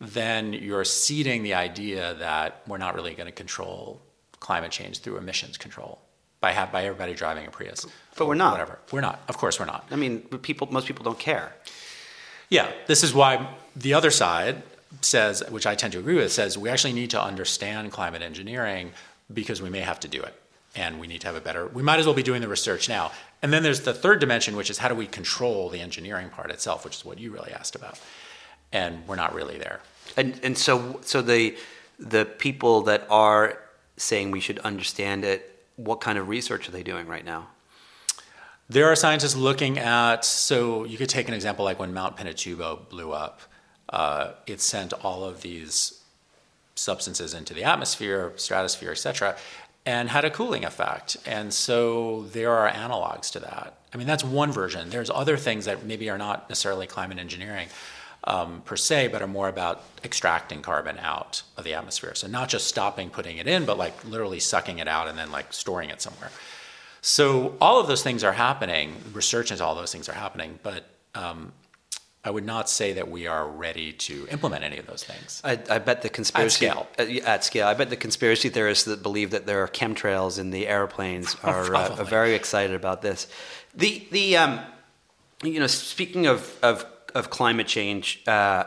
then 0.00 0.52
you're 0.52 0.84
seeding 0.84 1.42
the 1.42 1.54
idea 1.54 2.14
that 2.14 2.62
we're 2.66 2.78
not 2.78 2.94
really 2.94 3.14
going 3.14 3.26
to 3.26 3.32
control 3.32 4.00
climate 4.40 4.70
change 4.70 4.98
through 4.98 5.16
emissions 5.16 5.56
control 5.56 6.00
by 6.40 6.52
have 6.52 6.70
by 6.70 6.84
everybody 6.84 7.14
driving 7.14 7.46
a 7.46 7.50
Prius. 7.50 7.86
But 8.16 8.26
we're 8.26 8.34
not. 8.34 8.52
Whatever. 8.52 8.78
We're 8.92 9.00
not. 9.00 9.22
Of 9.28 9.38
course, 9.38 9.58
we're 9.58 9.66
not. 9.66 9.86
I 9.90 9.96
mean, 9.96 10.20
people. 10.20 10.68
Most 10.70 10.86
people 10.86 11.04
don't 11.04 11.18
care. 11.18 11.54
Yeah, 12.50 12.70
this 12.86 13.02
is 13.02 13.14
why 13.14 13.48
the 13.74 13.94
other 13.94 14.10
side 14.10 14.62
says, 15.00 15.42
which 15.50 15.66
I 15.66 15.74
tend 15.74 15.92
to 15.94 15.98
agree 15.98 16.14
with, 16.14 16.32
says 16.32 16.58
we 16.58 16.68
actually 16.68 16.92
need 16.92 17.10
to 17.10 17.22
understand 17.22 17.92
climate 17.92 18.22
engineering 18.22 18.92
because 19.32 19.62
we 19.62 19.70
may 19.70 19.80
have 19.80 20.00
to 20.00 20.08
do 20.08 20.22
it, 20.22 20.34
and 20.74 21.00
we 21.00 21.06
need 21.06 21.20
to 21.22 21.26
have 21.26 21.36
a 21.36 21.40
better. 21.40 21.66
We 21.66 21.82
might 21.82 21.98
as 21.98 22.06
well 22.06 22.14
be 22.14 22.22
doing 22.22 22.40
the 22.40 22.48
research 22.48 22.88
now. 22.88 23.12
And 23.42 23.52
then 23.52 23.62
there's 23.62 23.80
the 23.80 23.94
third 23.94 24.20
dimension, 24.20 24.56
which 24.56 24.70
is 24.70 24.78
how 24.78 24.88
do 24.88 24.94
we 24.94 25.06
control 25.06 25.68
the 25.68 25.80
engineering 25.80 26.30
part 26.30 26.50
itself, 26.50 26.84
which 26.84 26.96
is 26.96 27.04
what 27.04 27.18
you 27.18 27.30
really 27.30 27.52
asked 27.52 27.74
about, 27.74 28.00
and 28.72 29.06
we're 29.06 29.16
not 29.16 29.34
really 29.34 29.58
there. 29.58 29.80
And 30.16 30.38
and 30.42 30.56
so 30.56 31.00
so 31.02 31.22
the 31.22 31.56
the 31.98 32.24
people 32.24 32.82
that 32.82 33.06
are 33.10 33.58
saying 33.96 34.30
we 34.30 34.40
should 34.40 34.58
understand 34.60 35.24
it 35.24 35.54
what 35.76 36.00
kind 36.00 36.18
of 36.18 36.28
research 36.28 36.68
are 36.68 36.72
they 36.72 36.82
doing 36.82 37.06
right 37.06 37.24
now? 37.24 37.48
There 38.68 38.86
are 38.86 38.96
scientists 38.96 39.36
looking 39.36 39.78
at, 39.78 40.24
so 40.24 40.84
you 40.84 40.96
could 40.96 41.08
take 41.08 41.28
an 41.28 41.34
example 41.34 41.64
like 41.64 41.78
when 41.78 41.92
Mount 41.92 42.16
Pinatubo 42.16 42.88
blew 42.88 43.12
up. 43.12 43.40
Uh, 43.94 44.32
it 44.48 44.60
sent 44.60 44.92
all 45.04 45.22
of 45.22 45.42
these 45.42 46.02
substances 46.74 47.32
into 47.32 47.54
the 47.54 47.62
atmosphere, 47.62 48.32
stratosphere, 48.34 48.90
etc., 48.90 49.36
and 49.86 50.08
had 50.08 50.24
a 50.24 50.30
cooling 50.30 50.64
effect. 50.64 51.16
And 51.24 51.54
so 51.54 52.22
there 52.32 52.50
are 52.50 52.68
analogs 52.68 53.30
to 53.30 53.38
that. 53.38 53.78
I 53.92 53.96
mean, 53.96 54.08
that's 54.08 54.24
one 54.24 54.50
version. 54.50 54.90
There's 54.90 55.10
other 55.10 55.36
things 55.36 55.66
that 55.66 55.84
maybe 55.84 56.10
are 56.10 56.18
not 56.18 56.48
necessarily 56.48 56.88
climate 56.88 57.20
engineering 57.20 57.68
um, 58.24 58.62
per 58.64 58.74
se, 58.74 59.08
but 59.08 59.22
are 59.22 59.28
more 59.28 59.48
about 59.48 59.84
extracting 60.02 60.60
carbon 60.60 60.98
out 60.98 61.42
of 61.56 61.62
the 61.62 61.74
atmosphere. 61.74 62.16
So 62.16 62.26
not 62.26 62.48
just 62.48 62.66
stopping 62.66 63.10
putting 63.10 63.36
it 63.36 63.46
in, 63.46 63.64
but 63.64 63.78
like 63.78 64.04
literally 64.04 64.40
sucking 64.40 64.78
it 64.78 64.88
out 64.88 65.06
and 65.06 65.16
then 65.16 65.30
like 65.30 65.52
storing 65.52 65.90
it 65.90 66.02
somewhere. 66.02 66.32
So 67.00 67.54
all 67.60 67.78
of 67.78 67.86
those 67.86 68.02
things 68.02 68.24
are 68.24 68.32
happening. 68.32 68.96
Research 69.12 69.52
into 69.52 69.62
all 69.62 69.76
those 69.76 69.92
things 69.92 70.08
are 70.08 70.14
happening, 70.14 70.58
but 70.64 70.84
um, 71.14 71.52
I 72.24 72.30
would 72.30 72.46
not 72.46 72.70
say 72.70 72.94
that 72.94 73.10
we 73.10 73.26
are 73.26 73.46
ready 73.46 73.92
to 73.92 74.26
implement 74.30 74.64
any 74.64 74.78
of 74.78 74.86
those 74.86 75.04
things. 75.04 75.42
I, 75.44 75.58
I 75.68 75.78
bet 75.78 76.00
the 76.00 76.08
conspiracy 76.08 76.66
at 76.66 76.72
scale. 76.72 76.88
At, 76.98 77.10
at, 77.10 77.44
scale. 77.44 77.66
I 77.66 77.74
bet 77.74 77.90
the 77.90 77.96
conspiracy 77.96 78.48
theorists 78.48 78.84
that 78.84 79.02
believe 79.02 79.30
that 79.32 79.44
there 79.44 79.62
are 79.62 79.68
chemtrails 79.68 80.38
in 80.38 80.50
the 80.50 80.66
airplanes 80.66 81.36
are, 81.42 81.74
uh, 81.74 81.96
are 81.98 82.04
very 82.04 82.34
excited 82.34 82.74
about 82.74 83.02
this. 83.02 83.26
The 83.74 84.06
the 84.10 84.38
um, 84.38 84.60
you 85.42 85.60
know 85.60 85.66
speaking 85.66 86.26
of 86.26 86.58
of 86.62 86.86
of 87.14 87.28
climate 87.28 87.66
change. 87.66 88.22
Uh, 88.26 88.64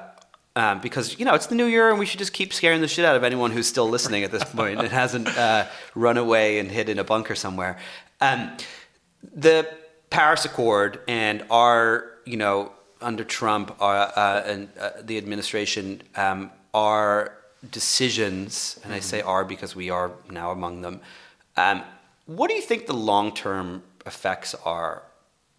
um, 0.55 0.81
because 0.81 1.19
you 1.19 1.25
know 1.25 1.35
it's 1.35 1.47
the 1.47 1.55
new 1.55 1.65
year 1.65 1.91
and 1.91 1.99
we 1.99 2.07
should 2.07 2.17
just 2.17 2.33
keep 2.33 2.51
scaring 2.51 2.81
the 2.81 2.87
shit 2.87 3.05
out 3.05 3.15
of 3.15 3.23
anyone 3.23 3.51
who's 3.51 3.67
still 3.67 3.87
listening 3.87 4.23
at 4.23 4.31
this 4.31 4.43
point 4.55 4.79
and 4.79 4.89
hasn't 4.89 5.27
uh, 5.37 5.67
run 5.93 6.17
away 6.17 6.57
and 6.57 6.71
hid 6.71 6.89
in 6.89 6.97
a 6.97 7.03
bunker 7.03 7.35
somewhere. 7.35 7.77
Um, 8.21 8.57
the 9.35 9.71
Paris 10.09 10.45
Accord 10.45 10.99
and 11.07 11.45
our 11.51 12.11
you 12.25 12.37
know 12.37 12.71
under 13.01 13.23
Trump 13.23 13.75
uh, 13.79 13.85
uh 13.85 14.43
and 14.45 14.69
uh, 14.79 14.89
the 15.01 15.17
administration 15.17 16.01
um, 16.15 16.51
our 16.73 17.33
decisions, 17.71 18.79
and 18.83 18.93
I 18.93 18.99
say 18.99 19.21
are 19.21 19.43
because 19.43 19.75
we 19.75 19.89
are 19.89 20.11
now 20.29 20.51
among 20.51 20.81
them. 20.81 21.01
Um, 21.55 21.83
what 22.25 22.49
do 22.49 22.55
you 22.55 22.61
think 22.61 22.85
the 22.85 22.93
long 22.93 23.33
term 23.33 23.83
effects 24.05 24.55
are 24.65 25.03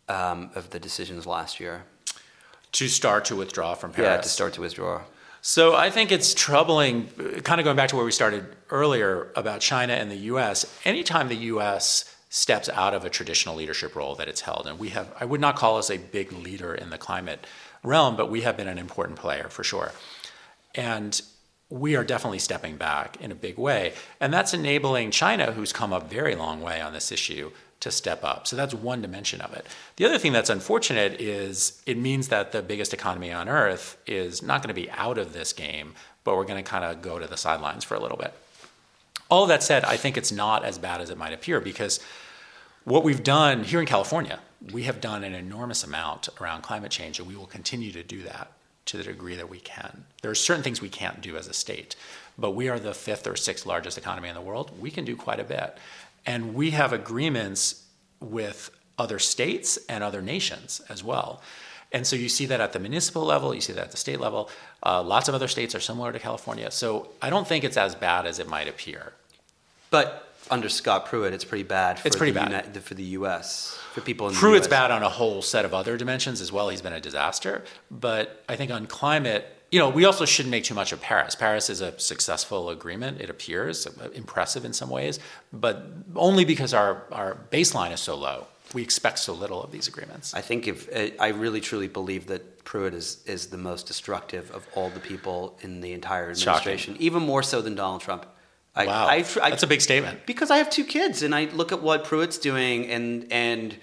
um, 0.09 0.51
of 0.55 0.71
the 0.71 0.79
decisions 0.79 1.27
last 1.27 1.61
year? 1.61 1.85
to 2.73 2.89
start 2.89 3.25
to 3.27 3.37
withdraw 3.37 3.75
from 3.75 3.93
Paris. 3.93 4.09
Yeah, 4.09 4.21
to 4.21 4.29
start 4.29 4.53
to 4.55 4.61
withdraw. 4.61 5.03
So 5.41 5.75
I 5.75 5.91
think 5.91 6.13
it's 6.13 6.35
troubling, 6.35 7.09
kind 7.45 7.61
of 7.61 7.65
going 7.65 7.77
back 7.77 7.91
to 7.91 7.97
where 7.97 8.05
we 8.05 8.13
started 8.13 8.45
earlier 8.71 9.29
about 9.37 9.61
China 9.61 9.95
and 9.95 10.11
the 10.11 10.17
U.S. 10.33 10.67
Anytime 10.85 11.29
the 11.29 11.37
U.S. 11.37 12.15
steps 12.29 12.69
out 12.69 12.95
of 12.95 13.05
a 13.05 13.11
traditional 13.11 13.55
leadership 13.55 13.97
role 13.97 14.15
that 14.17 14.29
it's 14.29 14.43
held, 14.43 14.67
and 14.67 14.79
we 14.79 14.91
have, 14.91 15.13
I 15.19 15.25
would 15.25 15.41
not 15.41 15.57
call 15.57 15.79
us 15.79 15.91
a 15.91 15.97
big 15.97 16.33
leader 16.33 16.75
in 16.75 16.91
the 16.91 16.99
climate 16.99 17.47
realm, 17.83 18.17
but 18.17 18.31
we 18.31 18.43
have 18.43 18.57
been 18.57 18.69
an 18.69 18.79
important 18.79 19.19
player 19.19 19.49
for 19.49 19.65
sure. 19.65 19.93
And 20.75 21.21
we 21.71 21.97
are 21.97 22.05
definitely 22.05 22.39
stepping 22.39 22.77
back 22.77 23.21
in 23.21 23.31
a 23.31 23.35
big 23.35 23.59
way. 23.59 23.93
And 24.21 24.33
that's 24.33 24.55
enabling 24.55 25.11
China, 25.11 25.53
who's 25.53 25.73
come 25.73 25.93
a 25.93 26.01
very 26.01 26.35
long 26.35 26.63
way 26.63 26.81
on 26.81 26.93
this 26.93 27.13
issue, 27.13 27.51
to 27.81 27.91
step 27.91 28.25
up. 28.25 28.47
So 28.47 28.57
that's 28.57 28.75
one 28.75 29.03
dimension 29.03 29.41
of 29.41 29.53
it. 29.53 29.67
The 29.97 30.05
other 30.05 30.19
thing 30.19 30.33
that's 30.33 30.51
unfortunate 30.51 31.21
is 31.21 31.81
it 31.87 31.97
means 31.97 32.29
that 32.29 32.53
the 32.53 32.63
biggest 32.63 32.93
economy 32.93 33.33
on 33.33 33.49
earth 33.49 33.97
is 34.07 34.43
not 34.43 34.63
going 34.63 34.75
to 34.75 34.81
be 34.81 34.91
out 34.91 35.19
of 35.19 35.33
this 35.33 35.53
game, 35.53 35.95
but 36.25 36.37
we're 36.37 36.45
going 36.45 36.63
to 36.63 36.69
kind 36.69 36.85
of 36.85 37.03
go 37.03 37.19
to 37.19 37.27
the 37.27 37.37
sidelines 37.37 37.85
for 37.85 37.95
a 37.95 38.01
little 38.01 38.17
bit. 38.17 38.35
All 39.31 39.43
of 39.43 39.49
that 39.49 39.63
said, 39.63 39.85
I 39.85 39.97
think 39.97 40.17
it's 40.17 40.33
not 40.33 40.65
as 40.65 40.79
bad 40.79 41.01
as 41.01 41.11
it 41.11 41.19
might 41.19 41.33
appear 41.33 41.61
because 41.61 42.01
what 42.85 43.05
we've 43.05 43.23
done 43.23 43.65
here 43.65 43.81
in 43.81 43.87
California, 43.87 44.41
we 44.73 44.85
have 44.85 45.01
done 45.01 45.23
an 45.23 45.35
enormous 45.35 45.85
amount 45.85 46.29
around 46.41 46.63
climate 46.63 46.91
change, 46.91 47.19
and 47.19 47.29
we 47.29 47.37
will 47.37 47.47
continue 47.47 47.93
to 47.93 48.03
do 48.03 48.23
that 48.23 48.53
to 48.87 48.97
the 48.97 49.05
degree 49.05 49.35
that 49.37 49.51
we 49.51 49.61
can. 49.61 50.05
There 50.23 50.31
are 50.31 50.35
certain 50.35 50.63
things 50.63 50.81
we 50.81 50.89
can't 50.89 51.21
do 51.21 51.37
as 51.37 51.47
a 51.47 51.53
state, 51.53 51.95
but 52.39 52.53
we 52.53 52.71
are 52.71 52.79
the 52.79 52.95
fifth 52.95 53.27
or 53.27 53.37
sixth 53.37 53.67
largest 53.67 53.99
economy 53.99 54.29
in 54.29 54.35
the 54.35 54.41
world. 54.41 54.73
We 54.81 54.91
can 54.91 55.05
do 55.05 55.15
quite 55.15 55.41
a 55.41 55.45
bit. 55.45 55.77
And 56.25 56.55
we 56.55 56.71
have 56.71 56.95
agreements 56.95 57.85
with 58.21 58.71
other 58.99 59.19
states 59.19 59.79
and 59.89 60.03
other 60.03 60.23
nations 60.23 60.81
as 60.89 61.05
well. 61.05 61.43
And 61.93 62.07
so 62.07 62.17
you 62.17 62.29
see 62.29 62.47
that 62.47 62.61
at 62.61 62.73
the 62.73 62.79
municipal 62.79 63.25
level, 63.25 63.55
you 63.55 63.61
see 63.61 63.73
that 63.75 63.85
at 63.85 63.91
the 63.91 63.97
state 63.97 64.21
level. 64.21 64.51
Uh, 64.83 65.03
lots 65.03 65.29
of 65.29 65.35
other 65.35 65.49
states 65.49 65.75
are 65.75 65.81
similar 65.81 66.13
to 66.13 66.19
California. 66.19 66.71
So 66.71 67.11
I 67.23 67.31
don't 67.31 67.47
think 67.47 67.65
it's 67.65 67.77
as 67.77 67.95
bad 67.95 68.27
as 68.27 68.39
it 68.39 68.49
might 68.49 68.69
appear. 68.69 69.13
But 69.91 70.25
under 70.51 70.69
Scott 70.69 71.07
Pruitt, 71.07 71.33
it's 71.35 71.45
pretty 71.45 71.65
bad. 71.65 71.99
For 71.99 72.07
It's 72.07 72.17
pretty 72.17 72.33
the 72.33 72.41
bad. 72.41 72.67
Uni- 72.67 72.81
for 72.81 72.95
the 72.95 73.03
U.S. 73.05 73.79
for 73.93 74.01
people 74.01 74.29
in 74.29 74.35
the 74.35 74.39
Pruitt's 74.41 74.67
US. 74.67 74.71
bad 74.71 74.91
on 74.91 75.03
a 75.03 75.09
whole 75.09 75.43
set 75.43 75.65
of 75.65 75.75
other 75.75 75.97
dimensions 75.97 76.41
as 76.41 76.51
well. 76.53 76.69
He's 76.69 76.83
been 76.83 76.93
a 76.93 77.01
disaster. 77.01 77.65
But 77.91 78.43
I 78.49 78.57
think 78.57 78.71
on 78.71 78.87
climate, 78.87 79.47
you 79.71 79.79
know, 79.79 79.91
we 79.91 80.07
also 80.07 80.25
shouldn't 80.25 80.51
make 80.51 80.65
too 80.65 80.75
much 80.75 80.93
of 80.93 81.01
Paris. 81.03 81.35
Paris 81.35 81.69
is 81.69 81.81
a 81.83 81.99
successful 82.01 82.71
agreement, 82.71 83.21
it 83.21 83.29
appears, 83.29 83.87
impressive 84.15 84.65
in 84.65 84.73
some 84.73 84.89
ways, 84.89 85.21
but 85.53 85.85
only 86.17 86.47
because 86.47 86.73
our, 86.73 87.03
our 87.13 87.37
baseline 87.51 87.93
is 87.93 88.01
so 88.01 88.15
low. 88.17 88.47
We 88.73 88.83
expect 88.83 89.19
so 89.19 89.33
little 89.35 89.63
of 89.63 89.71
these 89.71 89.87
agreements. 89.89 90.33
I 90.35 90.41
think 90.43 90.69
if 90.69 90.89
uh, 90.95 91.15
I 91.23 91.29
really 91.29 91.61
truly 91.61 91.89
believe 91.89 92.27
that 92.27 92.65
Pruitt 92.65 92.93
is 92.93 93.23
is 93.27 93.47
the 93.47 93.57
most 93.57 93.87
destructive 93.87 94.51
of 94.51 94.67
all 94.75 94.91
the 94.91 95.01
people 95.01 95.59
in 95.63 95.81
the 95.81 95.93
entire 95.95 96.35
Shocking. 96.35 96.49
administration, 96.73 96.97
even 96.99 97.23
more 97.23 97.43
so 97.43 97.63
than 97.63 97.75
Donald 97.75 98.03
Trump. 98.03 98.27
I, 98.79 98.87
wow. 98.87 99.07
I, 99.07 99.15
I, 99.43 99.51
That's 99.51 99.63
a 99.63 99.67
big 99.67 99.81
statement. 99.81 100.25
because 100.27 100.51
I 100.51 100.59
have 100.59 100.71
two 100.71 100.85
kids 100.85 101.23
and 101.23 101.35
I 101.35 101.47
look 101.47 101.73
at 101.73 101.83
what 101.83 102.05
Pruitt's 102.05 102.39
doing 102.39 102.87
and 102.91 103.27
and 103.33 103.77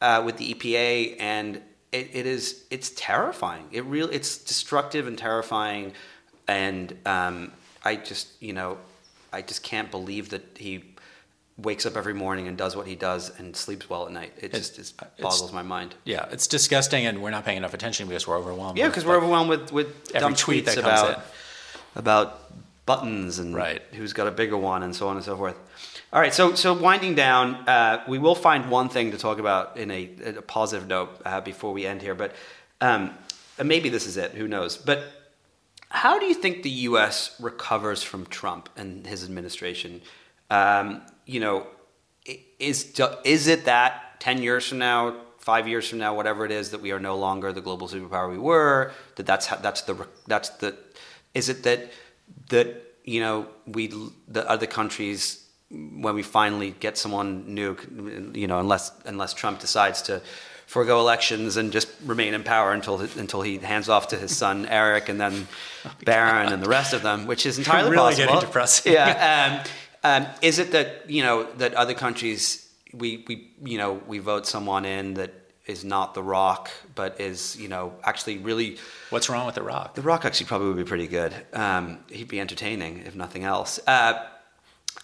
uh, 0.00 0.22
with 0.24 0.36
the 0.36 0.52
EPA 0.54 1.16
and 1.20 1.56
it, 1.92 2.10
it 2.12 2.26
is 2.26 2.64
it's 2.70 2.90
terrifying. 2.96 3.66
It 3.72 3.84
really 3.84 4.14
it's 4.14 4.38
destructive 4.38 5.06
and 5.06 5.16
terrifying, 5.18 5.92
and 6.48 6.96
um, 7.06 7.52
I 7.84 7.96
just 7.96 8.28
you 8.42 8.52
know 8.52 8.78
I 9.32 9.42
just 9.42 9.62
can't 9.62 9.90
believe 9.90 10.30
that 10.30 10.42
he 10.58 10.84
wakes 11.58 11.84
up 11.84 11.96
every 11.96 12.14
morning 12.14 12.48
and 12.48 12.56
does 12.56 12.74
what 12.74 12.86
he 12.86 12.94
does 12.94 13.30
and 13.38 13.54
sleeps 13.54 13.88
well 13.90 14.06
at 14.06 14.12
night. 14.12 14.32
It 14.38 14.44
It's- 14.46 14.70
just, 14.70 14.94
it's- 15.02 15.20
boggles 15.20 15.52
my 15.52 15.62
mind. 15.62 15.94
Yeah, 16.04 16.26
it's 16.30 16.46
disgusting, 16.46 17.04
and 17.06 17.22
we're 17.22 17.30
not 17.30 17.44
paying 17.44 17.58
enough 17.58 17.74
attention 17.74 18.08
because 18.08 18.26
we're 18.26 18.38
overwhelmed. 18.38 18.78
Yeah, 18.78 18.88
because 18.88 19.04
we're 19.04 19.16
overwhelmed 19.18 19.50
with 19.50 19.70
with 19.72 19.88
every 20.14 20.20
dumb 20.20 20.34
tweet 20.34 20.64
tweets 20.64 20.74
that 20.76 20.82
comes 20.82 21.00
about 21.00 21.16
in. 21.18 21.22
about 21.96 22.52
buttons 22.86 23.38
and 23.38 23.54
Right. 23.54 23.82
who's 23.92 24.12
got 24.12 24.26
a 24.26 24.30
bigger 24.30 24.56
one 24.56 24.82
and 24.82 24.94
so 24.94 25.08
on 25.08 25.16
and 25.16 25.24
so 25.24 25.36
forth. 25.36 25.56
All 26.12 26.20
right, 26.20 26.34
so 26.34 26.54
so 26.54 26.72
winding 26.74 27.14
down, 27.14 27.54
uh, 27.68 28.02
we 28.08 28.18
will 28.18 28.34
find 28.34 28.70
one 28.70 28.88
thing 28.88 29.12
to 29.12 29.18
talk 29.18 29.38
about 29.38 29.76
in 29.76 29.90
a, 29.90 30.02
in 30.24 30.36
a 30.36 30.42
positive 30.42 30.88
note 30.88 31.10
uh, 31.24 31.40
before 31.40 31.72
we 31.72 31.86
end 31.86 32.02
here, 32.02 32.14
but 32.14 32.34
um, 32.80 33.14
and 33.58 33.68
maybe 33.68 33.88
this 33.88 34.06
is 34.06 34.16
it. 34.16 34.32
Who 34.32 34.48
knows? 34.48 34.76
But 34.76 35.04
how 35.90 36.18
do 36.18 36.26
you 36.26 36.34
think 36.34 36.62
the 36.62 36.70
U.S. 36.90 37.36
recovers 37.40 38.02
from 38.02 38.26
Trump 38.26 38.68
and 38.76 39.06
his 39.06 39.24
administration? 39.24 40.00
Um, 40.50 41.02
you 41.26 41.38
know, 41.40 41.66
is 42.58 42.98
is 43.24 43.46
it 43.46 43.64
that 43.66 44.20
ten 44.20 44.42
years 44.42 44.66
from 44.68 44.78
now, 44.78 45.16
five 45.38 45.68
years 45.68 45.88
from 45.88 45.98
now, 45.98 46.14
whatever 46.14 46.44
it 46.44 46.50
is, 46.50 46.70
that 46.70 46.80
we 46.80 46.92
are 46.92 47.00
no 47.00 47.16
longer 47.16 47.52
the 47.52 47.60
global 47.60 47.88
superpower 47.88 48.30
we 48.30 48.38
were? 48.38 48.92
That 49.16 49.26
that's 49.26 49.46
how, 49.46 49.56
that's 49.56 49.82
the 49.82 50.06
that's 50.26 50.48
the 50.48 50.76
is 51.34 51.48
it 51.48 51.62
that 51.62 51.90
that 52.50 52.68
you 53.04 53.20
know 53.20 53.46
we 53.66 53.92
the 54.28 54.48
other 54.48 54.66
countries 54.66 55.38
when 55.70 56.14
we 56.14 56.22
finally 56.22 56.74
get 56.80 56.98
someone 56.98 57.54
new, 57.54 57.76
you 58.34 58.46
know, 58.46 58.58
unless 58.58 58.92
unless 59.06 59.32
Trump 59.34 59.58
decides 59.60 60.02
to 60.02 60.20
forego 60.66 61.00
elections 61.00 61.56
and 61.56 61.72
just 61.72 61.88
remain 62.04 62.34
in 62.34 62.42
power 62.42 62.72
until 62.72 63.00
until 63.00 63.42
he 63.42 63.58
hands 63.58 63.88
off 63.88 64.08
to 64.08 64.16
his 64.16 64.36
son 64.36 64.66
Eric 64.66 65.08
and 65.08 65.20
then 65.20 65.46
Barron 66.04 66.52
and 66.52 66.62
the 66.62 66.68
rest 66.68 66.92
of 66.92 67.02
them, 67.02 67.26
which 67.26 67.46
is 67.46 67.58
entirely 67.58 67.90
Really 67.90 68.02
possible. 68.14 68.26
getting 68.26 68.40
depressing. 68.40 68.92
Yeah. 68.92 69.64
Um, 70.04 70.24
um, 70.24 70.26
is 70.42 70.58
it 70.58 70.72
that 70.72 71.08
you 71.08 71.22
know 71.22 71.44
that 71.58 71.74
other 71.74 71.94
countries 71.94 72.68
we 72.92 73.24
we 73.28 73.52
you 73.62 73.78
know 73.78 74.00
we 74.06 74.18
vote 74.18 74.46
someone 74.46 74.84
in 74.84 75.14
that 75.14 75.32
is 75.66 75.84
not 75.84 76.14
The 76.14 76.22
Rock, 76.22 76.70
but 76.94 77.20
is 77.20 77.56
you 77.56 77.68
know 77.68 77.94
actually 78.02 78.38
really 78.38 78.78
What's 79.10 79.28
wrong 79.28 79.46
with 79.46 79.54
The 79.54 79.62
Rock? 79.62 79.94
the 79.94 80.02
Rock 80.02 80.24
actually 80.24 80.46
probably 80.46 80.68
would 80.68 80.76
be 80.76 80.84
pretty 80.84 81.06
good. 81.06 81.34
Um, 81.52 82.00
he'd 82.08 82.28
be 82.28 82.40
entertaining 82.40 83.04
if 83.06 83.14
nothing 83.14 83.44
else. 83.44 83.78
Uh, 83.86 84.26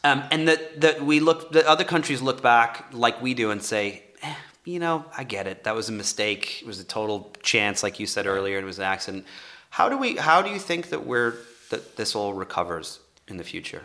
um, 0.04 0.24
and 0.30 0.48
that 0.48 0.80
that 0.80 1.02
we 1.02 1.20
look, 1.20 1.52
that 1.52 1.66
other 1.66 1.84
countries 1.84 2.20
look 2.22 2.42
back 2.42 2.86
like 2.92 3.20
we 3.22 3.34
do 3.34 3.50
and 3.50 3.62
say, 3.62 4.02
eh, 4.22 4.34
you 4.64 4.78
know, 4.78 5.04
I 5.16 5.24
get 5.24 5.46
it. 5.46 5.64
That 5.64 5.74
was 5.74 5.88
a 5.88 5.92
mistake. 5.92 6.62
It 6.62 6.66
was 6.66 6.80
a 6.80 6.84
total 6.84 7.34
chance, 7.42 7.82
like 7.82 7.98
you 7.98 8.06
said 8.06 8.26
earlier. 8.26 8.58
It 8.58 8.64
was 8.64 8.78
an 8.78 8.84
accident. 8.84 9.26
How 9.70 9.88
do 9.88 9.96
we? 9.96 10.16
How 10.16 10.42
do 10.42 10.50
you 10.50 10.58
think 10.58 10.90
that 10.90 11.06
we're 11.06 11.34
that 11.70 11.96
this 11.96 12.14
all 12.14 12.34
recovers 12.34 13.00
in 13.28 13.36
the 13.36 13.44
future? 13.44 13.82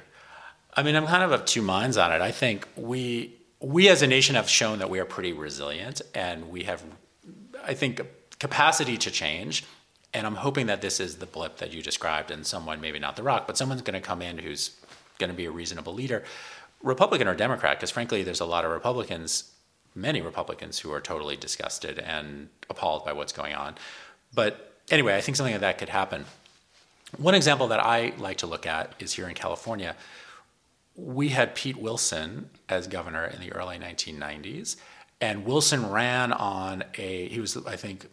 I 0.76 0.82
mean, 0.84 0.95
I'm 0.95 1.05
kind 1.05 1.24
of 1.24 1.32
of 1.32 1.45
two 1.45 1.61
minds 1.61 1.97
on 1.97 2.11
it. 2.11 2.21
I 2.21 2.32
think 2.32 2.67
we 2.76 3.36
we 3.64 3.88
as 3.88 4.01
a 4.01 4.07
nation 4.07 4.36
have 4.36 4.49
shown 4.49 4.80
that 4.80 4.89
we 4.89 4.99
are 4.99 5.05
pretty 5.05 5.32
resilient, 5.32 6.01
and 6.14 6.49
we 6.49 6.64
have, 6.64 6.84
I 7.64 7.74
think, 7.74 8.01
capacity 8.38 8.97
to 8.97 9.09
change. 9.09 9.64
And 10.14 10.28
I'm 10.28 10.36
hoping 10.36 10.68
that 10.68 10.82
this 10.82 10.99
is 10.99 11.18
the 11.18 11.26
blip 11.26 11.57
that 11.57 11.74
you 11.74 11.82
described, 11.82 12.30
and 12.30 12.45
someone 12.45 12.82
maybe 12.82 12.99
not 12.99 13.16
the 13.16 13.24
Rock, 13.24 13.47
but 13.47 13.57
someone's 13.57 13.82
going 13.82 13.99
to 13.99 14.05
come 14.05 14.22
in 14.22 14.38
who's 14.38 14.72
going 15.18 15.30
to 15.30 15.36
be 15.36 15.45
a 15.45 15.51
reasonable 15.51 15.93
leader, 15.93 16.24
Republican 16.82 17.28
or 17.28 17.36
Democrat, 17.36 17.78
because 17.78 17.89
frankly, 17.89 18.22
there's 18.22 18.41
a 18.41 18.45
lot 18.45 18.66
of 18.66 18.72
Republicans, 18.72 19.51
many 19.95 20.22
Republicans, 20.22 20.80
who 20.80 20.91
are 20.91 20.99
totally 20.99 21.38
disgusted 21.38 21.97
and 21.99 22.49
appalled 22.70 23.05
by 23.05 23.14
what's 23.14 23.32
going 23.32 23.53
on. 23.53 23.76
But 24.36 24.74
anyway, 24.91 25.16
I 25.16 25.22
think 25.22 25.38
something 25.38 25.53
like 25.53 25.61
that 25.61 25.78
could 25.78 25.89
happen. 25.89 26.26
One 27.18 27.34
example 27.34 27.68
that 27.68 27.80
I 27.80 28.14
like 28.18 28.39
to 28.39 28.47
look 28.47 28.68
at 28.68 28.93
is 28.99 29.14
here 29.14 29.30
in 29.30 29.36
California. 29.36 29.95
We 30.96 31.30
had 31.30 31.56
Pete 31.56 31.78
Wilson 31.78 32.50
as 32.70 32.88
governor 32.88 33.26
in 33.26 33.39
the 33.39 33.52
early 33.54 33.78
1990s, 33.78 34.76
and 35.24 35.46
Wilson 35.46 35.89
ran 35.89 36.34
on 36.34 36.84
a, 36.98 37.30
he 37.30 37.39
was, 37.39 37.56
I 37.66 37.78
think, 37.78 38.08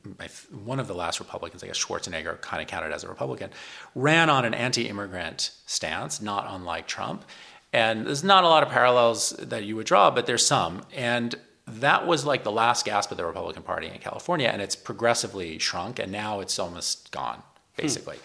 one 0.64 0.78
of 0.78 0.86
the 0.86 0.94
last 0.94 1.18
Republicans, 1.18 1.64
I 1.64 1.66
guess 1.66 1.84
Schwarzenegger 1.84 2.40
kind 2.40 2.62
of 2.62 2.68
counted 2.68 2.92
as 2.92 3.02
a 3.02 3.08
Republican, 3.08 3.50
ran 3.96 4.30
on 4.30 4.44
an 4.44 4.54
anti 4.54 4.88
immigrant 4.88 5.50
stance, 5.66 6.22
not 6.22 6.46
unlike 6.48 6.86
Trump. 6.86 7.24
And 7.72 8.06
there's 8.06 8.22
not 8.22 8.44
a 8.44 8.48
lot 8.48 8.62
of 8.62 8.68
parallels 8.68 9.30
that 9.30 9.64
you 9.64 9.74
would 9.76 9.86
draw, 9.86 10.10
but 10.10 10.26
there's 10.26 10.46
some. 10.46 10.82
And 10.94 11.34
that 11.66 12.06
was 12.06 12.24
like 12.24 12.44
the 12.44 12.52
last 12.52 12.84
gasp 12.84 13.10
of 13.10 13.16
the 13.16 13.24
Republican 13.24 13.62
Party 13.62 13.88
in 13.88 13.98
California, 13.98 14.48
and 14.48 14.62
it's 14.62 14.76
progressively 14.76 15.58
shrunk, 15.58 15.98
and 15.98 16.10
now 16.12 16.40
it's 16.40 16.58
almost 16.58 17.10
gone, 17.10 17.36
hmm. 17.38 17.82
basically. 17.82 18.18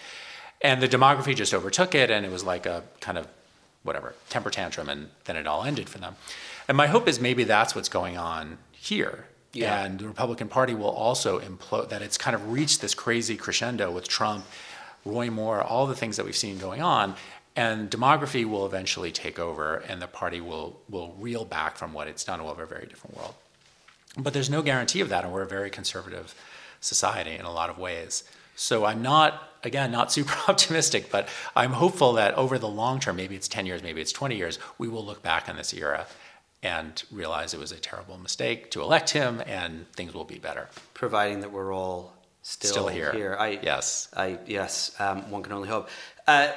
And 0.62 0.82
the 0.82 0.88
demography 0.88 1.36
just 1.36 1.54
overtook 1.54 1.96
it, 1.96 2.12
and 2.12 2.26
it 2.26 2.32
was 2.32 2.44
like 2.44 2.66
a 2.66 2.84
kind 3.02 3.18
of 3.18 3.28
whatever 3.86 4.16
temper 4.30 4.50
tantrum, 4.50 4.90
and 4.90 5.10
then 5.24 5.38
it 5.38 5.48
all 5.48 5.64
ended 5.64 5.88
for 5.88 6.00
them. 6.00 6.16
And 6.68 6.76
my 6.76 6.88
hope 6.88 7.08
is 7.08 7.20
maybe 7.20 7.46
that's 7.46 7.76
what's 7.76 7.88
going 7.88 8.18
on 8.18 8.58
here. 8.74 9.28
Yeah. 9.54 9.86
And 9.86 10.00
the 10.00 10.08
Republican 10.08 10.50
Party 10.50 10.74
will 10.74 10.90
also 10.90 11.40
implode, 11.40 11.90
that 11.90 12.02
it's 12.02 12.18
kind 12.18 12.36
of 12.36 12.52
reached 12.52 12.82
this 12.82 12.94
crazy 12.94 13.38
crescendo 13.38 13.90
with 13.92 14.08
Trump, 14.08 14.44
Roy 15.06 15.30
Moore, 15.30 15.62
all 15.62 15.88
the 15.88 15.96
things 15.96 16.18
that 16.18 16.26
we've 16.26 16.36
seen 16.36 16.58
going 16.58 16.82
on. 16.82 17.16
And 17.56 17.90
demography 17.90 18.44
will 18.44 18.66
eventually 18.66 19.14
take 19.14 19.40
over, 19.40 19.78
and 19.78 20.02
the 20.02 20.08
party 20.08 20.42
will, 20.42 20.82
will 20.90 21.16
reel 21.18 21.46
back 21.46 21.78
from 21.78 21.94
what 21.94 22.10
it's 22.10 22.26
done. 22.26 22.44
We'll 22.44 22.54
have 22.54 22.62
a 22.62 22.66
very 22.66 22.86
different 22.86 23.16
world. 23.16 23.36
But 24.18 24.34
there's 24.34 24.50
no 24.50 24.62
guarantee 24.62 25.00
of 25.00 25.08
that, 25.10 25.24
and 25.24 25.32
we're 25.32 25.44
a 25.44 25.48
very 25.48 25.70
conservative 25.70 26.36
society 26.82 27.36
in 27.36 27.46
a 27.46 27.52
lot 27.52 27.70
of 27.70 27.78
ways. 27.78 28.24
So 28.56 28.86
I'm 28.86 29.02
not, 29.02 29.50
again, 29.64 29.92
not 29.92 30.12
super 30.12 30.36
optimistic, 30.48 31.12
but 31.12 31.28
I'm 31.56 31.74
hopeful 31.74 32.14
that 32.14 32.34
over 32.36 32.58
the 32.58 32.68
long 32.68 33.00
term, 33.00 33.16
maybe 33.16 33.36
it's 33.36 33.48
10 33.48 33.66
years, 33.66 33.84
maybe 33.84 34.02
it's 34.02 34.12
20 34.12 34.36
years, 34.36 34.60
we 34.78 34.88
will 34.88 35.06
look 35.06 35.22
back 35.22 35.48
on 35.50 35.58
this 35.58 35.74
era 35.74 36.08
and 36.64 37.04
realize 37.12 37.54
it 37.54 37.60
was 37.60 37.72
a 37.72 37.80
terrible 37.80 38.18
mistake 38.18 38.72
to 38.72 38.82
elect 38.82 39.12
him, 39.12 39.42
and 39.46 39.90
things 39.92 40.16
will 40.16 40.24
be 40.24 40.40
better. 40.40 40.68
Providing 40.96 41.42
that 41.42 41.52
we're 41.52 41.72
all 41.72 42.16
still, 42.42 42.72
Still 42.72 42.88
here. 42.88 43.36
I, 43.40 43.60
Yes. 43.62 44.08
I 44.16 44.40
yes. 44.48 44.96
Um, 45.00 45.30
one 45.30 45.44
can 45.44 45.54
only 45.54 45.70
hope. 45.70 45.90
Uh, 46.28 46.52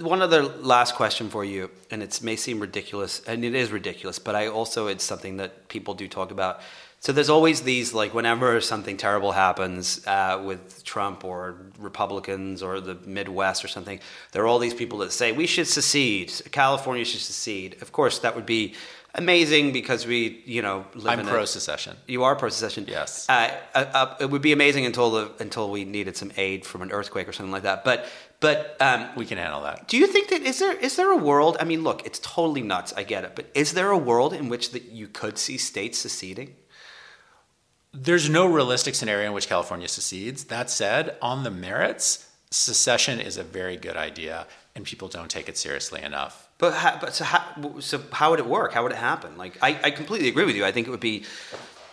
one 0.00 0.20
other 0.20 0.42
last 0.42 0.94
question 0.96 1.30
for 1.30 1.44
you, 1.44 1.70
and 1.90 2.02
it 2.02 2.22
may 2.22 2.36
seem 2.36 2.60
ridiculous, 2.60 3.22
and 3.26 3.42
it 3.42 3.54
is 3.54 3.72
ridiculous, 3.72 4.18
but 4.18 4.34
I 4.34 4.48
also 4.48 4.88
it's 4.88 5.04
something 5.04 5.38
that 5.38 5.68
people 5.68 5.94
do 5.94 6.08
talk 6.08 6.30
about. 6.30 6.60
So 7.00 7.12
there's 7.12 7.30
always 7.30 7.62
these 7.62 7.94
like 7.94 8.12
whenever 8.12 8.60
something 8.60 8.96
terrible 8.96 9.32
happens 9.32 10.04
uh, 10.06 10.42
with 10.44 10.82
Trump 10.84 11.24
or 11.24 11.56
Republicans 11.78 12.62
or 12.62 12.80
the 12.80 12.96
Midwest 13.06 13.64
or 13.64 13.68
something, 13.68 14.00
there 14.32 14.42
are 14.42 14.46
all 14.46 14.58
these 14.58 14.74
people 14.74 14.98
that 14.98 15.12
say 15.12 15.30
we 15.32 15.46
should 15.46 15.68
secede, 15.68 16.32
California 16.50 17.04
should 17.04 17.20
secede. 17.20 17.80
Of 17.82 17.92
course, 17.92 18.18
that 18.20 18.34
would 18.34 18.46
be 18.46 18.74
amazing 19.14 19.72
because 19.72 20.06
we, 20.06 20.42
you 20.44 20.60
know, 20.60 20.84
live 20.94 21.20
I'm 21.20 21.26
pro 21.26 21.44
secession. 21.44 21.96
you 22.06 22.24
are 22.24 22.34
pro 22.36 22.48
secession. 22.48 22.84
Yes. 22.88 23.26
Uh, 23.28 23.50
uh, 23.74 23.84
uh, 23.94 24.16
it 24.20 24.30
would 24.30 24.42
be 24.42 24.52
amazing 24.52 24.84
until 24.84 25.10
the 25.10 25.30
until 25.38 25.70
we 25.70 25.84
needed 25.84 26.16
some 26.16 26.32
aid 26.36 26.66
from 26.66 26.82
an 26.82 26.90
earthquake 26.90 27.28
or 27.28 27.32
something 27.32 27.52
like 27.52 27.62
that. 27.62 27.84
But 27.84 28.06
but 28.40 28.76
um, 28.80 29.08
We 29.16 29.24
can 29.24 29.38
handle 29.38 29.62
that. 29.62 29.88
do 29.88 29.96
you 29.96 30.06
think 30.08 30.28
that 30.30 30.42
is 30.42 30.58
there 30.58 30.76
is 30.76 30.96
there 30.96 31.10
a 31.12 31.16
world? 31.16 31.56
I 31.60 31.64
mean, 31.64 31.82
look, 31.84 32.04
it's 32.06 32.18
totally 32.18 32.62
nuts. 32.62 32.92
I 32.96 33.04
get 33.04 33.22
it, 33.24 33.32
but 33.36 33.46
is 33.54 33.72
there 33.74 33.90
a 33.90 33.98
world 33.98 34.32
in 34.32 34.48
which 34.48 34.72
that 34.72 34.84
you 34.90 35.06
could 35.06 35.38
see 35.38 35.58
states 35.58 35.98
seceding? 35.98 36.56
There's 37.92 38.28
no 38.28 38.46
realistic 38.46 38.94
scenario 38.94 39.28
in 39.28 39.32
which 39.32 39.48
California 39.48 39.88
secedes. 39.88 40.44
That 40.44 40.70
said, 40.70 41.16
on 41.22 41.42
the 41.44 41.50
merits, 41.50 42.28
secession 42.50 43.20
is 43.20 43.36
a 43.36 43.42
very 43.42 43.76
good 43.76 43.96
idea, 43.96 44.46
and 44.74 44.84
people 44.84 45.08
don't 45.08 45.30
take 45.30 45.48
it 45.48 45.56
seriously 45.56 46.02
enough. 46.02 46.48
But 46.58 46.74
how, 46.74 46.98
but 47.00 47.14
so 47.14 47.24
how 47.24 47.78
so 47.80 48.00
how 48.12 48.30
would 48.30 48.40
it 48.40 48.46
work? 48.46 48.72
How 48.72 48.82
would 48.82 48.92
it 48.92 48.98
happen? 48.98 49.36
Like 49.38 49.56
I, 49.62 49.78
I 49.84 49.90
completely 49.90 50.28
agree 50.28 50.44
with 50.44 50.56
you. 50.56 50.64
I 50.64 50.72
think 50.72 50.86
it 50.86 50.90
would 50.90 51.00
be, 51.00 51.24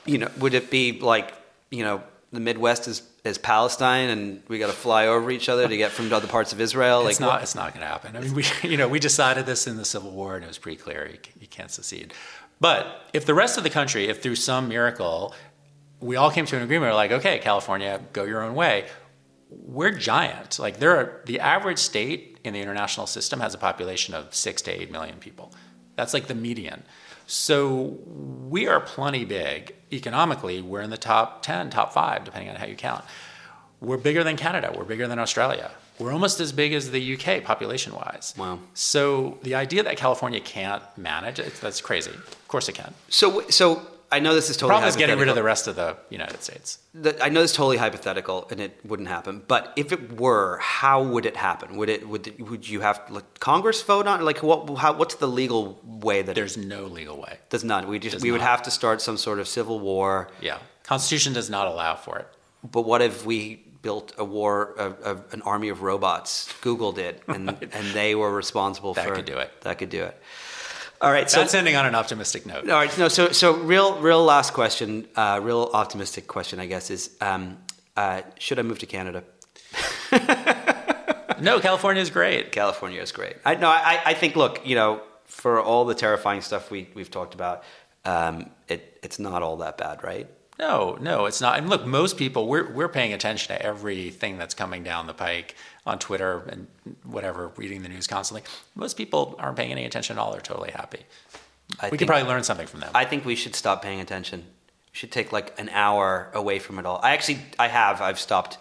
you 0.05 0.17
know, 0.17 0.29
would 0.39 0.53
it 0.53 0.69
be 0.69 0.99
like 0.99 1.33
you 1.71 1.83
know 1.83 2.03
the 2.33 2.39
Midwest 2.39 2.87
is 2.87 3.01
as 3.23 3.37
Palestine, 3.37 4.09
and 4.09 4.41
we 4.49 4.59
got 4.59 4.67
to 4.67 4.73
fly 4.73 5.07
over 5.07 5.31
each 5.31 5.47
other 5.49 5.67
to 5.67 5.77
get 5.77 5.91
from 5.91 6.11
other 6.11 6.27
parts 6.27 6.51
of 6.53 6.59
Israel. 6.61 7.01
Like, 7.03 7.11
It's 7.11 7.19
not. 7.19 7.27
what- 7.35 7.41
It's 7.43 7.55
not 7.55 7.69
going 7.73 7.81
to 7.81 7.87
happen. 7.87 8.15
I 8.15 8.19
mean, 8.19 8.33
we 8.33 8.43
you 8.63 8.75
know 8.77 8.87
we 8.89 8.99
decided 8.99 9.45
this 9.45 9.65
in 9.65 9.77
the 9.77 9.85
Civil 9.85 10.11
War, 10.11 10.35
and 10.35 10.43
it 10.43 10.47
was 10.47 10.57
pretty 10.57 10.77
clear 10.77 11.07
you, 11.11 11.17
you 11.39 11.47
can't 11.47 11.71
secede. 11.71 12.13
But 12.59 13.01
if 13.13 13.25
the 13.25 13.33
rest 13.33 13.57
of 13.57 13.63
the 13.63 13.69
country, 13.69 14.07
if 14.07 14.21
through 14.21 14.35
some 14.35 14.67
miracle, 14.69 15.33
we 16.05 16.15
all 16.15 16.31
came 16.31 16.45
to 16.45 16.55
an 16.55 16.63
agreement, 16.63 16.91
we're 16.91 16.95
like, 16.95 17.11
okay, 17.11 17.39
California, 17.39 17.99
go 18.13 18.23
your 18.23 18.43
own 18.43 18.55
way. 18.55 18.85
We're 19.49 19.91
giant. 19.91 20.59
Like 20.59 20.79
there 20.79 20.95
are 20.97 21.21
the 21.25 21.39
average 21.39 21.79
state 21.79 22.37
in 22.43 22.53
the 22.53 22.61
international 22.61 23.07
system 23.07 23.39
has 23.39 23.53
a 23.53 23.57
population 23.57 24.13
of 24.13 24.33
six 24.33 24.61
to 24.63 24.71
eight 24.71 24.91
million 24.91 25.17
people. 25.17 25.51
That's 25.95 26.13
like 26.13 26.27
the 26.27 26.35
median. 26.35 26.83
So 27.27 27.97
we 28.47 28.67
are 28.67 28.79
plenty 28.79 29.25
big 29.25 29.73
economically. 29.91 30.61
We're 30.61 30.81
in 30.81 30.91
the 30.91 30.97
top 30.97 31.41
ten, 31.41 31.69
top 31.69 31.93
five, 31.93 32.23
depending 32.23 32.49
on 32.49 32.55
how 32.57 32.67
you 32.67 32.75
count. 32.75 33.03
We're 33.81 33.97
bigger 33.97 34.23
than 34.23 34.37
Canada. 34.37 34.73
We're 34.75 34.83
bigger 34.83 35.07
than 35.07 35.19
Australia. 35.19 35.71
We're 35.97 36.11
almost 36.11 36.39
as 36.39 36.51
big 36.51 36.73
as 36.73 36.91
the 36.91 37.15
UK 37.15 37.43
population 37.43 37.93
wise. 37.93 38.33
Wow. 38.37 38.59
So 38.73 39.37
the 39.43 39.55
idea 39.55 39.83
that 39.83 39.97
California 39.97 40.41
can't 40.41 40.83
manage 40.97 41.39
it, 41.39 41.53
that's 41.61 41.81
crazy. 41.81 42.11
Of 42.11 42.47
course 42.47 42.67
it 42.67 42.75
can. 42.75 42.93
so, 43.09 43.47
so 43.49 43.81
I 44.15 44.19
know 44.19 44.33
this 44.33 44.49
is 44.49 44.55
The 44.55 44.61
totally 44.61 44.71
problem 44.73 44.89
is 44.89 44.95
getting 45.01 45.19
rid 45.19 45.29
of 45.33 45.35
the 45.41 45.47
rest 45.53 45.67
of 45.67 45.75
the 45.81 45.89
United 46.19 46.41
States. 46.47 46.67
the, 47.03 47.11
I 47.25 47.29
know 47.29 47.41
this 47.41 47.51
is 47.51 47.57
totally 47.57 47.77
hypothetical 47.85 48.37
and 48.51 48.59
it 48.65 48.71
wouldn't 48.89 49.09
happen, 49.17 49.33
but 49.53 49.61
if 49.75 49.87
it 49.95 50.01
were, 50.23 50.57
how 50.79 50.97
would 51.13 51.25
it 51.31 51.37
happen? 51.49 51.67
Would 51.77 51.89
it 51.95 52.01
would 52.11 52.25
it, 52.27 52.35
would 52.49 52.63
you 52.73 52.79
have 52.87 52.97
like 53.17 53.27
Congress 53.51 53.79
vote 53.91 54.07
on 54.11 54.15
it? 54.21 54.23
like 54.31 54.41
what 54.49 54.59
how, 54.83 54.91
what's 54.99 55.15
the 55.25 55.27
legal 55.41 55.61
way 56.07 56.17
that 56.25 56.35
There's 56.39 56.57
no 56.57 56.81
legal 56.99 57.17
way. 57.25 57.33
it 57.43 57.49
does 57.55 57.63
not? 57.71 57.79
We 57.87 57.99
just 57.99 58.13
Does 58.15 58.23
we 58.23 58.31
would 58.31 58.41
have 58.53 58.61
to 58.67 58.71
start 58.79 58.97
some 59.01 59.17
sort 59.17 59.39
of 59.41 59.47
civil 59.47 59.77
war. 59.79 60.29
Yeah. 60.41 60.59
Constitution 60.83 61.33
does 61.33 61.49
not 61.49 61.65
allow 61.73 61.95
for 61.95 62.15
it. 62.19 62.27
But 62.75 62.83
what 62.91 63.01
if 63.01 63.25
we 63.25 63.39
built 63.81 64.13
a 64.17 64.25
war 64.37 64.73
of, 64.85 64.91
of 65.11 65.15
an 65.35 65.41
army 65.43 65.69
of 65.69 65.81
robots? 65.81 66.31
Google 66.61 66.91
did, 66.91 67.21
and 67.27 67.49
and 67.77 67.85
they 67.99 68.15
were 68.15 68.31
responsible 68.43 68.93
That 68.93 69.03
for 69.05 69.09
that. 69.11 69.15
could 69.17 69.25
do 69.33 69.37
it. 69.45 69.49
That 69.61 69.77
could 69.79 69.89
do 69.99 70.03
it. 70.09 70.15
All 71.01 71.11
right, 71.11 71.29
so 71.29 71.41
That's 71.41 71.53
ending 71.53 71.75
on 71.75 71.85
an 71.85 71.95
optimistic 71.95 72.45
note. 72.45 72.69
All 72.69 72.77
right, 72.77 72.97
no. 72.97 73.07
So, 73.09 73.31
so 73.31 73.53
real, 73.53 73.99
real 73.99 74.23
last 74.23 74.53
question, 74.53 75.07
uh, 75.15 75.39
real 75.43 75.69
optimistic 75.73 76.27
question, 76.27 76.59
I 76.59 76.65
guess, 76.67 76.89
is 76.89 77.15
um, 77.21 77.57
uh, 77.97 78.21
should 78.39 78.59
I 78.59 78.61
move 78.61 78.79
to 78.79 78.85
Canada? 78.85 79.23
No, 81.39 81.59
California 81.59 82.01
is 82.01 82.09
great. 82.09 82.51
California 82.51 83.01
is 83.01 83.11
great. 83.11 83.35
I 83.43 83.55
no, 83.55 83.67
I, 83.67 84.01
I 84.05 84.13
think. 84.13 84.35
Look, 84.35 84.65
you 84.65 84.75
know, 84.75 85.01
for 85.25 85.61
all 85.61 85.85
the 85.85 85.95
terrifying 85.95 86.41
stuff 86.41 86.71
we 86.71 86.89
we've 86.93 87.11
talked 87.11 87.33
about, 87.33 87.63
um, 88.05 88.49
it 88.67 88.99
it's 89.03 89.19
not 89.19 89.43
all 89.43 89.57
that 89.57 89.77
bad, 89.77 90.03
right? 90.03 90.29
No, 90.57 90.97
no, 91.01 91.25
it's 91.25 91.41
not. 91.41 91.57
And 91.57 91.69
look, 91.69 91.85
most 91.85 92.17
people 92.17 92.47
we're 92.47 92.71
we're 92.71 92.89
paying 92.89 93.13
attention 93.13 93.55
to 93.55 93.61
everything 93.61 94.37
that's 94.37 94.53
coming 94.53 94.83
down 94.83 95.07
the 95.07 95.13
pike 95.13 95.55
on 95.85 95.99
Twitter 95.99 96.43
and 96.49 96.67
whatever, 97.03 97.51
reading 97.55 97.83
the 97.83 97.89
news 97.89 98.07
constantly. 98.07 98.47
Most 98.73 98.97
people 98.97 99.35
aren't 99.37 99.57
paying 99.57 99.71
any 99.71 99.85
attention 99.85 100.17
at 100.17 100.21
all. 100.21 100.31
They're 100.31 100.41
totally 100.41 100.71
happy. 100.71 100.99
I 101.79 101.89
we 101.89 101.97
could 101.97 102.07
probably 102.07 102.27
learn 102.27 102.43
something 102.43 102.67
from 102.67 102.79
them. 102.79 102.91
I 102.93 103.05
think 103.05 103.25
we 103.25 103.35
should 103.35 103.55
stop 103.55 103.81
paying 103.81 103.99
attention. 103.99 104.39
We 104.39 104.97
should 104.97 105.11
take 105.11 105.31
like 105.31 105.59
an 105.59 105.69
hour 105.69 106.29
away 106.33 106.59
from 106.59 106.79
it 106.79 106.85
all. 106.85 106.99
I 107.03 107.11
actually, 107.13 107.39
I 107.59 107.67
have. 107.67 108.01
I've 108.01 108.19
stopped. 108.19 108.57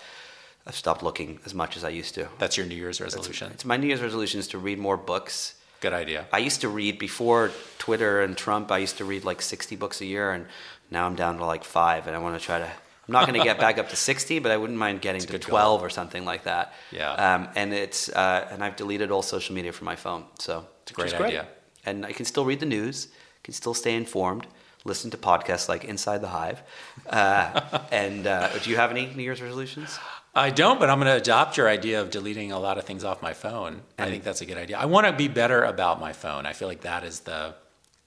I've 0.66 0.74
stopped 0.74 1.02
looking 1.02 1.40
as 1.44 1.52
much 1.52 1.76
as 1.76 1.84
I 1.84 1.90
used 1.90 2.14
to. 2.14 2.28
That's 2.38 2.56
your 2.56 2.64
New 2.64 2.74
Year's 2.74 3.00
resolution. 3.00 3.52
It's 3.52 3.66
my 3.66 3.76
New 3.76 3.86
Year's 3.86 4.00
resolution 4.00 4.40
is 4.40 4.48
to 4.48 4.58
read 4.58 4.78
more 4.78 4.96
books. 4.96 5.54
Good 5.80 5.92
idea. 5.92 6.26
I 6.32 6.38
used 6.38 6.62
to 6.62 6.70
read 6.70 6.98
before 6.98 7.50
Twitter 7.78 8.22
and 8.22 8.34
Trump. 8.34 8.72
I 8.72 8.78
used 8.78 8.96
to 8.96 9.04
read 9.04 9.24
like 9.24 9.42
60 9.42 9.76
books 9.76 10.00
a 10.00 10.06
year, 10.06 10.32
and 10.32 10.46
now 10.90 11.04
I'm 11.04 11.14
down 11.14 11.36
to 11.36 11.44
like 11.44 11.64
five. 11.64 12.06
And 12.06 12.16
I 12.16 12.18
want 12.18 12.38
to 12.38 12.44
try 12.44 12.58
to. 12.58 12.70
I'm 13.06 13.12
not 13.12 13.26
going 13.26 13.38
to 13.38 13.44
get 13.44 13.58
back 13.58 13.78
up 13.78 13.90
to 13.90 13.96
60, 13.96 14.38
but 14.38 14.50
I 14.50 14.56
wouldn't 14.56 14.78
mind 14.78 15.02
getting 15.02 15.22
a 15.22 15.26
to 15.26 15.32
good 15.32 15.42
12 15.42 15.82
or 15.82 15.90
something 15.90 16.24
like 16.24 16.44
that. 16.44 16.72
Yeah. 16.90 17.12
Um, 17.12 17.48
and 17.54 17.72
it's 17.74 18.08
uh, 18.08 18.48
and 18.50 18.64
I've 18.64 18.76
deleted 18.76 19.10
all 19.10 19.22
social 19.22 19.54
media 19.54 19.72
from 19.72 19.84
my 19.86 19.96
phone, 19.96 20.24
so 20.38 20.66
it's 20.82 20.92
a 20.92 20.94
great 20.94 21.14
idea. 21.14 21.46
And 21.86 22.06
I 22.06 22.12
can 22.12 22.24
still 22.24 22.44
read 22.44 22.60
the 22.60 22.66
news, 22.66 23.08
can 23.42 23.52
still 23.52 23.74
stay 23.74 23.94
informed, 23.94 24.46
listen 24.84 25.10
to 25.10 25.16
podcasts 25.16 25.68
like 25.68 25.84
Inside 25.84 26.22
the 26.22 26.28
Hive. 26.28 26.62
Uh, 27.06 27.60
and 27.92 28.26
uh, 28.26 28.56
do 28.58 28.70
you 28.70 28.76
have 28.76 28.90
any 28.90 29.06
New 29.14 29.22
Year's 29.22 29.42
resolutions? 29.42 29.98
I 30.34 30.50
don't, 30.50 30.80
but 30.80 30.90
I'm 30.90 30.98
going 30.98 31.12
to 31.12 31.16
adopt 31.16 31.56
your 31.56 31.68
idea 31.68 32.00
of 32.00 32.10
deleting 32.10 32.50
a 32.50 32.58
lot 32.58 32.76
of 32.76 32.84
things 32.84 33.04
off 33.04 33.22
my 33.22 33.34
phone. 33.34 33.82
I 33.98 34.06
think 34.06 34.24
that's 34.24 34.40
a 34.40 34.46
good 34.46 34.58
idea. 34.58 34.78
I 34.78 34.86
want 34.86 35.06
to 35.06 35.12
be 35.12 35.28
better 35.28 35.62
about 35.62 36.00
my 36.00 36.12
phone. 36.12 36.44
I 36.44 36.54
feel 36.54 36.66
like 36.66 36.80
that 36.80 37.04
is 37.04 37.20
the 37.20 37.54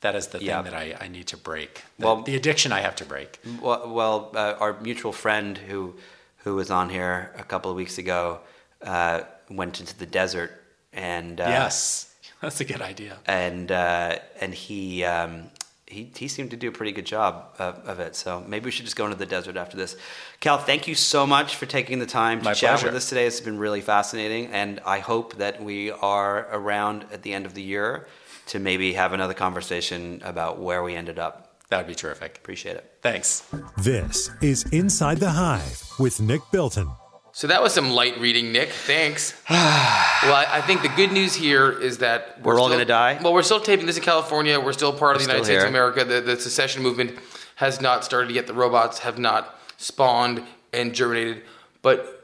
that 0.02 0.16
is 0.16 0.28
the 0.28 0.44
Yeah. 0.44 0.62
thing 0.62 0.72
that 0.72 0.80
I, 0.80 0.96
I 1.06 1.08
need 1.08 1.28
to 1.28 1.38
break. 1.38 1.84
The, 2.00 2.06
Well- 2.06 2.22
the 2.22 2.36
addiction 2.36 2.72
I 2.72 2.82
have 2.82 2.96
to 2.98 3.06
break. 3.06 3.40
Well, 3.62 3.90
well 3.94 4.32
uh, 4.36 4.56
our 4.60 4.80
mutual 4.82 5.12
friend 5.14 5.58
who 5.58 5.96
who 6.44 6.56
was 6.56 6.72
on 6.72 6.90
here 6.90 7.34
a 7.38 7.44
couple 7.44 7.70
of 7.72 7.76
weeks 7.78 7.98
ago 7.98 8.40
uh, 8.82 9.22
went 9.50 9.80
into 9.80 9.98
the 9.98 10.06
desert 10.06 10.52
and 10.94 11.42
uh, 11.42 11.46
yes, 11.48 12.14
that's 12.42 12.62
a 12.62 12.66
good 12.66 12.82
idea. 12.82 13.18
and 13.26 13.72
uh, 13.72 14.18
and 14.42 14.54
he. 14.54 15.04
Um, 15.04 15.50
he, 15.90 16.12
he 16.18 16.28
seemed 16.28 16.52
to 16.52 16.58
do 16.58 16.68
a 16.68 16.72
pretty 16.74 16.92
good 16.92 17.06
job 17.06 17.46
of, 17.60 17.76
of 17.88 18.02
it. 18.02 18.14
So 18.14 18.44
maybe 18.46 18.66
we 18.66 18.72
should 18.72 18.84
just 18.84 18.98
go 18.98 19.06
into 19.06 19.16
the 19.18 19.26
desert 19.26 19.56
after 19.56 19.78
this. 19.78 19.96
Kal, 20.42 20.58
thank 20.58 20.86
you 20.86 20.96
so 20.96 21.26
much 21.26 21.56
for 21.56 21.66
taking 21.66 22.00
the 22.00 22.06
time 22.06 22.40
to 22.40 22.44
My 22.44 22.54
chat 22.54 22.72
pleasure. 22.72 22.88
with 22.88 22.96
us 22.96 23.08
today. 23.08 23.26
It's 23.26 23.40
been 23.40 23.58
really 23.58 23.80
fascinating. 23.80 24.48
And 24.48 24.82
I 24.86 25.00
hope 25.00 25.36
that 25.38 25.64
we 25.64 25.92
are 25.92 26.46
around 26.52 27.06
at 27.14 27.22
the 27.22 27.32
end 27.34 27.46
of 27.46 27.54
the 27.54 27.62
year 27.62 28.06
to 28.48 28.60
maybe 28.60 28.94
have 28.94 29.14
another 29.14 29.34
conversation 29.34 30.22
about 30.24 30.60
where 30.60 30.84
we 30.84 30.96
ended 30.96 31.20
up. 31.20 31.44
That 31.70 31.78
would 31.78 31.88
be 31.88 31.96
terrific. 31.96 32.38
Appreciate 32.38 32.78
it. 32.78 32.92
Thanks. 33.02 33.44
This 33.78 34.32
is 34.42 34.64
Inside 34.72 35.18
the 35.18 35.32
Hive 35.32 35.84
with 36.00 36.22
Nick 36.22 36.42
Bilton. 36.52 36.90
So 37.34 37.46
that 37.48 37.62
was 37.62 37.74
some 37.74 37.92
light 37.92 38.20
reading, 38.20 38.52
Nick. 38.52 38.70
Thanks. 38.70 39.34
well, 39.50 39.60
I, 40.34 40.46
I 40.50 40.62
think 40.62 40.82
the 40.82 40.90
good 40.90 41.12
news 41.12 41.36
here 41.36 41.70
is 41.72 42.00
that 42.00 42.42
We're 42.42 42.54
all 42.54 42.66
still- 42.68 42.70
gonna 42.78 42.86
die? 42.86 43.20
Well, 43.22 43.34
we're 43.34 43.44
still 43.44 43.60
taping 43.60 43.86
this 43.86 43.98
in 43.98 44.04
California. 44.04 44.60
We're 44.60 44.74
still 44.74 44.94
part 44.94 45.16
of 45.16 45.22
the 45.22 45.28
United 45.28 45.44
still 45.44 45.56
States 45.56 45.64
of. 45.66 45.70
America. 45.70 46.04
The, 46.06 46.22
the 46.22 46.40
secession 46.40 46.82
movement 46.82 47.20
has 47.56 47.80
not 47.82 48.04
started 48.06 48.32
yet. 48.34 48.48
The 48.48 48.54
robots 48.54 49.00
have 49.00 49.20
not 49.20 49.60
spawned 49.78 50.42
and 50.74 50.96
germinated. 50.96 51.44
But 51.82 52.17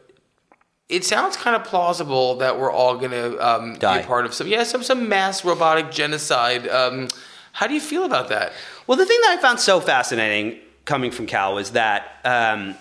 it 0.93 1.03
sounds 1.03 1.35
kind 1.35 1.55
of 1.55 1.63
plausible 1.63 2.35
that 2.35 2.59
we're 2.59 2.71
all 2.71 2.97
going 2.97 3.11
to 3.11 3.37
um, 3.45 3.73
be 3.73 3.85
a 3.85 4.03
part 4.03 4.25
of 4.25 4.33
some, 4.33 4.47
yeah, 4.47 4.63
some 4.63 4.83
some 4.83 5.09
mass 5.09 5.43
robotic 5.43 5.91
genocide. 5.91 6.67
Um, 6.67 7.07
how 7.51 7.65
do 7.65 7.73
you 7.73 7.81
feel 7.81 8.03
about 8.03 8.29
that? 8.29 8.53
Well, 8.85 8.97
the 8.97 9.05
thing 9.05 9.19
that 9.21 9.37
I 9.37 9.41
found 9.41 9.59
so 9.59 9.79
fascinating 9.79 10.59
coming 10.85 11.09
from 11.09 11.25
Kal 11.25 11.55
was 11.55 11.71
that, 11.71 12.19
um, 12.23 12.75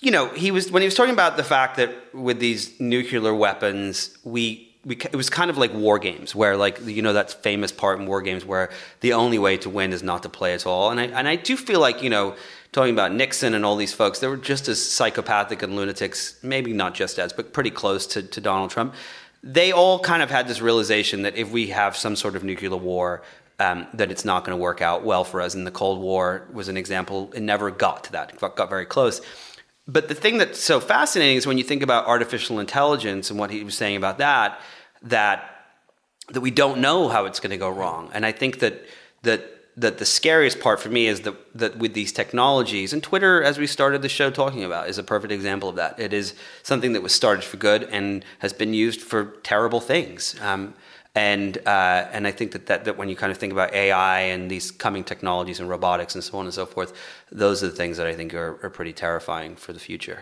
you 0.00 0.10
know, 0.10 0.28
he 0.30 0.50
was 0.50 0.72
when 0.72 0.82
he 0.82 0.86
was 0.86 0.96
talking 0.96 1.14
about 1.14 1.36
the 1.36 1.44
fact 1.44 1.76
that 1.76 2.12
with 2.12 2.40
these 2.40 2.78
nuclear 2.80 3.34
weapons, 3.34 4.18
we. 4.24 4.64
We, 4.84 4.94
it 4.96 5.16
was 5.16 5.28
kind 5.28 5.50
of 5.50 5.58
like 5.58 5.74
war 5.74 5.98
games 5.98 6.36
where 6.36 6.56
like 6.56 6.80
you 6.86 7.02
know 7.02 7.12
that 7.12 7.42
famous 7.42 7.72
part 7.72 7.98
in 7.98 8.06
war 8.06 8.22
games 8.22 8.44
where 8.46 8.70
the 9.00 9.12
only 9.12 9.38
way 9.38 9.58
to 9.58 9.68
win 9.68 9.92
is 9.92 10.04
not 10.04 10.22
to 10.22 10.28
play 10.30 10.54
at 10.54 10.66
all 10.66 10.90
and 10.90 11.00
I, 11.00 11.06
and 11.06 11.28
I 11.28 11.34
do 11.34 11.56
feel 11.56 11.80
like 11.80 12.00
you 12.00 12.08
know 12.08 12.36
talking 12.72 12.92
about 12.92 13.12
Nixon 13.12 13.54
and 13.54 13.64
all 13.64 13.76
these 13.76 13.92
folks 13.92 14.18
they 14.18 14.26
were 14.26 14.36
just 14.36 14.68
as 14.68 14.82
psychopathic 14.82 15.62
and 15.62 15.76
lunatics 15.76 16.38
maybe 16.42 16.72
not 16.72 16.94
just 16.94 17.18
as 17.18 17.32
but 17.32 17.52
pretty 17.52 17.70
close 17.70 18.06
to, 18.08 18.22
to 18.22 18.40
Donald 18.40 18.70
Trump 18.70 18.94
they 19.42 19.72
all 19.72 20.00
kind 20.00 20.22
of 20.22 20.30
had 20.30 20.48
this 20.48 20.60
realization 20.60 21.22
that 21.22 21.36
if 21.36 21.50
we 21.50 21.68
have 21.68 21.96
some 21.96 22.16
sort 22.16 22.34
of 22.34 22.44
nuclear 22.44 22.76
war 22.76 23.22
um, 23.60 23.86
that 23.94 24.10
it's 24.10 24.24
not 24.24 24.44
going 24.44 24.56
to 24.56 24.62
work 24.62 24.80
out 24.80 25.04
well 25.04 25.24
for 25.24 25.40
us. 25.40 25.54
And 25.54 25.66
the 25.66 25.70
Cold 25.70 26.00
War 26.00 26.46
was 26.52 26.68
an 26.68 26.76
example. 26.76 27.32
It 27.34 27.42
never 27.42 27.70
got 27.70 28.04
to 28.04 28.12
that. 28.12 28.32
It 28.32 28.40
got, 28.40 28.68
very 28.68 28.86
close. 28.86 29.20
But 29.86 30.08
the 30.08 30.14
thing 30.14 30.38
that's 30.38 30.62
so 30.62 30.80
fascinating 30.80 31.36
is 31.36 31.46
when 31.46 31.58
you 31.58 31.64
think 31.64 31.82
about 31.82 32.06
artificial 32.06 32.60
intelligence 32.60 33.30
and 33.30 33.38
what 33.38 33.50
he 33.50 33.64
was 33.64 33.74
saying 33.74 33.96
about 33.96 34.18
that, 34.18 34.60
that 35.02 35.54
that 36.30 36.42
we 36.42 36.50
don't 36.50 36.78
know 36.80 37.08
how 37.08 37.24
it's 37.24 37.40
going 37.40 37.52
to 37.52 37.56
go 37.56 37.70
wrong. 37.70 38.10
And 38.12 38.26
I 38.26 38.32
think 38.32 38.58
that 38.58 38.84
that 39.22 39.57
that 39.80 39.98
the 39.98 40.04
scariest 40.04 40.58
part 40.60 40.80
for 40.80 40.88
me 40.88 41.06
is 41.06 41.20
that 41.20 41.34
that 41.54 41.78
with 41.78 41.92
these 41.94 42.12
technologies 42.12 42.92
and 42.92 43.02
Twitter, 43.02 43.42
as 43.42 43.58
we 43.58 43.66
started 43.66 44.02
the 44.02 44.08
show 44.08 44.30
talking 44.30 44.64
about, 44.64 44.88
is 44.88 44.98
a 44.98 45.02
perfect 45.02 45.32
example 45.32 45.68
of 45.68 45.76
that. 45.76 45.98
It 46.00 46.12
is 46.12 46.34
something 46.62 46.92
that 46.94 47.02
was 47.02 47.14
started 47.14 47.44
for 47.44 47.56
good 47.58 47.82
and 47.84 48.24
has 48.40 48.52
been 48.52 48.74
used 48.74 49.00
for 49.00 49.24
terrible 49.42 49.80
things. 49.80 50.34
Um, 50.40 50.74
and 51.14 51.58
uh, 51.66 52.08
and 52.12 52.26
I 52.26 52.32
think 52.32 52.52
that, 52.52 52.66
that 52.66 52.84
that 52.84 52.96
when 52.98 53.08
you 53.08 53.16
kind 53.16 53.32
of 53.32 53.38
think 53.38 53.52
about 53.52 53.72
AI 53.72 54.20
and 54.32 54.50
these 54.50 54.70
coming 54.70 55.04
technologies 55.04 55.58
and 55.60 55.68
robotics 55.68 56.14
and 56.14 56.22
so 56.24 56.38
on 56.38 56.44
and 56.44 56.54
so 56.54 56.66
forth, 56.66 56.92
those 57.32 57.62
are 57.62 57.68
the 57.68 57.76
things 57.76 57.96
that 57.96 58.06
I 58.06 58.14
think 58.14 58.34
are, 58.34 58.58
are 58.62 58.70
pretty 58.70 58.92
terrifying 58.92 59.56
for 59.56 59.72
the 59.72 59.80
future. 59.80 60.18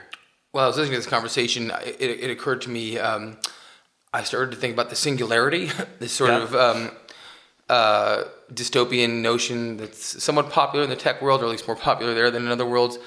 Well, 0.53 0.65
I 0.65 0.69
was 0.69 0.77
listening 0.77 0.93
to 0.95 0.99
this 0.99 1.07
conversation. 1.07 1.71
It, 1.85 2.01
it 2.25 2.31
occurred 2.31 2.63
to 2.63 2.71
me. 2.71 2.99
Um, 2.99 3.37
I 4.15 4.23
started 4.23 4.53
to 4.53 4.57
think 4.57 4.73
about 4.73 4.89
the 4.89 4.97
singularity, 4.97 5.71
this 5.99 6.13
sort 6.13 6.31
Yeah. 6.31 6.43
of 6.45 6.55
um, 6.55 6.91
uh, 7.69 8.25
dystopian 8.53 9.23
notion 9.23 9.77
that's 9.77 10.23
somewhat 10.23 10.51
popular 10.51 10.85
in 10.85 10.91
the 10.91 10.97
tech 10.97 11.21
world, 11.21 11.43
or 11.43 11.47
at 11.47 11.51
least 11.51 11.67
more 11.67 11.77
popular 11.77 12.15
there 12.15 12.31
than 12.31 12.47
in 12.47 12.53
other 12.53 12.67
worlds. 12.67 12.99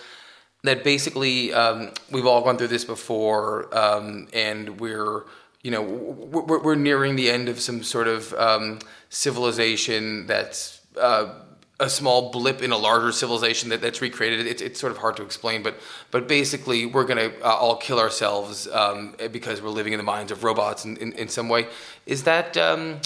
That 0.63 0.83
basically 0.83 1.53
um, 1.53 1.91
we've 2.11 2.25
all 2.25 2.41
gone 2.41 2.57
through 2.57 2.67
this 2.67 2.83
before, 2.83 3.73
um, 3.77 4.27
and 4.33 4.79
we're 4.81 5.23
you 5.61 5.71
know 5.71 5.81
we're, 5.81 6.59
we're 6.59 6.75
nearing 6.75 7.15
the 7.15 7.29
end 7.29 7.47
of 7.47 7.61
some 7.61 7.83
sort 7.83 8.07
of 8.07 8.33
um, 8.33 8.79
civilization 9.09 10.27
that's 10.27 10.81
uh, 10.99 11.33
a 11.79 11.89
small 11.89 12.31
blip 12.31 12.61
in 12.61 12.71
a 12.71 12.77
larger 12.77 13.13
civilization 13.13 13.69
that, 13.69 13.81
that's 13.81 14.01
recreated. 14.01 14.45
It's, 14.45 14.61
it's 14.61 14.79
sort 14.79 14.91
of 14.91 14.97
hard 14.97 15.15
to 15.17 15.23
explain, 15.23 15.63
but 15.63 15.79
but 16.11 16.27
basically 16.27 16.85
we're 16.85 17.05
going 17.05 17.31
to 17.31 17.41
uh, 17.41 17.55
all 17.55 17.77
kill 17.77 17.99
ourselves 17.99 18.67
um, 18.67 19.15
because 19.31 19.61
we're 19.61 19.69
living 19.69 19.93
in 19.93 19.97
the 19.97 20.03
minds 20.03 20.33
of 20.33 20.43
robots 20.43 20.83
in, 20.83 20.97
in, 20.97 21.13
in 21.13 21.29
some 21.29 21.47
way. 21.47 21.67
Is 22.05 22.23
that 22.23 22.57
um, 22.57 22.99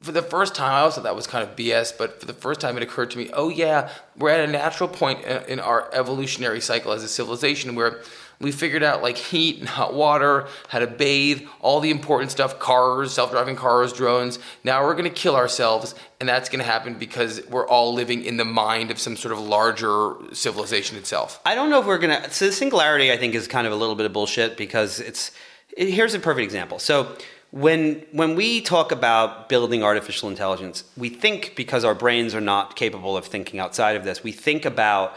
for 0.00 0.12
the 0.12 0.22
first 0.22 0.54
time? 0.54 0.72
I 0.72 0.80
also 0.80 0.96
thought 0.96 1.04
that 1.04 1.16
was 1.16 1.26
kind 1.26 1.46
of 1.46 1.56
BS, 1.56 1.96
but 1.96 2.20
for 2.20 2.26
the 2.26 2.32
first 2.32 2.60
time 2.60 2.76
it 2.76 2.82
occurred 2.82 3.10
to 3.12 3.18
me, 3.18 3.30
oh 3.32 3.48
yeah, 3.48 3.90
we're 4.16 4.30
at 4.30 4.48
a 4.48 4.50
natural 4.50 4.88
point 4.88 5.24
in, 5.24 5.60
our 5.60 5.90
evolutionary 5.92 6.60
cycle 6.60 6.92
as 6.92 7.02
a 7.02 7.08
civilization 7.08 7.74
where 7.74 8.00
we 8.40 8.50
figured 8.50 8.82
out 8.82 9.02
like 9.02 9.18
heat 9.18 9.58
and 9.58 9.68
hot 9.68 9.92
water, 9.92 10.48
how 10.68 10.78
to 10.78 10.86
bathe, 10.86 11.46
all 11.60 11.80
the 11.80 11.90
important 11.90 12.30
stuff 12.30 12.58
cars, 12.58 13.12
self 13.12 13.30
driving 13.30 13.56
cars, 13.56 13.92
drones. 13.92 14.38
Now 14.64 14.84
we're 14.84 14.94
going 14.94 15.04
to 15.04 15.10
kill 15.10 15.36
ourselves, 15.36 15.94
and 16.18 16.28
that's 16.28 16.48
going 16.48 16.60
to 16.60 16.64
happen 16.64 16.94
because 16.94 17.46
we're 17.48 17.68
all 17.68 17.92
living 17.92 18.24
in 18.24 18.38
the 18.38 18.46
mind 18.46 18.90
of 18.90 18.98
some 18.98 19.16
sort 19.16 19.32
of 19.32 19.40
larger 19.40 20.14
civilization 20.32 20.96
itself. 20.96 21.38
I 21.44 21.54
don't 21.54 21.68
know 21.68 21.80
if 21.80 21.86
we're 21.86 21.98
gonna. 21.98 22.30
So 22.30 22.46
the 22.46 22.52
singularity, 22.52 23.12
I 23.12 23.18
think, 23.18 23.34
is 23.34 23.46
kind 23.46 23.66
of 23.66 23.74
a 23.74 23.76
little 23.76 23.94
bit 23.94 24.06
of 24.06 24.14
bullshit 24.14 24.56
because 24.56 25.00
it's. 25.00 25.32
It, 25.76 25.90
here's 25.90 26.14
a 26.14 26.18
perfect 26.18 26.44
example. 26.44 26.78
So 26.78 27.16
when 27.50 28.04
when 28.12 28.36
we 28.36 28.60
talk 28.60 28.92
about 28.92 29.48
building 29.48 29.82
artificial 29.82 30.28
intelligence, 30.28 30.84
we 30.96 31.08
think 31.08 31.54
because 31.56 31.84
our 31.84 31.94
brains 31.94 32.34
are 32.34 32.40
not 32.40 32.76
capable 32.76 33.16
of 33.16 33.26
thinking 33.26 33.58
outside 33.58 33.96
of 33.96 34.04
this. 34.04 34.22
We 34.22 34.32
think 34.32 34.64
about 34.64 35.14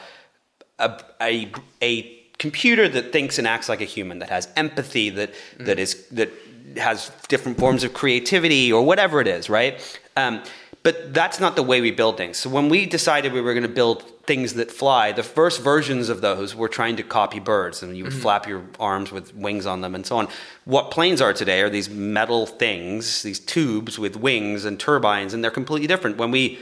a 0.80 1.00
a, 1.22 1.52
a 1.82 2.24
computer 2.40 2.90
that 2.90 3.12
thinks 3.12 3.38
and 3.38 3.48
acts 3.48 3.70
like 3.70 3.82
a 3.82 3.86
human, 3.86 4.20
that 4.20 4.30
has 4.30 4.48
empathy, 4.56 5.10
that 5.12 5.34
mm. 5.58 5.66
that 5.66 5.80
is 5.80 6.08
that 6.08 6.32
has 6.78 7.12
different 7.28 7.60
forms 7.60 7.84
of 7.84 7.94
creativity 7.94 8.74
or 8.74 8.84
whatever 8.84 9.22
it 9.22 9.28
is, 9.28 9.50
right? 9.50 10.02
Um, 10.18 10.44
but 10.84 11.14
that's 11.14 11.40
not 11.40 11.56
the 11.56 11.64
way 11.64 11.82
we 11.82 11.92
build 11.92 12.18
things. 12.18 12.38
So 12.38 12.50
when 12.50 12.70
we 12.70 12.86
decided 12.86 13.34
we 13.34 13.42
were 13.42 13.54
going 13.54 13.64
to 13.64 13.70
build 13.70 14.04
things 14.26 14.54
that 14.54 14.72
fly, 14.72 15.12
the 15.12 15.24
first 15.24 15.62
versions 15.62 16.10
of 16.10 16.22
those 16.22 16.56
were 16.56 16.70
trying 16.70 16.96
to 16.98 17.04
copy 17.04 17.40
birds, 17.40 17.82
and 17.82 17.98
you 17.98 18.04
would 18.04 18.14
mm-hmm. 18.14 18.22
flap 18.22 18.48
your 18.48 18.64
arms 18.80 19.12
with 19.12 19.34
wings 19.36 19.66
on 19.66 19.82
them 19.82 19.96
and 19.96 20.06
so 20.06 20.18
on. 20.18 20.28
What 20.66 20.92
planes 20.92 21.22
are 21.22 21.34
today 21.34 21.62
are 21.62 21.70
these 21.70 21.90
metal 21.90 22.46
things, 22.46 23.24
these 23.24 23.40
tubes 23.40 23.98
with 23.98 24.16
wings 24.16 24.66
and 24.66 24.80
turbines, 24.80 25.34
and 25.34 25.44
they're 25.44 25.52
completely 25.52 25.88
different. 25.88 26.18
When 26.18 26.32
we 26.32 26.60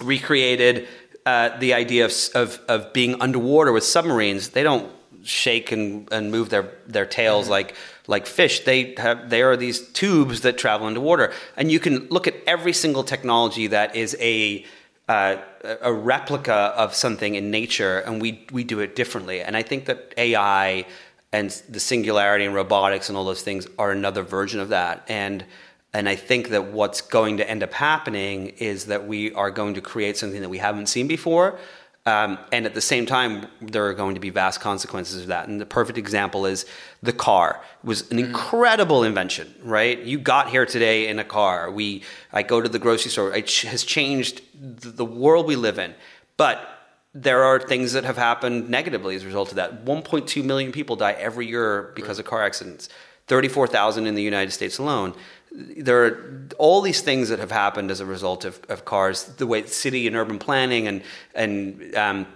recreated 0.00 0.86
uh, 1.24 1.58
the 1.58 1.74
idea 1.74 2.04
of, 2.04 2.12
of, 2.34 2.60
of 2.68 2.92
being 2.92 3.20
underwater 3.20 3.72
with 3.72 3.82
submarines. 3.84 4.50
They 4.50 4.62
don't 4.62 4.90
shake 5.26 5.72
and, 5.72 6.10
and 6.12 6.30
move 6.30 6.50
their, 6.50 6.70
their 6.86 7.06
tails 7.06 7.44
mm-hmm. 7.44 7.52
like 7.52 7.74
like 8.06 8.26
fish. 8.26 8.60
They 8.60 8.94
have 8.98 9.30
they 9.30 9.42
are 9.42 9.56
these 9.56 9.88
tubes 9.88 10.42
that 10.42 10.58
travel 10.58 10.88
into 10.88 11.00
water, 11.00 11.32
and 11.56 11.70
you 11.70 11.80
can 11.80 12.06
look 12.08 12.26
at 12.26 12.34
every 12.46 12.72
single 12.72 13.04
technology 13.04 13.66
that 13.68 13.96
is 13.96 14.16
a 14.20 14.64
uh, 15.08 15.36
a 15.82 15.92
replica 15.92 16.52
of 16.52 16.94
something 16.94 17.34
in 17.34 17.50
nature, 17.50 17.98
and 18.00 18.20
we 18.20 18.46
we 18.52 18.64
do 18.64 18.80
it 18.80 18.96
differently. 18.96 19.40
And 19.40 19.56
I 19.56 19.62
think 19.62 19.86
that 19.86 20.14
AI 20.16 20.86
and 21.32 21.50
the 21.68 21.80
singularity 21.80 22.44
and 22.44 22.54
robotics 22.54 23.08
and 23.08 23.18
all 23.18 23.24
those 23.24 23.42
things 23.42 23.66
are 23.78 23.90
another 23.90 24.22
version 24.22 24.60
of 24.60 24.70
that. 24.70 25.04
And 25.08 25.44
and 25.92 26.08
I 26.08 26.16
think 26.16 26.50
that 26.50 26.72
what's 26.72 27.00
going 27.00 27.38
to 27.38 27.48
end 27.48 27.62
up 27.62 27.72
happening 27.72 28.48
is 28.58 28.86
that 28.86 29.06
we 29.06 29.32
are 29.32 29.50
going 29.50 29.74
to 29.74 29.80
create 29.80 30.16
something 30.16 30.42
that 30.42 30.48
we 30.50 30.58
haven't 30.58 30.88
seen 30.88 31.06
before. 31.08 31.58
Um, 32.06 32.38
and 32.52 32.66
at 32.66 32.74
the 32.74 32.80
same 32.80 33.04
time, 33.04 33.48
there 33.60 33.86
are 33.88 33.92
going 33.92 34.14
to 34.14 34.20
be 34.20 34.30
vast 34.30 34.60
consequences 34.60 35.22
of 35.22 35.26
that. 35.26 35.48
And 35.48 35.60
the 35.60 35.66
perfect 35.66 35.98
example 35.98 36.46
is 36.46 36.64
the 37.02 37.12
car. 37.12 37.60
It 37.82 37.86
was 37.86 38.08
an 38.12 38.18
mm. 38.18 38.26
incredible 38.26 39.02
invention, 39.02 39.52
right? 39.60 39.98
You 39.98 40.20
got 40.20 40.48
here 40.48 40.64
today 40.64 41.08
in 41.08 41.18
a 41.18 41.24
car. 41.24 41.68
We, 41.68 42.04
I 42.32 42.44
go 42.44 42.60
to 42.60 42.68
the 42.68 42.78
grocery 42.78 43.10
store. 43.10 43.34
It 43.34 43.50
has 43.62 43.82
changed 43.82 44.40
the 44.54 45.04
world 45.04 45.46
we 45.46 45.56
live 45.56 45.80
in. 45.80 45.96
But 46.36 46.64
there 47.12 47.42
are 47.42 47.58
things 47.58 47.94
that 47.94 48.04
have 48.04 48.16
happened 48.16 48.68
negatively 48.68 49.16
as 49.16 49.24
a 49.24 49.26
result 49.26 49.50
of 49.50 49.56
that. 49.56 49.84
1.2 49.84 50.44
million 50.44 50.70
people 50.70 50.94
die 50.94 51.12
every 51.12 51.48
year 51.48 51.90
because 51.96 52.18
right. 52.18 52.24
of 52.24 52.30
car 52.30 52.44
accidents. 52.44 52.88
34,000 53.26 54.06
in 54.06 54.14
the 54.14 54.22
United 54.22 54.52
States 54.52 54.78
alone 54.78 55.12
there 55.56 56.04
are 56.04 56.48
all 56.58 56.82
these 56.82 57.00
things 57.00 57.30
that 57.30 57.38
have 57.38 57.50
happened 57.50 57.90
as 57.90 58.00
a 58.00 58.06
result 58.06 58.44
of, 58.44 58.60
of 58.68 58.84
cars, 58.84 59.24
the 59.24 59.46
way 59.46 59.64
city 59.66 60.06
and 60.06 60.14
urban 60.14 60.38
planning 60.38 60.86
and 60.86 61.02
and 61.34 61.94
um, 61.94 62.26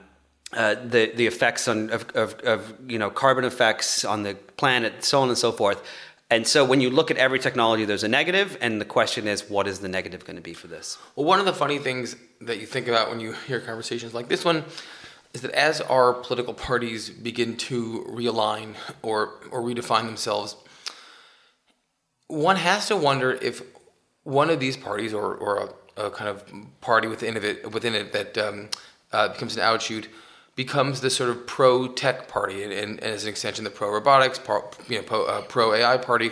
uh, 0.52 0.74
the 0.74 1.12
the 1.14 1.26
effects 1.26 1.68
on 1.68 1.90
of, 1.90 2.08
of, 2.14 2.34
of, 2.40 2.74
you 2.88 2.98
know 2.98 3.10
carbon 3.10 3.44
effects 3.44 4.04
on 4.04 4.22
the 4.22 4.34
planet, 4.56 5.04
so 5.04 5.20
on 5.20 5.28
and 5.28 5.38
so 5.38 5.52
forth. 5.52 5.82
And 6.32 6.46
so 6.46 6.64
when 6.64 6.80
you 6.80 6.90
look 6.90 7.10
at 7.10 7.16
every 7.16 7.40
technology, 7.40 7.84
there's 7.84 8.04
a 8.04 8.08
negative, 8.08 8.56
and 8.60 8.80
the 8.80 8.84
question 8.84 9.26
is, 9.26 9.50
what 9.50 9.66
is 9.66 9.80
the 9.80 9.88
negative 9.88 10.24
going 10.24 10.36
to 10.36 10.42
be 10.42 10.54
for 10.54 10.68
this? 10.68 10.96
Well, 11.16 11.26
one 11.26 11.40
of 11.40 11.44
the 11.44 11.52
funny 11.52 11.78
things 11.78 12.14
that 12.40 12.60
you 12.60 12.66
think 12.66 12.86
about 12.86 13.10
when 13.10 13.18
you 13.18 13.32
hear 13.32 13.58
conversations 13.58 14.14
like 14.14 14.28
this 14.28 14.44
one 14.44 14.64
is 15.34 15.40
that 15.42 15.50
as 15.50 15.80
our 15.80 16.14
political 16.14 16.54
parties 16.54 17.10
begin 17.10 17.56
to 17.56 18.06
realign 18.08 18.74
or 19.02 19.40
or 19.50 19.60
redefine 19.60 20.06
themselves 20.06 20.56
one 22.30 22.56
has 22.56 22.88
to 22.88 22.96
wonder 22.96 23.32
if 23.32 23.62
one 24.22 24.50
of 24.50 24.60
these 24.60 24.76
parties 24.76 25.12
or, 25.12 25.34
or 25.34 25.72
a, 25.96 26.06
a 26.06 26.10
kind 26.10 26.28
of 26.28 26.44
party 26.80 27.08
within 27.08 27.36
it 27.36 27.72
within 27.72 27.94
it 27.94 28.12
that 28.12 28.38
um, 28.38 28.68
uh, 29.12 29.28
becomes 29.28 29.56
an 29.56 29.62
outshoot 29.62 30.08
becomes 30.56 31.00
the 31.00 31.10
sort 31.10 31.30
of 31.30 31.46
pro 31.46 31.88
tech 31.88 32.28
party 32.28 32.62
and, 32.62 32.72
and, 32.72 33.00
as 33.00 33.24
an 33.24 33.30
extension 33.30 33.64
the 33.64 33.70
pro 33.70 33.90
robotics 33.90 34.40
you 34.88 35.00
know, 35.00 35.22
uh, 35.24 35.42
pro 35.42 35.72
AI 35.72 35.96
party. 35.96 36.30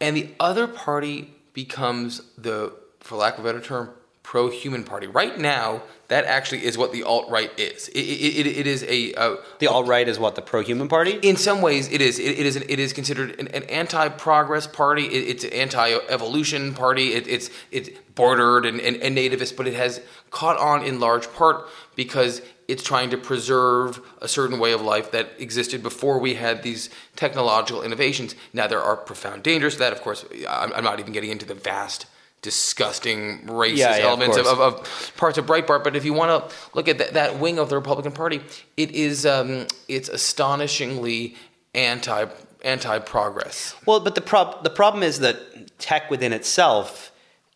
And 0.00 0.16
the 0.16 0.30
other 0.40 0.66
party 0.66 1.34
becomes 1.52 2.22
the 2.38 2.72
for 3.00 3.16
lack 3.16 3.38
of 3.38 3.44
a 3.44 3.48
better 3.48 3.60
term 3.60 3.90
pro 4.30 4.48
human 4.48 4.84
party. 4.84 5.08
Right 5.08 5.36
now, 5.40 5.82
that 6.06 6.24
actually 6.24 6.64
is 6.64 6.78
what 6.78 6.92
the 6.92 7.02
alt 7.02 7.28
right 7.30 7.50
is. 7.58 7.88
It, 7.88 7.98
it, 7.98 8.46
it, 8.46 8.58
it 8.58 8.66
is 8.68 8.84
a 8.84 9.12
uh, 9.14 9.36
the 9.58 9.66
alt 9.66 9.88
right 9.88 10.06
is 10.06 10.20
what 10.20 10.36
the 10.36 10.40
pro 10.40 10.62
human 10.62 10.86
party. 10.86 11.18
In 11.20 11.34
some 11.34 11.60
ways, 11.60 11.88
it 11.90 12.00
is. 12.00 12.20
it 12.20 12.38
is. 12.38 12.54
An, 12.54 12.62
it 12.68 12.78
is 12.78 12.92
considered 12.92 13.40
an, 13.40 13.48
an 13.48 13.64
anti 13.64 14.08
progress 14.08 14.68
party. 14.68 15.06
it's 15.06 15.42
an 15.42 15.52
anti 15.52 15.94
evolution 16.08 16.74
party. 16.74 17.08
it's 17.08 17.50
it's 17.72 17.90
bordered 18.14 18.66
and, 18.66 18.80
and, 18.80 18.98
and 18.98 19.18
nativist, 19.18 19.56
but 19.56 19.66
it 19.66 19.74
has 19.74 20.00
caught 20.30 20.58
on 20.58 20.84
in 20.84 21.00
large 21.00 21.32
part 21.32 21.68
because 21.96 22.40
it's 22.68 22.84
trying 22.84 23.10
to 23.10 23.18
preserve 23.18 24.00
a 24.22 24.28
certain 24.28 24.60
way 24.60 24.70
of 24.70 24.80
life 24.80 25.10
that 25.10 25.28
existed 25.40 25.82
before 25.82 26.20
we 26.20 26.34
had 26.34 26.62
these 26.62 26.88
technological 27.16 27.82
innovations. 27.82 28.36
Now 28.52 28.68
there 28.68 28.80
are 28.80 28.96
profound 28.96 29.42
dangers 29.42 29.72
to 29.72 29.80
that. 29.80 29.92
Of 29.92 30.02
course, 30.02 30.24
I'm, 30.48 30.72
I'm 30.72 30.84
not 30.84 31.00
even 31.00 31.12
getting 31.12 31.30
into 31.30 31.46
the 31.46 31.56
vast 31.56 32.06
disgusting 32.42 33.40
racist 33.46 33.76
yeah, 33.76 33.98
yeah, 33.98 34.04
elements 34.04 34.36
of, 34.36 34.46
of, 34.46 34.60
of, 34.60 35.12
parts 35.16 35.36
of 35.38 35.46
Breitbart. 35.46 35.84
But 35.84 35.96
if 35.96 36.04
you 36.04 36.12
want 36.14 36.50
to 36.50 36.56
look 36.74 36.88
at 36.88 36.98
that, 36.98 37.14
that 37.14 37.38
wing 37.38 37.58
of 37.58 37.68
the 37.68 37.76
Republican 37.76 38.12
Party, 38.12 38.40
it 38.76 38.90
is 38.92 39.26
um, 39.26 39.66
it's 39.88 40.08
astonishingly 40.08 41.36
anti 41.74 42.26
anti 42.62 42.98
progress. 43.00 43.74
Well, 43.86 44.00
but 44.00 44.14
the 44.14 44.20
prob- 44.20 44.64
the 44.64 44.70
problem 44.70 45.02
is 45.02 45.20
that 45.20 45.78
tech 45.78 46.10
within 46.10 46.32
itself 46.32 47.12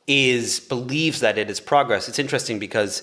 is 0.06 0.60
believes 0.60 1.20
that 1.20 1.38
it 1.38 1.48
is 1.48 1.60
progress. 1.60 2.08
It's 2.08 2.18
interesting 2.18 2.58
because 2.58 3.02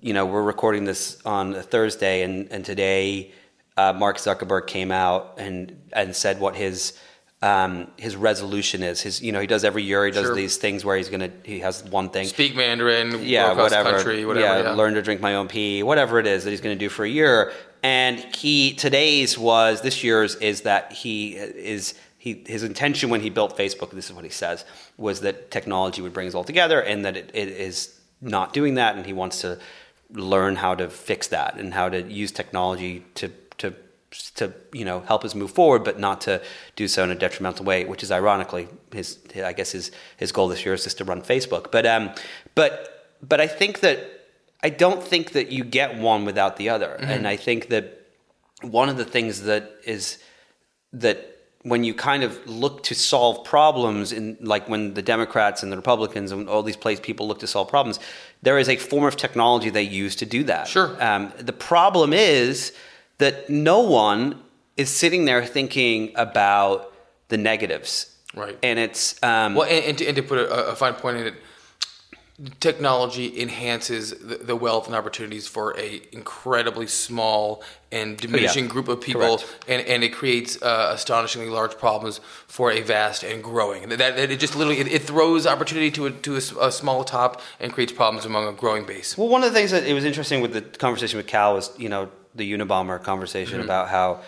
you 0.00 0.14
know 0.14 0.24
we're 0.24 0.42
recording 0.42 0.84
this 0.84 1.18
on 1.24 1.54
a 1.54 1.62
Thursday, 1.62 2.22
and 2.22 2.50
and 2.52 2.64
today 2.64 3.32
uh, 3.76 3.92
Mark 3.92 4.18
Zuckerberg 4.18 4.66
came 4.66 4.92
out 4.92 5.34
and 5.38 5.90
and 5.92 6.14
said 6.14 6.40
what 6.40 6.56
his 6.56 6.98
um, 7.46 7.86
his 7.96 8.16
resolution 8.16 8.82
is. 8.82 9.00
His, 9.00 9.22
you 9.22 9.30
know, 9.32 9.40
he 9.40 9.46
does 9.46 9.64
every 9.64 9.84
year. 9.84 10.04
He 10.04 10.10
does 10.10 10.26
sure. 10.26 10.34
these 10.34 10.56
things 10.56 10.84
where 10.84 10.96
he's 10.96 11.08
gonna. 11.08 11.30
He 11.44 11.60
has 11.60 11.84
one 11.84 12.10
thing. 12.10 12.26
Speak 12.26 12.56
Mandarin. 12.56 13.22
Yeah, 13.22 13.52
whatever. 13.52 13.92
Country, 13.92 14.24
whatever. 14.24 14.46
Yeah, 14.46 14.62
yeah, 14.62 14.72
learn 14.72 14.94
to 14.94 15.02
drink 15.02 15.20
my 15.20 15.36
own 15.36 15.46
pee. 15.46 15.82
Whatever 15.82 16.18
it 16.18 16.26
is 16.26 16.44
that 16.44 16.50
he's 16.50 16.60
going 16.60 16.76
to 16.76 16.84
do 16.84 16.88
for 16.88 17.04
a 17.04 17.08
year. 17.08 17.52
And 17.82 18.18
he 18.34 18.74
today's 18.74 19.38
was 19.38 19.82
this 19.82 20.02
year's 20.02 20.34
is 20.36 20.62
that 20.62 20.92
he 20.92 21.34
is. 21.34 21.94
He, 22.18 22.42
his 22.44 22.64
intention 22.64 23.08
when 23.08 23.20
he 23.20 23.30
built 23.30 23.56
Facebook, 23.56 23.92
this 23.92 24.06
is 24.06 24.12
what 24.12 24.24
he 24.24 24.30
says, 24.30 24.64
was 24.96 25.20
that 25.20 25.52
technology 25.52 26.02
would 26.02 26.12
bring 26.12 26.26
us 26.26 26.34
all 26.34 26.42
together, 26.42 26.80
and 26.80 27.04
that 27.04 27.16
it, 27.16 27.30
it 27.34 27.46
is 27.46 28.00
not 28.20 28.52
doing 28.52 28.74
that, 28.74 28.96
and 28.96 29.06
he 29.06 29.12
wants 29.12 29.42
to 29.42 29.60
learn 30.10 30.56
how 30.56 30.74
to 30.74 30.90
fix 30.90 31.28
that 31.28 31.56
and 31.56 31.72
how 31.72 31.88
to 31.88 32.02
use 32.02 32.32
technology 32.32 33.04
to 33.14 33.30
to 34.10 34.52
you 34.72 34.84
know 34.84 35.00
help 35.00 35.24
us 35.24 35.34
move 35.34 35.50
forward, 35.50 35.84
but 35.84 35.98
not 35.98 36.20
to 36.22 36.42
do 36.76 36.88
so 36.88 37.04
in 37.04 37.10
a 37.10 37.14
detrimental 37.14 37.64
way. 37.64 37.84
Which 37.84 38.02
is 38.02 38.10
ironically 38.10 38.68
his, 38.92 39.18
I 39.34 39.52
guess 39.52 39.72
his 39.72 39.90
his 40.16 40.32
goal 40.32 40.48
this 40.48 40.64
year 40.64 40.74
is 40.74 40.84
just 40.84 40.98
to 40.98 41.04
run 41.04 41.22
Facebook. 41.22 41.70
But 41.70 41.86
um, 41.86 42.10
but 42.54 43.16
but 43.22 43.40
I 43.40 43.46
think 43.46 43.80
that 43.80 43.98
I 44.62 44.70
don't 44.70 45.02
think 45.02 45.32
that 45.32 45.52
you 45.52 45.64
get 45.64 45.98
one 45.98 46.24
without 46.24 46.56
the 46.56 46.68
other, 46.68 46.96
mm-hmm. 46.98 47.10
and 47.10 47.28
I 47.28 47.36
think 47.36 47.68
that 47.68 48.06
one 48.62 48.88
of 48.88 48.96
the 48.96 49.04
things 49.04 49.42
that 49.42 49.70
is 49.84 50.18
that 50.92 51.32
when 51.62 51.82
you 51.82 51.92
kind 51.94 52.22
of 52.22 52.46
look 52.46 52.84
to 52.84 52.94
solve 52.94 53.44
problems 53.44 54.12
in 54.12 54.36
like 54.40 54.68
when 54.68 54.94
the 54.94 55.02
democrats 55.02 55.62
and 55.62 55.72
the 55.72 55.76
republicans 55.76 56.30
and 56.30 56.48
all 56.48 56.62
these 56.62 56.76
places 56.76 57.04
people 57.04 57.26
look 57.26 57.40
to 57.40 57.46
solve 57.46 57.68
problems 57.68 57.98
there 58.42 58.56
is 58.56 58.68
a 58.68 58.76
form 58.76 59.04
of 59.04 59.16
technology 59.16 59.68
they 59.68 59.82
use 59.82 60.14
to 60.14 60.24
do 60.24 60.44
that 60.44 60.68
sure 60.68 60.96
um, 61.02 61.32
the 61.38 61.52
problem 61.52 62.12
is 62.12 62.72
that 63.18 63.48
no 63.48 63.80
one 63.80 64.42
is 64.76 64.90
sitting 64.90 65.24
there 65.24 65.44
thinking 65.44 66.12
about 66.16 66.92
the 67.28 67.36
negatives. 67.36 68.14
Right. 68.34 68.58
And 68.62 68.78
it's 68.78 69.22
um, 69.22 69.54
well, 69.54 69.68
and, 69.68 69.84
and, 69.84 69.98
to, 69.98 70.06
and 70.06 70.16
to 70.16 70.22
put 70.22 70.38
a, 70.38 70.68
a, 70.68 70.76
fine 70.76 70.94
point 70.94 71.16
in 71.16 71.26
it, 71.28 71.34
technology 72.60 73.40
enhances 73.40 74.10
the, 74.10 74.36
the, 74.36 74.54
wealth 74.54 74.86
and 74.86 74.94
opportunities 74.94 75.46
for 75.46 75.74
a 75.78 76.02
incredibly 76.12 76.86
small 76.86 77.62
and 77.90 78.18
diminishing 78.18 78.64
yeah. 78.64 78.70
group 78.70 78.88
of 78.88 79.00
people, 79.00 79.40
and, 79.66 79.86
and 79.86 80.04
it 80.04 80.10
creates 80.10 80.60
uh, 80.60 80.90
astonishingly 80.92 81.48
large 81.48 81.78
problems 81.78 82.20
for 82.46 82.70
a 82.70 82.82
vast 82.82 83.22
and 83.22 83.42
growing. 83.42 83.88
That, 83.88 83.98
that 83.98 84.30
it 84.30 84.38
just 84.38 84.54
literally 84.54 84.80
it, 84.80 84.88
it, 84.88 85.02
throws 85.02 85.46
opportunity 85.46 85.90
to 85.92 86.06
a, 86.06 86.10
to 86.10 86.34
a, 86.34 86.66
a, 86.66 86.72
small 86.72 87.04
top 87.04 87.40
and 87.58 87.72
creates 87.72 87.92
problems 87.92 88.26
among 88.26 88.46
a 88.46 88.52
growing 88.52 88.84
base. 88.84 89.16
Well, 89.16 89.28
one 89.28 89.42
of 89.42 89.50
the 89.50 89.58
things 89.58 89.70
that 89.70 89.84
it 89.84 89.94
was 89.94 90.04
interesting 90.04 90.42
with 90.42 90.52
the 90.52 90.60
conversation 90.60 91.16
with 91.16 91.26
Kal 91.26 91.54
was 91.54 91.72
you 91.78 91.88
know 91.88 92.10
the 92.36 92.52
Unabomber 92.52 93.02
conversation 93.02 93.58
mm-hmm. 93.58 93.64
about 93.64 93.88
how 93.88 94.22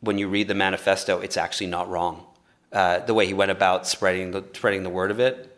when 0.00 0.18
you 0.18 0.28
read 0.28 0.48
the 0.48 0.54
manifesto, 0.54 1.20
it's 1.20 1.36
actually 1.36 1.68
not 1.68 1.88
wrong. 1.88 2.26
Uh, 2.72 2.98
the 3.00 3.14
way 3.14 3.26
he 3.26 3.34
went 3.34 3.50
about 3.50 3.86
spreading 3.86 4.30
the 4.30 4.44
spreading 4.54 4.82
the 4.82 4.90
word 4.90 5.10
of 5.10 5.20
it, 5.20 5.54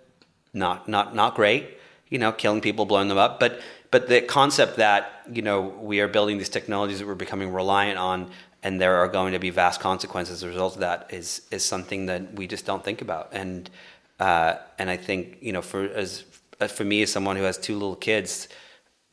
not 0.53 0.89
not 0.89 1.15
not 1.15 1.35
great 1.35 1.79
you 2.15 2.19
know, 2.19 2.31
killing 2.31 2.61
people, 2.61 2.87
blowing 2.87 3.09
them 3.09 3.19
up. 3.19 3.41
But 3.41 3.61
but 3.91 4.09
the 4.09 4.21
concept 4.21 4.77
that 4.77 5.23
you 5.33 5.43
know 5.43 5.61
we 5.63 6.01
are 6.01 6.09
building 6.09 6.39
these 6.39 6.49
technologies 6.49 7.01
that 7.01 7.07
we're 7.07 7.15
becoming 7.15 7.53
reliant 7.53 7.99
on, 7.99 8.31
and 8.63 8.81
there 8.81 8.97
are 8.97 9.09
going 9.09 9.33
to 9.33 9.41
be 9.41 9.51
vast 9.51 9.81
consequences 9.81 10.37
as 10.37 10.43
a 10.45 10.49
result 10.49 10.75
of 10.75 10.81
that 10.81 11.09
is 11.11 11.43
is 11.51 11.65
something 11.65 12.07
that 12.07 12.35
we 12.35 12.47
just 12.47 12.67
don't 12.67 12.85
think 12.85 13.03
about. 13.03 13.31
And 13.33 13.69
uh, 14.21 14.55
and 14.79 14.91
I 14.91 14.97
think 14.97 15.39
you 15.41 15.53
know 15.53 15.63
for 15.63 15.85
as 15.85 16.25
for 16.69 16.85
me 16.85 17.03
as 17.03 17.11
someone 17.11 17.37
who 17.37 17.43
has 17.43 17.59
two 17.59 17.75
little 17.75 17.97
kids, 17.97 18.49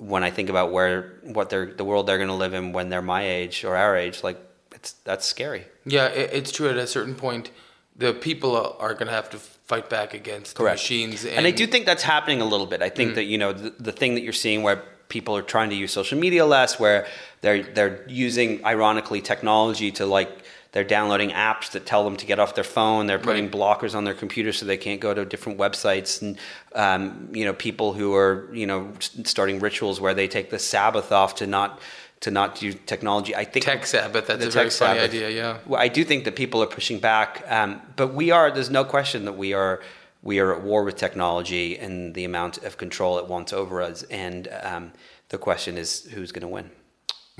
when 0.01 0.23
I 0.23 0.31
think 0.31 0.49
about 0.49 0.71
where 0.71 1.13
what 1.21 1.51
they're 1.51 1.67
the 1.67 1.85
world 1.85 2.07
they're 2.07 2.17
going 2.17 2.29
to 2.29 2.33
live 2.33 2.55
in 2.55 2.73
when 2.73 2.89
they're 2.89 3.03
my 3.03 3.23
age 3.23 3.63
or 3.63 3.75
our 3.75 3.95
age, 3.95 4.23
like 4.23 4.39
it's 4.73 4.93
that's 5.03 5.25
scary. 5.25 5.65
Yeah, 5.85 6.07
it's 6.07 6.51
true. 6.51 6.69
At 6.69 6.77
a 6.77 6.87
certain 6.87 7.13
point, 7.13 7.51
the 7.95 8.13
people 8.13 8.75
are 8.79 8.93
going 8.93 9.07
to 9.07 9.13
have 9.13 9.29
to 9.29 9.37
fight 9.37 9.89
back 9.89 10.13
against 10.13 10.55
Correct. 10.55 10.75
machines. 10.75 11.23
And, 11.23 11.35
and, 11.35 11.47
I 11.47 11.51
do 11.51 11.67
think 11.67 11.85
that's 11.85 12.03
happening 12.03 12.41
a 12.41 12.45
little 12.45 12.65
bit. 12.65 12.81
I 12.81 12.89
think 12.89 13.11
mm. 13.11 13.15
that 13.15 13.25
you 13.25 13.37
know 13.37 13.53
the, 13.53 13.69
the 13.79 13.91
thing 13.91 14.15
that 14.15 14.21
you're 14.21 14.33
seeing 14.33 14.63
where 14.63 14.83
people 15.07 15.37
are 15.37 15.43
trying 15.43 15.69
to 15.69 15.75
use 15.75 15.91
social 15.91 16.17
media 16.17 16.45
less, 16.45 16.79
where 16.79 17.05
they're 17.41 17.61
they're 17.61 18.03
using 18.07 18.65
ironically 18.65 19.21
technology 19.21 19.91
to 19.91 20.07
like 20.07 20.40
they're 20.71 20.85
downloading 20.85 21.31
apps 21.31 21.71
that 21.71 21.85
tell 21.85 22.03
them 22.03 22.15
to 22.17 22.25
get 22.25 22.39
off 22.39 22.55
their 22.55 22.63
phone. 22.63 23.07
They're 23.07 23.19
putting 23.19 23.45
right. 23.45 23.53
blockers 23.53 23.93
on 23.93 24.05
their 24.05 24.13
computer 24.13 24.53
so 24.53 24.65
they 24.65 24.77
can't 24.77 25.01
go 25.01 25.13
to 25.13 25.25
different 25.25 25.59
websites. 25.59 26.21
And 26.21 26.37
um, 26.75 27.29
you 27.33 27.43
know, 27.43 27.53
people 27.53 27.93
who 27.93 28.15
are 28.15 28.49
you 28.53 28.65
know 28.65 28.91
starting 28.99 29.59
rituals 29.59 29.99
where 29.99 30.13
they 30.13 30.27
take 30.27 30.49
the 30.49 30.59
Sabbath 30.59 31.11
off 31.11 31.35
to 31.35 31.47
not 31.47 31.79
to 32.21 32.31
not 32.31 32.61
use 32.61 32.75
technology. 32.85 33.35
I 33.35 33.43
think 33.43 33.65
tech 33.65 33.85
Sabbath. 33.85 34.27
That's 34.27 34.45
a 34.45 34.49
very 34.49 34.69
funny 34.69 34.99
Sabbath. 34.99 35.03
idea. 35.03 35.29
Yeah. 35.29 35.57
Well, 35.65 35.81
I 35.81 35.89
do 35.89 36.05
think 36.05 36.23
that 36.23 36.35
people 36.35 36.63
are 36.63 36.67
pushing 36.67 36.99
back, 36.99 37.43
um, 37.47 37.81
but 37.95 38.13
we 38.13 38.31
are. 38.31 38.49
There's 38.49 38.69
no 38.69 38.85
question 38.85 39.25
that 39.25 39.33
we 39.33 39.53
are. 39.53 39.81
We 40.23 40.39
are 40.39 40.55
at 40.55 40.61
war 40.61 40.83
with 40.83 40.97
technology 40.97 41.79
and 41.79 42.13
the 42.13 42.25
amount 42.25 42.59
of 42.59 42.77
control 42.77 43.17
it 43.17 43.25
wants 43.25 43.51
over 43.53 43.81
us. 43.81 44.03
And 44.03 44.47
um, 44.61 44.91
the 45.29 45.39
question 45.39 45.79
is, 45.79 46.05
who's 46.11 46.31
going 46.31 46.43
to 46.43 46.47
win? 46.47 46.69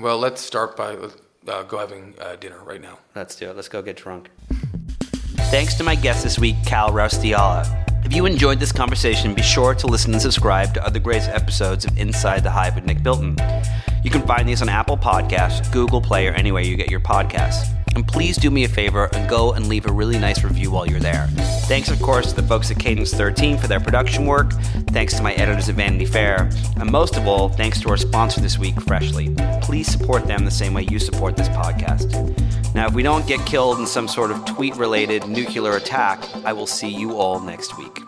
Well, 0.00 0.18
let's 0.18 0.40
start 0.40 0.76
by 0.76 0.96
uh, 1.48 1.62
go 1.62 1.78
having 1.78 2.14
uh, 2.20 2.36
dinner 2.36 2.62
right 2.62 2.80
now. 2.80 2.98
Let's 3.14 3.36
do 3.36 3.50
it. 3.50 3.56
Let's 3.56 3.68
go 3.68 3.82
get 3.82 3.96
drunk. 3.96 4.30
Thanks 5.50 5.74
to 5.74 5.84
my 5.84 5.94
guest 5.94 6.22
this 6.22 6.38
week, 6.38 6.56
Kal 6.64 6.90
Raustiala. 6.90 7.82
If 8.04 8.14
you 8.14 8.26
enjoyed 8.26 8.58
this 8.58 8.72
conversation, 8.72 9.34
be 9.34 9.42
sure 9.42 9.74
to 9.74 9.86
listen 9.86 10.12
and 10.12 10.20
subscribe 10.20 10.74
to 10.74 10.84
other 10.84 10.98
great 10.98 11.22
episodes 11.22 11.84
of 11.84 11.96
Inside 11.98 12.42
the 12.42 12.50
Hive 12.50 12.74
with 12.74 12.84
Nick 12.84 13.02
Bilton. 13.02 13.36
You 14.02 14.10
can 14.10 14.22
find 14.22 14.48
these 14.48 14.60
on 14.62 14.68
Apple 14.68 14.96
Podcasts, 14.96 15.70
Google 15.72 16.00
Play, 16.00 16.26
or 16.26 16.32
anywhere 16.32 16.62
you 16.62 16.76
get 16.76 16.90
your 16.90 17.00
podcasts. 17.00 17.81
And 17.94 18.06
please 18.06 18.36
do 18.36 18.50
me 18.50 18.64
a 18.64 18.68
favor 18.68 19.08
and 19.12 19.28
go 19.28 19.52
and 19.52 19.68
leave 19.68 19.86
a 19.86 19.92
really 19.92 20.18
nice 20.18 20.42
review 20.42 20.70
while 20.70 20.86
you're 20.86 21.00
there. 21.00 21.26
Thanks, 21.66 21.90
of 21.90 22.00
course, 22.00 22.30
to 22.30 22.40
the 22.40 22.46
folks 22.46 22.70
at 22.70 22.78
Cadence 22.78 23.12
13 23.12 23.58
for 23.58 23.66
their 23.66 23.80
production 23.80 24.26
work. 24.26 24.52
Thanks 24.90 25.14
to 25.14 25.22
my 25.22 25.32
editors 25.34 25.68
at 25.68 25.74
Vanity 25.74 26.06
Fair. 26.06 26.50
And 26.76 26.90
most 26.90 27.16
of 27.16 27.26
all, 27.26 27.48
thanks 27.48 27.80
to 27.80 27.90
our 27.90 27.96
sponsor 27.96 28.40
this 28.40 28.58
week, 28.58 28.80
Freshly. 28.82 29.34
Please 29.62 29.86
support 29.88 30.26
them 30.26 30.44
the 30.44 30.50
same 30.50 30.74
way 30.74 30.86
you 30.90 30.98
support 30.98 31.36
this 31.36 31.48
podcast. 31.48 32.12
Now, 32.74 32.86
if 32.86 32.94
we 32.94 33.02
don't 33.02 33.26
get 33.26 33.44
killed 33.46 33.78
in 33.78 33.86
some 33.86 34.08
sort 34.08 34.30
of 34.30 34.44
tweet 34.44 34.76
related 34.76 35.26
nuclear 35.28 35.76
attack, 35.76 36.22
I 36.44 36.52
will 36.52 36.66
see 36.66 36.88
you 36.88 37.16
all 37.16 37.40
next 37.40 37.76
week. 37.78 37.98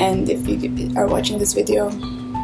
And 0.00 0.30
if 0.30 0.46
you 0.46 0.96
are 0.96 1.08
watching 1.08 1.38
this 1.38 1.54
video, 1.54 1.90